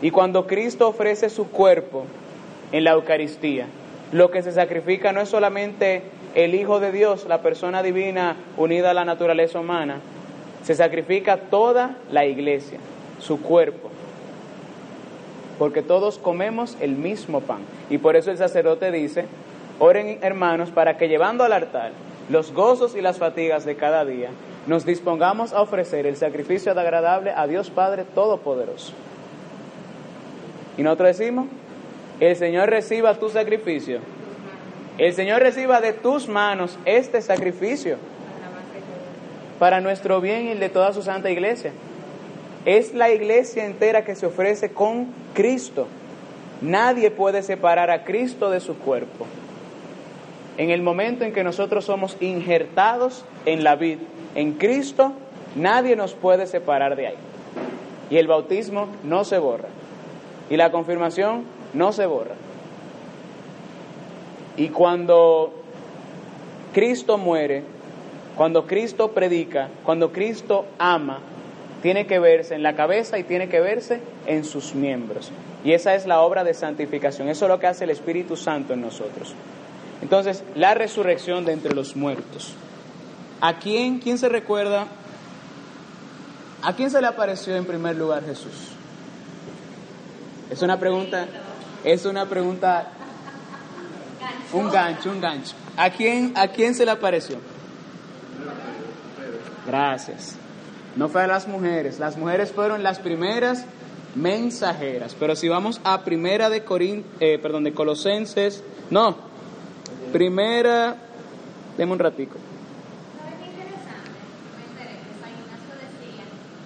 Y 0.00 0.10
cuando 0.10 0.46
Cristo 0.46 0.88
ofrece 0.88 1.28
su 1.28 1.50
cuerpo 1.50 2.04
en 2.72 2.84
la 2.84 2.92
Eucaristía, 2.92 3.66
lo 4.12 4.30
que 4.30 4.42
se 4.42 4.52
sacrifica 4.52 5.12
no 5.12 5.20
es 5.20 5.28
solamente 5.28 6.02
el 6.34 6.54
Hijo 6.54 6.80
de 6.80 6.92
Dios, 6.92 7.26
la 7.28 7.42
persona 7.42 7.82
divina 7.82 8.36
unida 8.56 8.90
a 8.90 8.94
la 8.94 9.04
naturaleza 9.04 9.58
humana, 9.58 10.00
se 10.62 10.74
sacrifica 10.74 11.36
toda 11.36 11.96
la 12.10 12.26
iglesia, 12.26 12.78
su 13.18 13.40
cuerpo. 13.40 13.90
Porque 15.58 15.82
todos 15.82 16.18
comemos 16.18 16.76
el 16.80 16.92
mismo 16.92 17.40
pan. 17.40 17.58
Y 17.90 17.98
por 17.98 18.14
eso 18.14 18.30
el 18.30 18.38
sacerdote 18.38 18.92
dice, 18.92 19.26
oren 19.80 20.18
hermanos 20.22 20.70
para 20.70 20.96
que 20.96 21.08
llevando 21.08 21.42
al 21.44 21.52
altar 21.52 21.92
los 22.28 22.52
gozos 22.52 22.94
y 22.94 23.00
las 23.00 23.18
fatigas 23.18 23.64
de 23.64 23.76
cada 23.76 24.04
día, 24.04 24.28
nos 24.66 24.84
dispongamos 24.84 25.52
a 25.54 25.62
ofrecer 25.62 26.06
el 26.06 26.16
sacrificio 26.16 26.72
agradable 26.72 27.32
a 27.34 27.46
Dios 27.46 27.70
Padre 27.70 28.04
Todopoderoso. 28.04 28.92
Y 30.78 30.82
nosotros 30.82 31.18
decimos, 31.18 31.46
el 32.20 32.36
Señor 32.36 32.70
reciba 32.70 33.14
tu 33.14 33.28
sacrificio. 33.28 33.98
El 34.96 35.12
Señor 35.12 35.42
reciba 35.42 35.80
de 35.80 35.92
tus 35.92 36.28
manos 36.28 36.78
este 36.84 37.20
sacrificio 37.20 37.96
para 39.58 39.80
nuestro 39.80 40.20
bien 40.20 40.46
y 40.46 40.50
el 40.50 40.60
de 40.60 40.68
toda 40.68 40.92
su 40.92 41.02
santa 41.02 41.30
iglesia. 41.30 41.72
Es 42.64 42.94
la 42.94 43.10
iglesia 43.10 43.66
entera 43.66 44.04
que 44.04 44.14
se 44.14 44.26
ofrece 44.26 44.70
con 44.70 45.08
Cristo. 45.34 45.88
Nadie 46.60 47.10
puede 47.10 47.42
separar 47.42 47.90
a 47.90 48.04
Cristo 48.04 48.50
de 48.50 48.60
su 48.60 48.76
cuerpo. 48.78 49.26
En 50.58 50.70
el 50.70 50.82
momento 50.82 51.24
en 51.24 51.32
que 51.32 51.44
nosotros 51.44 51.84
somos 51.84 52.16
injertados 52.20 53.24
en 53.46 53.62
la 53.62 53.76
vid, 53.76 53.98
en 54.34 54.52
Cristo, 54.54 55.12
nadie 55.54 55.96
nos 55.96 56.14
puede 56.14 56.46
separar 56.46 56.96
de 56.96 57.08
ahí. 57.08 57.16
Y 58.10 58.16
el 58.16 58.26
bautismo 58.26 58.88
no 59.04 59.24
se 59.24 59.38
borra. 59.38 59.68
Y 60.50 60.56
la 60.56 60.70
confirmación 60.70 61.44
no 61.74 61.92
se 61.92 62.06
borra. 62.06 62.34
Y 64.56 64.68
cuando 64.68 65.52
Cristo 66.72 67.18
muere, 67.18 67.62
cuando 68.36 68.66
Cristo 68.66 69.12
predica, 69.12 69.68
cuando 69.84 70.12
Cristo 70.12 70.66
ama, 70.78 71.20
tiene 71.82 72.06
que 72.06 72.18
verse 72.18 72.54
en 72.54 72.62
la 72.62 72.74
cabeza 72.74 73.18
y 73.18 73.24
tiene 73.24 73.48
que 73.48 73.60
verse 73.60 74.00
en 74.26 74.44
sus 74.44 74.74
miembros. 74.74 75.30
Y 75.64 75.72
esa 75.72 75.94
es 75.94 76.06
la 76.06 76.20
obra 76.22 76.44
de 76.44 76.54
santificación. 76.54 77.28
Eso 77.28 77.44
es 77.44 77.48
lo 77.48 77.58
que 77.58 77.66
hace 77.66 77.84
el 77.84 77.90
Espíritu 77.90 78.36
Santo 78.36 78.74
en 78.74 78.80
nosotros. 78.80 79.34
Entonces, 80.02 80.44
la 80.54 80.74
resurrección 80.74 81.44
de 81.44 81.52
entre 81.52 81.74
los 81.74 81.96
muertos. 81.96 82.54
¿A 83.40 83.58
quién, 83.58 83.98
quién 83.98 84.18
se 84.18 84.28
recuerda? 84.28 84.86
¿A 86.62 86.72
quién 86.74 86.90
se 86.90 87.00
le 87.00 87.06
apareció 87.06 87.56
en 87.56 87.64
primer 87.64 87.96
lugar 87.96 88.24
Jesús? 88.24 88.77
Es 90.50 90.62
una 90.62 90.78
pregunta, 90.78 91.26
es 91.84 92.04
una 92.04 92.26
pregunta, 92.26 92.88
un 94.52 94.70
gancho, 94.70 95.10
un 95.10 95.20
gancho. 95.20 95.54
¿A 95.76 95.90
quién, 95.90 96.32
a 96.36 96.48
quién 96.48 96.74
se 96.74 96.84
le 96.84 96.90
apareció? 96.90 97.38
Gracias. 99.66 100.36
No 100.96 101.08
fue 101.08 101.22
a 101.22 101.26
las 101.26 101.46
mujeres, 101.46 101.98
las 101.98 102.16
mujeres 102.16 102.50
fueron 102.50 102.82
las 102.82 102.98
primeras 102.98 103.66
mensajeras. 104.14 105.14
Pero 105.18 105.36
si 105.36 105.48
vamos 105.48 105.80
a 105.84 106.02
primera 106.02 106.48
de 106.50 106.64
Corín, 106.64 107.04
eh, 107.20 107.38
perdón, 107.38 107.64
de 107.64 107.72
Colosenses, 107.72 108.64
no, 108.90 109.16
primera, 110.12 110.96
deme 111.76 111.92
un 111.92 111.98
ratico. 111.98 112.36
¿Sabes 113.18 113.34
qué 113.38 113.46
interesante? 113.46 114.10
Me 114.56 114.64
enteré 114.64 114.96
que 115.04 115.12
San 115.20 115.30
Ignacio 115.36 115.74
decía 115.76 116.24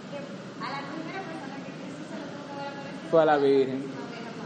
que 0.08 0.18
a 0.62 0.70
la 0.70 0.80
primera 0.88 1.20
persona 1.26 1.56
que 1.66 1.72
Cristo 1.82 2.02
se 2.08 2.16
lo 2.22 2.26
tuvo 2.30 2.46
que 2.46 2.62
haber 2.62 2.72
aparecido 2.72 3.01
Fue 3.12 3.20
a 3.20 3.26
la 3.26 3.36
Virgen, 3.36 3.82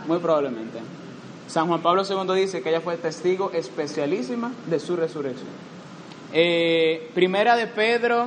muy 0.08 0.18
probablemente. 0.18 0.80
San 1.46 1.68
Juan 1.68 1.82
Pablo 1.82 2.02
II 2.02 2.34
dice 2.34 2.62
que 2.62 2.70
ella 2.70 2.80
fue 2.80 2.96
testigo 2.96 3.52
especialísima 3.52 4.50
de 4.66 4.80
su 4.80 4.96
resurrección. 4.96 5.46
Eh, 6.32 7.08
primera 7.14 7.54
de 7.54 7.68
Pedro, 7.68 8.26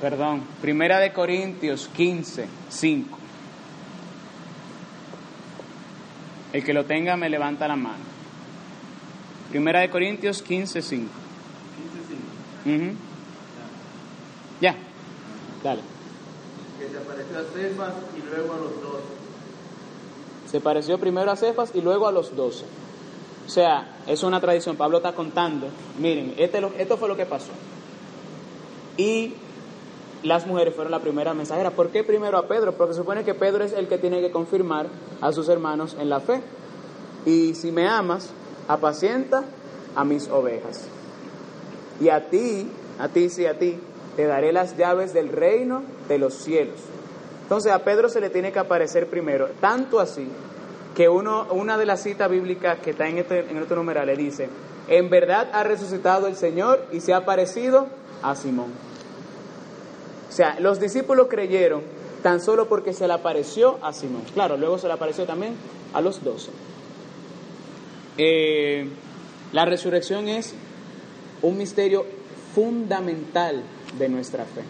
perdón, 0.00 0.44
primera 0.62 1.00
de 1.00 1.12
Corintios 1.12 1.88
15, 1.88 2.46
5. 2.68 3.18
El 6.52 6.62
que 6.64 6.72
lo 6.72 6.84
tenga 6.84 7.16
me 7.16 7.28
levanta 7.28 7.66
la 7.66 7.74
mano. 7.74 8.04
Primera 9.50 9.80
de 9.80 9.90
Corintios 9.90 10.40
15, 10.40 10.82
5. 10.82 11.04
15.5. 12.64 12.76
Ujú. 12.76 12.96
Ya, 14.60 14.76
dale. 15.64 15.97
Se 16.90 16.98
apareció 16.98 17.38
a 17.38 17.44
Cefas 17.44 17.94
y 18.16 18.22
luego 18.28 18.52
a 18.52 18.56
los 18.56 18.82
dos. 18.82 19.00
Se 20.50 20.60
pareció 20.60 20.98
primero 20.98 21.30
a 21.30 21.36
Cefas 21.36 21.70
y 21.74 21.80
luego 21.80 22.06
a 22.06 22.12
los 22.12 22.34
doce. 22.34 22.64
O 23.46 23.50
sea, 23.50 23.98
es 24.06 24.22
una 24.22 24.40
tradición. 24.40 24.76
Pablo 24.76 24.98
está 24.98 25.14
contando. 25.14 25.68
Miren, 25.98 26.34
este 26.38 26.60
esto 26.78 26.96
fue 26.96 27.08
lo 27.08 27.16
que 27.16 27.26
pasó. 27.26 27.50
Y 28.96 29.34
las 30.22 30.46
mujeres 30.46 30.74
fueron 30.74 30.90
la 30.90 31.00
primera 31.00 31.34
mensajera. 31.34 31.70
¿Por 31.70 31.90
qué 31.90 32.04
primero 32.04 32.38
a 32.38 32.46
Pedro? 32.46 32.72
Porque 32.72 32.94
se 32.94 33.00
supone 33.00 33.24
que 33.24 33.34
Pedro 33.34 33.64
es 33.64 33.72
el 33.72 33.88
que 33.88 33.98
tiene 33.98 34.20
que 34.20 34.30
confirmar 34.30 34.86
a 35.20 35.32
sus 35.32 35.48
hermanos 35.48 35.96
en 35.98 36.08
la 36.08 36.20
fe. 36.20 36.42
Y 37.24 37.54
si 37.54 37.72
me 37.72 37.86
amas, 37.86 38.30
apacienta 38.68 39.44
a 39.94 40.04
mis 40.04 40.28
ovejas. 40.28 40.86
Y 42.00 42.08
a 42.08 42.28
ti, 42.28 42.70
a 42.98 43.08
ti 43.08 43.28
sí, 43.30 43.46
a 43.46 43.58
ti, 43.58 43.78
te 44.18 44.26
daré 44.26 44.52
las 44.52 44.76
llaves 44.76 45.14
del 45.14 45.28
reino 45.28 45.84
de 46.08 46.18
los 46.18 46.34
cielos. 46.34 46.74
Entonces 47.44 47.70
a 47.70 47.84
Pedro 47.84 48.08
se 48.08 48.20
le 48.20 48.30
tiene 48.30 48.50
que 48.50 48.58
aparecer 48.58 49.06
primero, 49.06 49.48
tanto 49.60 50.00
así 50.00 50.26
que 50.96 51.08
uno, 51.08 51.46
una 51.52 51.78
de 51.78 51.86
las 51.86 52.02
citas 52.02 52.28
bíblicas 52.28 52.80
que 52.80 52.90
está 52.90 53.06
en 53.06 53.18
este, 53.18 53.48
en 53.48 53.56
este 53.58 53.76
numeral 53.76 54.08
le 54.08 54.16
dice, 54.16 54.48
en 54.88 55.08
verdad 55.08 55.48
ha 55.52 55.62
resucitado 55.62 56.26
el 56.26 56.34
Señor 56.34 56.84
y 56.90 56.98
se 56.98 57.12
ha 57.12 57.18
aparecido 57.18 57.86
a 58.20 58.34
Simón. 58.34 58.72
O 60.28 60.32
sea, 60.32 60.58
los 60.58 60.80
discípulos 60.80 61.28
creyeron 61.30 61.82
tan 62.20 62.40
solo 62.40 62.68
porque 62.68 62.94
se 62.94 63.06
le 63.06 63.14
apareció 63.14 63.78
a 63.82 63.92
Simón. 63.92 64.22
Claro, 64.34 64.56
luego 64.56 64.78
se 64.78 64.88
le 64.88 64.94
apareció 64.94 65.26
también 65.26 65.54
a 65.94 66.00
los 66.00 66.24
doce. 66.24 66.50
Eh, 68.16 68.88
la 69.52 69.64
resurrección 69.64 70.26
es 70.26 70.56
un 71.40 71.56
misterio 71.56 72.04
fundamental 72.52 73.62
de 73.98 74.08
nuestra 74.08 74.44
fe. 74.44 74.62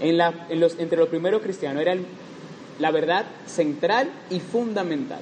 En 0.00 0.18
la- 0.18 0.46
entre 0.50 0.98
los 0.98 1.08
primeros 1.08 1.42
cristianos 1.42 1.82
era 1.82 1.96
la 2.78 2.90
verdad 2.90 3.24
central 3.46 4.10
y 4.30 4.40
fundamental. 4.40 5.20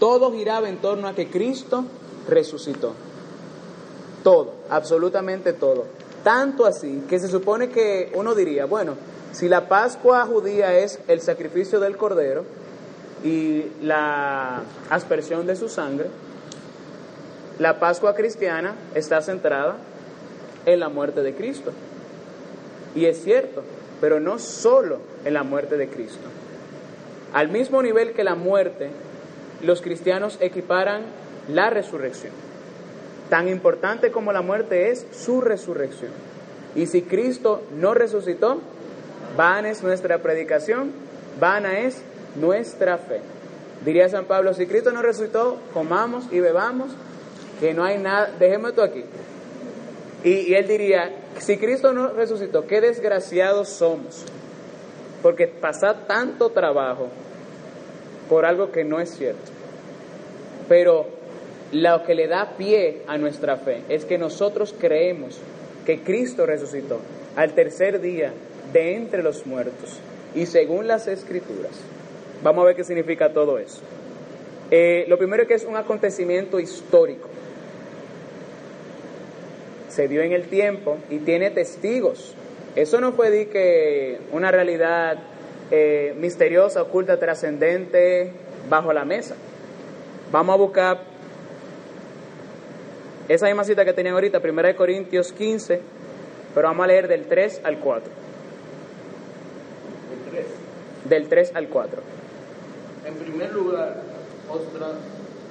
Todo 0.00 0.32
giraba 0.32 0.68
en 0.68 0.78
torno 0.78 1.06
a 1.08 1.14
que 1.14 1.28
Cristo 1.28 1.84
resucitó. 2.28 2.94
Todo, 4.22 4.54
absolutamente 4.70 5.52
todo. 5.52 5.84
Tanto 6.24 6.66
así 6.66 7.04
que 7.08 7.18
se 7.18 7.28
supone 7.28 7.68
que 7.68 8.10
uno 8.14 8.34
diría, 8.34 8.64
bueno, 8.64 8.94
si 9.32 9.48
la 9.48 9.68
Pascua 9.68 10.24
judía 10.26 10.78
es 10.78 10.98
el 11.08 11.20
sacrificio 11.20 11.80
del 11.80 11.96
Cordero 11.96 12.44
y 13.22 13.64
la 13.82 14.62
aspersión 14.90 15.46
de 15.46 15.56
su 15.56 15.68
sangre, 15.68 16.08
la 17.58 17.78
Pascua 17.78 18.14
cristiana 18.14 18.74
está 18.94 19.20
centrada 19.22 19.76
en 20.66 20.80
la 20.80 20.88
muerte 20.88 21.22
de 21.22 21.34
Cristo. 21.34 21.72
Y 22.94 23.06
es 23.06 23.22
cierto, 23.22 23.62
pero 24.00 24.20
no 24.20 24.38
solo 24.38 24.98
en 25.24 25.34
la 25.34 25.42
muerte 25.42 25.76
de 25.76 25.88
Cristo. 25.88 26.28
Al 27.32 27.48
mismo 27.48 27.82
nivel 27.82 28.12
que 28.12 28.22
la 28.22 28.34
muerte, 28.34 28.90
los 29.62 29.82
cristianos 29.82 30.38
equiparan 30.40 31.02
la 31.48 31.70
resurrección. 31.70 32.32
Tan 33.28 33.48
importante 33.48 34.12
como 34.12 34.32
la 34.32 34.42
muerte 34.42 34.90
es 34.90 35.06
su 35.10 35.40
resurrección. 35.40 36.12
Y 36.76 36.86
si 36.86 37.02
Cristo 37.02 37.62
no 37.76 37.94
resucitó, 37.94 38.60
vana 39.36 39.70
es 39.70 39.82
nuestra 39.82 40.18
predicación, 40.18 40.92
vana 41.40 41.80
es 41.80 42.00
nuestra 42.36 42.98
fe. 42.98 43.20
Diría 43.84 44.08
San 44.08 44.26
Pablo, 44.26 44.54
si 44.54 44.66
Cristo 44.66 44.92
no 44.92 45.02
resucitó, 45.02 45.58
comamos 45.72 46.26
y 46.30 46.40
bebamos, 46.40 46.90
que 47.60 47.74
no 47.74 47.84
hay 47.84 47.98
nada, 47.98 48.30
dejemos 48.38 48.70
esto 48.70 48.82
aquí. 48.82 49.04
Y, 50.22 50.30
y 50.30 50.54
él 50.54 50.66
diría, 50.66 51.10
si 51.38 51.56
Cristo 51.58 51.92
no 51.92 52.08
resucitó, 52.08 52.66
qué 52.66 52.80
desgraciados 52.80 53.68
somos, 53.68 54.24
porque 55.22 55.46
pasa 55.46 56.06
tanto 56.06 56.50
trabajo 56.50 57.08
por 58.28 58.44
algo 58.44 58.70
que 58.70 58.84
no 58.84 59.00
es 59.00 59.10
cierto. 59.10 59.52
Pero 60.68 61.06
lo 61.72 62.04
que 62.04 62.14
le 62.14 62.28
da 62.28 62.56
pie 62.56 63.02
a 63.06 63.18
nuestra 63.18 63.56
fe 63.56 63.82
es 63.88 64.04
que 64.04 64.18
nosotros 64.18 64.74
creemos 64.78 65.38
que 65.84 66.00
Cristo 66.00 66.46
resucitó 66.46 67.00
al 67.36 67.52
tercer 67.52 68.00
día 68.00 68.32
de 68.72 68.96
entre 68.96 69.22
los 69.22 69.46
muertos 69.46 69.98
y 70.34 70.46
según 70.46 70.86
las 70.86 71.06
escrituras. 71.06 71.72
Vamos 72.42 72.62
a 72.62 72.66
ver 72.66 72.76
qué 72.76 72.84
significa 72.84 73.32
todo 73.32 73.58
eso. 73.58 73.80
Eh, 74.70 75.04
lo 75.08 75.18
primero 75.18 75.42
es 75.42 75.48
que 75.48 75.54
es 75.54 75.64
un 75.64 75.76
acontecimiento 75.76 76.58
histórico. 76.58 77.28
Se 79.94 80.08
dio 80.08 80.22
en 80.22 80.32
el 80.32 80.48
tiempo 80.48 80.98
y 81.10 81.18
tiene 81.18 81.50
testigos. 81.50 82.34
Eso 82.74 83.00
no 83.00 83.12
fue 83.12 83.30
de 83.30 83.48
que 83.48 84.18
una 84.32 84.50
realidad 84.50 85.18
eh, 85.70 86.14
misteriosa, 86.18 86.82
oculta, 86.82 87.18
trascendente 87.18 88.32
bajo 88.68 88.92
la 88.92 89.04
mesa. 89.04 89.36
Vamos 90.32 90.54
a 90.54 90.58
buscar 90.58 91.00
esa 93.28 93.46
misma 93.46 93.62
cita 93.64 93.84
que 93.84 93.92
tenían 93.92 94.14
ahorita, 94.14 94.40
1 94.42 94.76
Corintios 94.76 95.32
15, 95.32 95.80
pero 96.54 96.68
vamos 96.68 96.84
a 96.84 96.86
leer 96.88 97.06
del 97.08 97.26
3 97.26 97.60
al 97.64 97.78
4. 97.78 98.10
El 100.12 100.30
3. 100.32 100.46
Del 101.08 101.28
3 101.28 101.52
al 101.54 101.68
4. 101.68 102.02
En 103.06 103.14
primer 103.14 103.52
lugar, 103.52 104.02
os 104.50 104.60
tra- 104.74 104.98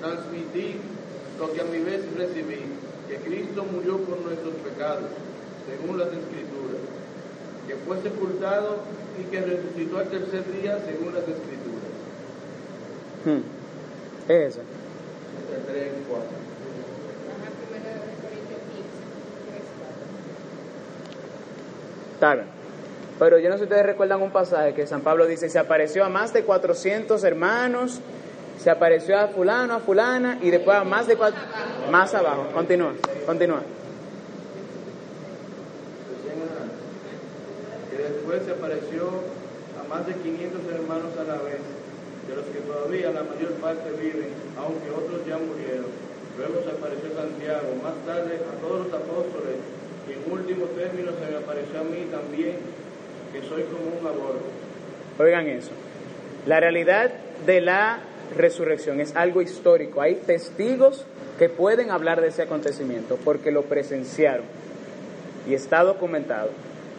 transmití 0.02 0.76
lo 1.40 1.52
que 1.54 1.62
a 1.62 1.64
mi 1.64 1.80
vez 1.80 2.02
recibí, 2.18 2.60
que 3.14 3.20
Cristo 3.30 3.64
murió 3.72 3.98
por 4.00 4.20
nuestros 4.22 4.56
pecados, 4.56 5.12
según 5.70 6.00
las 6.00 6.08
escrituras, 6.08 6.82
que 7.68 7.76
fue 7.76 8.02
sepultado 8.02 8.80
y 9.20 9.24
que 9.26 9.42
resucitó 9.42 10.00
al 10.00 10.10
tercer 10.10 10.44
día, 10.52 10.80
según 10.84 11.14
las 11.14 11.24
escrituras. 11.24 11.94
Hmm. 13.26 13.42
Esa. 14.32 14.62
Entre 14.62 15.74
3 15.74 15.94
y 16.02 16.04
4. 16.10 16.26
Ajá, 17.30 17.50
primera 17.70 17.94
de 17.94 18.00
Corintios 18.18 18.62
15, 18.74 18.90
3, 19.52 19.62
4. 19.78 19.96
Está 22.16 22.34
bien. 22.34 22.48
Pero 23.20 23.38
yo 23.38 23.50
no 23.50 23.56
sé 23.56 23.60
si 23.60 23.64
ustedes 23.66 23.86
recuerdan 23.86 24.24
un 24.24 24.32
pasaje 24.32 24.74
que 24.74 24.88
San 24.88 25.02
Pablo 25.02 25.28
dice, 25.28 25.50
se 25.50 25.60
apareció 25.60 26.04
a 26.04 26.10
más 26.10 26.34
de 26.34 26.44
400 26.44 27.24
hermanos, 27.24 28.02
se 28.64 28.70
apareció 28.70 29.20
a 29.20 29.28
fulano, 29.28 29.74
a 29.74 29.80
fulana, 29.80 30.40
y 30.42 30.50
después 30.50 30.78
a 30.78 30.86
más 30.86 31.06
de 31.06 31.18
cuatro... 31.18 31.42
Más 31.92 32.14
abajo. 32.16 32.48
Continúa, 32.54 32.94
continúa. 33.26 33.60
que 37.92 37.98
después 38.02 38.42
se 38.46 38.52
apareció 38.52 39.04
a 39.84 39.88
más 39.90 40.08
de 40.08 40.14
500 40.14 40.62
hermanos 40.72 41.12
a 41.20 41.24
la 41.26 41.44
vez, 41.44 41.60
de 42.28 42.36
los 42.36 42.46
que 42.46 42.60
todavía 42.60 43.12
la 43.12 43.24
mayor 43.24 43.52
parte 43.60 43.92
viven, 44.00 44.32
aunque 44.58 44.90
otros 44.92 45.28
ya 45.28 45.38
murieron. 45.38 45.92
Luego 46.38 46.64
se 46.64 46.72
apareció 46.72 47.12
Santiago, 47.14 47.68
más 47.84 48.00
tarde 48.08 48.40
a 48.48 48.62
todos 48.62 48.88
los 48.88 48.94
apóstoles, 48.94 49.60
y 50.08 50.14
en 50.14 50.32
último 50.32 50.66
término 50.68 51.12
se 51.12 51.32
me 51.32 51.38
apareció 51.38 51.82
a 51.82 51.84
mí 51.84 52.08
también, 52.10 52.56
que 53.34 53.42
soy 53.42 53.64
como 53.64 54.00
un 54.00 54.08
aborto. 54.08 54.48
Oigan 55.20 55.48
eso. 55.50 55.72
La 56.48 56.62
realidad 56.62 57.12
de 57.46 57.60
la 57.60 58.00
resurrección 58.36 59.00
es 59.00 59.16
algo 59.16 59.42
histórico. 59.42 60.02
Hay 60.02 60.16
testigos 60.16 61.06
que 61.38 61.50
pueden 61.50 61.92
hablar 61.92 62.22
de 62.22 62.28
ese 62.28 62.44
acontecimiento 62.44 63.18
porque 63.24 63.52
lo 63.52 63.64
presenciaron 63.64 64.46
y 65.48 65.54
está 65.54 65.84
documentado. 65.84 66.50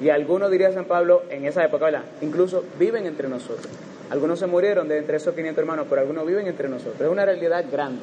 Y 0.00 0.08
algunos, 0.08 0.50
diría 0.50 0.72
San 0.72 0.86
Pablo, 0.86 1.22
en 1.30 1.44
esa 1.44 1.64
época, 1.64 1.86
¿verdad? 1.86 2.04
Incluso 2.20 2.64
viven 2.78 3.06
entre 3.06 3.28
nosotros. 3.28 3.68
Algunos 4.10 4.38
se 4.38 4.46
murieron 4.46 4.88
de 4.88 4.98
entre 4.98 5.16
esos 5.16 5.34
500 5.34 5.58
hermanos, 5.58 5.86
pero 5.88 6.00
algunos 6.00 6.26
viven 6.26 6.46
entre 6.46 6.68
nosotros. 6.68 7.00
Es 7.00 7.08
una 7.08 7.24
realidad 7.24 7.64
grande, 7.70 8.02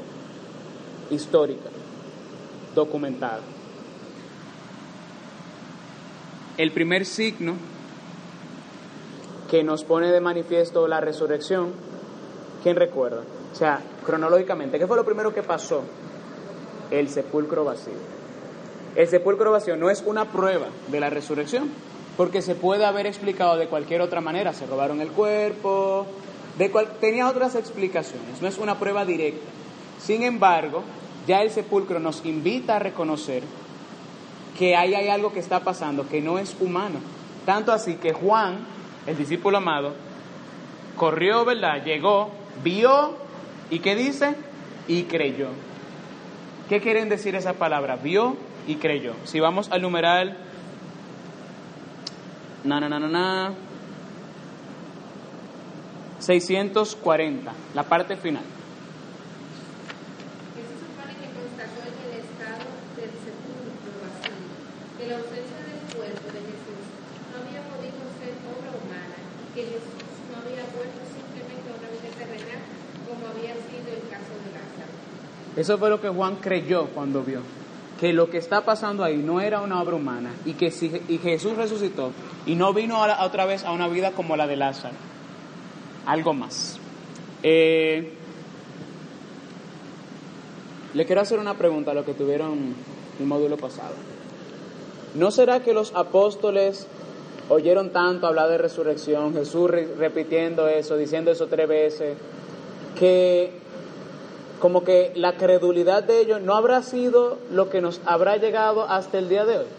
histórica, 1.09 1.69
documentada. 2.73 3.41
El 6.57 6.71
primer 6.71 7.05
signo 7.05 7.55
que 9.49 9.63
nos 9.63 9.83
pone 9.83 10.11
de 10.11 10.21
manifiesto 10.21 10.87
la 10.87 11.01
resurrección, 11.01 11.73
¿quién 12.63 12.75
recuerda? 12.75 13.21
O 13.51 13.55
sea, 13.55 13.81
cronológicamente, 14.05 14.79
¿qué 14.79 14.87
fue 14.87 14.97
lo 14.97 15.05
primero 15.05 15.33
que 15.33 15.43
pasó? 15.43 15.83
El 16.89 17.09
sepulcro 17.09 17.63
vacío. 17.65 17.93
El 18.95 19.07
sepulcro 19.07 19.51
vacío 19.51 19.77
no 19.77 19.89
es 19.89 20.03
una 20.05 20.25
prueba 20.25 20.67
de 20.87 20.99
la 20.99 21.09
resurrección, 21.09 21.69
porque 22.17 22.41
se 22.41 22.55
puede 22.55 22.85
haber 22.85 23.07
explicado 23.07 23.57
de 23.57 23.67
cualquier 23.67 24.01
otra 24.01 24.21
manera. 24.21 24.53
Se 24.53 24.65
robaron 24.65 25.01
el 25.01 25.11
cuerpo, 25.11 26.05
tenía 26.99 27.29
otras 27.29 27.55
explicaciones, 27.55 28.41
no 28.41 28.47
es 28.47 28.57
una 28.57 28.77
prueba 28.77 29.05
directa. 29.05 29.49
Sin 29.99 30.23
embargo, 30.23 30.83
ya 31.27 31.41
el 31.41 31.51
sepulcro 31.51 31.99
nos 31.99 32.25
invita 32.25 32.75
a 32.75 32.79
reconocer 32.79 33.43
que 34.57 34.75
ahí 34.75 34.93
hay 34.93 35.07
algo 35.07 35.31
que 35.31 35.39
está 35.39 35.61
pasando 35.61 36.07
que 36.07 36.21
no 36.21 36.37
es 36.37 36.55
humano. 36.59 36.99
Tanto 37.45 37.71
así 37.71 37.95
que 37.95 38.13
Juan, 38.13 38.59
el 39.07 39.17
discípulo 39.17 39.57
amado, 39.57 39.93
corrió, 40.97 41.45
¿verdad? 41.45 41.83
Llegó, 41.83 42.29
vio 42.63 43.15
y 43.69 43.79
¿qué 43.79 43.95
dice? 43.95 44.35
Y 44.87 45.03
creyó. 45.03 45.49
¿Qué 46.69 46.81
quieren 46.81 47.09
decir 47.09 47.35
esa 47.35 47.53
palabra? 47.53 47.95
Vio 47.97 48.35
y 48.67 48.75
creyó. 48.75 49.13
Si 49.25 49.39
vamos 49.39 49.71
al 49.71 49.81
numeral, 49.81 50.37
na, 52.63 52.79
na, 52.79 52.89
na, 52.89 52.99
na, 52.99 53.07
na, 53.07 53.53
640, 56.21 57.51
la 57.73 57.83
parte 57.83 58.15
final. 58.15 58.43
Que 60.53 60.61
se 60.61 60.77
supone 60.77 61.17
que 61.17 61.33
constató 61.33 61.81
en 61.81 61.97
el 61.97 62.13
estado 62.21 62.69
del 62.93 63.09
sepulcro 63.25 63.91
vacío 64.05 64.37
que 65.01 65.09
la 65.09 65.17
ausencia 65.17 65.59
del 65.65 65.81
cuerpo 65.97 66.27
de 66.29 66.41
Jesús 66.45 66.85
no 67.33 67.41
había 67.41 67.65
podido 67.73 68.05
ser 68.21 68.37
obra 68.45 68.69
humana 68.69 69.17
y 69.17 69.49
que 69.57 69.63
Jesús 69.65 70.13
no 70.29 70.45
había 70.45 70.61
vuelto 70.77 71.01
simplemente 71.09 71.65
a 71.65 71.75
una 71.81 71.89
vida 71.89 72.13
terrenal 72.13 72.61
como 73.09 73.25
había 73.25 73.57
sido 73.65 73.89
el 73.89 74.05
caso 74.05 74.37
de 74.45 74.49
Lázaro. 74.53 74.93
Eso 75.61 75.77
fue 75.77 75.91
lo 75.91 76.01
que 76.01 76.09
Juan 76.09 76.37
creyó 76.37 76.87
cuando 76.87 77.21
vio. 77.21 77.41
Que 77.99 78.13
lo 78.13 78.31
que 78.31 78.39
está 78.39 78.65
pasando 78.65 79.03
ahí 79.03 79.17
no 79.17 79.39
era 79.41 79.61
una 79.61 79.79
obra 79.79 79.95
humana 79.95 80.31
y 80.43 80.53
que 80.53 80.71
si, 80.71 80.91
y 81.07 81.19
Jesús 81.19 81.55
resucitó 81.55 82.09
y 82.47 82.55
no 82.55 82.73
vino 82.73 82.99
otra 83.19 83.45
vez 83.45 83.63
a 83.63 83.71
una 83.71 83.87
vida 83.87 84.11
como 84.13 84.35
la 84.35 84.47
de 84.47 84.55
Lázaro. 84.55 84.95
Algo 86.07 86.33
más. 86.33 86.79
Eh, 87.43 88.13
le 90.95 91.05
quiero 91.05 91.21
hacer 91.21 91.37
una 91.37 91.53
pregunta 91.53 91.91
a 91.91 91.93
los 91.93 92.05
que 92.05 92.15
tuvieron 92.15 92.73
el 93.19 93.25
módulo 93.27 93.55
pasado. 93.57 93.93
¿No 95.13 95.29
será 95.29 95.59
que 95.59 95.73
los 95.73 95.93
apóstoles 95.93 96.87
oyeron 97.49 97.91
tanto 97.91 98.25
hablar 98.25 98.49
de 98.49 98.57
resurrección, 98.57 99.33
Jesús 99.35 99.69
re- 99.69 99.93
repitiendo 99.95 100.67
eso, 100.67 100.97
diciendo 100.97 101.29
eso 101.29 101.45
tres 101.45 101.67
veces, 101.69 102.17
que 102.97 103.60
como 104.61 104.83
que 104.83 105.11
la 105.15 105.33
credulidad 105.37 106.03
de 106.03 106.19
ellos 106.21 106.39
no 106.39 106.53
habrá 106.55 106.83
sido 106.83 107.39
lo 107.51 107.67
que 107.69 107.81
nos 107.81 107.99
habrá 108.05 108.37
llegado 108.37 108.87
hasta 108.87 109.17
el 109.17 109.27
día 109.27 109.43
de 109.43 109.57
hoy? 109.57 109.65
Yo 109.65 109.71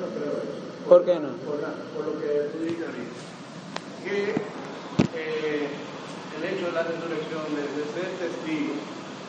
no 0.00 0.06
creo 0.16 0.32
eso. 0.40 0.56
¿Por 0.88 1.04
qué 1.04 1.20
no? 1.20 1.36
Por, 1.44 1.60
la- 1.60 1.76
por 1.92 2.06
lo 2.08 2.16
que 2.18 2.48
tú 2.56 2.64
dices. 2.64 2.88
Que 4.02 4.32
eh, 5.20 5.68
el 5.68 6.42
hecho 6.48 6.64
de 6.66 6.72
la 6.72 6.82
resurrección, 6.88 7.44
de, 7.52 7.60
de 7.76 7.84
ser 7.92 8.08
testigo, 8.24 8.72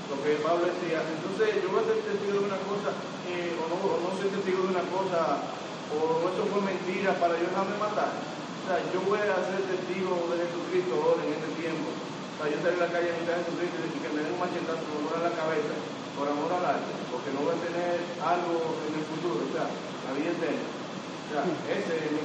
lo 0.08 0.16
que 0.24 0.40
Pablo 0.40 0.64
decía, 0.72 1.04
entonces 1.04 1.52
yo 1.60 1.68
voy 1.68 1.84
a 1.84 1.88
ser 1.92 2.00
testigo 2.08 2.40
de 2.40 2.48
una 2.48 2.64
cosa, 2.64 2.96
eh, 3.28 3.52
o, 3.60 3.68
no, 3.68 3.76
o 3.76 4.00
no 4.08 4.16
ser 4.16 4.32
testigo 4.32 4.64
de 4.64 4.72
una 4.72 4.88
cosa, 4.88 5.44
o 5.92 6.32
eso 6.32 6.48
fue 6.48 6.64
mentira 6.64 7.12
para 7.20 7.36
yo 7.36 7.44
dejarme 7.52 7.76
matar. 7.76 8.16
O 8.16 8.64
sea, 8.72 8.80
yo 8.96 9.04
voy 9.04 9.20
a 9.20 9.36
ser 9.52 9.68
testigo 9.68 10.32
de 10.32 10.48
Jesucristo 10.48 10.96
ahora 10.96 11.28
en 11.28 11.36
este 11.36 11.52
tiempo. 11.60 11.92
Sea, 12.38 12.46
yo 12.54 12.58
salir 12.62 12.78
a 12.78 12.86
la 12.86 12.94
calle 12.94 13.10
a 13.10 13.14
anunciar 13.18 13.36
a 13.38 13.42
Jesucristo 13.42 13.82
y 13.82 13.98
que 13.98 14.10
me 14.14 14.22
den 14.22 14.34
un 14.34 14.42
machetazo 14.42 14.86
por 14.86 15.18
en 15.18 15.26
la 15.26 15.34
cabeza, 15.34 15.74
por 16.14 16.30
amor 16.30 16.54
al 16.54 16.78
arte, 16.78 16.94
porque 17.10 17.34
no 17.34 17.42
voy 17.42 17.58
a 17.58 17.66
tener 17.66 17.98
algo 18.22 18.78
en 18.86 18.94
el 18.94 19.06
futuro, 19.10 19.42
o 19.42 19.50
sea, 19.50 19.66
la 19.66 20.12
vida 20.14 20.30
eterna. 20.38 20.66
O 20.70 21.30
sea, 21.34 21.42
ese 21.74 21.94
es 21.98 22.12
mi. 22.14 22.22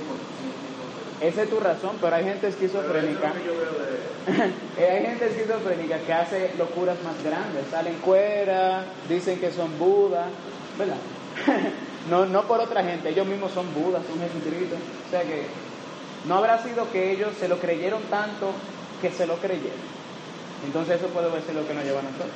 Esa 1.23 1.43
es 1.43 1.51
tu 1.51 1.61
razón, 1.61 1.97
pero 2.01 2.17
hay 2.17 2.25
gente 2.25 2.49
es 2.49 2.55
esquizofrénica. 2.55 3.33
de... 3.33 4.13
Eh, 4.79 4.91
hay 4.91 5.07
gente 5.07 5.27
esquizofrénica 5.27 5.99
que 5.99 6.13
hace 6.13 6.55
locuras 6.59 6.97
más 7.03 7.23
grandes, 7.23 7.67
salen 7.71 7.95
fuera, 7.97 8.85
dicen 9.09 9.39
que 9.39 9.51
son 9.51 9.79
Buda, 9.79 10.27
¿verdad? 10.79 10.97
no, 12.11 12.27
no 12.27 12.43
por 12.43 12.61
otra 12.61 12.83
gente, 12.85 13.11
ellos 13.11 13.27
mismos 13.27 13.53
son 13.53 13.73
Budas, 13.75 14.03
son 14.07 14.19
Jesucristo. 14.21 14.77
O 15.07 15.11
sea 15.11 15.23
que 15.23 15.47
no 16.27 16.37
habrá 16.37 16.63
sido 16.63 16.91
que 16.91 17.13
ellos 17.13 17.31
se 17.39 17.49
lo 17.49 17.59
creyeron 17.59 18.03
tanto 18.05 18.53
que 19.01 19.11
se 19.11 19.27
lo 19.27 19.37
creyeron. 19.37 20.02
Entonces 20.65 21.01
eso 21.01 21.09
puede 21.09 21.29
ser 21.43 21.55
lo 21.55 21.67
que 21.67 21.75
nos 21.75 21.85
lleva 21.85 22.01
a 22.01 22.03
nosotros. 22.03 22.31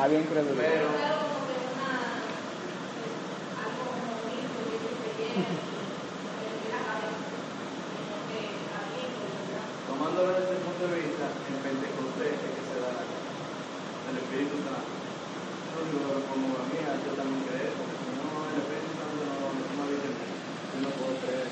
Había 0.00 0.20
incredulidad. 0.20 0.64
pero... 0.64 0.88
Tomándolo 9.86 10.32
desde 10.40 10.56
ese 10.56 10.64
punto 10.64 10.88
de 10.88 10.96
vista, 11.04 11.26
en 11.28 11.56
Pentecostés 11.60 12.32
es 12.32 12.52
que 12.56 12.62
se 12.64 12.76
da 12.80 12.96
la 12.96 13.04
el 13.04 14.16
Espíritu 14.24 14.56
Santo. 14.64 14.88
Yo 14.88 15.84
digo, 15.92 16.16
como 16.32 16.48
la 16.56 16.64
mía, 16.72 16.96
yo 17.04 17.12
también 17.20 17.44
creo, 17.44 17.76
porque 17.76 17.96
si 18.00 18.10
no, 18.16 18.24
el 18.48 18.56
Espíritu 18.56 18.92
Santo 18.96 19.20
no, 19.20 19.52
no 19.52 19.84
me 19.84 20.00
dice, 20.00 20.10
yo 20.16 20.78
no 20.80 20.90
puedo 20.96 21.12
creer. 21.20 21.44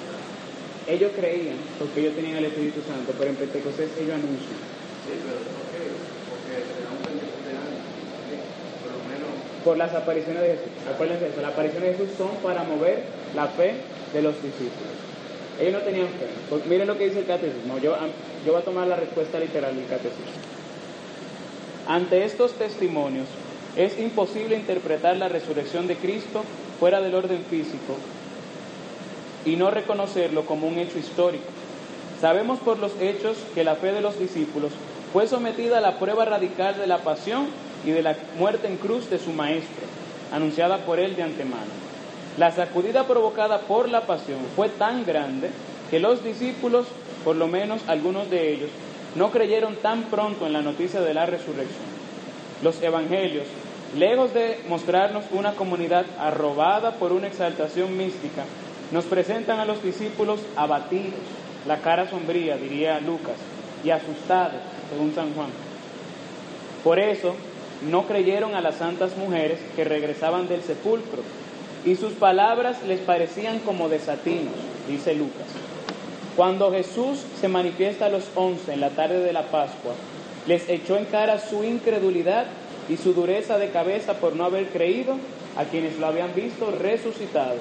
Ellos 1.09 1.21
creían, 1.25 1.57
porque 1.79 2.01
ellos 2.01 2.15
tenían 2.17 2.37
el 2.37 2.45
Espíritu 2.45 2.81
Santo, 2.87 3.15
pero 3.17 3.31
en 3.31 3.37
Pentecostés 3.37 3.89
ellos 3.97 4.13
anuncian. 4.13 4.61
Sí, 5.09 5.17
pero 5.25 5.41
¿por 9.65 9.79
las 9.79 9.95
apariciones 9.95 10.43
de 10.43 10.49
Jesús. 10.49 10.69
Acuérdense 10.93 11.25
de 11.25 11.31
eso, 11.31 11.41
las 11.41 11.53
apariciones 11.53 11.93
de 11.93 11.97
Jesús 11.97 12.19
son 12.19 12.37
para 12.43 12.63
mover 12.65 13.05
la 13.35 13.47
fe 13.47 13.73
de 14.13 14.21
los 14.21 14.35
discípulos. 14.43 14.93
Ellos 15.59 15.73
no 15.73 15.81
tenían 15.81 16.09
fe. 16.09 16.27
Porque 16.51 16.69
miren 16.69 16.87
lo 16.87 16.99
que 16.99 17.07
dice 17.07 17.21
el 17.21 17.27
catecismo. 17.27 17.79
Yo, 17.79 17.97
yo 18.45 18.53
voy 18.53 18.61
a 18.61 18.65
tomar 18.65 18.87
la 18.87 18.97
respuesta 18.97 19.39
literal 19.39 19.75
del 19.77 19.87
catecismo. 19.87 20.27
ante 21.87 22.25
estos 22.25 22.53
testimonios, 22.53 23.29
es 23.77 23.99
imposible 23.99 24.57
interpretar 24.57 25.17
la 25.17 25.29
resurrección 25.29 25.87
de 25.87 25.97
Cristo 25.97 26.45
fuera 26.79 27.01
del 27.01 27.15
orden 27.15 27.43
físico 27.49 27.97
y 29.45 29.57
no 29.57 29.71
reconocerlo 29.71 30.45
como 30.47 30.67
un 30.67 30.79
hecho 30.79 30.99
histórico. 30.99 31.45
Sabemos 32.21 32.59
por 32.59 32.79
los 32.79 32.93
hechos 33.01 33.37
que 33.55 33.65
la 33.65 33.77
fe 33.77 33.93
de 33.93 34.01
los 34.01 34.19
discípulos 34.19 34.73
fue 35.13 35.27
sometida 35.27 35.79
a 35.79 35.81
la 35.81 35.99
prueba 35.99 36.25
radical 36.25 36.77
de 36.77 36.87
la 36.87 36.99
pasión 36.99 37.47
y 37.85 37.91
de 37.91 38.03
la 38.03 38.17
muerte 38.37 38.67
en 38.67 38.77
cruz 38.77 39.09
de 39.09 39.19
su 39.19 39.31
Maestro, 39.31 39.87
anunciada 40.33 40.79
por 40.79 40.99
él 40.99 41.17
de 41.17 41.23
antemano. 41.23 41.89
La 42.37 42.51
sacudida 42.53 43.07
provocada 43.07 43.61
por 43.61 43.89
la 43.89 44.03
pasión 44.03 44.39
fue 44.55 44.69
tan 44.69 45.05
grande 45.05 45.51
que 45.91 46.01
los 46.01 46.23
discípulos, 46.23 46.87
por 47.25 47.37
lo 47.37 47.49
menos 47.49 47.81
algunos 47.89 48.29
de 48.31 48.53
ellos, 48.53 48.71
no 49.15 49.31
creyeron 49.31 49.77
tan 49.77 50.05
pronto 50.05 50.47
en 50.47 50.53
la 50.53 50.63
noticia 50.63 51.01
de 51.01 51.15
la 51.15 51.27
resurrección. 51.27 51.99
Los 52.63 52.83
evangelios, 52.83 53.47
lejos 53.97 54.35
de 54.35 54.61
mostrarnos 54.69 55.25
una 55.33 55.53
comunidad 55.53 56.05
arrobada 56.19 56.93
por 56.93 57.13
una 57.13 57.29
exaltación 57.29 57.97
mística, 57.97 58.45
nos 58.91 59.05
presentan 59.05 59.61
a 59.61 59.65
los 59.65 59.83
discípulos 59.83 60.41
abatidos, 60.57 61.21
la 61.67 61.79
cara 61.79 62.09
sombría, 62.09 62.57
diría 62.57 63.01
Lucas, 63.01 63.37
y 63.85 63.91
asustados, 63.91 64.61
según 64.91 65.15
San 65.15 65.35
Juan. 65.35 65.51
Por 66.83 66.99
eso, 66.99 67.35
no 67.89 68.07
creyeron 68.07 68.55
a 68.55 68.61
las 68.61 68.77
santas 68.77 69.17
mujeres 69.17 69.59
que 69.77 69.85
regresaban 69.85 70.49
del 70.49 70.63
sepulcro, 70.63 71.23
y 71.85 71.97
sus 71.97 72.13
palabras 72.15 72.83
les 72.87 73.01
parecían 73.01 73.61
como 73.61 73.89
desatinos, 73.89 74.55
dice 74.89 75.15
Lucas. 75.15 75.47
Cuando 76.37 76.71
Jesús 76.71 77.25
se 77.41 77.49
manifiesta 77.49 78.07
a 78.07 78.11
los 78.11 78.25
once 78.35 78.73
en 78.73 78.81
la 78.81 78.91
tarde 78.91 79.21
de 79.21 79.33
la 79.33 79.43
Pascua, 79.43 79.95
les 80.47 80.69
echó 80.69 80.97
en 80.97 81.05
cara 81.05 81.39
su 81.41 81.65
incredulidad 81.65 82.47
y 82.89 82.97
su 82.97 83.13
dureza 83.13 83.59
de 83.59 83.71
cabeza 83.71 84.15
por 84.15 84.35
no 84.35 84.45
haber 84.45 84.69
creído 84.69 85.17
a 85.57 85.65
quienes 85.65 85.99
lo 85.99 86.07
habían 86.07 86.35
visto 86.35 86.71
resucitado. 86.71 87.57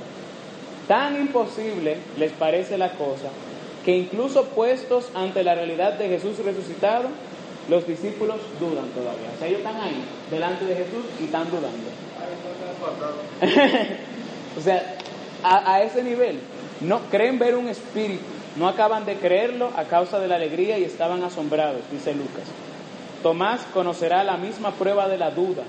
Tan 0.88 1.20
imposible 1.20 1.98
les 2.18 2.32
parece 2.32 2.78
la 2.78 2.92
cosa 2.92 3.30
que 3.88 3.96
incluso 3.96 4.44
puestos 4.48 5.10
ante 5.16 5.44
la 5.46 5.56
realidad 5.56 5.94
de 5.94 6.10
Jesús 6.10 6.38
resucitado, 6.44 7.08
los 7.70 7.88
discípulos 7.88 8.36
dudan 8.60 8.90
todavía. 8.90 9.30
O 9.34 9.40
sea, 9.40 9.48
ellos 9.48 9.60
están 9.60 9.78
ahí, 9.78 10.04
delante 10.30 10.66
de 10.66 10.76
Jesús 10.76 11.06
y 11.22 11.24
están 11.24 11.50
dudando. 11.50 11.88
o 14.58 14.62
sea, 14.62 14.98
a, 15.42 15.82
ese 15.84 16.04
nivel, 16.04 16.40
no 16.82 17.00
creen 17.10 17.40
ver 17.40 17.56
un 17.56 17.70
espíritu, 17.70 18.24
no 18.58 18.68
acaban 18.68 19.06
de 19.06 19.16
creerlo 19.16 19.72
a 19.78 19.86
causa 19.86 20.20
de 20.20 20.28
la 20.28 20.36
alegría 20.36 20.78
y 20.78 20.84
estaban 20.84 21.24
asombrados, 21.24 21.82
dice 21.90 22.14
Lucas. 22.14 22.44
Tomás 23.24 23.62
conocerá 23.74 24.26
la 24.26 24.36
misma 24.36 24.72
prueba 24.72 25.08
de 25.08 25.18
la 25.18 25.32
duda 25.32 25.64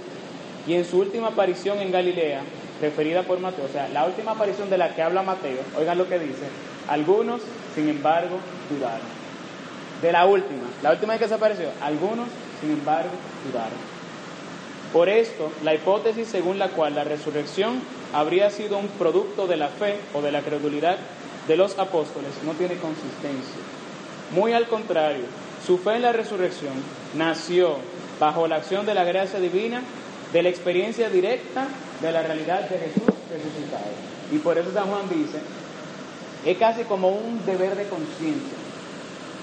y 0.67 0.75
en 0.75 0.85
su 0.85 0.99
última 0.99 1.29
aparición 1.29 1.79
en 1.79 1.93
Galilea, 1.93 2.41
referida 2.81 3.23
por 3.23 3.39
Mateo, 3.41 3.65
o 3.65 3.73
sea, 3.73 3.89
la 3.89 4.05
última 4.05 4.33
aparición 4.33 4.71
de 4.71 4.79
la 4.79 4.95
que 4.95 5.03
habla 5.03 5.23
Mateo, 5.23 5.61
oigan 5.77 5.99
lo 5.99 6.09
que 6.09 6.19
dice, 6.19 6.49
algunos, 6.89 7.41
sin 7.75 7.89
embargo, 7.89 8.39
dudaron. 8.71 9.19
De 10.03 10.13
la 10.13 10.27
última, 10.27 10.63
la 10.83 10.93
última 10.93 11.15
vez 11.15 11.23
que 11.23 11.29
se 11.29 11.35
apareció, 11.35 11.71
algunos, 11.83 12.29
sin 12.61 12.71
embargo, 12.71 13.11
dudaron. 13.51 13.99
Por 14.93 15.09
esto, 15.09 15.53
la 15.65 15.75
hipótesis 15.75 16.29
según 16.29 16.59
la 16.59 16.69
cual 16.69 16.95
la 16.95 17.05
resurrección 17.05 17.81
habría 18.15 18.51
sido 18.51 18.79
un 18.79 18.89
producto 18.89 19.47
de 19.47 19.57
la 19.57 19.69
fe 19.69 19.97
o 20.15 20.23
de 20.23 20.33
la 20.33 20.41
credulidad 20.41 20.97
de 21.47 21.57
los 21.57 21.79
apóstoles 21.79 22.31
no 22.45 22.53
tiene 22.53 22.77
consistencia. 22.77 23.63
Muy 24.31 24.53
al 24.53 24.67
contrario, 24.67 25.25
su 25.67 25.79
fe 25.79 25.97
en 25.97 26.03
la 26.03 26.13
resurrección 26.13 26.75
nació 27.17 27.77
bajo 28.21 28.47
la 28.47 28.57
acción 28.57 28.87
de 28.87 28.95
la 28.95 29.05
gracia 29.05 29.41
divina, 29.41 29.83
de 30.33 30.43
la 30.43 30.49
experiencia 30.49 31.09
directa 31.09 31.69
de 32.01 32.13
la 32.13 32.23
realidad 32.23 32.69
de 32.69 32.79
Jesús 32.79 33.15
resucitado. 33.31 33.91
Y 34.31 34.39
por 34.39 34.59
eso 34.59 34.73
San 34.73 34.89
Juan 34.89 35.09
dice, 35.09 35.41
es 36.45 36.59
casi 36.59 36.83
como 36.85 37.09
un 37.09 37.45
deber 37.45 37.77
de 37.77 37.89
conciencia. 37.89 38.59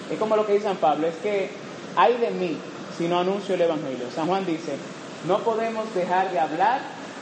Es 0.09 0.19
como 0.19 0.35
lo 0.35 0.45
que 0.45 0.53
dice 0.53 0.65
San 0.65 0.77
Pablo, 0.77 1.07
es 1.07 1.15
que 1.15 1.49
hay 1.95 2.17
de 2.17 2.31
mí 2.31 2.57
si 2.97 3.07
no 3.07 3.19
anuncio 3.19 3.55
el 3.55 3.61
Evangelio. 3.61 4.07
San 4.13 4.27
Juan 4.27 4.45
dice, 4.45 4.75
no 5.27 5.39
podemos 5.39 5.93
dejar 5.93 6.31
de 6.31 6.39
hablar 6.39 6.81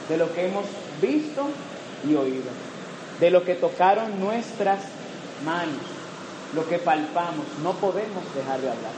de 0.09 0.17
lo 0.17 0.33
que 0.33 0.47
hemos 0.47 0.65
visto 1.01 1.47
y 2.07 2.15
oído, 2.15 2.51
de 3.19 3.31
lo 3.31 3.43
que 3.43 3.55
tocaron 3.55 4.19
nuestras 4.19 4.79
manos, 5.45 5.81
lo 6.53 6.67
que 6.67 6.77
palpamos, 6.77 7.45
no 7.63 7.73
podemos 7.73 8.23
dejar 8.35 8.59
de 8.59 8.69
hablar. 8.69 8.91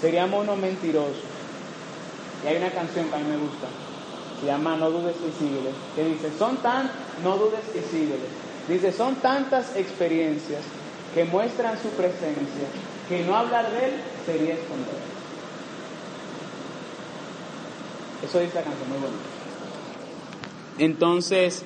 Seríamos 0.00 0.42
unos 0.42 0.58
mentirosos. 0.58 1.24
Y 2.42 2.48
hay 2.48 2.56
una 2.56 2.70
canción 2.70 3.08
que 3.10 3.14
a 3.14 3.18
mí 3.18 3.24
me 3.28 3.36
gusta, 3.36 3.66
se 4.40 4.46
llama 4.46 4.76
No 4.76 4.90
dudes 4.90 5.16
y 5.16 5.38
síguele, 5.38 5.70
que 5.94 6.04
dice, 6.04 6.30
son 6.38 6.56
tan, 6.58 6.90
no 7.22 7.36
dudes 7.36 7.60
y. 7.74 8.72
Dice, 8.72 8.92
son 8.92 9.16
tantas 9.16 9.76
experiencias 9.76 10.62
que 11.14 11.24
muestran 11.24 11.76
su 11.82 11.88
presencia 11.90 12.68
que 13.08 13.24
no 13.24 13.34
hablar 13.34 13.70
de 13.72 13.86
él 13.86 13.92
sería 14.24 14.54
esconder. 14.54 14.94
Eso 18.22 18.38
dice 18.38 18.54
la 18.54 18.62
canción, 18.62 18.88
muy 18.88 18.98
bonito. 18.98 19.18
Entonces, 20.78 21.64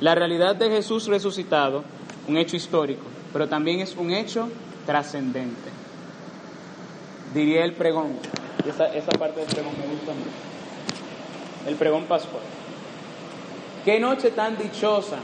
la 0.00 0.14
realidad 0.14 0.54
de 0.54 0.70
Jesús 0.70 1.08
resucitado, 1.08 1.82
un 2.28 2.36
hecho 2.36 2.56
histórico, 2.56 3.02
pero 3.32 3.48
también 3.48 3.80
es 3.80 3.96
un 3.96 4.12
hecho 4.12 4.48
trascendente. 4.86 5.70
Diría 7.34 7.64
el 7.64 7.72
pregón, 7.72 8.12
esa, 8.64 8.86
esa 8.94 9.10
parte 9.18 9.40
del 9.40 9.48
pregón 9.48 9.72
me 9.80 9.92
gusta 9.92 10.12
mucho. 10.12 10.53
El 11.66 11.74
pregón 11.76 12.04
pascual. 12.04 12.42
Qué 13.84 14.00
noche 14.00 14.30
tan 14.30 14.56
dichosa. 14.56 15.16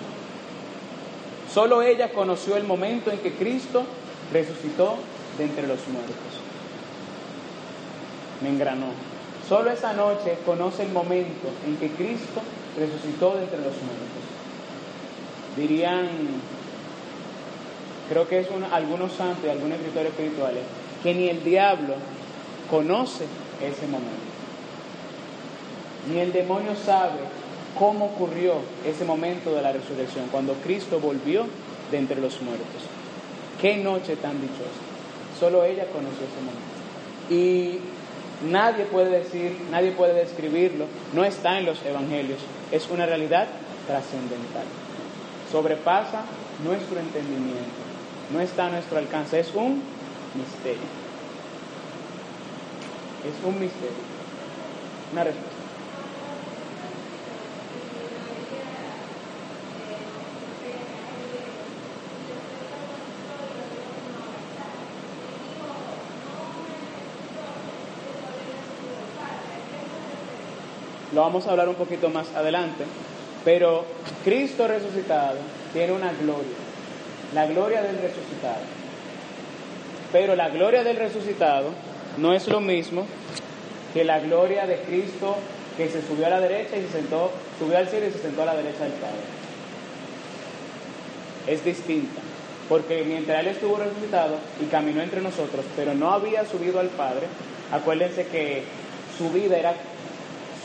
Solo 1.52 1.82
ella 1.82 2.12
conoció 2.12 2.56
el 2.56 2.64
momento 2.64 3.10
en 3.10 3.18
que 3.18 3.32
Cristo 3.32 3.82
resucitó 4.32 4.96
de 5.38 5.44
entre 5.44 5.66
los 5.66 5.78
muertos. 5.88 6.14
Me 8.42 8.50
engranó. 8.50 8.86
Solo 9.48 9.70
esa 9.70 9.92
noche 9.92 10.38
conoce 10.46 10.84
el 10.84 10.92
momento 10.92 11.48
en 11.66 11.76
que 11.76 11.90
Cristo 11.90 12.40
resucitó 12.78 13.34
de 13.34 13.44
entre 13.44 13.58
los 13.58 13.74
muertos. 13.82 14.22
Dirían, 15.56 16.08
creo 18.08 18.28
que 18.28 18.40
es 18.40 18.50
un, 18.50 18.62
algunos 18.64 19.12
santos 19.12 19.44
y 19.44 19.48
algunos 19.48 19.78
escritores 19.78 20.10
espirituales, 20.10 20.62
que 21.02 21.14
ni 21.14 21.28
el 21.28 21.42
diablo 21.42 21.94
conoce 22.70 23.24
ese 23.60 23.86
momento. 23.88 24.29
Ni 26.08 26.20
el 26.20 26.32
demonio 26.32 26.74
sabe 26.76 27.18
cómo 27.78 28.06
ocurrió 28.06 28.54
ese 28.86 29.04
momento 29.04 29.54
de 29.54 29.62
la 29.62 29.72
resurrección, 29.72 30.26
cuando 30.30 30.54
Cristo 30.54 31.00
volvió 31.00 31.46
de 31.90 31.98
entre 31.98 32.20
los 32.20 32.40
muertos. 32.42 32.82
Qué 33.60 33.76
noche 33.76 34.16
tan 34.16 34.40
dichosa. 34.40 34.80
Solo 35.38 35.64
ella 35.64 35.86
conoció 35.86 36.24
ese 36.26 36.40
momento. 36.40 36.80
Y 37.30 37.78
nadie 38.50 38.84
puede 38.84 39.10
decir, 39.10 39.56
nadie 39.70 39.92
puede 39.92 40.14
describirlo, 40.14 40.86
no 41.12 41.24
está 41.24 41.58
en 41.58 41.66
los 41.66 41.84
evangelios, 41.84 42.38
es 42.72 42.88
una 42.90 43.06
realidad 43.06 43.46
trascendental. 43.86 44.64
Sobrepasa 45.50 46.22
nuestro 46.64 46.98
entendimiento, 46.98 47.80
no 48.32 48.40
está 48.40 48.66
a 48.66 48.70
nuestro 48.70 48.98
alcance, 48.98 49.40
es 49.40 49.54
un 49.54 49.82
misterio. 50.34 50.88
Es 53.24 53.44
un 53.44 53.60
misterio. 53.60 54.10
Una 55.12 55.24
respuesta. 55.24 55.49
Lo 71.20 71.26
vamos 71.26 71.46
a 71.46 71.50
hablar 71.50 71.68
un 71.68 71.74
poquito 71.74 72.08
más 72.08 72.34
adelante, 72.34 72.82
pero 73.44 73.84
Cristo 74.24 74.66
resucitado 74.66 75.36
tiene 75.74 75.92
una 75.92 76.14
gloria, 76.14 76.56
la 77.34 77.44
gloria 77.44 77.82
del 77.82 77.96
resucitado. 77.98 78.62
Pero 80.12 80.34
la 80.34 80.48
gloria 80.48 80.82
del 80.82 80.96
resucitado 80.96 81.72
no 82.16 82.32
es 82.32 82.48
lo 82.48 82.62
mismo 82.62 83.06
que 83.92 84.02
la 84.02 84.18
gloria 84.20 84.64
de 84.66 84.76
Cristo 84.76 85.36
que 85.76 85.90
se 85.90 86.00
subió 86.00 86.24
a 86.24 86.30
la 86.30 86.40
derecha 86.40 86.78
y 86.78 86.84
se 86.84 86.92
sentó, 86.92 87.30
subió 87.58 87.76
al 87.76 87.88
cielo 87.88 88.06
y 88.06 88.12
se 88.12 88.20
sentó 88.20 88.40
a 88.40 88.46
la 88.46 88.56
derecha 88.56 88.84
del 88.84 88.92
Padre. 88.92 89.20
Es 91.48 91.62
distinta, 91.62 92.22
porque 92.66 93.04
mientras 93.06 93.40
Él 93.40 93.48
estuvo 93.48 93.76
resucitado 93.76 94.36
y 94.58 94.64
caminó 94.70 95.02
entre 95.02 95.20
nosotros, 95.20 95.66
pero 95.76 95.92
no 95.92 96.12
había 96.12 96.46
subido 96.46 96.80
al 96.80 96.88
Padre, 96.88 97.26
acuérdense 97.70 98.26
que 98.26 98.64
su 99.18 99.28
vida 99.28 99.58
era, 99.58 99.74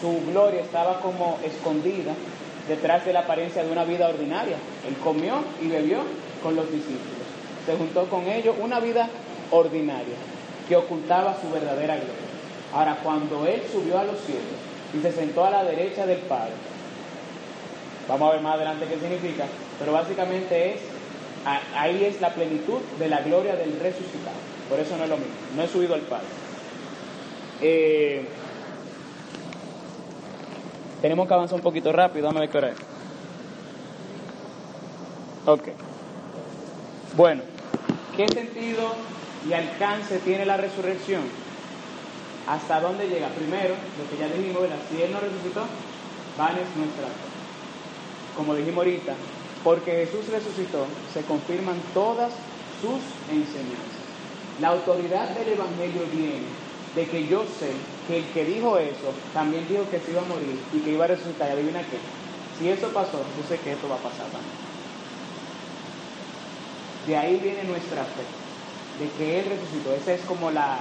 su 0.01 0.25
gloria 0.31 0.61
estaba 0.61 0.99
como 0.99 1.39
escondida 1.43 2.13
detrás 2.67 3.05
de 3.05 3.13
la 3.13 3.21
apariencia 3.21 3.63
de 3.63 3.71
una 3.71 3.85
vida 3.85 4.09
ordinaria. 4.09 4.57
Él 4.87 4.95
comió 5.03 5.43
y 5.61 5.67
bebió 5.67 5.99
con 6.43 6.55
los 6.55 6.71
discípulos. 6.71 7.25
Se 7.65 7.75
juntó 7.75 8.05
con 8.09 8.27
ellos 8.27 8.55
una 8.59 8.79
vida 8.79 9.09
ordinaria 9.51 10.15
que 10.67 10.75
ocultaba 10.75 11.37
su 11.41 11.49
verdadera 11.49 11.95
gloria. 11.95 12.13
Ahora, 12.73 12.97
cuando 13.03 13.45
Él 13.47 13.61
subió 13.71 13.99
a 13.99 14.03
los 14.03 14.19
cielos 14.21 14.43
y 14.93 15.01
se 15.01 15.11
sentó 15.11 15.45
a 15.45 15.51
la 15.51 15.63
derecha 15.63 16.05
del 16.05 16.19
Padre, 16.19 16.53
vamos 18.07 18.29
a 18.29 18.33
ver 18.33 18.41
más 18.41 18.55
adelante 18.55 18.85
qué 18.85 18.99
significa, 18.99 19.45
pero 19.79 19.93
básicamente 19.93 20.73
es, 20.73 20.81
ahí 21.75 22.03
es 22.05 22.19
la 22.21 22.33
plenitud 22.33 22.79
de 22.99 23.07
la 23.07 23.21
gloria 23.21 23.55
del 23.55 23.79
resucitado. 23.79 24.37
Por 24.69 24.79
eso 24.79 24.97
no 24.97 25.03
es 25.03 25.09
lo 25.09 25.17
mismo, 25.17 25.33
no 25.55 25.63
he 25.63 25.67
subido 25.67 25.93
al 25.93 26.01
Padre. 26.01 26.25
Eh, 27.61 28.25
tenemos 31.01 31.27
que 31.27 31.33
avanzar 31.33 31.55
un 31.55 31.61
poquito 31.61 31.91
rápido, 31.91 32.25
dame 32.25 32.41
ver 32.41 32.49
qué 32.49 32.57
hora. 32.57 32.73
Ok. 35.45 35.67
Bueno, 37.15 37.43
¿qué 38.17 38.27
sentido 38.27 38.95
y 39.47 39.53
alcance 39.53 40.19
tiene 40.19 40.45
la 40.45 40.57
resurrección? 40.57 41.21
¿Hasta 42.47 42.79
dónde 42.79 43.07
llega? 43.07 43.27
Primero, 43.29 43.73
lo 43.73 44.09
que 44.09 44.17
ya 44.17 44.27
dijimos, 44.27 44.63
si 44.89 45.01
Él 45.01 45.11
no 45.11 45.19
resucitó, 45.19 45.61
van 46.37 46.51
es 46.51 46.75
nuestra 46.75 47.07
Como 48.35 48.53
dijimos 48.55 48.85
ahorita, 48.85 49.13
porque 49.63 50.05
Jesús 50.05 50.27
resucitó, 50.29 50.85
se 51.13 51.21
confirman 51.23 51.77
todas 51.93 52.33
sus 52.81 53.01
enseñanzas. 53.31 54.05
La 54.61 54.69
autoridad 54.69 55.29
del 55.29 55.53
Evangelio 55.53 56.01
viene 56.11 56.47
de 56.95 57.07
que 57.07 57.27
yo 57.27 57.43
sé 57.59 57.71
que 58.07 58.17
el 58.17 58.25
que 58.25 58.45
dijo 58.45 58.77
eso 58.77 59.13
también 59.33 59.67
dijo 59.67 59.89
que 59.89 59.99
se 59.99 60.11
iba 60.11 60.21
a 60.21 60.25
morir 60.25 60.59
y 60.73 60.79
que 60.79 60.91
iba 60.91 61.05
a 61.05 61.09
resucitar. 61.09 61.51
adivina 61.51 61.81
qué. 61.81 61.97
Si 62.59 62.69
eso 62.69 62.89
pasó, 62.89 63.17
yo 63.17 63.47
sé 63.47 63.59
que 63.61 63.73
esto 63.73 63.89
va 63.89 63.95
a 63.95 63.99
pasar. 63.99 64.27
De 67.07 67.17
ahí 67.17 67.37
viene 67.37 67.63
nuestra 67.63 68.03
fe, 68.03 68.23
de 69.03 69.09
que 69.17 69.39
Él 69.39 69.45
resucitó. 69.45 69.93
Esa 69.93 70.13
es 70.13 70.21
como 70.21 70.51
la 70.51 70.79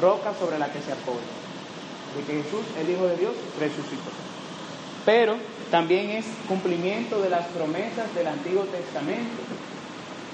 roca 0.00 0.34
sobre 0.38 0.58
la 0.58 0.70
que 0.72 0.80
se 0.80 0.92
apoya. 0.92 1.18
De 2.16 2.24
que 2.24 2.42
Jesús, 2.42 2.64
el 2.78 2.90
Hijo 2.90 3.06
de 3.06 3.16
Dios, 3.16 3.32
resucitó. 3.58 4.10
Pero 5.04 5.36
también 5.70 6.10
es 6.10 6.26
cumplimiento 6.46 7.20
de 7.20 7.30
las 7.30 7.46
promesas 7.46 8.14
del 8.14 8.26
Antiguo 8.26 8.64
Testamento, 8.64 9.42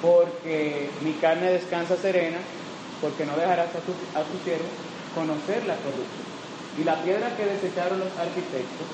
porque 0.03 0.91
mi 1.03 1.13
carne 1.13 1.53
descansa 1.53 1.97
serena, 1.97 2.39
porque 3.01 3.25
no 3.25 3.37
dejarás 3.37 3.69
a 3.69 3.79
tu, 3.79 3.93
a 4.19 4.23
tu 4.25 4.45
siervo 4.45 4.67
conocer 5.15 5.65
la 5.67 5.77
corrupción. 5.77 6.35
Y 6.79 6.85
la 6.85 6.97
piedra 7.03 7.37
que 7.37 7.47
desecharon 7.47 8.01
los 8.01 8.11
arquitectos 8.19 8.87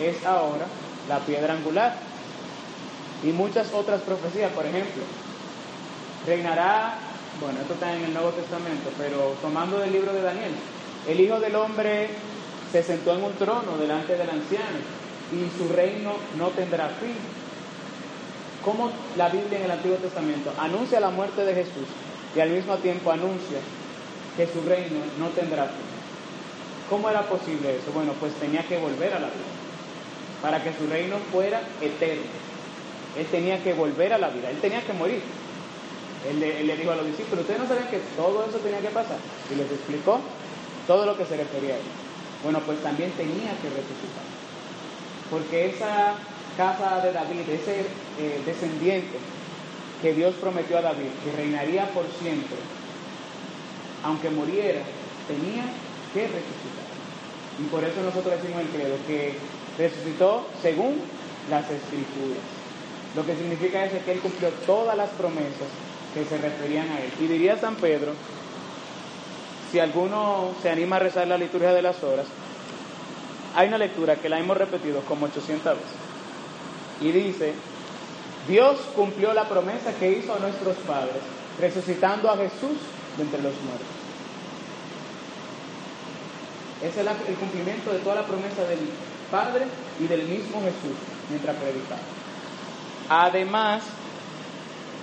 es 0.00 0.24
ahora 0.24 0.66
la 1.08 1.20
piedra 1.20 1.54
angular. 1.54 1.94
Y 3.22 3.28
muchas 3.28 3.72
otras 3.72 4.02
profecías, 4.02 4.50
por 4.52 4.66
ejemplo, 4.66 5.02
reinará, 6.26 6.94
bueno, 7.40 7.60
esto 7.60 7.74
está 7.74 7.94
en 7.94 8.04
el 8.04 8.12
Nuevo 8.12 8.30
Testamento, 8.30 8.90
pero 8.98 9.36
tomando 9.40 9.78
del 9.78 9.92
libro 9.92 10.12
de 10.12 10.22
Daniel, 10.22 10.52
el 11.08 11.20
Hijo 11.20 11.38
del 11.38 11.54
Hombre 11.54 12.10
se 12.72 12.82
sentó 12.82 13.14
en 13.14 13.22
un 13.22 13.32
trono 13.34 13.76
delante 13.78 14.16
del 14.16 14.30
anciano 14.30 14.78
y 15.30 15.58
su 15.58 15.72
reino 15.72 16.14
no 16.38 16.48
tendrá 16.48 16.88
fin. 16.88 17.16
Como 18.64 18.90
la 19.16 19.28
Biblia 19.28 19.58
en 19.58 19.64
el 19.64 19.70
Antiguo 19.72 19.96
Testamento 19.96 20.52
anuncia 20.58 21.00
la 21.00 21.10
muerte 21.10 21.44
de 21.44 21.54
Jesús 21.54 21.88
y 22.34 22.40
al 22.40 22.50
mismo 22.50 22.76
tiempo 22.76 23.10
anuncia 23.10 23.58
que 24.36 24.46
su 24.46 24.62
reino 24.62 25.00
no 25.18 25.28
tendrá 25.28 25.64
fin. 25.64 25.92
¿Cómo 26.88 27.08
era 27.08 27.22
posible 27.22 27.76
eso? 27.76 27.92
Bueno, 27.94 28.12
pues 28.20 28.34
tenía 28.34 28.62
que 28.62 28.78
volver 28.78 29.14
a 29.14 29.20
la 29.20 29.28
vida 29.28 29.52
para 30.42 30.62
que 30.62 30.72
su 30.74 30.86
reino 30.88 31.16
fuera 31.30 31.62
eterno. 31.80 32.26
Él 33.16 33.26
tenía 33.26 33.62
que 33.62 33.72
volver 33.72 34.12
a 34.12 34.18
la 34.18 34.28
vida, 34.28 34.50
él 34.50 34.58
tenía 34.60 34.82
que 34.82 34.92
morir. 34.92 35.22
Él 36.28 36.40
le, 36.40 36.76
dijo 36.76 36.90
a 36.90 36.96
los 36.96 37.06
discípulos, 37.06 37.40
ustedes 37.40 37.60
no 37.60 37.68
sabían 37.68 37.88
que 37.88 38.00
todo 38.16 38.44
eso 38.44 38.58
tenía 38.58 38.80
que 38.80 38.88
pasar. 38.88 39.18
Y 39.50 39.54
les 39.54 39.70
explicó 39.70 40.20
todo 40.86 41.06
lo 41.06 41.16
que 41.16 41.24
se 41.24 41.36
refería 41.36 41.74
a 41.74 41.78
él. 41.78 41.90
Bueno, 42.42 42.60
pues 42.66 42.80
también 42.80 43.10
tenía 43.12 43.52
que 43.62 43.68
resucitar. 43.70 44.26
Porque 45.30 45.66
esa 45.66 46.14
casa 46.56 47.00
de 47.00 47.12
David, 47.12 47.48
ese 47.48 47.80
eh, 48.18 48.40
descendiente 48.44 49.18
que 50.00 50.14
Dios 50.14 50.34
prometió 50.40 50.78
a 50.78 50.82
David, 50.82 51.10
que 51.24 51.36
reinaría 51.36 51.86
por 51.90 52.04
siempre, 52.20 52.58
aunque 54.02 54.30
muriera, 54.30 54.80
tenía 55.28 55.64
que 56.12 56.22
resucitar. 56.22 56.92
Y 57.58 57.64
por 57.64 57.84
eso 57.84 58.02
nosotros 58.02 58.34
decimos 58.40 58.62
el 58.62 58.68
credo 58.68 58.96
que 59.06 59.34
resucitó 59.78 60.46
según 60.60 61.00
las 61.50 61.64
escrituras. 61.70 62.42
Lo 63.14 63.26
que 63.26 63.36
significa 63.36 63.84
es 63.84 64.02
que 64.02 64.12
Él 64.12 64.20
cumplió 64.20 64.48
todas 64.66 64.96
las 64.96 65.10
promesas 65.10 65.68
que 66.14 66.24
se 66.24 66.38
referían 66.38 66.88
a 66.90 67.00
Él. 67.00 67.10
Y 67.20 67.26
diría 67.26 67.58
San 67.58 67.76
Pedro, 67.76 68.12
si 69.70 69.78
alguno 69.78 70.50
se 70.62 70.70
anima 70.70 70.96
a 70.96 71.00
rezar 71.00 71.26
la 71.28 71.38
liturgia 71.38 71.72
de 71.72 71.82
las 71.82 72.02
horas, 72.02 72.26
hay 73.54 73.68
una 73.68 73.78
lectura 73.78 74.16
que 74.16 74.28
la 74.28 74.38
hemos 74.38 74.56
repetido 74.56 75.00
como 75.02 75.26
800 75.26 75.74
veces. 75.74 75.90
Y 77.00 77.12
dice, 77.12 77.52
Dios 78.48 78.78
cumplió 78.94 79.34
la 79.34 79.48
promesa 79.48 79.92
que 79.98 80.10
hizo 80.10 80.34
a 80.34 80.38
nuestros 80.38 80.76
padres, 80.86 81.22
resucitando 81.60 82.30
a 82.30 82.36
Jesús 82.36 82.78
de 83.16 83.22
entre 83.22 83.42
los 83.42 83.52
muertos. 83.62 84.02
Ese 86.82 87.00
es 87.00 87.06
el 87.28 87.34
cumplimiento 87.36 87.92
de 87.92 87.98
toda 88.00 88.16
la 88.16 88.26
promesa 88.26 88.64
del 88.64 88.80
Padre 89.30 89.66
y 90.00 90.06
del 90.06 90.24
mismo 90.24 90.60
Jesús 90.60 90.98
mientras 91.30 91.56
predicaba. 91.56 92.00
Además, 93.08 93.82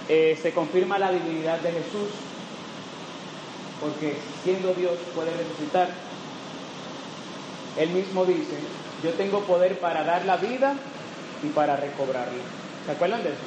eh, 0.10 0.38
se 0.42 0.52
confirma 0.52 1.00
la 1.00 1.12
divinidad 1.12 1.60
de 1.60 1.72
Jesús, 1.72 2.10
porque 3.80 4.18
siendo 4.44 4.74
Dios 4.74 4.94
puede 5.16 5.32
resucitar. 5.32 5.90
Él 7.78 7.92
mismo 7.92 8.26
dice, 8.26 8.58
yo 9.04 9.12
tengo 9.12 9.42
poder 9.42 9.80
para 9.80 10.04
dar 10.04 10.26
la 10.26 10.38
vida 10.38 10.74
y 11.44 11.48
para 11.48 11.78
recobrarla. 11.78 12.44
¿Se 12.86 12.92
acuerdan 12.92 13.24
de 13.24 13.30
eso? 13.30 13.38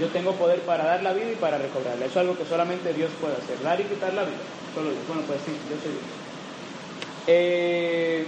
Yo 0.00 0.08
tengo 0.08 0.32
poder 0.32 0.60
para 0.62 0.84
dar 0.84 1.02
la 1.02 1.12
vida 1.12 1.32
y 1.32 1.36
para 1.36 1.58
recobrarla. 1.58 2.06
Eso 2.06 2.20
es 2.20 2.26
algo 2.28 2.36
que 2.36 2.46
solamente 2.46 2.92
Dios 2.94 3.10
puede 3.20 3.34
hacer. 3.34 3.60
Dar 3.62 3.80
y 3.80 3.84
quitar 3.84 4.14
la 4.14 4.22
vida. 4.22 4.38
Solo 4.74 4.90
Dios. 4.90 5.02
Bueno, 5.06 5.22
pues 5.26 5.40
sí, 5.44 5.52
yo 5.68 5.76
soy 5.82 5.92
Dios. 5.92 6.04
Eh, 7.26 8.26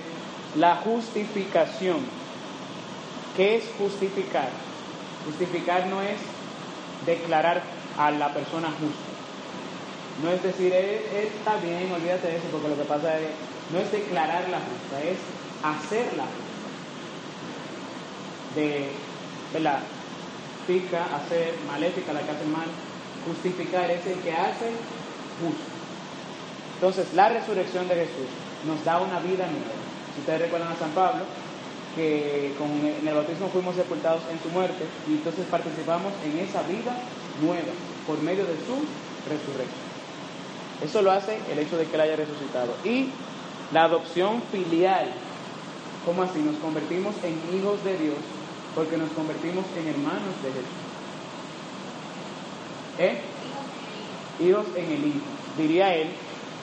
la 0.57 0.77
justificación. 0.77 1.99
¿Qué 3.37 3.57
es 3.57 3.65
justificar? 3.79 4.49
Justificar 5.25 5.87
no 5.87 6.01
es 6.03 6.19
declarar 7.07 7.63
a 7.99 8.11
la 8.11 8.33
persona 8.33 8.69
justa. 8.69 9.15
No 10.23 10.31
es 10.31 10.43
decir, 10.43 10.73
eh, 10.73 11.31
está 11.37 11.57
bien, 11.57 11.91
olvídate 11.91 12.29
de 12.29 12.37
eso, 12.37 12.47
porque 12.53 12.69
lo 12.69 12.77
que 12.77 12.85
pasa 12.85 13.19
es, 13.19 13.31
no 13.73 13.81
es 13.81 13.91
declararla 13.91 14.59
justa, 14.59 15.03
es 15.03 15.19
hacerla 15.63 16.23
justa. 16.23 16.45
De, 18.55 18.91
¿verdad? 19.53 19.81
Justifica, 20.67 21.05
hacer, 21.17 21.55
maléfica 21.67 22.13
la 22.13 22.21
que 22.21 22.31
hace 22.31 22.45
mal, 22.47 22.67
justificar 23.27 23.91
es 23.91 24.07
el 24.07 24.19
que 24.21 24.33
hace 24.33 24.73
justo. 25.41 25.65
Entonces, 26.75 27.15
la 27.15 27.29
resurrección 27.29 27.89
de 27.89 27.95
Jesús 27.95 28.29
nos 28.67 28.85
da 28.85 29.01
una 29.01 29.21
vida 29.21 29.47
nueva. 29.47 29.77
Si 30.15 30.21
ustedes 30.21 30.41
recuerdan 30.43 30.73
a 30.73 30.77
San 30.77 30.91
Pablo, 30.91 31.25
que 31.95 32.53
con, 32.59 32.71
en 32.71 33.07
el 33.07 33.15
bautismo 33.15 33.49
fuimos 33.49 33.77
sepultados 33.77 34.23
en 34.33 34.41
su 34.43 34.49
muerte 34.49 34.85
y 35.09 35.13
entonces 35.13 35.47
participamos 35.47 36.13
en 36.25 36.39
esa 36.41 36.63
vida 36.63 36.97
nueva 37.41 37.71
por 38.07 38.21
medio 38.21 38.45
de 38.45 38.57
su 38.67 38.83
resurrección. 39.31 39.95
Eso 40.83 41.03
lo 41.03 41.13
hace 41.13 41.39
el 41.53 41.59
hecho 41.61 41.77
de 41.77 41.87
que 41.87 41.95
él 41.95 42.01
haya 42.01 42.17
resucitado. 42.17 42.75
Y 42.85 43.11
la 43.73 43.85
adopción 43.85 44.43
filial, 44.51 45.07
¿cómo 46.05 46.23
así? 46.25 46.41
Nos 46.41 46.57
convertimos 46.57 47.15
en 47.23 47.39
hijos 47.57 47.83
de 47.85 47.97
Dios 47.97 48.19
porque 48.75 48.97
nos 48.97 49.11
convertimos 49.11 49.65
en 49.77 49.89
hermanos 49.89 50.35
de 50.43 50.49
Jesús. 50.51 50.85
¿Eh? 52.99 53.21
Hijos 54.41 54.67
en 54.77 54.93
el 54.93 55.07
Hijo. 55.07 55.27
Diría 55.57 55.95
él, 55.95 56.09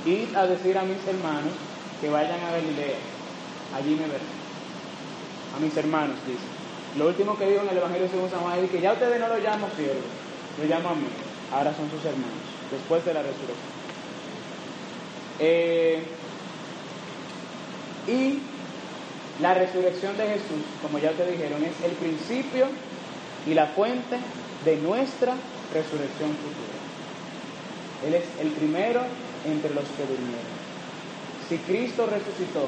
id 0.06 0.36
a 0.36 0.46
decir 0.46 0.78
a 0.78 0.84
mis 0.84 1.06
hermanos 1.08 1.54
que 2.02 2.10
vayan 2.10 2.40
a 2.44 2.52
Galilea, 2.52 2.98
allí 3.76 3.92
me 3.92 4.08
verán. 4.08 4.42
A 5.56 5.60
mis 5.60 5.76
hermanos, 5.78 6.18
dice. 6.26 6.40
Lo 6.98 7.08
último 7.08 7.38
que 7.38 7.48
dijo 7.48 7.62
en 7.62 7.70
el 7.70 7.78
Evangelio 7.78 8.10
según 8.10 8.30
San 8.30 8.42
Juan 8.42 8.60
es 8.60 8.70
que 8.70 8.82
ya 8.82 8.94
ustedes 8.94 9.20
no 9.20 9.28
lo 9.28 9.38
llaman 9.38 9.70
siervos, 9.78 10.04
lo 10.60 10.66
llamo 10.66 10.90
a 10.90 10.96
mí. 10.96 11.08
Ahora 11.52 11.74
son 11.74 11.90
sus 11.90 12.04
hermanos, 12.04 12.44
después 12.70 13.06
de 13.06 13.14
la 13.14 13.22
resurrección. 13.22 13.58
Eh, 15.40 16.04
y 18.08 18.40
la 19.42 19.56
resurrección 19.56 20.16
de 20.18 20.28
Jesús, 20.28 20.62
como 20.82 21.00
ya 21.00 21.12
te 21.12 21.26
dijeron, 21.30 21.64
es 21.64 21.74
el 21.84 21.92
principio 21.94 22.68
y 23.48 23.54
la 23.54 23.68
fuente 23.68 24.18
de 24.66 24.78
nuestra 24.78 25.34
resurrección 25.74 26.30
futura. 26.38 26.78
Él 28.06 28.14
es 28.14 28.26
el 28.40 28.50
primero 28.52 29.02
entre 29.46 29.74
los 29.74 29.86
que 29.98 30.06
durmieron. 30.06 30.62
Si 31.50 31.58
Cristo 31.58 32.06
resucitó, 32.06 32.68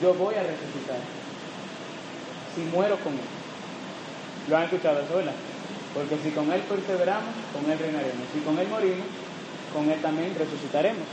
yo 0.00 0.14
voy 0.14 0.34
a 0.34 0.42
resucitar. 0.42 1.00
Si 2.54 2.62
muero 2.74 2.96
con 3.00 3.12
Él. 3.12 3.28
¿Lo 4.48 4.56
han 4.56 4.64
escuchado 4.64 5.00
eso, 5.00 5.16
verdad? 5.16 5.34
Porque 5.92 6.16
si 6.22 6.30
con 6.30 6.50
Él 6.52 6.60
perseveramos, 6.62 7.34
con 7.52 7.70
Él 7.70 7.78
reinaremos. 7.78 8.24
Si 8.32 8.40
con 8.40 8.58
Él 8.58 8.68
morimos, 8.68 9.06
con 9.74 9.90
Él 9.90 10.00
también 10.00 10.34
resucitaremos. 10.38 11.04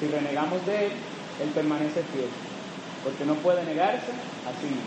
Si 0.00 0.08
renegamos 0.08 0.64
de 0.66 0.86
Él, 0.86 0.92
Él 1.42 1.50
permanece 1.54 2.02
fiel, 2.12 2.30
porque 3.08 3.24
no 3.24 3.34
puede 3.36 3.64
negarse 3.64 4.12
a 4.44 4.60
sí 4.60 4.66
mismo. 4.66 4.82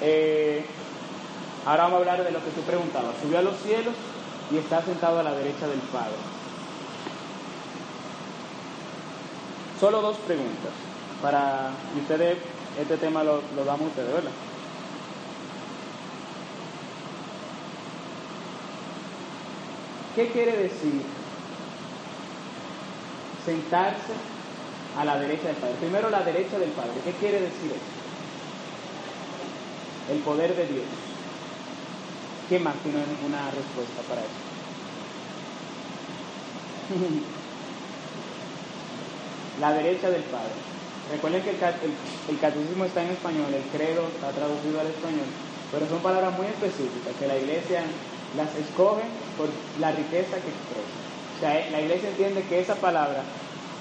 Eh, 0.00 0.64
ahora 1.64 1.84
vamos 1.84 1.98
a 1.98 2.00
hablar 2.00 2.24
de 2.24 2.32
lo 2.32 2.44
que 2.44 2.50
tú 2.50 2.62
preguntabas. 2.62 3.14
Subió 3.22 3.38
a 3.38 3.42
los 3.42 3.56
cielos 3.58 3.94
y 4.50 4.58
está 4.58 4.82
sentado 4.82 5.20
a 5.20 5.22
la 5.22 5.34
derecha 5.34 5.68
del 5.68 5.78
Padre. 5.92 6.16
Solo 9.78 10.02
dos 10.02 10.16
preguntas 10.16 10.72
para 11.22 11.70
y 11.96 12.00
ustedes 12.00 12.38
este 12.80 12.96
tema 12.96 13.22
lo, 13.22 13.40
lo 13.54 13.64
damos 13.64 13.88
ustedes, 13.88 14.12
¿verdad? 14.12 14.32
¿Qué 20.16 20.26
quiere 20.30 20.56
decir 20.56 21.02
sentarse 23.46 24.37
a 24.96 25.04
la 25.04 25.18
derecha 25.18 25.48
del 25.48 25.56
Padre? 25.56 25.74
Primero 25.80 26.08
la 26.10 26.22
derecha 26.22 26.56
del 26.58 26.70
Padre. 26.70 26.92
¿Qué 27.04 27.12
quiere 27.12 27.40
decir 27.40 27.70
eso? 27.70 27.78
El 30.12 30.18
poder 30.20 30.54
de 30.56 30.66
Dios. 30.66 30.86
¿Quién 32.48 32.62
más 32.62 32.76
tiene 32.82 32.98
una 33.26 33.50
respuesta 33.50 34.00
para 34.08 34.22
eso? 34.22 34.30
la 39.60 39.72
derecha 39.72 40.10
del 40.10 40.22
Padre. 40.22 40.54
Recuerden 41.10 41.42
que 41.42 41.50
el, 41.50 41.56
el, 41.56 41.92
el, 42.28 42.38
catecismo 42.38 42.84
está 42.84 43.02
en 43.02 43.10
español, 43.10 43.52
el 43.52 43.64
credo 43.72 44.06
está 44.08 44.30
traducido 44.30 44.80
al 44.80 44.86
español, 44.88 45.26
pero 45.72 45.88
son 45.88 46.00
palabras 46.00 46.36
muy 46.36 46.46
específicas 46.46 47.16
que 47.18 47.26
la 47.26 47.36
iglesia 47.36 47.82
las 48.36 48.54
escoge 48.56 49.04
por 49.36 49.48
la 49.80 49.92
riqueza 49.92 50.36
que 50.36 50.52
expresa. 50.52 50.96
O 51.36 51.40
sea, 51.40 51.70
la 51.70 51.80
iglesia 51.80 52.10
entiende 52.10 52.42
que 52.42 52.60
esa 52.60 52.74
palabra 52.74 53.22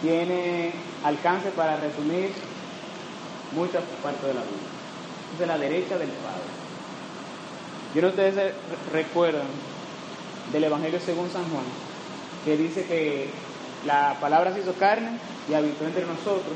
tiene 0.02 0.72
alcance 1.04 1.50
para 1.52 1.78
resumir 1.78 2.32
muchas 3.54 3.84
partes 4.04 4.24
de 4.24 4.34
la 4.34 4.42
Biblia. 4.42 4.70
Es 5.34 5.40
de 5.40 5.48
la 5.48 5.58
derecha 5.58 5.98
del 5.98 6.10
Padre. 6.10 6.58
Yo 7.96 8.02
no 8.02 8.10
ustedes 8.10 8.54
recuerdan 8.92 9.48
del 10.52 10.64
Evangelio 10.64 11.00
según 11.00 11.30
San 11.30 11.44
Juan, 11.50 11.64
que 12.46 12.58
dice 12.58 12.86
que 12.86 13.30
la 13.86 14.18
palabra 14.20 14.54
se 14.54 14.60
hizo 14.60 14.74
carne 14.74 15.18
y 15.50 15.54
habitó 15.54 15.86
entre 15.86 16.06
nosotros 16.06 16.56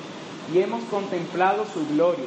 y 0.53 0.59
hemos 0.59 0.84
contemplado 0.85 1.65
su 1.65 1.88
gloria. 1.88 2.26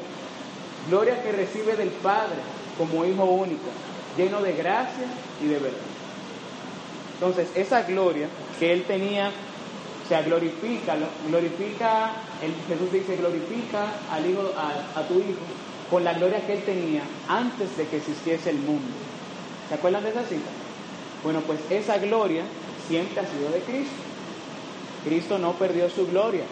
Gloria 0.88 1.22
que 1.22 1.32
recibe 1.32 1.76
del 1.76 1.90
Padre 1.90 2.36
como 2.78 3.04
Hijo 3.04 3.24
único, 3.24 3.68
lleno 4.16 4.42
de 4.42 4.52
gracia 4.52 5.06
y 5.42 5.46
de 5.46 5.58
verdad. 5.58 5.78
Entonces, 7.14 7.48
esa 7.54 7.82
gloria 7.82 8.28
que 8.58 8.72
él 8.72 8.84
tenía, 8.84 9.30
o 10.04 10.08
sea, 10.08 10.22
glorifica, 10.22 10.96
glorifica, 11.28 12.12
el, 12.42 12.52
Jesús 12.68 12.92
dice, 12.92 13.16
glorifica 13.16 13.86
al 14.12 14.28
hijo, 14.28 14.52
a, 14.56 15.00
a 15.00 15.02
tu 15.08 15.14
hijo 15.14 15.40
con 15.90 16.04
la 16.04 16.12
gloria 16.14 16.44
que 16.46 16.54
él 16.54 16.62
tenía 16.64 17.02
antes 17.28 17.76
de 17.76 17.86
que 17.86 17.96
existiese 17.98 18.50
el 18.50 18.58
mundo. 18.58 18.92
¿Se 19.68 19.74
acuerdan 19.74 20.04
de 20.04 20.10
esa 20.10 20.24
cita? 20.24 20.50
Bueno, 21.22 21.40
pues 21.40 21.58
esa 21.70 21.98
gloria 21.98 22.44
siempre 22.86 23.20
ha 23.20 23.26
sido 23.26 23.50
de 23.50 23.60
Cristo. 23.60 23.94
Cristo 25.04 25.38
no 25.38 25.52
perdió 25.52 25.88
su 25.88 26.06
gloria. 26.06 26.44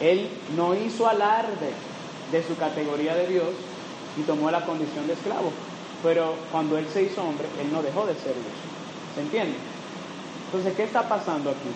Él 0.00 0.28
no 0.56 0.74
hizo 0.74 1.08
alarde 1.08 1.72
de 2.32 2.42
su 2.42 2.56
categoría 2.56 3.14
de 3.14 3.28
Dios 3.28 3.48
y 4.18 4.22
tomó 4.22 4.50
la 4.50 4.64
condición 4.64 5.06
de 5.06 5.14
esclavo. 5.14 5.52
Pero 6.02 6.34
cuando 6.52 6.78
Él 6.78 6.86
se 6.92 7.02
hizo 7.02 7.22
hombre, 7.22 7.46
Él 7.60 7.72
no 7.72 7.82
dejó 7.82 8.06
de 8.06 8.14
ser 8.14 8.34
Dios. 8.34 8.60
¿Se 9.14 9.20
entiende? 9.22 9.56
Entonces, 10.46 10.74
¿qué 10.74 10.84
está 10.84 11.08
pasando 11.08 11.50
aquí? 11.50 11.68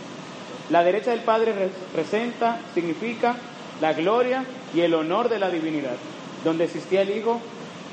La 0.71 0.83
derecha 0.83 1.11
del 1.11 1.21
Padre 1.21 1.53
representa, 1.53 2.59
significa 2.75 3.37
la 3.81 3.93
gloria 3.93 4.45
y 4.75 4.81
el 4.81 4.95
honor 4.95 5.29
de 5.29 5.39
la 5.39 5.51
divinidad, 5.51 5.97
donde 6.43 6.65
existía 6.65 7.03
el 7.03 7.17
Hijo 7.17 7.41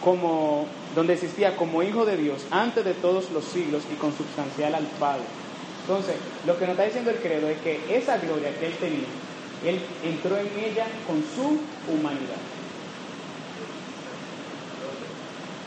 como, 0.02 0.68
donde 0.96 1.14
existía 1.14 1.58
como 1.58 1.84
Hijo 1.84 2.06
de 2.06 2.16
Dios 2.16 2.46
antes 2.50 2.86
de 2.86 2.94
todos 2.94 3.30
los 3.32 3.44
siglos 3.44 3.84
y 3.92 3.96
consubstancial 3.96 4.76
al 4.76 4.86
Padre. 5.00 5.24
Entonces, 5.82 6.16
lo 6.48 6.58
que 6.58 6.66
nos 6.66 6.74
está 6.74 6.86
diciendo 6.86 7.12
el 7.12 7.18
credo 7.18 7.50
es 7.50 7.58
que 7.60 7.82
esa 7.90 8.18
gloria 8.18 8.58
que 8.58 8.68
Él 8.68 8.74
tenía, 8.80 9.10
Él 9.66 9.82
entró 10.06 10.38
en 10.38 10.48
ella 10.64 10.88
con 11.06 11.22
su 11.36 11.60
humanidad. 11.92 12.40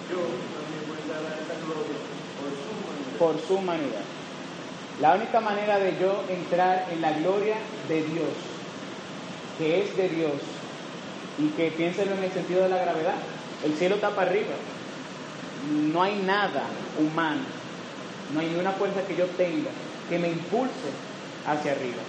Yo 0.09 0.16
también 0.16 0.85
voy 0.89 0.98
a 1.12 1.20
dar 1.20 1.36
esa 1.36 1.55
gloria 1.66 1.98
por 2.39 2.48
su 2.56 2.70
humanidad. 2.72 3.18
por 3.18 3.40
su 3.47 3.55
humanidad. 3.56 4.13
La 5.00 5.14
única 5.14 5.40
manera 5.40 5.78
de 5.78 5.96
yo 6.00 6.24
entrar 6.28 6.86
en 6.90 7.00
la 7.00 7.12
gloria 7.12 7.56
de 7.88 8.02
Dios, 8.02 8.28
que 9.58 9.82
es 9.82 9.96
de 9.96 10.08
Dios, 10.08 10.32
y 11.38 11.48
que 11.48 11.70
piénsenlo 11.72 12.14
en 12.14 12.24
el 12.24 12.32
sentido 12.32 12.62
de 12.62 12.68
la 12.68 12.78
gravedad, 12.78 13.14
el 13.64 13.76
cielo 13.76 13.96
está 13.96 14.10
para 14.10 14.30
arriba, 14.30 14.54
no 15.92 16.02
hay 16.02 16.16
nada 16.22 16.62
humano, 16.98 17.42
no 18.32 18.40
hay 18.40 18.46
ninguna 18.46 18.72
fuerza 18.72 19.02
que 19.06 19.16
yo 19.16 19.26
tenga 19.36 19.70
que 20.08 20.18
me 20.18 20.28
impulse 20.28 20.90
hacia 21.46 21.72
arriba. 21.72 22.02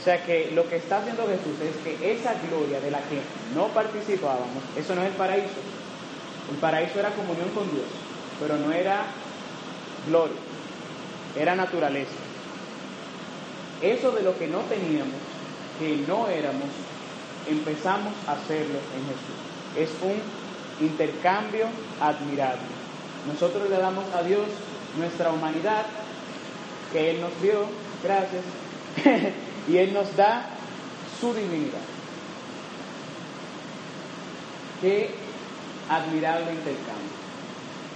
O 0.00 0.04
sea 0.04 0.24
que 0.24 0.50
lo 0.52 0.68
que 0.68 0.76
está 0.76 0.98
haciendo 0.98 1.22
Jesús 1.28 1.60
es 1.62 1.76
que 1.84 2.12
esa 2.12 2.34
gloria 2.48 2.80
de 2.80 2.90
la 2.90 2.98
que 2.98 3.20
no 3.54 3.68
participábamos, 3.68 4.62
eso 4.76 4.94
no 4.96 5.02
es 5.02 5.08
el 5.08 5.14
paraíso. 5.14 5.62
El 6.50 6.56
paraíso 6.58 6.98
era 6.98 7.10
comunión 7.10 7.48
con 7.50 7.70
Dios, 7.70 7.86
pero 8.40 8.56
no 8.58 8.72
era 8.72 9.04
gloria, 10.08 10.41
era 11.36 11.54
naturaleza. 11.54 12.12
Eso 13.80 14.12
de 14.12 14.22
lo 14.22 14.38
que 14.38 14.46
no 14.46 14.60
teníamos, 14.60 15.20
que 15.78 15.96
no 16.06 16.28
éramos, 16.28 16.68
empezamos 17.48 18.12
a 18.28 18.32
hacerlo 18.32 18.78
en 18.96 19.04
Jesús. 19.06 19.36
Es 19.76 20.02
un 20.02 20.84
intercambio 20.84 21.66
admirable. 22.00 22.62
Nosotros 23.26 23.68
le 23.68 23.78
damos 23.78 24.04
a 24.14 24.22
Dios 24.22 24.46
nuestra 24.96 25.30
humanidad, 25.30 25.86
que 26.92 27.10
Él 27.10 27.20
nos 27.20 27.40
dio, 27.40 27.66
gracias, 28.02 28.44
y 29.68 29.76
Él 29.76 29.94
nos 29.94 30.14
da 30.16 30.46
su 31.20 31.32
divinidad. 31.32 31.80
Qué 34.80 35.10
admirable 35.88 36.52
intercambio. 36.52 37.12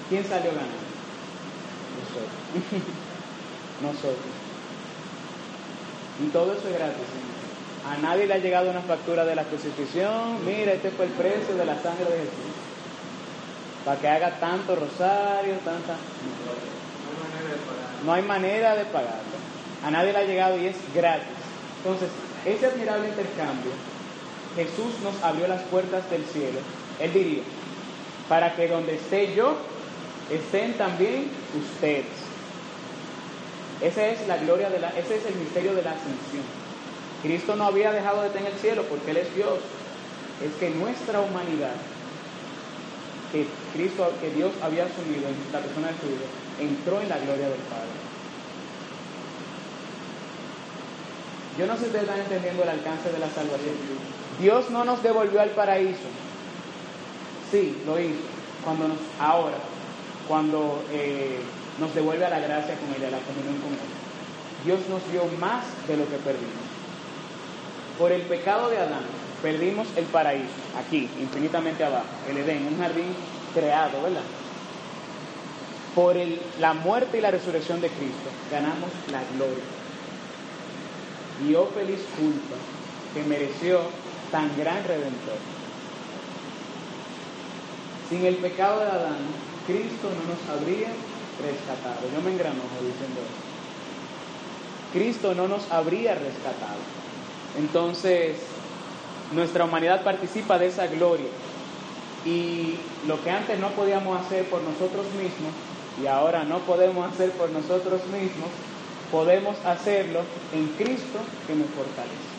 ¿Quién 0.09 0.25
salió 0.25 0.51
ganando? 0.51 0.87
Nosotros. 1.99 2.93
Nosotros. 3.83 4.17
Y 6.25 6.29
todo 6.29 6.53
eso 6.53 6.69
es 6.69 6.75
gratis. 6.75 6.97
¿sí? 6.97 7.27
A 7.89 7.99
nadie 7.99 8.27
le 8.27 8.35
ha 8.35 8.39
llegado 8.39 8.71
una 8.71 8.81
factura 8.81 9.25
de 9.25 9.37
la 9.37 9.45
crucifixión. 9.45 10.45
Mira, 10.45 10.73
este 10.73 10.91
fue 10.91 11.05
el 11.05 11.13
precio 11.13 11.55
de 11.55 11.65
la 11.65 11.81
sangre 11.81 12.05
de 12.05 12.19
Jesús. 12.19 12.57
Para 13.85 14.01
que 14.01 14.09
haga 14.09 14.31
tanto 14.41 14.75
rosario, 14.75 15.55
tanta... 15.65 15.97
No 18.05 18.13
hay 18.13 18.23
manera 18.23 18.75
de 18.75 18.85
pagarlo. 18.87 19.37
A 19.85 19.91
nadie 19.91 20.13
le 20.13 20.19
ha 20.19 20.25
llegado 20.25 20.59
y 20.59 20.67
es 20.67 20.77
gratis. 20.95 21.29
Entonces, 21.79 22.09
ese 22.45 22.67
admirable 22.67 23.09
intercambio, 23.09 23.71
Jesús 24.57 25.01
nos 25.05 25.23
abrió 25.23 25.47
las 25.47 25.63
puertas 25.63 26.11
del 26.11 26.25
cielo. 26.25 26.59
Él 26.99 27.13
diría, 27.13 27.43
para 28.29 28.57
que 28.57 28.67
donde 28.67 28.97
esté 28.97 29.33
yo, 29.35 29.57
estén 30.31 30.75
también 30.75 31.31
ustedes. 31.55 32.26
Esa 33.83 34.07
es 34.07 34.27
la 34.27 34.39
gloria 34.39 34.71
de 34.71 34.81
la, 34.81 34.91
ese 34.91 35.17
es 35.17 35.27
el 35.27 35.35
misterio 35.37 35.75
de 35.75 35.83
la 35.83 35.93
ascensión. 35.93 36.45
Cristo 37.23 37.57
no 37.57 37.65
había 37.65 37.93
dejado 37.93 38.23
de 38.23 38.31
tener 38.31 38.53
el 38.53 38.59
cielo 38.59 38.85
porque 38.89 39.11
Él 39.11 39.19
es 39.19 39.35
Dios. 39.35 39.59
Es 40.45 40.53
que 40.61 40.71
nuestra 40.71 41.21
humanidad, 41.21 41.75
que 43.33 43.47
Cristo, 43.75 44.13
que 44.21 44.31
Dios 44.31 44.53
había 44.63 44.85
asumido 44.85 45.29
en 45.29 45.37
la 45.53 45.61
persona 45.61 45.89
de 45.89 45.95
su 45.95 46.07
Hijo, 46.07 46.29
entró 46.61 47.01
en 47.01 47.09
la 47.09 47.19
gloria 47.19 47.49
del 47.49 47.61
Padre. 47.69 48.07
Yo 51.59 51.67
no 51.67 51.75
sé 51.75 51.81
si 51.81 51.87
ustedes 51.87 52.05
están 52.05 52.21
entendiendo 52.21 52.63
el 52.63 52.69
alcance 52.69 53.11
de 53.11 53.19
la 53.19 53.29
salvación. 53.29 53.75
Dios 54.41 54.71
no 54.71 54.85
nos 54.85 55.03
devolvió 55.03 55.41
al 55.41 55.51
paraíso. 55.51 56.09
Sí, 57.51 57.77
lo 57.87 57.99
hizo. 57.99 58.21
Cuando 58.63 58.89
nos, 58.89 58.99
ahora, 59.19 59.57
cuando 60.29 60.83
eh, 60.93 61.41
nos 61.79 61.95
devuelve 61.95 62.25
a 62.25 62.31
la 62.31 62.41
gracia 62.41 62.75
con 62.77 62.95
Él, 62.95 63.05
a 63.07 63.11
la 63.11 63.23
comunión 63.25 63.57
con 63.61 63.73
Él. 63.73 64.07
Dios 64.65 64.81
nos 64.89 65.01
dio 65.13 65.25
más 65.39 65.65
de 65.87 65.97
lo 65.97 66.09
que 66.09 66.17
perdimos. 66.17 66.67
Por 67.99 68.13
el 68.13 68.23
pecado 68.23 68.69
de 68.69 68.79
Adán, 68.79 69.05
perdimos 69.43 69.87
el 69.97 70.05
paraíso, 70.07 70.53
aquí, 70.79 71.09
infinitamente 71.21 71.85
abajo, 71.85 72.07
el 72.29 72.39
Edén, 72.39 72.67
un 72.67 72.79
jardín 72.79 73.15
creado, 73.55 74.03
¿verdad? 74.03 74.23
Por 75.95 76.17
el, 76.17 76.41
la 76.61 76.75
muerte 76.75 77.19
y 77.19 77.21
la 77.21 77.31
resurrección 77.31 77.81
de 77.81 77.89
Cristo, 77.89 78.31
ganamos 78.51 78.91
la 79.11 79.23
gloria. 79.35 79.65
Y 81.47 81.55
oh 81.55 81.67
feliz 81.69 82.01
culpa 82.19 82.57
que 83.15 83.23
mereció 83.23 83.81
tan 84.31 84.55
gran 84.59 84.83
redentor. 84.85 85.39
Sin 88.09 88.25
el 88.25 88.37
pecado 88.37 88.81
de 88.81 88.87
Adán, 88.87 89.19
Cristo 89.67 90.09
no 90.11 90.35
nos 90.35 90.61
habría 90.61 90.89
rescatado. 91.43 92.09
Yo 92.15 92.21
me 92.23 92.33
engranojo 92.33 92.77
diciendo 92.81 93.21
eso. 93.21 93.57
Cristo 94.93 95.35
no 95.35 95.49
nos 95.49 95.71
habría 95.71 96.15
rescatado. 96.15 96.81
Entonces, 97.59 98.37
nuestra 99.33 99.65
humanidad 99.65 100.05
participa 100.05 100.59
de 100.59 100.67
esa 100.67 100.87
gloria. 100.87 101.29
Y 102.25 102.77
lo 103.07 103.23
que 103.23 103.31
antes 103.31 103.59
no 103.59 103.71
podíamos 103.71 104.21
hacer 104.21 104.45
por 104.47 104.63
nosotros 104.63 105.07
mismos, 105.15 105.53
y 106.03 106.07
ahora 106.07 106.45
no 106.45 106.59
podemos 106.61 107.11
hacer 107.13 107.31
por 107.33 107.51
nosotros 107.51 108.03
mismos, 108.07 108.51
podemos 109.11 109.57
hacerlo 109.65 110.21
en 110.53 110.69
Cristo 110.77 111.19
que 111.47 111.55
me 111.55 111.65
fortalece. 111.65 112.37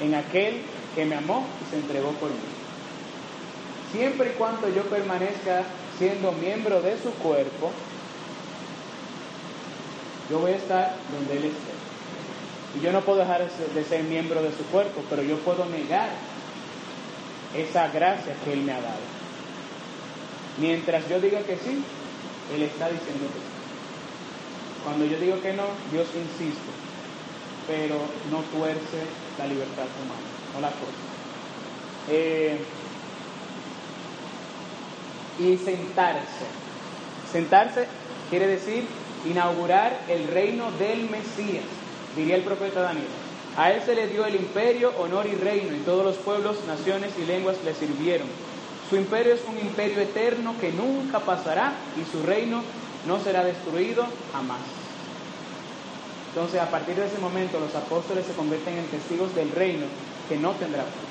En 0.00 0.14
aquel 0.14 0.62
que 0.94 1.04
me 1.04 1.16
amó 1.16 1.44
y 1.60 1.70
se 1.70 1.76
entregó 1.76 2.10
por 2.12 2.30
mí. 2.30 2.36
Siempre 3.92 4.30
y 4.30 4.38
cuando 4.38 4.68
yo 4.68 4.84
permanezca 4.84 5.64
siendo 6.00 6.32
miembro 6.32 6.80
de 6.80 6.96
su 6.96 7.10
cuerpo, 7.12 7.70
yo 10.30 10.38
voy 10.38 10.52
a 10.52 10.56
estar 10.56 10.94
donde 11.12 11.36
Él 11.36 11.44
esté. 11.44 12.78
Y 12.78 12.80
yo 12.82 12.90
no 12.90 13.02
puedo 13.02 13.18
dejar 13.18 13.46
de 13.50 13.84
ser 13.84 14.04
miembro 14.04 14.42
de 14.42 14.50
su 14.52 14.64
cuerpo, 14.72 15.02
pero 15.10 15.22
yo 15.22 15.36
puedo 15.40 15.66
negar 15.66 16.08
esa 17.54 17.88
gracia 17.88 18.34
que 18.42 18.54
Él 18.54 18.62
me 18.62 18.72
ha 18.72 18.80
dado. 18.80 19.04
Mientras 20.58 21.06
yo 21.06 21.20
diga 21.20 21.40
que 21.42 21.58
sí, 21.58 21.84
Él 22.54 22.62
está 22.62 22.88
diciendo 22.88 23.26
que 23.26 23.38
sí. 23.38 24.82
Cuando 24.82 25.04
yo 25.04 25.18
digo 25.18 25.38
que 25.42 25.52
no, 25.52 25.64
Dios 25.92 26.08
insiste, 26.14 26.72
pero 27.66 27.96
no 28.30 28.38
tuerce 28.56 29.04
la 29.36 29.46
libertad 29.46 29.84
humana, 30.02 30.30
no 30.54 30.60
la 30.62 30.68
cosa. 30.68 31.10
Eh, 32.08 32.58
y 35.40 35.56
sentarse. 35.56 36.46
Sentarse 37.32 37.86
quiere 38.28 38.46
decir 38.46 38.84
inaugurar 39.24 40.00
el 40.08 40.28
reino 40.28 40.70
del 40.72 41.08
Mesías, 41.10 41.64
diría 42.16 42.36
el 42.36 42.42
profeta 42.42 42.82
Daniel. 42.82 43.06
A 43.56 43.72
él 43.72 43.82
se 43.84 43.94
le 43.94 44.06
dio 44.06 44.24
el 44.24 44.36
imperio, 44.36 44.92
honor 44.98 45.26
y 45.26 45.34
reino, 45.34 45.74
y 45.74 45.80
todos 45.80 46.04
los 46.04 46.16
pueblos, 46.16 46.58
naciones 46.66 47.12
y 47.18 47.26
lenguas 47.26 47.56
le 47.64 47.74
sirvieron. 47.74 48.28
Su 48.88 48.96
imperio 48.96 49.34
es 49.34 49.42
un 49.48 49.58
imperio 49.58 50.00
eterno 50.00 50.54
que 50.60 50.72
nunca 50.72 51.20
pasará 51.20 51.72
y 52.00 52.10
su 52.10 52.22
reino 52.22 52.62
no 53.06 53.20
será 53.20 53.44
destruido 53.44 54.06
jamás. 54.32 54.60
Entonces, 56.28 56.60
a 56.60 56.70
partir 56.70 56.94
de 56.94 57.06
ese 57.06 57.18
momento, 57.18 57.58
los 57.58 57.74
apóstoles 57.74 58.26
se 58.26 58.34
convierten 58.34 58.78
en 58.78 58.86
testigos 58.86 59.34
del 59.34 59.50
reino 59.50 59.86
que 60.28 60.36
no 60.36 60.52
tendrá 60.52 60.84
fin. 60.84 61.09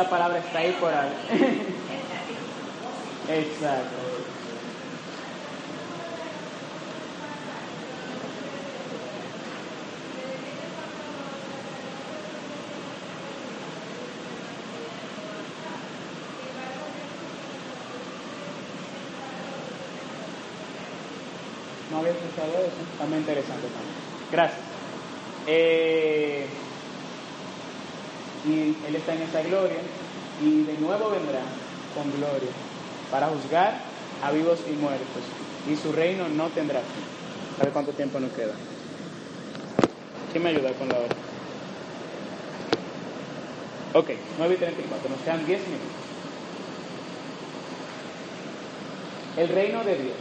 Esa 0.00 0.08
palabra 0.08 0.38
está 0.38 0.60
ahí 0.60 0.76
por 0.78 0.94
algo. 0.94 1.12
Exacto. 3.28 3.96
No 21.90 21.98
había 21.98 22.12
escuchado 22.12 22.52
eso. 22.52 22.82
Está 22.92 23.06
muy 23.06 23.18
interesante 23.18 23.66
también. 23.66 23.96
Gracias. 24.30 24.60
Eh, 25.48 26.46
y 28.46 28.76
Él 28.86 28.94
está 28.94 29.14
en 29.14 29.22
esa 29.22 29.42
gloria 29.42 29.87
y 30.42 30.62
de 30.64 30.78
nuevo 30.78 31.10
vendrá 31.10 31.40
con 31.94 32.10
gloria 32.12 32.50
para 33.10 33.28
juzgar 33.28 33.80
a 34.22 34.30
vivos 34.32 34.60
y 34.68 34.72
muertos 34.72 35.22
y 35.68 35.76
su 35.76 35.92
reino 35.92 36.28
no 36.28 36.48
tendrá 36.48 36.80
fin. 36.80 37.04
¿Sabe 37.58 37.70
cuánto 37.70 37.92
tiempo 37.92 38.20
nos 38.20 38.32
queda? 38.32 38.52
¿Quién 40.32 40.44
me 40.44 40.50
ayuda 40.50 40.70
con 40.72 40.88
la 40.88 40.98
hora? 40.98 41.16
Ok, 43.94 44.10
9 44.38 44.54
y 44.54 44.58
34, 44.58 45.10
nos 45.10 45.20
quedan 45.20 45.46
10 45.46 45.60
minutos. 45.66 45.88
El 49.36 49.48
reino 49.48 49.84
de 49.84 49.96
Dios. 49.96 50.16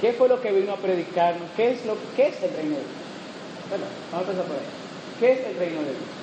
¿Qué 0.00 0.12
fue 0.12 0.28
lo 0.28 0.40
que 0.40 0.52
vino 0.52 0.72
a 0.72 0.76
predicarnos? 0.76 1.48
¿Qué 1.56 1.72
es, 1.72 1.86
lo, 1.86 1.96
qué 2.16 2.28
es 2.28 2.42
el 2.42 2.50
reino 2.54 2.76
de 2.76 2.82
Dios? 2.82 3.02
Bueno, 3.68 3.84
vamos 4.10 4.26
a 4.26 4.30
empezar 4.30 4.46
por 4.46 4.56
ahí. 4.56 4.62
¿Qué 5.20 5.32
es 5.32 5.46
el 5.46 5.56
reino 5.56 5.80
de 5.80 5.90
Dios? 5.90 6.21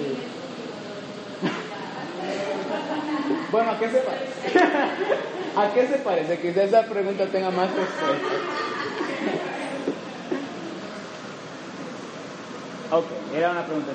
Bueno, 3.50 3.72
¿a 3.72 3.78
qué 3.78 3.90
se 3.90 3.98
parece? 3.98 4.58
¿A 5.56 5.72
qué 5.74 5.88
se 5.88 5.98
parece? 5.98 6.38
Quizás 6.38 6.68
esa 6.68 6.84
pregunta 6.84 7.26
tenga 7.26 7.50
más 7.50 7.68
respuesta. 7.74 8.28
Ok, 12.92 13.06
era 13.32 13.52
una 13.52 13.64
pregunta. 13.64 13.92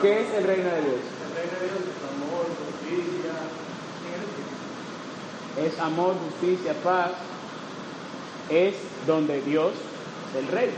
¿Qué 0.00 0.22
es 0.22 0.32
el 0.32 0.44
reino 0.44 0.64
de 0.64 0.80
Dios? 0.80 1.00
El 1.28 1.34
reino 1.36 1.58
de 1.60 1.66
Dios 1.68 1.82
es 1.84 2.00
amor, 2.08 2.48
justicia. 2.64 3.36
Es 5.62 5.76
amor, 5.78 6.16
justicia, 6.24 6.72
paz. 6.82 7.12
Es 8.48 8.76
donde 9.06 9.42
Dios 9.42 9.74
es 10.32 10.38
el 10.38 10.48
rey. 10.48 10.70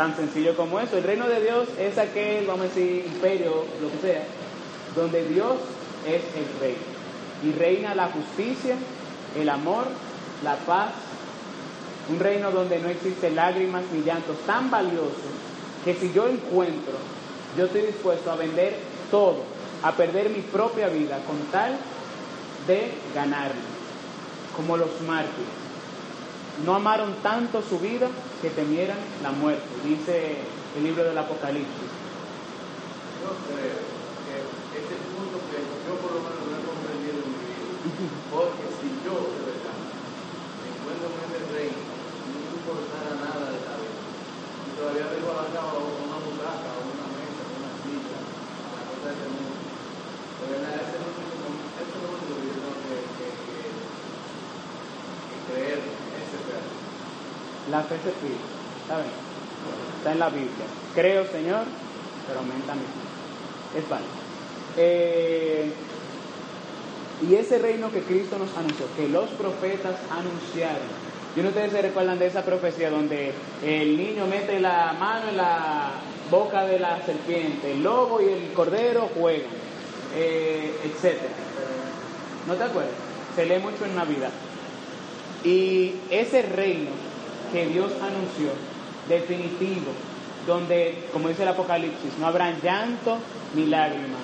Tan 0.00 0.16
sencillo 0.16 0.56
como 0.56 0.80
eso. 0.80 0.96
El 0.96 1.04
reino 1.04 1.28
de 1.28 1.42
Dios 1.42 1.68
es 1.78 1.98
aquel, 1.98 2.46
vamos 2.46 2.62
a 2.62 2.68
decir, 2.68 3.04
imperio, 3.04 3.66
lo 3.82 3.90
que 3.90 3.98
sea, 3.98 4.22
donde 4.96 5.28
Dios 5.28 5.56
es 6.06 6.22
el 6.38 6.58
rey. 6.58 6.76
Y 7.44 7.52
reina 7.52 7.94
la 7.94 8.08
justicia, 8.08 8.76
el 9.38 9.48
amor, 9.50 9.88
la 10.42 10.56
paz. 10.56 10.92
Un 12.08 12.18
reino 12.18 12.50
donde 12.50 12.78
no 12.78 12.88
existen 12.88 13.36
lágrimas 13.36 13.82
ni 13.92 14.02
llantos 14.02 14.38
tan 14.46 14.70
valiosos 14.70 15.34
que 15.84 15.92
si 15.92 16.10
yo 16.14 16.28
encuentro, 16.28 16.94
yo 17.58 17.66
estoy 17.66 17.82
dispuesto 17.82 18.30
a 18.30 18.36
vender 18.36 18.78
todo, 19.10 19.42
a 19.82 19.92
perder 19.92 20.30
mi 20.30 20.40
propia 20.40 20.88
vida 20.88 21.18
con 21.26 21.36
tal 21.52 21.76
de 22.66 22.90
ganarlo, 23.14 23.60
como 24.56 24.78
los 24.78 24.98
mártires 25.02 25.59
no 26.64 26.74
amaron 26.74 27.14
tanto 27.22 27.62
su 27.62 27.78
vida 27.78 28.08
que 28.42 28.50
temieran 28.50 28.98
la 29.22 29.30
muerte, 29.30 29.64
dice 29.84 30.36
el 30.76 30.82
libro 30.84 31.04
del 31.04 31.16
Apocalipsis. 31.16 31.90
Yo 33.20 33.32
creo 33.48 33.80
que 34.24 34.34
este 34.76 34.96
punto 35.12 35.40
que 35.48 35.58
yo 35.60 35.92
por 36.00 36.12
lo 36.14 36.20
menos 36.24 36.40
no 36.46 36.56
he 36.56 36.64
comprendido 36.64 37.20
en 37.20 37.28
mi 37.32 37.40
vida. 37.48 37.74
Porque 38.32 38.64
si 38.80 38.88
yo 39.04 39.14
de 39.34 39.40
verdad 39.50 39.76
me 39.76 40.68
encuentro 40.72 41.10
en 41.10 41.20
este 41.20 41.40
reino, 41.52 41.80
no 41.80 42.38
me 42.38 42.54
importara 42.54 43.12
nada 43.18 43.44
de 43.50 43.56
esta 43.60 43.74
vida, 43.80 44.00
y 44.00 44.70
todavía 44.76 45.12
dejo 45.12 45.28
a 45.32 45.42
la 45.42 45.48
cama 45.52 45.80
una 45.80 46.18
butaca, 46.22 46.70
o 46.76 46.86
una 46.86 47.08
mesa, 47.12 47.40
o 47.44 47.52
una 47.60 47.72
silla, 47.82 48.20
a 48.20 48.68
la 48.78 48.82
cosa 48.88 49.04
de 49.10 49.16
este 49.16 49.28
mundo. 49.32 49.58
Pero 50.40 50.54
nada, 50.64 50.80
ese 50.80 50.96
es 50.96 51.02
el 51.02 51.08
único, 51.08 51.60
que 51.60 51.82
tengo 51.90 52.72
que 52.80 53.28
creer. 55.50 55.99
La 57.70 57.82
fe 57.82 57.96
se 58.02 58.10
pide, 58.10 58.36
¿saben? 58.88 59.06
Está 59.98 60.12
en 60.12 60.18
la 60.18 60.28
Biblia. 60.28 60.66
Creo, 60.94 61.24
Señor, 61.26 61.64
pero 62.26 62.40
aumenta 62.40 62.74
mi 62.74 62.80
fe. 62.80 63.78
Es 63.78 63.88
válido. 63.88 64.10
Eh, 64.76 65.70
y 67.28 67.34
ese 67.34 67.58
reino 67.58 67.92
que 67.92 68.00
Cristo 68.00 68.38
nos 68.38 68.56
anunció, 68.56 68.86
que 68.96 69.08
los 69.08 69.28
profetas 69.30 69.96
anunciaron. 70.10 71.00
Yo 71.36 71.42
no 71.42 71.50
ustedes 71.50 71.70
se 71.70 71.82
recuerdan 71.82 72.18
de 72.18 72.26
esa 72.26 72.42
profecía 72.44 72.90
donde 72.90 73.32
el 73.62 73.96
niño 73.96 74.26
mete 74.26 74.58
la 74.58 74.94
mano 74.98 75.28
en 75.28 75.36
la 75.36 75.90
boca 76.30 76.64
de 76.64 76.78
la 76.78 77.00
serpiente, 77.04 77.72
el 77.72 77.82
lobo 77.82 78.20
y 78.20 78.28
el 78.28 78.52
cordero 78.52 79.10
juegan, 79.14 79.50
eh, 80.16 80.72
etc. 80.84 81.18
¿No 82.48 82.54
te 82.54 82.64
acuerdas? 82.64 82.94
Se 83.36 83.46
lee 83.46 83.58
mucho 83.58 83.84
en 83.84 83.94
Navidad. 83.94 84.30
Y 85.44 85.94
ese 86.10 86.42
reino 86.42 87.09
que 87.52 87.66
Dios 87.66 87.90
anunció, 88.00 88.52
definitivo, 89.08 89.92
donde, 90.46 91.08
como 91.12 91.28
dice 91.28 91.42
el 91.42 91.48
Apocalipsis, 91.48 92.18
no 92.18 92.26
habrá 92.26 92.50
llanto 92.58 93.18
ni 93.54 93.66
lágrimas. 93.66 94.20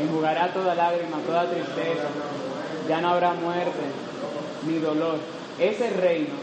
Enjugará 0.00 0.52
toda 0.52 0.74
lágrima, 0.74 1.18
toda 1.24 1.48
tristeza. 1.48 2.08
Ya 2.88 3.00
no 3.00 3.10
habrá 3.10 3.34
muerte 3.34 3.80
ni 4.66 4.78
dolor. 4.78 5.18
Ese 5.60 5.90
reino, 5.90 6.34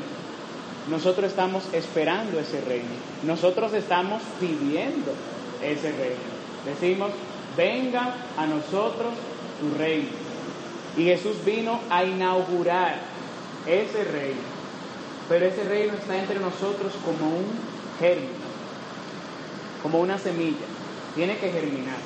nosotros 0.89 1.29
estamos 1.29 1.63
esperando 1.73 2.39
ese 2.39 2.61
reino. 2.61 2.87
Nosotros 3.23 3.73
estamos 3.73 4.21
pidiendo 4.39 5.13
ese 5.61 5.91
reino. 5.91 6.39
Decimos, 6.65 7.11
venga 7.55 8.15
a 8.37 8.45
nosotros 8.45 9.13
tu 9.59 9.77
reino. 9.77 10.09
Y 10.97 11.05
Jesús 11.05 11.43
vino 11.45 11.79
a 11.89 12.03
inaugurar 12.03 12.99
ese 13.65 14.03
reino. 14.03 14.59
Pero 15.27 15.45
ese 15.45 15.63
reino 15.63 15.93
está 15.93 16.17
entre 16.17 16.39
nosotros 16.39 16.93
como 17.05 17.29
un 17.29 17.45
germen, 17.99 18.29
como 19.83 19.99
una 19.99 20.17
semilla. 20.17 20.65
Tiene 21.15 21.37
que 21.37 21.51
germinar. 21.51 21.97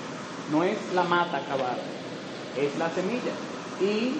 No 0.51 0.63
es 0.63 0.77
la 0.93 1.03
mata 1.03 1.37
acabada, 1.37 1.79
es 2.57 2.77
la 2.77 2.89
semilla. 2.89 3.31
Y 3.79 4.15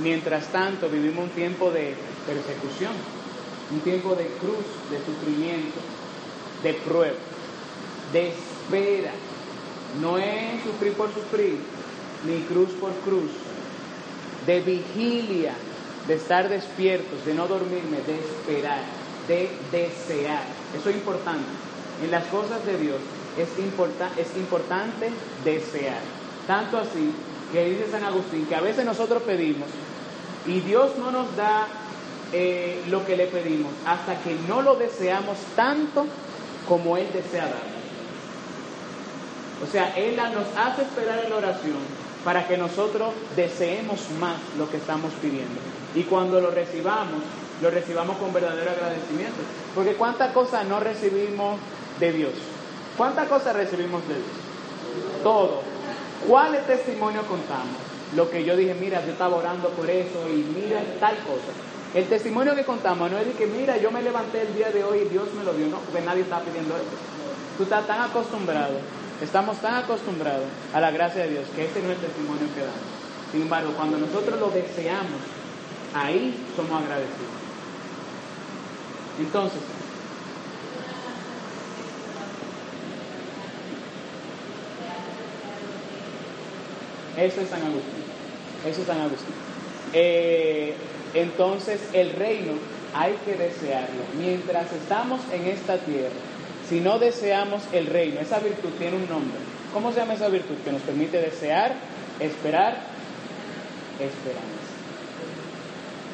mientras 0.00 0.46
tanto 0.48 0.88
vivimos 0.88 1.24
un 1.24 1.30
tiempo 1.30 1.70
de 1.70 1.94
persecución, 2.26 2.92
un 3.72 3.80
tiempo 3.80 4.14
de 4.14 4.26
cruz, 4.40 4.64
de 4.90 4.98
sufrimiento, 4.98 5.78
de 6.62 6.74
prueba, 6.74 7.16
de 8.12 8.32
espera. 8.70 9.12
No 10.00 10.18
es 10.18 10.62
sufrir 10.62 10.92
por 10.92 11.12
sufrir, 11.12 11.58
ni 12.24 12.42
cruz 12.42 12.70
por 12.80 12.92
cruz, 13.00 13.30
de 14.46 14.60
vigilia, 14.60 15.52
de 16.06 16.14
estar 16.14 16.48
despiertos, 16.48 17.24
de 17.26 17.34
no 17.34 17.48
dormirme, 17.48 17.98
de 18.06 18.18
esperar, 18.18 18.82
de 19.26 19.50
desear. 19.72 20.44
Eso 20.78 20.90
es 20.90 20.96
importante. 20.96 21.44
En 22.04 22.10
las 22.10 22.24
cosas 22.26 22.64
de 22.64 22.78
Dios 22.78 22.98
es, 23.36 23.48
es 23.48 24.36
importante 24.36 25.10
desear. 25.44 25.98
Tanto 26.46 26.78
así 26.78 27.12
que 27.52 27.70
dice 27.70 27.90
San 27.90 28.04
Agustín 28.04 28.46
que 28.46 28.54
a 28.54 28.60
veces 28.60 28.84
nosotros 28.84 29.22
pedimos 29.24 29.68
y 30.46 30.60
Dios 30.60 30.96
no 30.98 31.10
nos 31.10 31.34
da 31.36 31.66
eh, 32.32 32.80
lo 32.88 33.04
que 33.04 33.16
le 33.16 33.26
pedimos 33.26 33.72
hasta 33.84 34.20
que 34.22 34.36
no 34.48 34.62
lo 34.62 34.76
deseamos 34.76 35.36
tanto 35.56 36.06
como 36.68 36.96
Él 36.96 37.08
desea 37.12 37.44
dar. 37.44 37.79
O 39.62 39.70
sea, 39.70 39.94
Él 39.96 40.16
nos 40.16 40.46
hace 40.56 40.82
esperar 40.82 41.20
en 41.24 41.30
la 41.30 41.36
oración 41.36 41.76
para 42.24 42.46
que 42.46 42.56
nosotros 42.56 43.12
deseemos 43.36 44.10
más 44.18 44.36
lo 44.58 44.70
que 44.70 44.76
estamos 44.76 45.12
pidiendo. 45.20 45.60
Y 45.94 46.04
cuando 46.04 46.40
lo 46.40 46.50
recibamos, 46.50 47.22
lo 47.60 47.70
recibamos 47.70 48.16
con 48.18 48.32
verdadero 48.32 48.70
agradecimiento. 48.70 49.40
Porque 49.74 49.94
cuántas 49.94 50.32
cosas 50.32 50.66
no 50.66 50.80
recibimos 50.80 51.58
de 51.98 52.12
Dios. 52.12 52.32
¿Cuántas 52.96 53.28
cosas 53.28 53.54
recibimos 53.56 54.06
de 54.08 54.14
Dios? 54.14 55.22
Todo. 55.22 55.62
¿Cuáles 56.26 56.66
testimonios 56.66 57.24
contamos? 57.24 57.76
Lo 58.14 58.30
que 58.30 58.44
yo 58.44 58.56
dije, 58.56 58.74
mira, 58.74 59.04
yo 59.04 59.12
estaba 59.12 59.36
orando 59.36 59.68
por 59.70 59.88
eso 59.88 60.28
y 60.28 60.42
mira 60.58 60.82
tal 60.98 61.16
cosa. 61.18 61.52
El 61.94 62.06
testimonio 62.06 62.54
que 62.54 62.64
contamos 62.64 63.10
no 63.10 63.18
es 63.18 63.26
de 63.26 63.32
que, 63.32 63.46
mira, 63.46 63.76
yo 63.76 63.90
me 63.90 64.02
levanté 64.02 64.42
el 64.42 64.54
día 64.54 64.70
de 64.70 64.84
hoy 64.84 65.00
y 65.00 65.08
Dios 65.08 65.28
me 65.36 65.44
lo 65.44 65.52
dio, 65.52 65.66
no, 65.68 65.78
porque 65.78 66.00
nadie 66.04 66.22
está 66.22 66.40
pidiendo 66.40 66.76
eso. 66.76 66.84
Tú 67.56 67.64
estás 67.64 67.86
tan 67.86 68.00
acostumbrado 68.00 68.74
Estamos 69.20 69.58
tan 69.58 69.74
acostumbrados 69.74 70.46
a 70.72 70.80
la 70.80 70.90
gracia 70.90 71.22
de 71.22 71.30
Dios 71.30 71.44
que 71.54 71.66
ese 71.66 71.82
no 71.82 71.90
es 71.90 71.96
el 71.96 72.06
testimonio 72.06 72.46
que 72.54 72.60
damos. 72.60 73.00
Sin 73.30 73.42
embargo, 73.42 73.72
cuando 73.76 73.98
nosotros 73.98 74.40
lo 74.40 74.48
deseamos, 74.50 75.20
ahí 75.94 76.34
somos 76.56 76.82
agradecidos. 76.82 77.40
Entonces, 79.18 79.60
eso 87.18 87.40
es 87.42 87.48
San 87.50 87.60
Agustín. 87.60 88.04
Eso 88.66 88.80
es 88.80 88.86
San 88.86 89.00
Agustín. 89.00 89.34
Eh, 89.92 90.74
entonces, 91.12 91.80
el 91.92 92.12
reino 92.12 92.52
hay 92.94 93.14
que 93.24 93.34
desearlo. 93.34 94.02
Mientras 94.18 94.72
estamos 94.72 95.20
en 95.30 95.46
esta 95.46 95.76
tierra, 95.76 96.29
si 96.70 96.80
no 96.80 97.00
deseamos 97.00 97.62
el 97.72 97.86
reino. 97.88 98.20
Esa 98.20 98.38
virtud 98.38 98.70
tiene 98.78 98.96
un 98.96 99.08
nombre. 99.08 99.38
¿Cómo 99.74 99.92
se 99.92 99.98
llama 99.98 100.14
esa 100.14 100.28
virtud? 100.28 100.54
Que 100.64 100.70
nos 100.70 100.80
permite 100.82 101.20
desear, 101.20 101.74
esperar, 102.20 102.78
esperanza. 103.98 104.70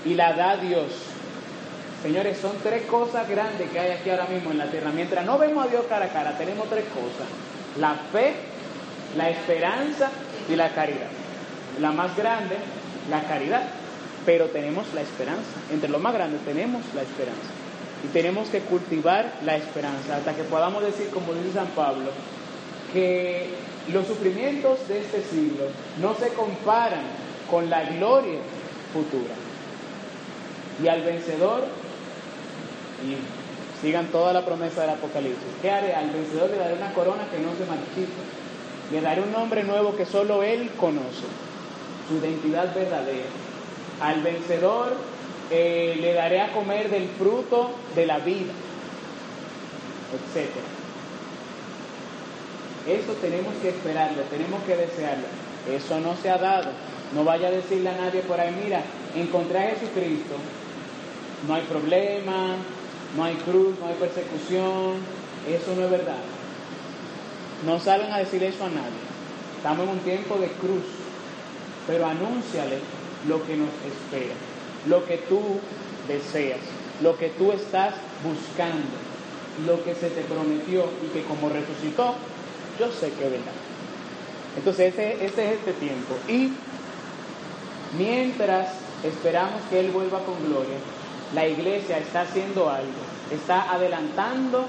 Y 0.07 0.15
la 0.15 0.33
da 0.33 0.57
Dios. 0.57 0.93
Señores, 2.03 2.39
son 2.39 2.53
tres 2.63 2.87
cosas 2.87 3.29
grandes 3.29 3.71
que 3.71 3.79
hay 3.79 3.91
aquí 3.91 4.09
ahora 4.09 4.29
mismo 4.29 4.51
en 4.51 4.57
la 4.57 4.67
tierra. 4.71 4.91
Mientras 4.95 5.27
no 5.27 5.37
vemos 5.37 5.67
a 5.67 5.69
Dios 5.69 5.85
cara 5.91 6.07
a 6.07 6.09
cara, 6.09 6.39
tenemos 6.39 6.71
tres 6.71 6.85
cosas. 6.87 7.29
La 7.79 7.95
fe, 8.11 8.33
la 9.15 9.29
esperanza 9.29 10.11
y 10.49 10.57
la 10.57 10.71
caridad. 10.71 11.11
La 11.81 11.93
más 11.93 12.17
grande, 12.17 12.57
la 13.11 13.23
caridad. 13.25 13.63
Pero 14.25 14.47
tenemos 14.47 14.87
la 14.95 15.03
esperanza. 15.03 15.43
Entre 15.71 15.91
lo 15.91 15.99
más 15.99 16.15
grande 16.15 16.39
tenemos 16.47 16.83
la 16.95 17.03
esperanza. 17.03 17.66
Y 18.05 18.09
tenemos 18.09 18.49
que 18.49 18.61
cultivar 18.61 19.33
la 19.45 19.57
esperanza 19.57 20.17
hasta 20.17 20.35
que 20.35 20.43
podamos 20.45 20.83
decir, 20.83 21.09
como 21.11 21.33
dice 21.33 21.55
San 21.55 21.69
Pablo, 21.69 22.11
que 22.93 23.49
los 23.93 24.07
sufrimientos 24.07 24.87
de 24.89 25.01
este 25.01 25.23
siglo 25.23 25.65
no 26.01 26.15
se 26.15 26.29
comparan 26.35 27.05
con 27.51 27.71
la 27.71 27.85
gloria 27.85 28.39
futura. 28.93 29.35
Y 30.83 30.89
al 30.89 31.03
vencedor, 31.03 31.65
y 33.05 33.17
sigan 33.85 34.07
toda 34.09 34.33
la 34.33 34.45
promesa 34.45 34.83
del 34.83 34.91
Apocalipsis, 34.91 35.49
¿qué 35.63 35.71
haré? 35.71 35.95
Al 35.95 36.11
vencedor 36.11 36.51
le 36.51 36.59
daré 36.59 36.75
una 36.75 36.93
corona 36.93 37.25
que 37.31 37.39
no 37.39 37.51
se 37.57 37.65
marchita. 37.65 38.23
Le 38.93 39.01
daré 39.01 39.23
un 39.23 39.33
nombre 39.33 39.65
nuevo 39.65 39.97
que 39.97 40.07
solo 40.07 40.43
él 40.43 40.71
conoce, 40.79 41.27
su 42.09 42.17
identidad 42.17 42.73
verdadera. 42.75 43.27
Al 44.01 44.23
vencedor 44.23 44.97
eh, 45.51 45.97
le 46.01 46.13
daré 46.13 46.41
a 46.41 46.53
comer 46.53 46.91
del 46.91 47.09
fruto 47.09 47.71
de 47.95 48.07
la 48.07 48.19
vida, 48.19 48.53
etc. 50.13 50.51
Eso 52.89 53.13
tenemos 53.21 53.55
que 53.63 53.69
esperarlo, 53.69 54.23
tenemos 54.23 54.63
que 54.65 54.77
desearlo. 54.77 55.27
Eso 55.71 56.01
no 56.01 56.17
se 56.17 56.31
ha 56.31 56.39
dado. 56.39 56.71
No 57.15 57.23
vaya 57.25 57.49
a 57.49 57.53
decirle 57.53 57.91
a 57.91 57.97
nadie 57.97 58.23
por 58.23 58.41
ahí, 58.41 58.55
mira, 58.65 58.83
encontré 59.15 59.59
a 59.59 59.71
Jesucristo, 59.71 60.35
no 61.47 61.55
hay 61.55 61.63
problema, 61.63 62.57
no 63.17 63.25
hay 63.25 63.35
cruz, 63.37 63.77
no 63.81 63.87
hay 63.87 63.95
persecución. 63.95 64.95
Eso 65.49 65.77
no 65.77 65.85
es 65.85 65.91
verdad. 65.91 66.19
No 67.65 67.79
salgan 67.79 68.13
a 68.13 68.19
decir 68.19 68.43
eso 68.43 68.65
a 68.65 68.69
nadie. 68.69 69.07
Estamos 69.57 69.85
en 69.85 69.91
un 69.91 69.99
tiempo 70.01 70.37
de 70.39 70.49
cruz, 70.49 70.85
pero 71.87 72.07
anúnciale 72.07 72.79
lo 73.29 73.45
que 73.47 73.57
nos 73.57 73.69
espera 73.69 74.35
lo 74.89 75.05
que 75.05 75.19
tú 75.19 75.41
deseas, 76.09 76.61
lo 77.03 77.17
que 77.17 77.29
tú 77.31 77.53
estás 77.53 77.95
buscando, 78.23 78.97
lo 79.67 79.83
que 79.85 79.95
se 79.95 80.11
te 80.11 80.23
prometió 80.23 80.85
y 81.05 81.09
que 81.09 81.25
como 81.25 81.49
resucitó, 81.49 82.15
yo 82.79 82.91
sé 82.93 83.11
que 83.13 83.25
verdad. 83.25 83.53
Entonces 84.57 84.95
ese, 84.95 85.25
ese 85.25 85.47
es 85.47 85.59
este 85.59 85.73
tiempo. 85.75 86.15
Y 86.29 86.53
mientras 87.99 88.69
esperamos 89.03 89.61
que 89.71 89.81
Él 89.81 89.91
vuelva 89.91 90.21
con 90.21 90.35
gloria, 90.47 90.77
la 91.35 91.47
iglesia 91.47 91.99
está 91.99 92.23
haciendo 92.23 92.71
algo, 92.71 93.03
está 93.31 93.73
adelantando 93.73 94.67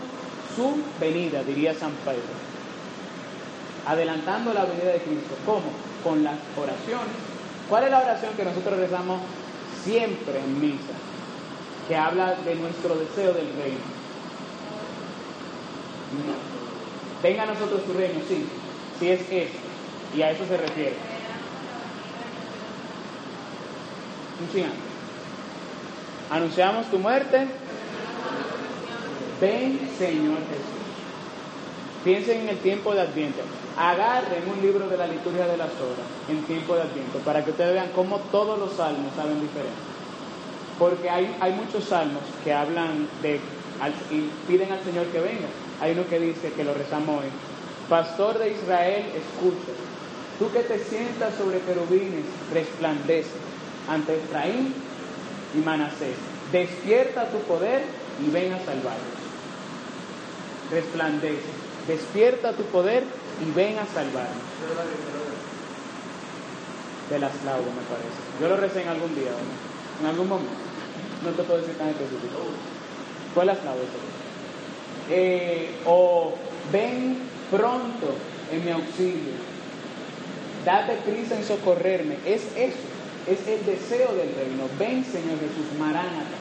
su 0.56 0.82
venida, 1.00 1.44
diría 1.44 1.74
San 1.74 1.92
Pedro. 2.04 2.48
Adelantando 3.86 4.54
la 4.54 4.66
venida 4.66 4.92
de 4.92 5.00
Cristo. 5.00 5.36
¿Cómo? 5.46 5.72
Con 6.04 6.24
las 6.24 6.36
oraciones. 6.58 7.16
¿Cuál 7.70 7.86
es 7.86 7.92
la 7.92 8.00
oración 8.00 8.34
que 8.36 8.44
nosotros 8.44 8.80
rezamos 8.80 9.22
siempre 9.88 10.40
en 10.40 10.60
misa, 10.60 10.94
que 11.88 11.96
habla 11.96 12.36
de 12.36 12.56
nuestro 12.56 12.96
deseo 12.96 13.34
del 13.34 13.48
reino. 13.54 13.80
Venga 17.24 17.44
a 17.44 17.46
nosotros 17.46 17.84
tu 17.86 17.94
reino, 17.94 18.20
sí, 18.28 18.46
sí 19.00 19.10
es 19.10 19.22
eso, 19.22 19.58
y 20.16 20.22
a 20.22 20.32
eso 20.32 20.46
se 20.46 20.58
refiere. 20.58 20.96
Un 24.40 24.50
Anunciamos 26.30 26.86
tu 26.92 27.00
muerte. 27.00 27.48
Ven, 29.40 29.80
Señor 29.98 30.38
Jesús. 30.50 30.77
Piensen 32.08 32.40
en 32.40 32.48
el 32.48 32.58
tiempo 32.60 32.94
de 32.94 33.02
Adviento 33.02 33.42
agarren 33.78 34.44
un 34.50 34.62
libro 34.62 34.88
de 34.88 34.96
la 34.96 35.08
liturgia 35.08 35.46
de 35.46 35.58
las 35.58 35.68
horas 35.72 36.08
en 36.30 36.42
tiempo 36.44 36.74
de 36.74 36.84
Adviento 36.84 37.20
para 37.20 37.44
que 37.44 37.52
ustedes 37.52 37.74
vean 37.74 37.92
cómo 37.94 38.20
todos 38.32 38.58
los 38.58 38.78
salmos 38.78 39.14
saben 39.14 39.42
diferente. 39.42 39.76
Porque 40.80 41.10
hay, 41.10 41.36
hay 41.42 41.52
muchos 41.52 41.84
salmos 41.84 42.24
que 42.46 42.54
hablan 42.54 43.10
de 43.22 43.42
y 44.10 44.30
piden 44.48 44.72
al 44.72 44.82
Señor 44.86 45.08
que 45.08 45.20
venga. 45.20 45.50
Hay 45.82 45.92
uno 45.92 46.08
que 46.08 46.18
dice 46.18 46.54
que 46.54 46.64
lo 46.64 46.74
rezamos 46.74 47.24
hoy. 47.24 47.30
Pastor 47.90 48.40
de 48.40 48.54
Israel, 48.54 49.04
escucha. 49.08 49.74
Tú 50.40 50.50
que 50.54 50.62
te 50.62 50.80
sientas 50.80 51.36
sobre 51.36 51.60
querubines, 51.60 52.24
resplandece 52.54 53.36
ante 53.90 54.16
Efraín 54.16 54.74
y 55.54 55.58
Manasés. 55.58 56.16
Despierta 56.54 57.26
tu 57.32 57.40
poder 57.40 57.84
y 58.26 58.32
ven 58.32 58.54
a 58.54 58.60
salvarlos. 58.60 59.18
Resplandece. 60.72 61.67
Despierta 61.88 62.52
tu 62.54 62.64
poder 62.64 63.04
y 63.46 63.52
ven 63.56 63.80
a 63.80 63.86
salvarnos. 63.86 64.44
de 67.10 67.20
las 67.20 67.32
laudes, 67.46 67.68
me 67.68 67.82
parece. 67.88 68.20
Yo 68.42 68.50
lo 68.50 68.58
recé 68.58 68.82
en 68.82 68.90
algún 68.90 69.16
día, 69.16 69.32
en 70.02 70.08
algún 70.08 70.28
momento. 70.28 70.52
No 71.24 71.32
te 71.32 71.44
puedo 71.44 71.62
decir 71.62 71.78
tan 71.78 71.88
específico. 71.88 72.40
Fue 73.34 73.46
las 73.46 73.64
laudes. 73.64 73.88
Eh, 75.10 75.70
o 75.86 76.36
ven 76.72 77.18
pronto 77.50 78.16
en 78.52 78.66
mi 78.66 78.72
auxilio. 78.72 79.34
Date 80.66 80.98
prisa 81.06 81.36
en 81.36 81.46
socorrerme. 81.46 82.18
Es 82.26 82.44
eso. 82.58 82.78
Es 83.26 83.48
el 83.48 83.66
deseo 83.66 84.14
del 84.14 84.34
reino. 84.36 84.68
Ven, 84.78 85.06
Señor 85.06 85.40
Jesús, 85.40 85.80
Maránata. 85.80 86.38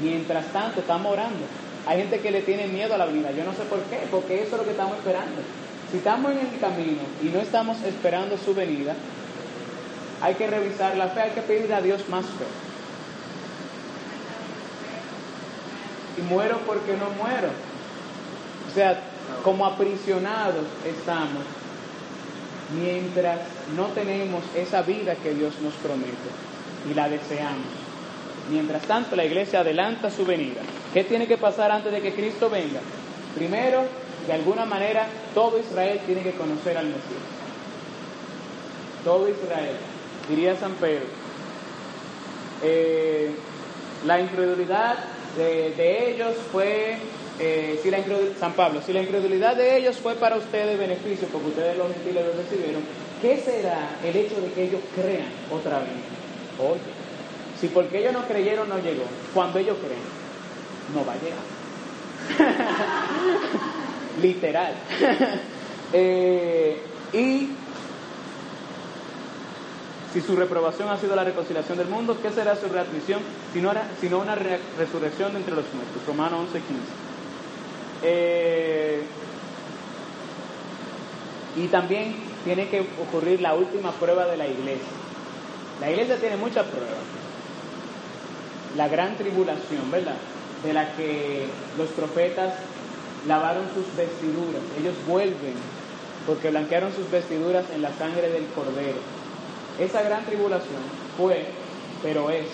Mientras 0.00 0.46
tanto, 0.52 0.80
estamos 0.80 1.12
orando. 1.12 1.44
Hay 1.88 1.96
gente 1.96 2.20
que 2.20 2.30
le 2.30 2.42
tiene 2.42 2.66
miedo 2.66 2.94
a 2.94 2.98
la 2.98 3.06
venida. 3.06 3.30
Yo 3.32 3.44
no 3.44 3.54
sé 3.54 3.62
por 3.62 3.80
qué, 3.84 4.06
porque 4.10 4.42
eso 4.42 4.56
es 4.56 4.58
lo 4.58 4.64
que 4.64 4.72
estamos 4.72 4.98
esperando. 4.98 5.40
Si 5.90 5.96
estamos 5.96 6.32
en 6.32 6.40
el 6.40 6.60
camino 6.60 7.00
y 7.22 7.28
no 7.30 7.40
estamos 7.40 7.82
esperando 7.82 8.36
su 8.36 8.54
venida, 8.54 8.94
hay 10.20 10.34
que 10.34 10.46
revisar 10.46 10.98
la 10.98 11.08
fe, 11.08 11.22
hay 11.22 11.30
que 11.30 11.40
pedirle 11.40 11.74
a 11.74 11.80
Dios 11.80 12.06
más 12.10 12.26
fe. 12.26 12.44
Y 16.18 16.22
muero 16.26 16.60
porque 16.66 16.92
no 16.92 17.08
muero. 17.10 17.48
O 18.70 18.74
sea, 18.74 19.00
como 19.42 19.64
aprisionados 19.64 20.66
estamos 20.84 21.42
mientras 22.78 23.38
no 23.74 23.86
tenemos 23.86 24.44
esa 24.54 24.82
vida 24.82 25.14
que 25.14 25.32
Dios 25.32 25.54
nos 25.62 25.72
promete 25.74 26.28
y 26.90 26.92
la 26.92 27.08
deseamos. 27.08 27.77
Mientras 28.50 28.82
tanto, 28.82 29.14
la 29.14 29.24
iglesia 29.24 29.60
adelanta 29.60 30.10
su 30.10 30.24
venida. 30.24 30.60
¿Qué 30.92 31.04
tiene 31.04 31.26
que 31.26 31.36
pasar 31.36 31.70
antes 31.70 31.92
de 31.92 32.00
que 32.00 32.14
Cristo 32.14 32.48
venga? 32.48 32.80
Primero, 33.34 33.82
de 34.26 34.32
alguna 34.32 34.64
manera, 34.64 35.06
todo 35.34 35.58
Israel 35.58 36.00
tiene 36.06 36.22
que 36.22 36.32
conocer 36.32 36.76
al 36.76 36.86
Mesías. 36.86 37.02
Todo 39.04 39.28
Israel, 39.28 39.76
diría 40.28 40.56
San 40.56 40.72
Pedro. 40.74 41.06
Eh, 42.62 43.30
la 44.06 44.20
incredulidad 44.20 44.96
de, 45.36 46.10
ellos 46.14 46.34
fue, 46.50 46.96
eh, 47.38 47.80
San 48.40 48.52
Pablo, 48.54 48.80
si 48.84 48.92
la 48.92 49.02
incredulidad 49.02 49.56
de 49.56 49.76
ellos 49.76 49.96
fue 49.96 50.14
para 50.14 50.36
ustedes 50.36 50.78
beneficio, 50.78 51.28
porque 51.28 51.48
ustedes 51.48 51.76
los 51.76 51.92
gentiles 51.92 52.24
lo 52.26 52.32
recibieron, 52.32 52.82
¿qué 53.22 53.36
será 53.38 53.90
el 54.04 54.16
hecho 54.16 54.40
de 54.40 54.52
que 54.52 54.64
ellos 54.64 54.80
crean 54.94 55.28
otra 55.50 55.78
vez? 55.78 55.88
Oye, 56.58 56.80
si 57.60 57.68
porque 57.68 57.98
ellos 57.98 58.12
no 58.12 58.26
creyeron 58.26 58.68
no 58.68 58.78
llegó, 58.78 59.04
cuando 59.34 59.58
ellos 59.58 59.76
creen, 59.78 60.00
no 60.94 61.04
va 61.04 61.12
a 61.12 61.16
llegar. 61.16 61.38
Literal. 64.22 64.74
Eh, 65.90 66.82
y 67.14 67.48
si 70.12 70.20
su 70.20 70.36
reprobación 70.36 70.90
ha 70.90 70.98
sido 70.98 71.16
la 71.16 71.24
reconciliación 71.24 71.78
del 71.78 71.88
mundo, 71.88 72.18
¿qué 72.20 72.30
será 72.30 72.56
su 72.56 72.68
readmisión 72.68 73.22
sino, 73.54 73.72
sino 73.98 74.18
una 74.18 74.34
resurrección 74.34 75.32
de 75.32 75.38
entre 75.38 75.54
los 75.54 75.64
muertos? 75.72 76.06
Romanos 76.06 76.40
11, 76.48 76.60
15. 76.60 76.82
Eh, 78.02 79.02
y 81.56 81.66
también 81.68 82.16
tiene 82.44 82.68
que 82.68 82.80
ocurrir 82.80 83.40
la 83.40 83.54
última 83.54 83.92
prueba 83.92 84.26
de 84.26 84.36
la 84.36 84.46
iglesia. 84.46 84.88
La 85.80 85.90
iglesia 85.90 86.16
tiene 86.16 86.36
muchas 86.36 86.66
pruebas. 86.66 87.17
La 88.78 88.88
gran 88.88 89.18
tribulación, 89.18 89.90
¿verdad? 89.90 90.16
De 90.64 90.72
la 90.72 90.96
que 90.96 91.44
los 91.76 91.90
profetas 91.90 92.54
lavaron 93.26 93.64
sus 93.74 93.84
vestiduras. 93.94 94.62
Ellos 94.80 94.94
vuelven 95.06 95.54
porque 96.26 96.48
blanquearon 96.48 96.94
sus 96.94 97.10
vestiduras 97.10 97.66
en 97.74 97.82
la 97.82 97.92
sangre 97.92 98.30
del 98.30 98.46
cordero 98.54 99.18
esa 99.78 100.02
gran 100.02 100.24
tribulación 100.24 100.82
fue, 101.16 101.46
pero 102.02 102.30
es, 102.30 102.46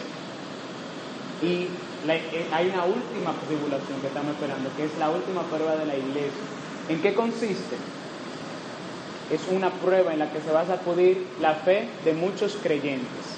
y 1.42 1.68
eh, 2.06 2.46
hay 2.52 2.68
una 2.68 2.84
última 2.84 3.32
tribulación 3.46 4.00
que 4.00 4.08
estamos 4.08 4.34
esperando, 4.34 4.70
que 4.76 4.84
es 4.84 4.98
la 4.98 5.10
última 5.10 5.42
prueba 5.42 5.76
de 5.76 5.86
la 5.86 5.96
iglesia. 5.96 6.44
¿En 6.88 7.00
qué 7.00 7.14
consiste? 7.14 7.76
Es 9.30 9.40
una 9.50 9.70
prueba 9.70 10.12
en 10.12 10.18
la 10.18 10.30
que 10.30 10.40
se 10.40 10.52
va 10.52 10.60
a 10.60 10.66
sacudir 10.66 11.26
la 11.40 11.54
fe 11.54 11.88
de 12.04 12.12
muchos 12.12 12.58
creyentes. 12.62 13.33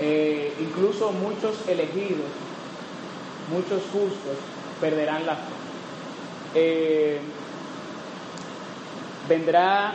Eh, 0.00 0.52
incluso 0.60 1.12
muchos 1.12 1.66
elegidos, 1.68 2.26
muchos 3.50 3.82
justos, 3.92 4.36
perderán 4.80 5.24
la 5.24 5.36
fe. 5.36 5.52
Eh, 6.54 7.20
vendrá 9.28 9.94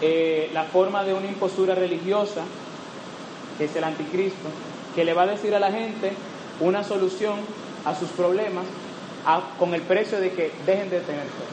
eh, 0.00 0.50
la 0.52 0.64
forma 0.64 1.04
de 1.04 1.14
una 1.14 1.26
impostura 1.26 1.74
religiosa, 1.74 2.42
que 3.56 3.64
es 3.64 3.76
el 3.76 3.84
anticristo, 3.84 4.48
que 4.94 5.04
le 5.04 5.14
va 5.14 5.22
a 5.22 5.26
decir 5.26 5.54
a 5.54 5.60
la 5.60 5.70
gente 5.70 6.12
una 6.60 6.82
solución 6.82 7.36
a 7.84 7.94
sus 7.94 8.08
problemas 8.10 8.64
con 9.58 9.74
el 9.74 9.82
precio 9.82 10.20
de 10.20 10.32
que 10.32 10.50
dejen 10.64 10.90
de 10.90 11.00
tener 11.00 11.24
fe. 11.24 11.44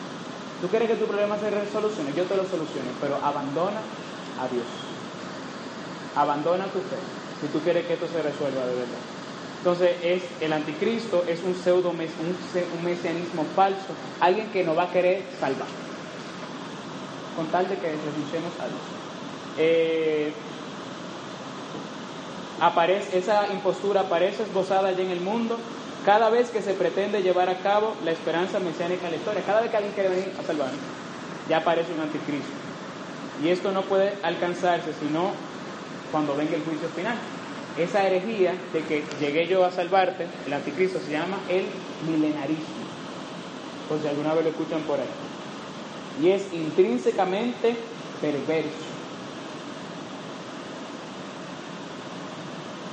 Tú 0.61 0.67
quieres 0.69 0.89
que 0.89 0.95
tu 0.95 1.05
problema 1.05 1.37
se 1.37 1.49
resolucione, 1.49 2.13
yo 2.15 2.23
te 2.23 2.37
lo 2.37 2.43
soluciono, 2.43 2.89
pero 3.01 3.15
abandona 3.15 3.81
a 4.39 4.47
Dios. 4.47 4.65
Abandona 6.15 6.65
tu 6.65 6.79
fe, 6.79 6.95
si 7.45 7.51
tú 7.51 7.59
quieres 7.59 7.85
que 7.85 7.93
esto 7.93 8.07
se 8.07 8.21
resuelva 8.21 8.65
de 8.65 8.75
verdad. 8.75 9.03
Entonces 9.59 9.91
es 10.03 10.23
el 10.41 10.53
anticristo, 10.53 11.23
es 11.27 11.41
un 11.43 11.55
pseudo 11.55 11.89
un, 11.89 11.97
un 11.99 12.83
mesianismo 12.83 13.45
falso, 13.55 13.93
alguien 14.19 14.47
que 14.51 14.63
no 14.63 14.75
va 14.75 14.83
a 14.83 14.91
querer 14.91 15.23
salvar 15.39 15.67
con 17.35 17.47
tal 17.47 17.67
de 17.67 17.75
que 17.75 17.87
renunciemos 17.87 18.53
a 18.59 18.67
Dios. 18.67 18.81
Eh, 19.57 20.31
aparece, 22.61 23.17
esa 23.17 23.47
impostura 23.51 24.01
aparece 24.01 24.43
esbozada 24.43 24.89
allí 24.89 25.01
en 25.01 25.11
el 25.11 25.21
mundo 25.21 25.57
cada 26.05 26.29
vez 26.29 26.49
que 26.49 26.61
se 26.61 26.73
pretende 26.73 27.23
llevar 27.23 27.49
a 27.49 27.57
cabo 27.57 27.95
la 28.05 28.11
esperanza 28.11 28.59
mesiánica 28.59 29.05
en 29.05 29.11
la 29.11 29.17
historia. 29.17 29.41
Cada 29.45 29.61
vez 29.61 29.71
que 29.71 29.77
alguien 29.77 29.93
quiere 29.93 30.09
venir 30.09 30.31
a 30.39 30.43
salvarnos, 30.43 30.79
ya 31.49 31.57
aparece 31.57 31.91
un 31.93 32.01
anticristo. 32.01 32.53
Y 33.43 33.49
esto 33.49 33.71
no 33.71 33.81
puede 33.81 34.13
alcanzarse 34.23 34.93
sino 34.93 35.31
cuando 36.15 36.33
venga 36.33 36.55
el 36.55 36.63
juicio 36.63 36.87
final. 36.95 37.17
Esa 37.77 38.07
herejía 38.07 38.53
de 38.71 38.83
que 38.83 39.03
llegué 39.19 39.47
yo 39.47 39.65
a 39.65 39.71
salvarte, 39.71 40.27
el 40.47 40.53
anticristo 40.53 40.97
se 41.05 41.11
llama 41.11 41.39
el 41.49 41.65
milenarismo. 42.09 42.85
Por 43.89 43.99
si 44.01 44.07
alguna 44.07 44.33
vez 44.33 44.45
lo 44.45 44.49
escuchan 44.51 44.81
por 44.83 44.97
ahí 44.97 45.05
y 46.23 46.29
es 46.29 46.53
intrínsecamente 46.53 47.75
perverso. 48.21 48.69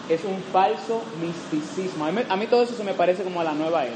Es 0.09 0.25
un 0.25 0.43
falso 0.53 1.05
misticismo. 1.21 2.07
A 2.07 2.37
mí, 2.37 2.47
todo 2.49 2.65
eso 2.65 2.75
se 2.75 2.83
me 2.83 2.95
parece 2.95 3.23
como 3.23 3.41
a 3.41 3.45
la 3.45 3.53
nueva 3.53 3.85
era. 3.85 3.95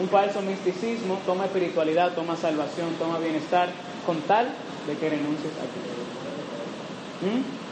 Un 0.00 0.08
falso 0.08 0.42
misticismo 0.42 1.18
toma 1.26 1.46
espiritualidad, 1.46 2.14
toma 2.14 2.36
salvación, 2.36 2.90
toma 3.00 3.18
bienestar, 3.18 3.70
con 4.06 4.20
tal 4.20 4.46
de 4.86 4.94
que 4.94 5.10
renuncies 5.10 5.52
a 5.54 5.62
ti. 5.62 6.05
¿Mm? 7.20 7.66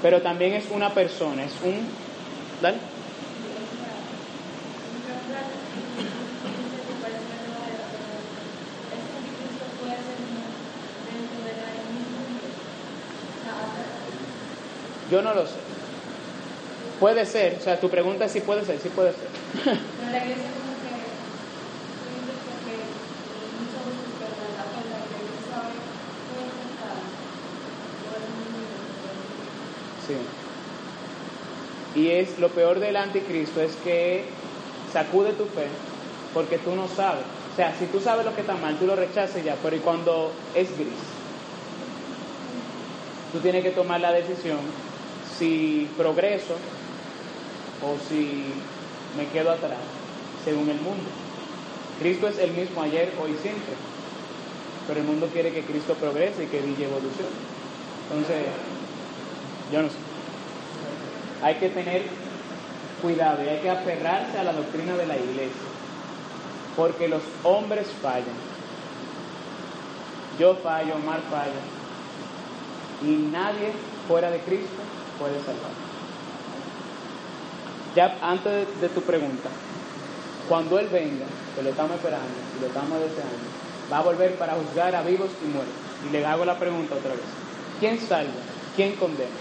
Pero 0.00 0.22
también 0.22 0.54
es 0.54 0.70
una 0.70 0.94
persona, 0.94 1.44
es 1.44 1.60
un... 1.62 2.06
¿Dale? 2.58 2.90
Yo 15.04 15.22
no 15.22 15.34
lo 15.34 15.46
sé. 15.46 15.60
Puede 16.98 17.24
ser, 17.26 17.56
o 17.56 17.60
sea, 17.60 17.80
tu 17.80 17.90
pregunta 17.90 18.26
es 18.26 18.32
si 18.32 18.40
puede 18.42 18.64
ser, 18.64 18.78
sí 18.80 18.90
puede 18.90 19.12
ser. 19.14 19.32
Sí. 29.96 30.40
Es 32.18 32.38
lo 32.38 32.48
peor 32.48 32.80
del 32.80 32.96
anticristo 32.96 33.60
es 33.60 33.76
que 33.76 34.24
sacude 34.92 35.32
tu 35.32 35.44
fe 35.44 35.68
porque 36.34 36.58
tú 36.58 36.74
no 36.74 36.88
sabes. 36.88 37.24
O 37.52 37.56
sea, 37.56 37.74
si 37.78 37.86
tú 37.86 38.00
sabes 38.00 38.24
lo 38.24 38.34
que 38.34 38.40
está 38.40 38.54
mal, 38.54 38.76
tú 38.78 38.86
lo 38.86 38.96
rechazas 38.96 39.44
ya, 39.44 39.56
pero 39.62 39.76
¿y 39.76 39.80
cuando 39.80 40.32
es 40.54 40.76
gris? 40.76 40.88
Tú 43.32 43.38
tienes 43.38 43.62
que 43.62 43.70
tomar 43.70 44.00
la 44.00 44.12
decisión 44.12 44.58
si 45.38 45.88
progreso 45.96 46.54
o 47.82 47.96
si 48.08 48.44
me 49.16 49.26
quedo 49.28 49.50
atrás, 49.50 49.78
según 50.44 50.68
el 50.68 50.80
mundo. 50.80 51.08
Cristo 52.00 52.28
es 52.28 52.38
el 52.38 52.52
mismo 52.52 52.82
ayer, 52.82 53.12
hoy, 53.22 53.36
siempre. 53.40 53.74
Pero 54.86 55.00
el 55.00 55.06
mundo 55.06 55.28
quiere 55.32 55.52
que 55.52 55.62
Cristo 55.62 55.94
progrese 55.94 56.44
y 56.44 56.46
que 56.46 56.62
diga 56.62 56.86
evolución. 56.86 57.28
Entonces, 58.10 58.46
yo 59.72 59.82
no 59.82 59.88
sé. 59.88 60.09
Hay 61.42 61.54
que 61.54 61.68
tener 61.70 62.02
cuidado 63.00 63.42
y 63.42 63.48
hay 63.48 63.58
que 63.60 63.70
aferrarse 63.70 64.38
a 64.38 64.44
la 64.44 64.52
doctrina 64.52 64.96
de 64.96 65.06
la 65.06 65.16
iglesia. 65.16 65.68
Porque 66.76 67.08
los 67.08 67.22
hombres 67.42 67.88
fallan. 68.00 68.50
yo 70.38 70.54
fallo, 70.56 70.94
Omar 70.96 71.20
falla. 71.30 71.60
Y 73.02 73.16
nadie 73.30 73.72
fuera 74.06 74.30
de 74.30 74.38
Cristo 74.40 74.82
puede 75.18 75.38
salvar. 75.40 75.70
Ya 77.94 78.16
antes 78.22 78.80
de, 78.80 78.88
tu 78.88 79.00
pregunta, 79.02 79.48
cuando 80.48 80.78
Él 80.78 80.88
venga, 80.88 81.26
que 81.56 81.62
lo 81.62 81.70
estamos 81.70 81.96
esperando 81.96 82.28
y 82.56 82.60
lo 82.60 82.66
estamos 82.68 83.00
deseando, 83.00 83.50
va 83.92 83.98
a 83.98 84.02
volver 84.02 84.36
para 84.36 84.54
juzgar 84.54 84.94
a 84.94 85.02
vivos 85.02 85.30
y 85.42 85.48
muertos. 85.48 85.74
Y 86.08 86.12
le 86.12 86.24
hago 86.24 86.44
la 86.44 86.58
pregunta 86.58 86.94
otra 86.94 87.10
vez. 87.10 87.24
¿Quién 87.80 87.98
salva? 87.98 88.32
¿Quién 88.76 88.94
condena? 88.94 89.39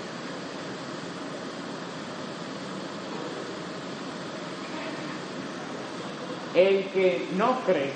El 6.56 6.86
que 6.86 7.28
no 7.38 7.60
cree 7.66 7.92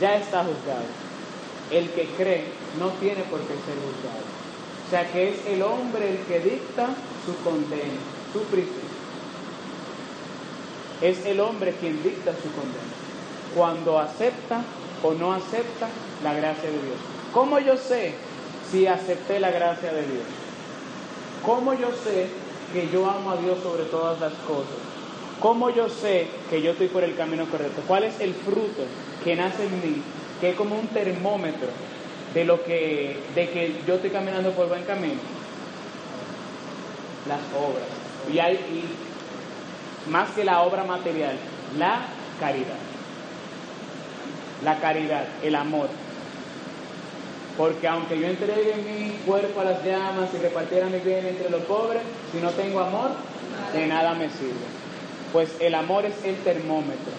ya 0.00 0.16
está 0.16 0.44
juzgado. 0.44 0.84
El 1.70 1.88
que 1.90 2.06
cree 2.16 2.44
no 2.78 2.88
tiene 3.00 3.22
por 3.24 3.40
qué 3.40 3.54
ser 3.54 3.76
juzgado. 3.76 4.24
O 4.86 4.90
sea 4.90 5.10
que 5.10 5.30
es 5.30 5.46
el 5.46 5.62
hombre 5.62 6.10
el 6.10 6.18
que 6.26 6.40
dicta 6.40 6.88
su 7.24 7.36
condena, 7.42 8.00
su 8.32 8.40
prisión. 8.44 8.94
Es 11.00 11.24
el 11.24 11.40
hombre 11.40 11.74
quien 11.80 12.02
dicta 12.02 12.32
su 12.32 12.50
condena. 12.52 12.94
Cuando 13.54 13.98
acepta 13.98 14.62
o 15.02 15.12
no 15.12 15.32
acepta 15.32 15.88
la 16.22 16.34
gracia 16.34 16.70
de 16.70 16.76
Dios. 16.76 16.98
¿Cómo 17.32 17.58
yo 17.58 17.76
sé 17.76 18.14
si 18.70 18.86
acepté 18.86 19.40
la 19.40 19.50
gracia 19.50 19.92
de 19.92 20.02
Dios? 20.02 20.24
¿Cómo 21.44 21.74
yo 21.74 21.88
sé 21.92 22.28
que 22.72 22.88
yo 22.90 23.08
amo 23.08 23.32
a 23.32 23.36
Dios 23.36 23.58
sobre 23.62 23.84
todas 23.84 24.20
las 24.20 24.32
cosas? 24.46 24.83
¿Cómo 25.40 25.70
yo 25.70 25.88
sé 25.88 26.28
que 26.48 26.62
yo 26.62 26.72
estoy 26.72 26.88
por 26.88 27.04
el 27.04 27.16
camino 27.16 27.46
correcto? 27.46 27.82
¿Cuál 27.86 28.04
es 28.04 28.20
el 28.20 28.34
fruto 28.34 28.84
que 29.22 29.36
nace 29.36 29.66
en 29.66 29.80
mí? 29.82 30.02
Que 30.40 30.50
es 30.50 30.56
como 30.56 30.78
un 30.78 30.86
termómetro 30.88 31.68
de 32.32 32.44
lo 32.44 32.64
que, 32.64 33.16
de 33.34 33.48
que 33.50 33.80
yo 33.86 33.94
estoy 33.94 34.10
caminando 34.10 34.52
por 34.52 34.68
buen 34.68 34.84
camino. 34.84 35.20
Las 37.28 37.40
obras. 37.56 37.86
Y 38.32 38.38
hay, 38.38 38.58
más 40.10 40.30
que 40.30 40.44
la 40.44 40.62
obra 40.62 40.84
material, 40.84 41.36
la 41.78 42.06
caridad. 42.40 42.78
La 44.64 44.80
caridad, 44.80 45.26
el 45.42 45.54
amor. 45.54 45.88
Porque 47.56 47.86
aunque 47.86 48.18
yo 48.18 48.26
entregue 48.26 48.74
mi 48.76 49.10
cuerpo 49.26 49.60
a 49.60 49.64
las 49.64 49.84
llamas 49.84 50.30
y 50.34 50.38
repartiera 50.38 50.86
mi 50.86 50.98
bien 50.98 51.26
entre 51.26 51.50
los 51.50 51.62
pobres, 51.62 52.02
si 52.32 52.38
no 52.38 52.50
tengo 52.50 52.80
amor, 52.80 53.10
de 53.72 53.86
nada 53.86 54.14
me 54.14 54.28
sirve. 54.30 54.83
Pues 55.34 55.50
el 55.58 55.74
amor 55.74 56.06
es 56.06 56.14
el 56.24 56.36
termómetro. 56.44 57.12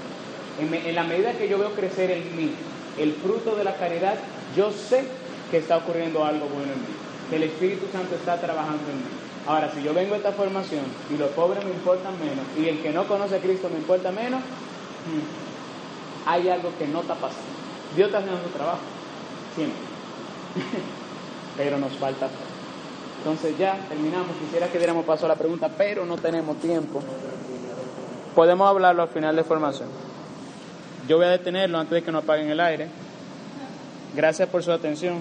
En, 0.57 0.95
la 0.95 1.03
medida 1.03 1.33
que 1.33 1.49
yo 1.49 1.59
veo 1.59 1.71
crecer 1.73 2.11
en 2.11 2.33
mí 2.37 2.49
el 2.97 3.11
fruto 3.11 3.57
de 3.57 3.65
la 3.65 3.75
caridad, 3.75 4.15
yo 4.55 4.71
sé 4.71 5.03
que 5.51 5.57
está 5.57 5.75
ocurriendo 5.75 6.23
algo 6.23 6.45
bueno 6.47 6.71
en 6.71 6.79
mí, 6.79 6.95
que 7.29 7.35
el 7.35 7.43
Espíritu 7.43 7.87
Santo 7.91 8.15
está 8.15 8.39
trabajando 8.39 8.89
en 8.89 8.99
mí. 8.99 9.03
Ahora, 9.45 9.69
si 9.69 9.83
yo 9.83 9.93
vengo 9.93 10.13
a 10.13 10.17
esta 10.17 10.31
formación 10.31 10.85
y 11.13 11.17
los 11.17 11.29
pobres 11.31 11.65
me 11.65 11.71
importan 11.71 12.17
menos 12.17 12.45
y 12.57 12.69
el 12.69 12.81
que 12.81 12.91
no 12.91 13.05
conoce 13.05 13.35
a 13.35 13.39
Cristo 13.39 13.69
me 13.69 13.79
importa 13.79 14.13
menos, 14.13 14.39
hmm, 14.39 16.29
hay 16.29 16.47
algo 16.47 16.71
que 16.79 16.87
no 16.87 17.01
está 17.01 17.15
pasando. 17.15 17.43
Dios 17.97 18.07
está 18.07 18.19
haciendo 18.19 18.47
trabajo, 18.55 18.79
siempre. 19.55 19.81
pero 21.57 21.77
nos 21.79 21.91
falta. 21.97 22.29
Entonces 23.17 23.57
ya 23.57 23.77
terminamos. 23.89 24.37
Quisiera 24.37 24.69
que 24.69 24.77
diéramos 24.77 25.03
paso 25.03 25.25
a 25.25 25.29
la 25.29 25.35
pregunta, 25.35 25.69
pero 25.77 26.05
no 26.05 26.15
tenemos 26.15 26.55
tiempo. 26.61 27.01
Podemos 28.35 28.69
hablarlo 28.69 29.01
al 29.03 29.09
final 29.09 29.35
de 29.35 29.43
formación. 29.43 29.87
Yo 31.07 31.17
voy 31.17 31.27
a 31.27 31.29
detenerlo 31.29 31.77
antes 31.79 31.91
de 31.91 32.03
que 32.03 32.11
nos 32.11 32.23
apaguen 32.23 32.49
el 32.49 32.59
aire. 32.59 32.89
Gracias 34.13 34.49
por 34.49 34.63
su 34.63 34.71
atención. 34.71 35.13